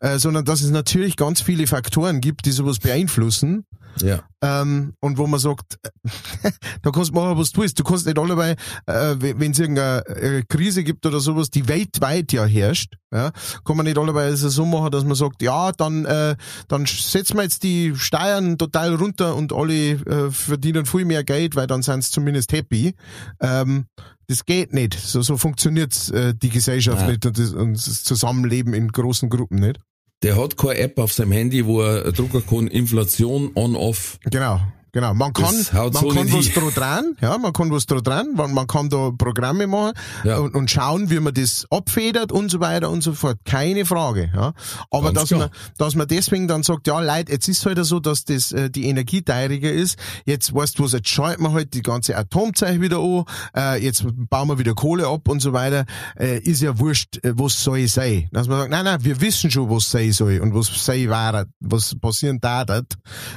äh, 0.04 0.18
sondern 0.18 0.44
dass 0.44 0.60
es 0.60 0.70
natürlich 0.70 1.16
ganz 1.16 1.40
viele 1.40 1.66
Faktoren 1.66 2.20
gibt, 2.20 2.44
die 2.44 2.52
sowas 2.52 2.78
beeinflussen. 2.78 3.64
Ja. 4.02 4.22
Ähm, 4.42 4.92
und 5.00 5.16
wo 5.18 5.26
man 5.26 5.40
sagt, 5.40 5.78
da 6.82 6.90
kannst 6.90 7.10
du 7.10 7.14
machen, 7.14 7.38
was 7.38 7.52
du 7.52 7.62
willst. 7.62 7.78
Du 7.78 7.84
kannst 7.84 8.04
nicht 8.04 8.18
allebei, 8.18 8.56
äh, 8.86 9.14
wenn 9.18 9.52
es 9.52 9.58
irgendeine 9.58 10.04
äh, 10.08 10.42
Krise 10.46 10.84
gibt 10.84 11.06
oder 11.06 11.20
sowas, 11.20 11.48
die 11.48 11.68
weltweit 11.68 12.32
ja 12.32 12.44
herrscht, 12.44 12.96
ja, 13.14 13.30
kann 13.64 13.76
man 13.78 13.86
nicht 13.86 13.96
allebei 13.96 14.24
also 14.24 14.48
so 14.50 14.66
machen, 14.66 14.90
dass 14.90 15.04
man 15.04 15.14
sagt, 15.14 15.40
ja, 15.40 15.72
dann, 15.72 16.04
äh, 16.04 16.36
dann 16.68 16.84
setzen 16.84 17.36
wir 17.36 17.44
jetzt 17.44 17.62
die 17.62 17.94
Steuern 17.96 18.58
total 18.58 18.96
runter 18.96 19.34
und 19.36 19.54
alle 19.54 19.92
äh, 19.92 20.30
verdienen 20.30 20.84
viel 20.84 21.06
mehr 21.06 21.24
Geld, 21.24 21.56
weil 21.56 21.68
dann 21.68 21.82
sind 21.82 22.04
sie 22.04 22.10
zumindest 22.10 22.52
happy. 22.52 22.94
Ähm, 23.40 23.86
das 24.26 24.44
geht 24.44 24.74
nicht. 24.74 24.98
So, 24.98 25.22
so 25.22 25.38
funktioniert 25.38 26.10
äh, 26.10 26.34
die 26.34 26.50
Gesellschaft 26.50 27.02
Ja. 27.02 27.08
nicht 27.08 27.24
und 27.24 27.38
das, 27.38 27.50
und 27.52 27.74
das 27.74 28.02
Zusammenleben 28.04 28.74
in 28.74 28.88
großen 28.88 29.30
Gruppen 29.30 29.60
nicht. 29.60 29.78
Der 30.24 30.38
hat 30.38 30.56
keine 30.56 30.78
App 30.78 30.98
auf 30.98 31.12
seinem 31.12 31.32
Handy, 31.32 31.66
wo 31.66 31.82
er 31.82 32.10
drucken 32.10 32.42
kann, 32.46 32.66
Inflation 32.66 33.50
on-off. 33.54 34.18
Genau. 34.30 34.58
Genau, 34.94 35.12
man 35.12 35.32
kann, 35.32 35.54
man 35.72 35.92
so 35.92 36.08
kann 36.08 36.32
was 36.32 36.46
hin. 36.46 36.70
dran 36.74 37.16
ja, 37.20 37.36
man 37.36 37.52
kann 37.52 37.70
was 37.72 37.84
dran 37.86 38.02
dran, 38.02 38.28
man 38.34 38.54
man 38.54 38.66
kann 38.68 38.88
da 38.88 39.10
Programme 39.18 39.66
machen 39.66 39.92
Ja. 40.22 40.38
und, 40.38 40.54
und 40.54 40.70
schauen, 40.70 41.10
wie 41.10 41.18
man 41.18 41.34
das 41.34 41.66
abfedert 41.68 42.30
und 42.30 42.48
so 42.48 42.60
weiter 42.60 42.90
und 42.90 43.02
so 43.02 43.12
fort. 43.12 43.38
Keine 43.44 43.84
Frage, 43.84 44.30
ja. 44.32 44.52
Aber 44.92 45.12
Ganz 45.12 45.18
dass 45.18 45.28
klar. 45.30 45.40
man, 45.40 45.50
dass 45.78 45.94
man 45.96 46.06
deswegen 46.06 46.46
dann 46.46 46.62
sagt, 46.62 46.86
ja, 46.86 47.00
Leute, 47.00 47.32
jetzt 47.32 47.48
ist 47.48 47.66
halt 47.66 47.84
so, 47.84 47.98
dass 47.98 48.24
das, 48.24 48.52
äh, 48.52 48.70
die 48.70 48.86
Energie 48.86 49.22
teuriger 49.22 49.72
ist. 49.72 49.98
Jetzt 50.26 50.54
weißt 50.54 50.78
du 50.78 50.84
was, 50.84 50.92
jetzt 50.92 51.08
schalten 51.08 51.42
wir 51.42 51.52
halt 51.52 51.74
die 51.74 51.82
ganze 51.82 52.16
Atomzeit 52.16 52.80
wieder 52.80 53.00
an, 53.00 53.24
äh, 53.56 53.82
jetzt 53.82 54.04
bauen 54.30 54.48
wir 54.48 54.58
wieder 54.60 54.74
Kohle 54.74 55.08
ab 55.08 55.28
und 55.28 55.40
so 55.40 55.52
weiter, 55.52 55.86
äh, 56.16 56.38
ist 56.38 56.62
ja 56.62 56.78
wurscht, 56.78 57.18
äh, 57.24 57.32
was 57.36 57.62
soll 57.64 57.88
sein. 57.88 58.28
Dass 58.30 58.46
man 58.46 58.58
sagt, 58.58 58.70
nein, 58.70 58.84
nein, 58.84 59.02
wir 59.04 59.20
wissen 59.20 59.50
schon, 59.50 59.68
was 59.68 59.90
sein 59.90 60.12
soll 60.12 60.38
und 60.38 60.54
was 60.54 60.68
sein 60.84 61.08
war, 61.08 61.46
was 61.58 61.96
passieren 62.00 62.38
darf. 62.40 62.54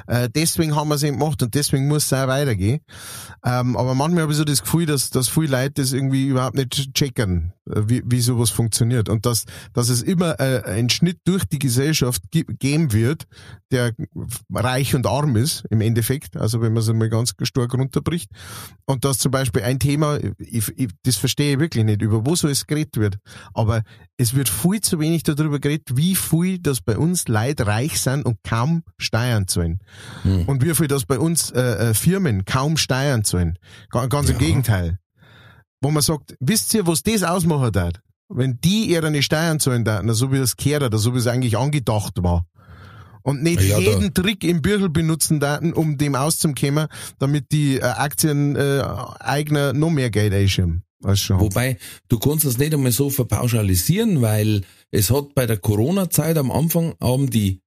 Äh, 0.06 0.30
deswegen 0.34 0.76
haben 0.76 0.90
wir 0.90 0.96
es 0.96 1.04
eben 1.04 1.18
gemacht 1.18 1.42
und 1.48 1.56
deswegen 1.56 1.88
muss 1.88 2.08
es 2.08 2.14
auch 2.14 2.28
weitergehen. 2.28 2.82
Ähm, 3.46 3.78
aber 3.78 3.96
manchmal 3.96 4.24
habe 4.24 4.34
ich 4.34 4.38
so 4.38 4.44
das 4.44 4.64
Gefühl, 4.64 4.86
dass, 4.86 5.12
dass 5.12 5.30
viele 5.30 5.48
Leute 5.48 5.82
das 5.82 5.94
irgendwie 5.94 6.28
überhaupt 6.28 6.56
nicht 6.58 6.94
checken, 6.94 7.54
wie, 7.88 8.02
wie 8.06 8.22
sowas 8.22 8.50
funktioniert. 8.50 9.10
Und 9.10 9.26
dass, 9.26 9.46
dass 9.74 9.90
es 9.90 10.02
immer 10.02 10.40
äh, 10.40 10.64
einen 10.64 10.90
Schnitt 10.90 11.20
durch 11.26 11.46
die 11.46 11.60
Gesellschaft 11.60 12.22
geben 12.32 12.94
wird, 12.94 13.26
der 13.72 13.94
reich 14.54 14.96
und 14.96 15.06
arm 15.06 15.36
ist, 15.36 15.64
im 15.70 15.82
Endeffekt. 15.82 16.38
Also 16.38 16.62
wenn 16.62 16.74
man 16.74 16.82
es 16.84 16.92
mal 16.94 17.10
ganz 17.10 17.34
stark 17.44 17.74
runterbricht. 17.74 18.30
Und 18.86 19.04
dass 19.06 19.18
zum 19.18 19.32
Beispiel 19.32 19.64
ein 19.64 19.80
Thema, 19.80 20.20
ich, 20.38 20.72
ich, 20.78 20.90
das 21.04 21.18
verstehe 21.18 21.54
ich 21.54 21.60
wirklich 21.60 21.84
nicht, 21.84 22.02
über 22.02 22.26
wo 22.26 22.36
so 22.36 22.48
es 22.48 22.66
geredet 22.68 22.98
wird. 22.98 23.18
Aber 23.54 23.84
es 24.18 24.34
wird 24.34 24.50
viel 24.50 24.82
zu 24.82 25.00
wenig 25.00 25.24
darüber 25.24 25.60
geredet, 25.60 25.96
wie 25.96 26.16
viel 26.16 26.60
das 26.60 26.82
bei 26.82 26.98
uns 26.98 27.28
Leute 27.28 27.68
reich 27.68 28.00
sind 28.00 28.26
und 28.26 28.38
kaum 28.44 28.84
Steuern 28.98 29.48
zahlen. 29.48 29.80
Und 30.48 30.64
wie 30.64 30.74
viel 30.74 30.88
das 30.88 31.06
bei 31.06 31.20
uns 31.20 31.52
äh, 31.52 31.90
äh, 31.90 31.94
Firmen 31.94 32.46
kaum 32.46 32.78
Steuern 32.78 33.24
zahlen. 33.24 33.60
Ga- 33.90 34.08
Ganz 34.08 34.30
im 34.30 34.38
Gegenteil. 34.38 35.00
Wo 35.82 35.92
man 35.92 36.02
sagt, 36.02 36.36
wisst 36.40 36.74
ihr, 36.74 36.88
was 36.88 37.04
das 37.04 37.24
ausmachen 37.24 37.76
hat? 37.76 38.02
Wenn 38.30 38.60
die 38.62 38.86
ihre 38.90 39.22
Steuern 39.22 39.60
zahlen, 39.60 39.86
da, 39.86 40.02
so 40.14 40.32
wie 40.32 40.38
das 40.40 40.58
gehört 40.58 40.84
oder 40.84 40.98
so 40.98 41.14
wie 41.14 41.20
es 41.20 41.28
eigentlich 41.28 41.58
angedacht 41.58 42.22
war. 42.22 42.46
Und 43.24 43.44
nicht 43.44 43.62
Ja, 43.62 43.76
da- 43.76 43.82
jeden 43.82 44.14
Trick 44.14 44.44
im 44.44 44.62
Büchel 44.62 44.90
benutzen 44.90 45.40
daten, 45.40 45.74
um 45.74 45.98
dem 45.98 46.16
auszukommen, 46.16 46.88
damit 47.20 47.52
die 47.52 47.78
äh, 47.78 47.82
Aktieneigner 47.84 49.70
äh, 49.70 49.74
noch 49.74 49.90
mehr 49.90 50.10
Geld 50.10 50.50
schon. 50.50 50.84
Wobei, 51.04 51.78
du 52.10 52.18
kannst 52.20 52.46
das 52.46 52.58
nicht 52.58 52.74
einmal 52.74 52.92
so 52.92 53.10
verpauschalisieren, 53.10 54.22
weil 54.22 54.62
es 54.92 55.12
hat 55.12 55.36
bei 55.36 55.46
der 55.46 55.58
Corona-Zeit 55.58 56.38
am 56.38 56.52
Anfang 56.52 56.96
haben 57.02 57.30
die, 57.30 57.62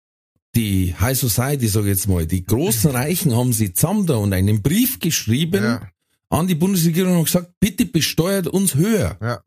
die 0.57 0.95
High 0.99 1.17
Society, 1.19 1.69
sag 1.69 1.83
ich 1.83 1.89
jetzt 1.89 2.09
mal, 2.09 2.27
die 2.27 2.45
großen 2.45 2.91
Reichen 2.91 3.37
haben 3.37 3.53
sie 3.53 3.73
zusammen 3.73 4.07
da 4.07 4.17
und 4.17 4.33
einen 4.33 4.63
Brief 4.63 4.99
geschrieben 4.99 5.63
Ja. 5.63 5.89
An 6.31 6.47
die 6.47 6.55
Bundesregierung 6.55 7.19
und 7.19 7.25
gesagt, 7.25 7.53
bitte 7.61 7.85
besteuert 7.85 8.47
uns 8.47 8.75
höher. 8.75 9.19
Ja. 9.21 9.41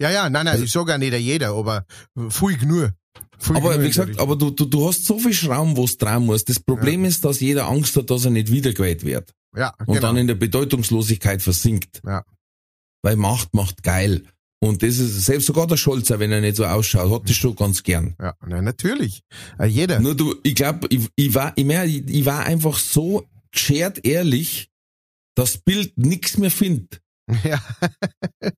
Ja, 0.00 0.10
ja, 0.10 0.30
nein, 0.30 0.46
nein, 0.46 0.62
ich 0.62 0.72
sage 0.72 0.94
auch 0.94 0.98
nicht 0.98 1.12
jeder, 1.12 1.50
aber 1.50 1.84
viel 2.30 2.56
genug. 2.56 2.92
Viel 3.38 3.56
Aber 3.56 3.82
wie 3.82 3.88
gesagt, 3.88 4.18
aber 4.18 4.36
du, 4.36 4.50
du, 4.50 4.64
du 4.64 4.88
hast 4.88 5.04
so 5.04 5.18
viel 5.18 5.34
Schrauben, 5.34 5.76
wo 5.76 5.84
es 5.84 5.98
dran 5.98 6.24
muss. 6.24 6.44
Das 6.44 6.58
Problem 6.58 7.04
ist, 7.04 7.24
dass 7.24 7.40
jeder 7.40 7.68
Angst 7.68 7.96
hat, 7.96 8.08
dass 8.08 8.24
er 8.24 8.30
nicht 8.30 8.50
wiedergewählt 8.50 9.04
wird. 9.04 9.34
Ja, 9.54 9.74
und 9.80 9.94
genau. 9.94 10.00
dann 10.00 10.16
in 10.16 10.26
der 10.26 10.36
Bedeutungslosigkeit 10.36 11.42
versinkt. 11.42 12.00
Ja. 12.06 12.24
Weil 13.02 13.16
Macht 13.16 13.54
macht 13.54 13.82
geil. 13.82 14.24
Und 14.62 14.82
das 14.82 14.98
ist, 14.98 15.24
selbst 15.24 15.46
sogar 15.46 15.66
der 15.66 15.78
Scholzer, 15.78 16.18
wenn 16.18 16.32
er 16.32 16.42
nicht 16.42 16.56
so 16.56 16.66
ausschaut, 16.66 17.10
hat 17.10 17.28
das 17.28 17.36
schon 17.36 17.56
ganz 17.56 17.82
gern. 17.82 18.14
ja, 18.20 18.34
nein, 18.46 18.64
natürlich. 18.64 19.22
Äh, 19.58 19.66
jeder. 19.66 20.00
Nur 20.00 20.14
du, 20.14 20.34
ich 20.42 20.54
glaube, 20.54 20.86
ich, 20.90 21.08
ich 21.16 21.34
war, 21.34 21.52
ich, 21.56 21.66
ich, 21.66 22.08
ich 22.08 22.26
war 22.26 22.44
einfach 22.44 22.78
so 22.78 23.26
geschert 23.52 24.04
ehrlich, 24.04 24.69
das 25.40 25.56
Bild 25.56 25.96
nix 25.96 26.36
mehr 26.36 26.50
findet. 26.50 27.00
Ja. 27.44 27.62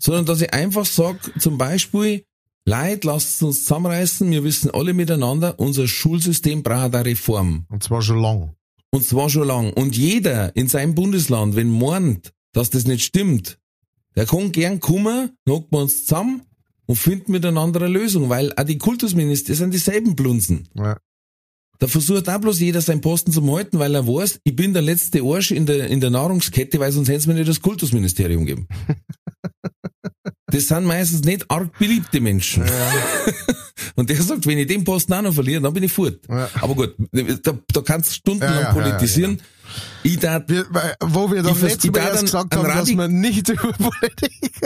Sondern 0.00 0.26
dass 0.26 0.42
ich 0.42 0.52
einfach 0.52 0.84
sag, 0.84 1.16
zum 1.40 1.56
Beispiel, 1.56 2.24
Leute, 2.66 3.06
lasst 3.06 3.42
uns 3.42 3.64
zusammenreißen, 3.64 4.30
wir 4.30 4.44
wissen 4.44 4.70
alle 4.70 4.92
miteinander, 4.92 5.58
unser 5.58 5.88
Schulsystem 5.88 6.62
braucht 6.62 6.94
eine 6.94 7.06
Reform. 7.06 7.64
Und 7.70 7.82
zwar 7.82 8.02
schon 8.02 8.20
lang. 8.20 8.54
Und 8.90 9.04
zwar 9.04 9.30
schon 9.30 9.46
lang. 9.48 9.72
Und 9.72 9.96
jeder 9.96 10.54
in 10.54 10.68
seinem 10.68 10.94
Bundesland, 10.94 11.56
wenn 11.56 11.70
meint, 11.70 12.34
dass 12.52 12.68
das 12.68 12.86
nicht 12.86 13.04
stimmt, 13.04 13.58
der 14.14 14.26
kann 14.26 14.52
gern 14.52 14.78
kommen, 14.78 15.38
hocken 15.48 15.68
wir 15.70 15.80
uns 15.80 16.04
zusammen 16.04 16.42
und 16.84 16.96
finden 16.96 17.32
miteinander 17.32 17.80
eine 17.80 17.88
Lösung, 17.88 18.28
weil 18.28 18.52
auch 18.58 18.64
die 18.64 18.76
Kultusminister 18.76 19.54
sind 19.54 19.72
dieselben 19.72 20.16
Blunzen. 20.16 20.68
Ja. 20.74 20.98
Da 21.78 21.88
versucht 21.88 22.28
auch 22.28 22.38
bloß 22.38 22.60
jeder 22.60 22.80
seinen 22.80 23.00
Posten 23.00 23.32
zu 23.32 23.44
halten, 23.54 23.78
weil 23.78 23.94
er 23.94 24.06
weiß, 24.06 24.40
ich 24.44 24.54
bin 24.54 24.72
der 24.72 24.82
letzte 24.82 25.22
Arsch 25.22 25.50
in 25.50 25.66
der, 25.66 25.88
in 25.88 26.00
der 26.00 26.10
Nahrungskette, 26.10 26.78
weil 26.78 26.92
sonst 26.92 27.08
hätten 27.08 27.20
sie 27.20 27.28
mir 27.28 27.34
nicht 27.34 27.48
das 27.48 27.60
Kultusministerium 27.60 28.46
geben. 28.46 28.68
Das 30.52 30.68
sind 30.68 30.84
meistens 30.84 31.24
nicht 31.24 31.50
arg 31.50 31.76
beliebte 31.78 32.20
Menschen. 32.20 32.64
Und 33.96 34.10
der 34.10 34.22
sagt, 34.22 34.46
wenn 34.46 34.58
ich 34.58 34.66
den 34.66 34.84
Posten 34.84 35.14
auch 35.14 35.22
noch 35.22 35.32
verliere, 35.32 35.62
dann 35.62 35.72
bin 35.72 35.82
ich 35.82 35.92
fort. 35.92 36.20
Ja. 36.28 36.50
Aber 36.60 36.74
gut, 36.74 36.94
da, 37.10 37.58
da 37.72 37.80
kannst 37.80 38.10
du 38.10 38.14
stundenlang 38.14 38.54
Ja, 38.54 38.60
ja, 38.60 38.70
ja, 38.70 38.76
ja, 38.76 38.82
politisieren. 38.82 39.40
Ich 40.02 40.18
darf, 40.18 40.42
Wir, 40.48 40.66
wo 41.00 41.30
wir 41.30 41.42
doch 41.42 41.58
letztes 41.60 41.90
Mal 41.90 42.20
gesagt 42.20 42.54
haben, 42.54 42.68
dass 42.68 42.88
wir 42.88 43.08
nicht 43.08 43.48
über 43.48 43.72
Politik 43.72 44.60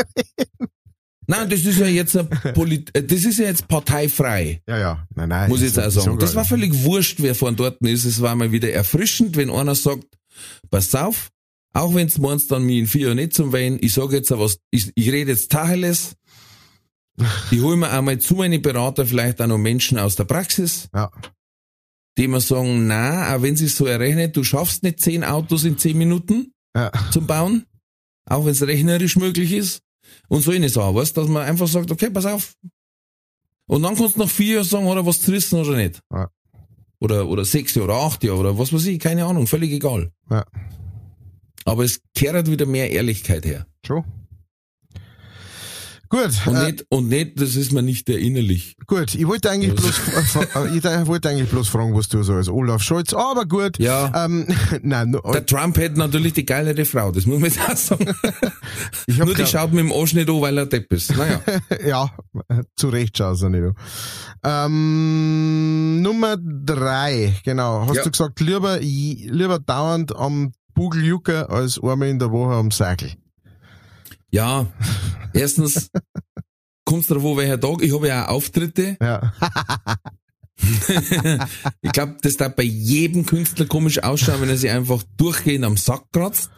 nein, 1.26 1.48
das 1.50 1.60
ist 1.64 1.78
ja 1.78 1.86
jetzt 1.86 2.18
Polit, 2.54 2.90
äh, 2.96 3.02
das 3.04 3.24
ist 3.24 3.38
ja 3.38 3.46
jetzt 3.46 3.68
parteifrei. 3.68 4.62
Ja, 4.68 4.78
ja. 4.78 5.08
Nein, 5.14 5.28
nein. 5.28 5.48
Muss 5.50 5.60
ich 5.60 5.66
jetzt 5.74 5.78
auch 5.78 5.90
sagen. 5.90 6.18
Das 6.18 6.34
war 6.34 6.44
völlig 6.44 6.82
wurscht, 6.84 7.16
wer 7.20 7.34
von 7.34 7.56
dort 7.56 7.80
ist. 7.82 8.04
Es 8.04 8.20
war 8.20 8.34
mal 8.36 8.52
wieder 8.52 8.70
erfrischend, 8.72 9.36
wenn 9.36 9.50
einer 9.50 9.74
sagt, 9.74 10.04
pass 10.70 10.94
auf, 10.94 11.30
auch 11.72 11.94
wenn's 11.94 12.18
meinst 12.18 12.50
dann 12.50 12.64
mich 12.64 12.78
in 12.78 12.86
vier 12.86 13.06
Jahren 13.08 13.16
nicht 13.16 13.34
zum 13.34 13.52
Wählen, 13.52 13.78
ich 13.80 13.92
sage 13.92 14.16
jetzt 14.16 14.30
was, 14.30 14.58
ich, 14.70 14.90
ich 14.94 15.10
rede 15.12 15.30
jetzt 15.32 15.50
Tacheles, 15.52 16.14
ich 17.50 17.60
hole 17.60 17.76
mir 17.76 17.90
einmal 17.90 18.18
zu 18.18 18.34
meine 18.34 18.58
Berater 18.58 19.06
vielleicht 19.06 19.40
auch 19.40 19.46
noch 19.46 19.58
Menschen 19.58 19.98
aus 19.98 20.16
der 20.16 20.24
Praxis, 20.24 20.88
Ja. 20.94 21.10
die 22.18 22.28
mir 22.28 22.40
sagen, 22.40 22.86
na, 22.86 23.34
auch 23.34 23.42
wenn 23.42 23.56
sie 23.56 23.68
so 23.68 23.86
errechnet, 23.86 24.36
du 24.36 24.44
schaffst 24.44 24.82
nicht 24.82 25.00
zehn 25.00 25.24
Autos 25.24 25.64
in 25.64 25.78
zehn 25.78 25.96
Minuten 25.98 26.52
Ja. 26.76 26.90
zum 27.10 27.26
Bauen, 27.26 27.64
auch 28.28 28.44
wenn 28.44 28.52
es 28.52 28.62
rechnerisch 28.66 29.16
möglich 29.16 29.52
ist. 29.52 29.80
Und 30.28 30.42
so 30.42 30.50
eine 30.50 30.68
Sache, 30.68 30.94
weißt, 30.94 31.16
dass 31.16 31.28
man 31.28 31.42
einfach 31.46 31.68
sagt, 31.68 31.90
okay, 31.90 32.10
pass 32.10 32.26
auf. 32.26 32.54
Und 33.66 33.82
dann 33.82 33.96
kannst 33.96 34.16
du 34.16 34.20
nach 34.20 34.28
vier 34.28 34.56
Jahren 34.56 34.64
sagen, 34.64 34.88
hat 34.88 34.96
er 34.96 35.06
was 35.06 35.20
zerrissen 35.20 35.60
oder 35.60 35.76
nicht. 35.76 36.00
Ja. 36.12 36.30
Oder, 36.98 37.28
oder 37.28 37.44
sechs 37.44 37.74
Jahre 37.74 37.88
oder 37.90 38.00
acht 38.00 38.24
Jahre 38.24 38.38
oder 38.38 38.58
was 38.58 38.72
weiß 38.72 38.86
ich, 38.86 38.98
keine 38.98 39.26
Ahnung, 39.26 39.46
völlig 39.46 39.72
egal. 39.72 40.12
Ja. 40.30 40.44
Aber 41.64 41.84
es 41.84 42.00
kehrt 42.14 42.50
wieder 42.50 42.66
mehr 42.66 42.90
Ehrlichkeit 42.90 43.44
her. 43.44 43.66
Schon. 43.84 44.04
Gut, 46.08 46.30
Und 46.46 46.54
äh, 46.56 46.64
nicht, 46.66 46.86
und 46.88 47.08
nicht, 47.08 47.40
das 47.40 47.56
ist 47.56 47.72
mir 47.72 47.82
nicht 47.82 48.08
erinnerlich. 48.08 48.76
gut. 48.86 49.14
Ich 49.14 49.26
wollte 49.26 49.50
eigentlich 49.50 49.74
bloß, 49.74 50.00
äh, 50.36 50.76
ich 50.76 50.84
wollte 51.06 51.28
eigentlich 51.30 51.48
bloß 51.50 51.68
fragen, 51.68 51.94
was 51.96 52.08
du 52.08 52.22
so 52.22 52.34
als 52.34 52.48
Olaf 52.48 52.82
Scholz, 52.82 53.12
aber 53.12 53.44
gut. 53.46 53.78
Ja. 53.78 54.24
Ähm, 54.24 54.46
nein, 54.82 55.10
no, 55.10 55.20
Der 55.32 55.44
Trump 55.44 55.76
hätte 55.78 55.98
natürlich 55.98 56.32
die 56.34 56.46
geilere 56.46 56.84
Frau, 56.84 57.10
das 57.10 57.26
muss 57.26 57.40
man 57.40 57.50
jetzt 57.50 57.60
auch 57.60 57.76
sagen. 57.76 58.06
ich 59.06 59.18
Nur 59.18 59.34
die 59.34 59.46
schaut 59.46 59.72
mit 59.72 59.84
dem 59.84 59.92
Arsch 59.92 60.14
nicht 60.14 60.28
an, 60.28 60.40
weil 60.40 60.58
er 60.58 60.66
Depp 60.66 60.92
ist. 60.92 61.16
Naja. 61.16 61.40
ja, 61.86 62.10
zu 62.76 62.88
Recht 62.88 63.18
schaust 63.18 63.42
du 63.42 63.48
nicht. 63.48 63.64
an. 64.42 64.66
Ähm, 64.72 66.02
Nummer 66.02 66.36
drei, 66.38 67.34
genau. 67.44 67.86
Hast 67.88 67.96
Ja. 67.96 68.02
du 68.04 68.10
gesagt, 68.10 68.40
lieber, 68.40 68.78
lieber 68.80 69.58
dauernd 69.58 70.14
am 70.14 70.52
Bugeljucker 70.74 71.50
als 71.50 71.80
einmal 71.82 72.08
in 72.08 72.18
der 72.18 72.30
Woche 72.30 72.54
am 72.54 72.70
Sackel. 72.70 73.12
Ja, 74.30 74.66
erstens 75.32 75.90
kommt's 76.84 77.06
drauf 77.08 77.24
an, 77.24 77.36
welcher 77.36 77.60
Tag. 77.60 77.82
Ich 77.82 77.92
habe 77.94 78.08
ja 78.08 78.26
auch 78.28 78.34
Auftritte. 78.36 78.96
Ja. 79.00 79.32
ich 81.82 81.92
glaube, 81.92 82.16
das 82.22 82.36
darf 82.36 82.54
bei 82.56 82.62
jedem 82.62 83.26
Künstler 83.26 83.66
komisch 83.66 84.02
ausschauen, 84.02 84.40
wenn 84.40 84.48
er 84.48 84.56
sich 84.56 84.70
einfach 84.70 85.02
durchgehend 85.16 85.64
am 85.64 85.76
Sack 85.76 86.04
kratzt. 86.12 86.50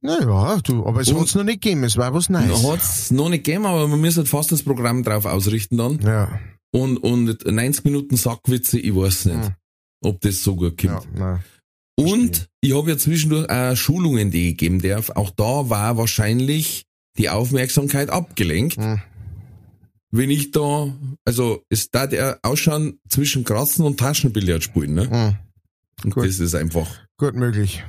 Naja, 0.00 0.58
du, 0.62 0.86
aber 0.86 1.00
es 1.00 1.08
Und- 1.08 1.20
hat's 1.20 1.34
noch 1.34 1.42
nicht 1.44 1.60
gegeben, 1.62 1.82
es 1.84 1.96
war 1.96 2.14
was 2.14 2.28
Neues. 2.28 2.48
Nice. 2.48 2.64
Hat's 2.64 3.10
noch 3.10 3.28
nicht 3.28 3.44
gegeben, 3.44 3.66
aber 3.66 3.88
man 3.88 4.00
muss 4.00 4.16
halt 4.16 4.28
fast 4.28 4.52
das 4.52 4.62
Programm 4.62 5.02
drauf 5.02 5.24
ausrichten 5.24 5.76
dann. 5.76 5.98
Ja, 6.00 6.38
Und, 6.70 6.98
und 6.98 7.44
90 7.46 7.84
Minuten 7.84 8.16
Sackwitze, 8.16 8.78
ich 8.78 8.94
weiß 8.94 9.24
nicht, 9.26 9.44
Hm. 9.46 9.54
ob 10.04 10.20
das 10.20 10.42
so 10.44 10.54
gut 10.54 10.80
ja, 10.82 10.94
kommt. 10.94 11.18
nein. 11.18 11.42
Und 11.98 12.48
ich 12.60 12.76
habe 12.76 12.90
ja 12.90 12.96
zwischendurch 12.96 13.50
auch 13.50 13.74
Schulungen, 13.74 14.30
die 14.30 14.50
ich 14.50 14.56
geben 14.56 14.80
darf. 14.80 15.10
Auch 15.10 15.30
da 15.30 15.68
war 15.68 15.96
wahrscheinlich 15.96 16.84
die 17.16 17.28
Aufmerksamkeit 17.28 18.08
abgelenkt. 18.08 18.76
Hm. 18.76 19.00
Wenn 20.12 20.30
ich 20.30 20.52
da, 20.52 20.94
also 21.24 21.64
es 21.68 21.90
da 21.90 22.06
der 22.06 22.38
ausschauen 22.42 23.00
zwischen 23.08 23.42
Kratzen 23.42 23.84
und 23.84 23.98
Taschenbillard 23.98 24.62
spielen, 24.62 24.94
ne? 24.94 25.10
Hm. 25.10 25.36
Und 26.04 26.14
Gut. 26.14 26.24
das 26.24 26.38
ist 26.38 26.54
einfach. 26.54 26.88
Gut 27.16 27.34
möglich. 27.34 27.82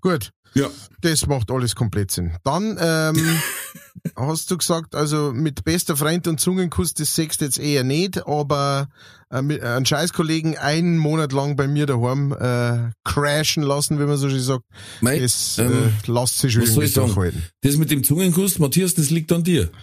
Gut. 0.00 0.30
Ja. 0.54 0.68
Das 1.00 1.26
macht 1.26 1.50
alles 1.50 1.74
komplett 1.74 2.10
Sinn. 2.10 2.36
Dann 2.44 2.76
ähm, 2.80 3.40
hast 4.16 4.50
du 4.50 4.58
gesagt, 4.58 4.94
also 4.94 5.32
mit 5.32 5.64
bester 5.64 5.96
Freund 5.96 6.26
und 6.26 6.40
Zungenkuss, 6.40 6.94
das 6.94 7.14
sechst 7.14 7.40
jetzt 7.40 7.58
eher 7.58 7.84
nicht, 7.84 8.26
aber 8.26 8.88
äh, 9.30 9.42
mit, 9.42 9.62
äh, 9.62 9.66
einen 9.66 9.86
Scheißkollegen 9.86 10.58
einen 10.58 10.98
Monat 10.98 11.32
lang 11.32 11.56
bei 11.56 11.68
mir 11.68 11.86
daheim 11.86 12.32
äh, 12.32 12.90
crashen 13.04 13.62
lassen, 13.62 14.00
wie 14.00 14.04
man 14.04 14.16
so 14.16 14.28
schön 14.28 14.40
sagt, 14.40 14.64
Mei, 15.00 15.20
das 15.20 15.58
ähm, 15.58 15.92
äh, 16.06 16.10
lässt 16.10 16.38
sich 16.38 16.52
schon 16.52 16.62
was 16.62 16.70
soll 16.70 16.84
irgendwie 16.84 16.88
ich 16.88 16.94
sagen? 16.94 17.06
durchhalten. 17.14 17.44
Das 17.62 17.76
mit 17.76 17.90
dem 17.90 18.02
Zungenkuss, 18.02 18.58
Matthias, 18.58 18.94
das 18.94 19.10
liegt 19.10 19.32
an 19.32 19.44
dir. 19.44 19.70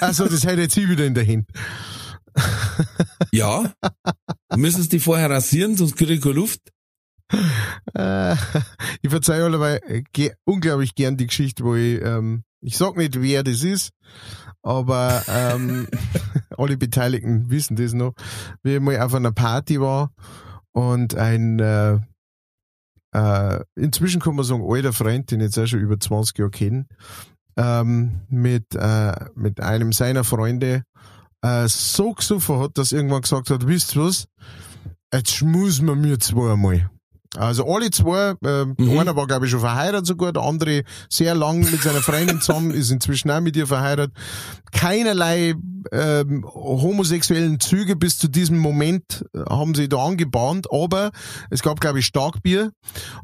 Also 0.00 0.26
das 0.26 0.44
hätte 0.44 0.62
jetzt 0.62 0.76
ich 0.78 0.88
wieder 0.88 1.04
in 1.04 1.14
der 1.14 1.26
Hand. 1.26 1.46
Ja. 3.32 3.72
Müssen 4.56 4.80
es 4.80 4.88
die 4.88 5.00
vorher 5.00 5.30
rasieren, 5.30 5.76
sonst 5.76 5.96
kriege 5.96 6.14
ich 6.14 6.20
keine 6.20 6.36
Luft. 6.36 6.60
Äh, 7.94 8.34
ich 9.02 9.10
verzeihe 9.10 9.44
allerweil 9.44 9.80
ge 10.12 10.32
unglaublich 10.44 10.94
gern 10.94 11.16
die 11.16 11.26
Geschichte, 11.26 11.64
wo 11.64 11.74
ich, 11.74 12.02
ähm, 12.02 12.44
ich 12.60 12.76
sag 12.76 12.96
nicht, 12.96 13.20
wer 13.20 13.42
das 13.42 13.62
ist, 13.62 13.90
aber 14.62 15.22
ähm, 15.28 15.88
alle 16.58 16.76
Beteiligten 16.76 17.50
wissen 17.50 17.76
das 17.76 17.92
noch, 17.92 18.14
wie 18.62 18.76
ich 18.76 18.80
mal 18.80 18.98
auf 19.00 19.14
einer 19.14 19.32
Party 19.32 19.80
war 19.80 20.12
und 20.72 21.14
ein 21.14 21.58
äh, 21.60 21.98
äh, 23.14 23.60
inzwischen 23.76 24.20
kann 24.20 24.34
man 24.34 24.44
sagen, 24.44 24.66
alter 24.68 24.92
Freund, 24.92 25.30
den 25.30 25.40
ich 25.40 25.46
jetzt 25.46 25.58
auch 25.58 25.66
schon 25.66 25.80
über 25.80 25.98
20 25.98 26.36
Jahre 26.36 26.50
kenne, 26.50 26.86
ähm, 27.56 28.22
mit, 28.28 28.74
äh, 28.74 29.12
mit 29.36 29.60
einem 29.60 29.92
seiner 29.92 30.24
Freunde 30.24 30.82
äh, 31.42 31.68
so 31.68 32.12
gesoffen 32.12 32.58
hat, 32.58 32.76
dass 32.76 32.90
irgendwann 32.90 33.22
gesagt 33.22 33.50
hat, 33.50 33.68
wisst 33.68 33.94
ihr 33.94 34.02
was, 34.02 34.26
jetzt 35.12 35.32
schmusen 35.32 35.86
wir 35.86 35.94
mir 35.94 36.18
zweimal. 36.18 36.90
Also 37.36 37.66
alle 37.66 37.90
zwei, 37.90 38.34
äh, 38.44 38.64
Mhm. 38.64 38.98
einer 38.98 39.16
war 39.16 39.26
glaube 39.26 39.46
ich 39.46 39.50
schon 39.50 39.60
verheiratet 39.60 40.06
sogar, 40.06 40.32
der 40.32 40.42
andere 40.42 40.82
sehr 41.08 41.34
lang 41.34 41.60
mit 41.70 41.82
seiner 41.82 42.00
Freundin 42.02 42.40
zusammen, 42.40 42.70
ist 42.72 42.90
inzwischen 42.90 43.30
auch 43.30 43.40
mit 43.40 43.56
ihr 43.56 43.66
verheiratet. 43.66 44.14
Keinerlei 44.72 45.54
ähm, 45.92 46.44
homosexuellen 46.44 47.60
Züge 47.60 47.96
bis 47.96 48.18
zu 48.18 48.28
diesem 48.28 48.58
Moment 48.58 49.24
äh, 49.34 49.40
haben 49.48 49.74
sie 49.74 49.88
da 49.88 49.98
angebahnt, 49.98 50.66
aber 50.72 51.10
es 51.50 51.62
gab 51.62 51.80
glaube 51.80 51.98
ich 52.00 52.06
Starkbier 52.06 52.72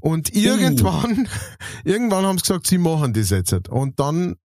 und 0.01 0.35
irgendwann, 0.35 1.29
irgendwann 1.85 2.25
haben 2.25 2.39
sie 2.39 2.43
gesagt, 2.43 2.67
sie 2.67 2.79
machen 2.79 3.13
das 3.13 3.31
jetzt. 3.31 3.69
Und 3.69 3.99
dann 3.99 4.37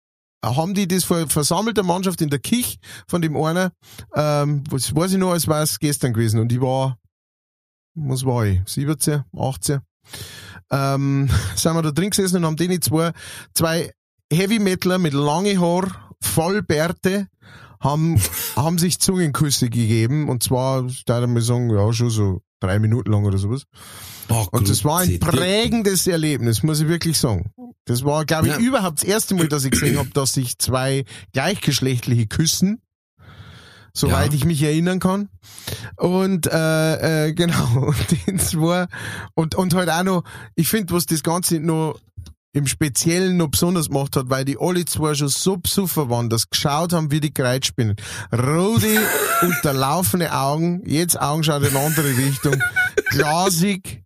haben 0.44 0.74
die 0.76 0.88
das 0.88 1.04
vor 1.04 1.28
versammelter 1.28 1.84
Mannschaft 1.84 2.22
in 2.22 2.30
der 2.30 2.40
Kich 2.40 2.78
von 3.08 3.22
dem 3.22 3.36
einer, 3.36 3.72
ähm, 4.16 4.64
was 4.70 4.96
weiß 4.96 5.14
ich 5.14 5.18
noch, 5.18 5.32
als 5.32 5.48
war 5.48 5.64
es 5.64 5.80
gestern 5.80 6.14
gewesen 6.14 6.40
und 6.40 6.52
ich 6.52 6.62
war, 6.62 6.98
was 7.96 8.26
war 8.26 8.46
ich, 8.46 8.60
17, 8.66 9.24
18, 9.38 9.80
ähm, 10.72 11.30
sind 11.56 11.74
wir 11.76 11.82
da 11.82 11.92
drin 11.92 12.10
gesessen 12.12 12.38
und 12.38 12.46
haben 12.46 12.58
denen 12.58 12.82
zwei, 12.82 13.12
zwei 13.54 13.92
Heavy 14.32 14.60
Metaler 14.60 14.98
mit 15.00 15.14
lange 15.14 15.60
Haar, 15.60 16.12
Vollbärte, 16.22 17.28
haben, 17.80 18.20
haben 18.56 18.78
sich 18.78 19.00
Zungenküsse 19.00 19.70
gegeben 19.70 20.30
und 20.30 20.44
zwar, 20.44 20.88
da 21.06 21.22
ich 21.22 21.28
mal 21.28 21.42
sagen, 21.42 21.70
ja, 21.70 21.92
schon 21.94 22.10
so 22.10 22.42
drei 22.60 22.80
Minuten 22.80 23.12
lang 23.12 23.26
oder 23.26 23.38
sowas. 23.38 23.64
Oh, 24.30 24.48
Und 24.52 24.68
das 24.70 24.84
war 24.84 25.02
ein 25.02 25.20
prägendes 25.20 26.08
Erlebnis, 26.08 26.64
muss 26.64 26.80
ich 26.82 26.88
wirklich 26.88 27.18
sagen. 27.20 27.52
Das 27.86 28.04
war, 28.04 28.26
glaube 28.26 28.48
ich, 28.48 28.54
Ja. 28.54 28.60
überhaupt 28.60 29.02
das 29.02 29.08
erste 29.08 29.36
Mal, 29.36 29.48
dass 29.48 29.66
ich 29.66 29.72
gesehen 29.72 29.98
habe, 30.00 30.10
dass 30.10 30.34
sich 30.34 30.58
zwei 30.58 31.06
gleichgeschlechtliche 31.34 32.26
küssen. 32.26 32.82
Soweit 33.96 34.32
Ja. 34.32 34.36
ich 34.38 34.46
mich 34.46 34.62
erinnern 34.62 35.00
kann. 35.00 35.30
Und 35.96 36.48
äh, 36.48 37.28
äh, 37.28 37.34
genau, 37.34 37.88
und 37.88 38.28
den 38.28 38.38
zwei 38.40 38.88
und, 39.34 39.56
und 39.56 39.74
halt 39.74 39.90
auch 39.90 40.04
noch, 40.04 40.24
ich 40.56 40.68
finde, 40.68 40.94
was 40.94 41.06
das 41.06 41.24
Ganze 41.24 41.60
noch 41.60 41.98
im 42.52 42.68
Speziellen 42.68 43.36
noch 43.38 43.50
besonders 43.50 43.88
gemacht 43.90 44.16
hat, 44.16 44.30
weil 44.30 44.46
die 44.46 44.58
alle 44.58 44.86
zwei 44.86 45.14
schon 45.14 45.28
so 45.28 45.58
besoffen 45.58 46.10
waren, 46.10 46.30
dass 46.30 46.50
geschaut 46.50 46.94
haben 46.94 47.12
wie 47.12 47.20
die 47.20 47.34
Kreuzspinnen. 47.34 47.96
Rote, 48.32 49.00
unterlaufene 49.42 50.34
Augen, 50.34 50.82
jetzt 50.86 51.20
Augen 51.20 51.44
schaut 51.44 51.64
in 51.64 51.76
eine 51.76 51.86
andere 51.86 52.16
Richtung, 52.18 52.56
glasig, 53.10 54.04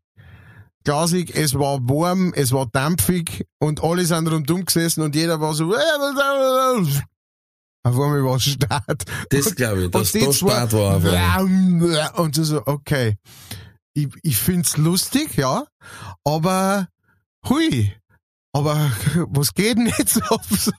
glasig, 0.84 1.36
es 1.36 1.54
war 1.54 1.78
warm, 1.82 2.34
es 2.36 2.52
war 2.52 2.66
dampfig 2.66 3.46
und 3.60 3.84
alle 3.84 4.06
sind 4.06 4.28
rundum 4.28 4.66
gesessen 4.66 5.04
und 5.04 5.16
jeder 5.16 5.40
war 5.40 5.54
so, 5.54 5.72
auf 7.84 7.94
einmal 7.96 8.24
war 8.24 8.36
es 8.36 8.44
Start. 8.44 9.04
Das 9.30 9.56
glaube 9.56 9.86
ich, 9.86 9.92
dass 9.92 10.12
die 10.12 10.20
da 10.20 10.32
zwei- 10.32 10.52
Start 10.52 10.74
war. 10.74 10.96
aber- 10.96 12.20
Und 12.20 12.36
so, 12.36 12.62
okay. 12.66 13.18
Ich, 13.94 14.08
ich 14.24 14.38
find's 14.38 14.78
lustig, 14.78 15.36
ja, 15.36 15.66
aber 16.24 16.88
hui. 17.48 17.92
Aber 18.54 18.92
was 19.30 19.54
geht 19.54 19.78
denn 19.78 19.92
jetzt 19.98 20.22
auf? 20.32 20.42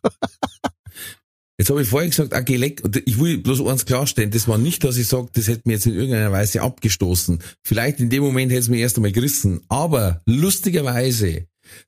Jetzt 1.59 1.69
habe 1.69 1.83
ich 1.83 1.89
vorher 1.89 2.09
gesagt, 2.09 2.47
Geleck, 2.47 2.81
und 2.83 2.97
ich 3.07 3.21
will 3.21 3.37
bloß 3.37 3.61
eins 3.67 3.85
klarstellen, 3.85 4.31
das 4.31 4.49
war 4.49 4.57
nicht, 4.57 4.83
dass 4.83 4.97
ich 4.97 5.07
sage, 5.07 5.29
das 5.35 5.47
hätte 5.47 5.65
mir 5.67 5.75
jetzt 5.75 5.85
in 5.85 5.93
irgendeiner 5.93 6.33
Weise 6.33 6.63
abgestoßen. 6.63 7.43
Vielleicht 7.63 8.01
in 8.01 8.09
dem 8.09 8.23
Moment 8.23 8.51
hätte 8.51 8.63
es 8.63 8.71
mich 8.71 8.81
erst 8.81 8.97
einmal 8.97 9.13
gerissen. 9.13 9.61
Aber 9.69 10.23
lustigerweise, 10.25 11.45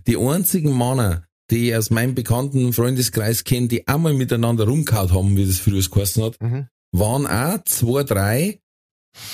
die 0.07 0.19
einzigen 0.19 0.77
Männer, 0.77 1.25
die 1.51 1.69
ich 1.71 1.77
aus 1.77 1.91
meinem 1.91 2.15
bekannten 2.15 2.73
Freundeskreis 2.73 3.45
kenne, 3.45 3.69
die 3.69 3.87
einmal 3.89 4.15
miteinander 4.15 4.65
rumgehauen 4.65 5.13
haben, 5.13 5.37
wie 5.37 5.47
das 5.47 5.59
früher 5.59 5.83
geheißen 5.83 6.23
hat, 6.25 6.37
Mhm. 6.41 6.69
waren 6.93 7.27
auch 7.27 7.63
zwei, 7.65 8.03
drei 8.05 8.61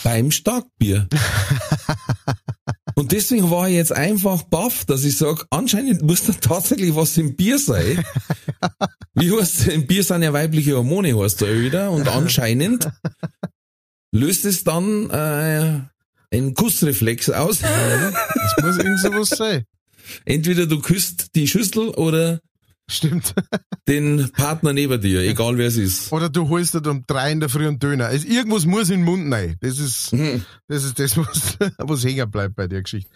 beim 0.03 0.31
Starkbier. 0.31 1.09
Und 2.95 3.13
deswegen 3.13 3.49
war 3.51 3.69
ich 3.69 3.77
jetzt 3.77 3.93
einfach 3.93 4.43
baff, 4.43 4.85
dass 4.85 5.05
ich 5.05 5.17
sage, 5.17 5.45
anscheinend 5.51 6.03
muss 6.03 6.25
da 6.25 6.33
tatsächlich 6.33 6.97
was 6.97 7.17
im 7.17 7.37
Bier 7.37 7.59
sein. 7.59 8.05
Wie 9.15 9.31
heißt 9.33 9.69
im 9.69 9.87
Bier 9.87 10.03
sind 10.03 10.23
ja 10.23 10.33
weibliche 10.33 10.77
Hormone, 10.77 11.17
heißt 11.17 11.41
da 11.43 11.47
ja 11.47 11.61
wieder. 11.61 11.91
Und 11.93 12.09
anscheinend 12.13 12.91
löst 14.13 14.45
es 14.45 14.65
dann 14.65 15.11
äh, 15.11 15.81
einen 16.35 16.55
Kussreflex 16.55 17.31
aus. 17.31 17.61
Das 17.61 18.65
muss 18.65 18.79
irgend 18.79 19.01
sowas 19.01 19.29
sein. 19.29 19.65
Entweder 20.25 20.67
du 20.67 20.81
küsst 20.81 21.35
die 21.35 21.49
Schüssel 21.49 21.89
oder 21.91 22.41
Stimmt. 22.91 23.35
den 23.89 24.31
Partner 24.33 24.73
neben 24.73 24.99
dir, 25.01 25.21
egal 25.21 25.59
wer 25.59 25.67
es 25.69 25.77
ist. 25.77 26.11
Oder 26.11 26.31
du 26.31 26.49
holst 26.49 26.73
dir 26.75 26.91
um 26.91 27.05
drei 27.07 27.33
in 27.33 27.41
der 27.41 27.51
Früh 27.51 27.67
einen 27.67 27.79
Döner. 27.79 28.07
Also 28.07 28.27
irgendwas 28.27 28.65
muss 28.65 28.89
in 28.89 29.01
den 29.01 29.05
Mund 29.05 29.31
rein. 29.33 29.57
Das 29.61 29.79
ist, 29.79 30.13
Mhm. 30.15 30.43
das 30.69 30.85
ist 30.85 30.99
das, 30.99 31.17
was, 31.19 31.59
was 31.77 32.05
hängen 32.05 32.31
bleibt 32.31 32.57
bei 32.57 32.67
der 32.67 32.81
Geschichte. 32.83 33.11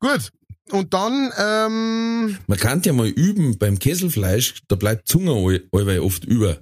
Gut. 0.00 0.30
Und 0.72 0.94
dann, 0.94 1.30
ähm, 1.38 2.38
Man 2.46 2.58
kann 2.58 2.82
ja 2.82 2.92
mal 2.92 3.06
üben 3.06 3.56
beim 3.58 3.78
Kesselfleisch, 3.78 4.62
da 4.66 4.74
bleibt 4.76 5.06
Zunge 5.06 5.30
all- 5.32 5.62
allweil 5.72 6.00
oft 6.00 6.24
über. 6.24 6.58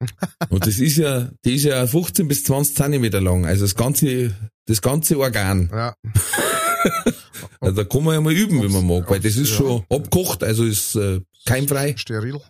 Und 0.50 0.66
das 0.66 0.78
ist 0.78 0.96
ja, 0.98 1.30
die 1.44 1.54
ist 1.56 1.64
ja 1.64 1.86
15 1.86 2.28
bis 2.28 2.44
20 2.44 2.76
Zentimeter 2.76 3.20
lang, 3.20 3.46
also 3.46 3.64
das 3.64 3.74
ganze, 3.74 4.34
das 4.66 4.80
ganze 4.80 5.18
Organ. 5.18 5.68
ja, 5.72 5.94
da 7.60 7.84
kann 7.84 8.04
man 8.04 8.14
ja 8.14 8.20
mal 8.20 8.32
üben, 8.32 8.62
wenn 8.62 8.72
man 8.72 8.86
mag, 8.86 9.10
weil 9.10 9.20
das 9.20 9.36
ist 9.36 9.50
schon 9.50 9.84
abgekocht, 9.88 10.42
also 10.42 10.64
ist 10.64 10.94
äh, 10.96 11.20
keimfrei. 11.46 11.96
steril. 11.96 12.40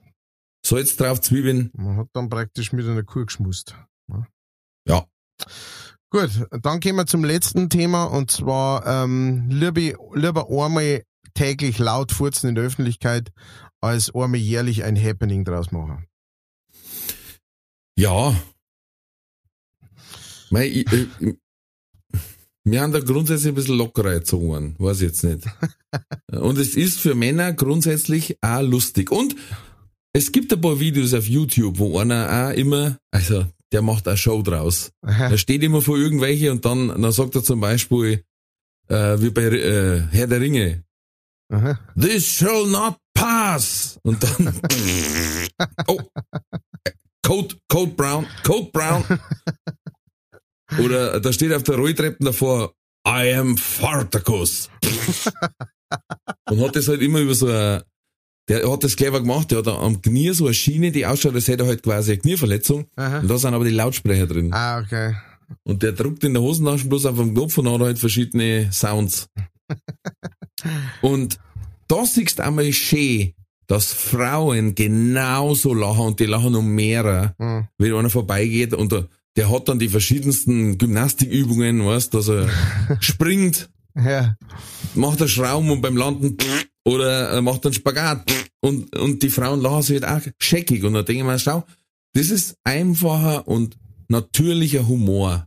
Salz 0.65 0.97
drauf, 0.97 1.21
Zwiebeln. 1.21 1.71
Man 1.75 1.97
hat 1.97 2.09
dann 2.13 2.29
praktisch 2.29 2.73
mit 2.73 2.87
einer 2.87 3.03
Kuh 3.03 3.25
geschmust. 3.25 3.75
Ja. 4.87 5.07
Gut, 6.11 6.31
dann 6.63 6.81
gehen 6.81 6.97
wir 6.97 7.07
zum 7.07 7.25
letzten 7.25 7.71
Thema 7.71 8.05
und 8.05 8.31
zwar 8.31 8.87
ähm, 8.87 9.49
lieber, 9.49 9.97
lieber 10.15 10.49
einmal 10.51 11.05
täglich 11.35 11.79
laut 11.79 12.13
furzen 12.13 12.49
in 12.49 12.55
der 12.57 12.65
Öffentlichkeit, 12.65 13.31
als 13.81 14.15
einmal 14.15 14.41
jährlich 14.41 14.85
ein 14.85 15.01
Happening 15.03 15.45
draus 15.45 15.71
machen. 15.71 16.07
Ja. 17.97 18.35
Mei, 20.51 20.67
ich, 20.67 20.93
äh, 20.93 21.35
wir 22.65 22.81
haben 22.83 22.93
da 22.93 23.01
grundsätzlich 23.01 23.49
ein 23.49 23.55
bisschen 23.55 23.79
lockerer 23.79 24.13
erzogen, 24.13 24.75
weiß 24.79 24.99
ich 25.01 25.09
jetzt 25.09 25.25
nicht. 25.25 25.45
Und 26.33 26.59
es 26.59 26.75
ist 26.75 27.01
für 27.01 27.15
Männer 27.15 27.53
grundsätzlich 27.53 28.37
auch 28.43 28.63
lustig. 28.63 29.11
Und 29.11 29.35
es 30.13 30.33
gibt 30.33 30.53
ein 30.53 30.61
paar 30.61 30.81
Videos 30.81 31.15
auf 31.15 31.27
YouTube, 31.27 31.79
wo 31.79 31.99
einer 31.99 32.51
auch 32.51 32.57
immer, 32.57 32.99
also 33.11 33.47
der 33.73 33.83
macht 33.83 34.09
eine 34.09 34.17
Show 34.17 34.43
draus. 34.43 34.91
Er 35.03 35.39
steht 35.39 35.63
immer 35.63 35.81
vor 35.81 35.97
irgendwelche 35.97 36.51
und 36.51 36.65
dann, 36.65 36.89
dann 36.89 37.13
sagt 37.13 37.37
er 37.37 37.45
zum 37.45 37.61
Beispiel, 37.61 38.25
äh, 38.89 39.21
wie 39.21 39.31
bei 39.31 39.43
äh, 39.43 40.01
Herr 40.11 40.27
der 40.27 40.41
Ringe, 40.41 40.85
Aha. 41.53 41.79
This 41.97 42.27
shall 42.27 42.67
not 42.67 42.97
pass. 43.15 43.99
Und 44.03 44.23
dann, 44.23 44.55
oh, 45.89 46.01
Code, 47.23 47.57
Code 47.69 47.93
Brown, 47.93 48.27
Code 48.45 48.71
Brown. 48.73 49.05
Oder 50.79 51.21
da 51.21 51.33
steht 51.33 51.53
auf 51.53 51.63
der 51.65 51.77
Rolltreppe 51.77 52.25
davor, 52.25 52.75
I 53.07 53.33
am 53.35 53.57
Fartacus. 53.57 54.69
Und 56.49 56.61
hat 56.61 56.77
das 56.77 56.89
halt 56.89 57.03
immer 57.03 57.21
über 57.21 57.35
so 57.35 57.47
ein, 57.49 57.83
der 58.49 58.71
hat 58.71 58.85
das 58.85 58.97
clever 58.97 59.21
gemacht, 59.21 59.51
der 59.51 59.59
hat 59.59 59.69
am 59.69 60.01
Knie 60.03 60.31
so 60.33 60.47
eine 60.47 60.55
Schiene, 60.55 60.91
die 60.93 61.07
ausschaut, 61.07 61.35
als 61.35 61.49
hätte 61.49 61.65
er 61.65 61.69
halt 61.69 61.83
quasi 61.83 62.13
eine 62.13 62.21
Knieverletzung. 62.21 62.87
Aha. 62.97 63.21
Und 63.21 63.29
da 63.29 63.39
sind 63.39 63.55
aber 63.55 63.65
die 63.65 63.71
Lautsprecher 63.71 64.27
drin. 64.27 64.53
Ah, 64.53 64.81
okay. 64.81 65.15
Und 65.65 65.83
der 65.83 65.93
druckt 65.93 66.23
in 66.25 66.35
der 66.35 66.43
Hosentasche 66.43 66.87
bloß 66.87 67.07
auf 67.07 67.17
dem 67.17 67.35
Knopf 67.35 67.59
und 67.59 67.69
hat 67.71 67.81
halt 67.81 67.99
verschiedene 67.99 68.71
Sounds. 68.73 69.29
Und 71.01 71.39
da 71.89 72.05
siehst 72.05 72.39
du 72.39 72.45
einmal 72.45 72.73
schön, 72.73 73.33
dass 73.67 73.93
Frauen 73.93 74.75
genauso 74.75 75.73
lachen 75.75 76.07
und 76.07 76.21
die 76.21 76.27
lachen 76.27 76.55
um 76.55 76.69
mehrer, 76.75 77.35
Mhm. 77.39 77.69
wenn 77.79 77.95
einer 77.95 78.11
vorbeigeht 78.11 78.75
und 78.75 78.93
der, 78.93 79.09
der 79.37 79.51
hat 79.51 79.69
dann 79.69 79.79
die 79.79 79.89
verschiedensten 79.89 80.79
Gymnastikübungen, 80.79 81.85
weißt, 81.85 82.13
dass 82.15 82.29
er 82.29 82.49
springt, 83.01 83.71
Ja. 83.97 84.37
macht 84.95 85.21
einen 85.21 85.29
Schrauben 85.29 85.71
und 85.71 85.81
beim 85.81 85.97
Landen 85.97 86.37
oder 86.85 87.41
macht 87.43 87.65
einen 87.65 87.75
Spagat 87.75 88.31
und, 88.61 88.97
und 88.97 89.23
die 89.23 89.31
Frauen 89.31 89.61
lachen 89.61 89.83
sich 89.83 90.03
halt 90.03 90.27
auch 90.27 90.33
scheckig 90.39 90.85
und 90.85 90.95
dann 90.95 91.05
denke 91.05 91.21
ich 91.23 91.27
mir, 91.27 91.39
schau, 91.39 91.65
das 92.15 92.31
ist 92.31 92.57
einfacher 92.65 93.47
und 93.47 93.77
natürlicher 94.09 94.89
Humor. 94.89 95.47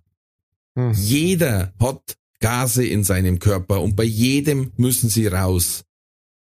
Mhm. 0.76 0.93
Jeder 0.93 1.73
hat 1.80 2.18
Gase 2.39 2.85
in 2.85 3.03
seinem 3.03 3.39
Körper 3.39 3.81
und 3.81 3.95
bei 3.95 4.03
jedem 4.05 4.72
müssen 4.77 5.10
sie 5.10 5.27
raus. 5.27 5.84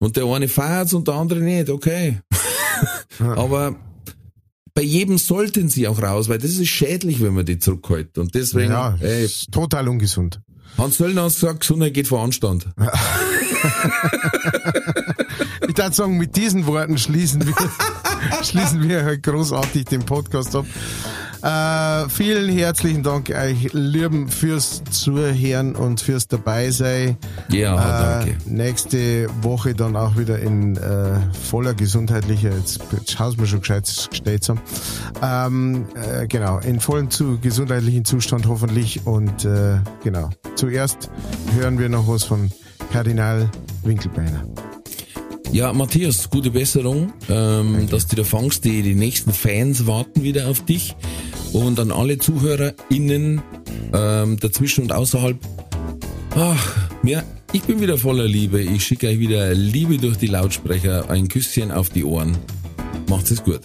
Und 0.01 0.15
der 0.18 0.26
eine 0.26 0.47
feiert's 0.47 0.93
und 0.93 1.07
der 1.07 1.15
andere 1.15 1.41
nicht, 1.41 1.69
okay. 1.69 2.22
Aber 3.19 3.76
bei 4.74 4.82
jedem 4.82 5.18
sollten 5.18 5.70
sie 5.70 5.88
auch 5.88 6.02
raus, 6.02 6.30
weil 6.30 6.38
das 6.38 6.52
ist 6.52 6.68
schädlich, 6.68 7.22
wenn 7.22 7.34
man 7.34 7.46
die 7.46 7.60
zurückhält. 7.60 8.18
Und 8.18 8.36
deswegen, 8.36 8.72
Ja, 8.72 8.96
ey, 9.02 9.26
ist 9.26 9.52
total 9.52 9.88
ungesund. 9.88 10.41
Hans 10.78 10.98
Söllner 10.98 11.24
hat 11.24 11.34
gesagt, 11.34 11.62
Gesundheit 11.62 11.94
geht 11.94 12.08
vor 12.08 12.24
Anstand. 12.24 12.68
Ich 15.62 15.78
würde 15.78 15.96
sagen, 15.96 16.18
mit 16.18 16.36
diesen 16.36 16.66
Worten 16.66 16.98
schließen 16.98 17.46
wir, 17.46 17.54
schließen 18.44 18.88
wir 18.88 19.04
halt 19.04 19.24
großartig 19.24 19.86
den 19.86 20.04
Podcast 20.04 20.56
ab. 20.56 20.66
Äh, 21.41 22.10
vielen 22.10 22.49
herzlichen 22.49 23.02
Dank 23.02 23.30
euch 23.30 23.72
Lieben 23.72 24.28
fürs 24.28 24.84
Zuhören 24.91 25.76
und 25.76 26.02
fürs 26.02 26.28
Dabeisein. 26.28 27.18
Ja, 27.49 27.76
äh, 27.76 28.26
danke. 28.26 28.38
Nächste 28.45 29.28
Woche 29.41 29.74
dann 29.74 29.95
auch 29.95 30.18
wieder 30.18 30.40
in 30.40 30.76
äh, 30.76 31.20
voller 31.49 31.74
gesundheitlicher, 31.74 32.49
jetzt, 32.49 32.82
jetzt 32.91 33.11
schauen 33.11 33.40
wir 33.40 33.48
schon 33.48 33.61
gescheit 33.61 33.86
gestellt 34.10 34.49
haben. 34.49 34.61
Ähm, 35.22 35.86
äh, 35.95 36.28
genau, 36.28 36.60
in 36.60 36.80
vollem 36.82 37.10
zu, 37.10 37.40
gesundheitlichen 37.40 38.03
Zustand 38.03 38.45
hoffentlich 38.48 39.06
und 39.07 39.45
äh, 39.45 39.78
genau. 40.03 40.30
Zuerst 40.56 41.10
hören 41.57 41.80
wir 41.80 41.88
noch 41.88 42.07
was 42.07 42.26
von 42.26 42.52
Kardinal 42.91 43.49
Winkelbeiner. 43.84 44.44
Ja, 45.51 45.73
Matthias, 45.73 46.30
gute 46.30 46.51
Besserung, 46.51 47.11
ähm, 47.27 47.88
dass 47.89 48.07
du 48.07 48.15
da 48.15 48.23
fangst. 48.23 48.65
Die, 48.65 48.84
die 48.84 48.95
nächsten 48.95 49.34
Fans 49.34 49.88
warten 49.88 50.23
wieder 50.23 50.47
auf 50.47 50.63
dich. 50.63 50.95
Und 51.53 51.80
an 51.80 51.91
alle 51.91 52.19
ZuhörerInnen 52.19 53.41
ähm, 53.93 54.39
dazwischen 54.39 54.84
und 54.84 54.91
außerhalb. 54.91 55.38
Ach, 56.35 56.77
ja, 57.03 57.23
ich 57.51 57.63
bin 57.63 57.81
wieder 57.81 57.97
voller 57.97 58.26
Liebe. 58.26 58.61
Ich 58.61 58.85
schicke 58.85 59.07
euch 59.07 59.17
wieder 59.17 59.53
Liebe 59.55 59.97
durch 59.97 60.17
die 60.17 60.27
Lautsprecher. 60.27 61.09
Ein 61.09 61.27
Küsschen 61.27 61.71
auf 61.71 61.89
die 61.89 62.03
Ohren. 62.03 62.38
Macht's 63.09 63.31
es 63.31 63.43
gut. 63.43 63.61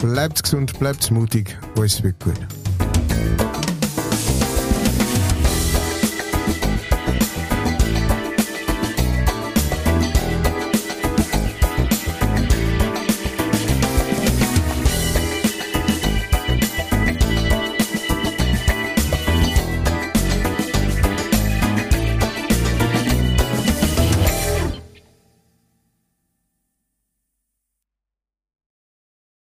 Bleibt 0.00 0.42
gesund, 0.42 0.78
bleibt 0.78 1.10
mutig, 1.10 1.58
alles 1.76 2.02
wird 2.02 2.18
gut. 2.24 2.40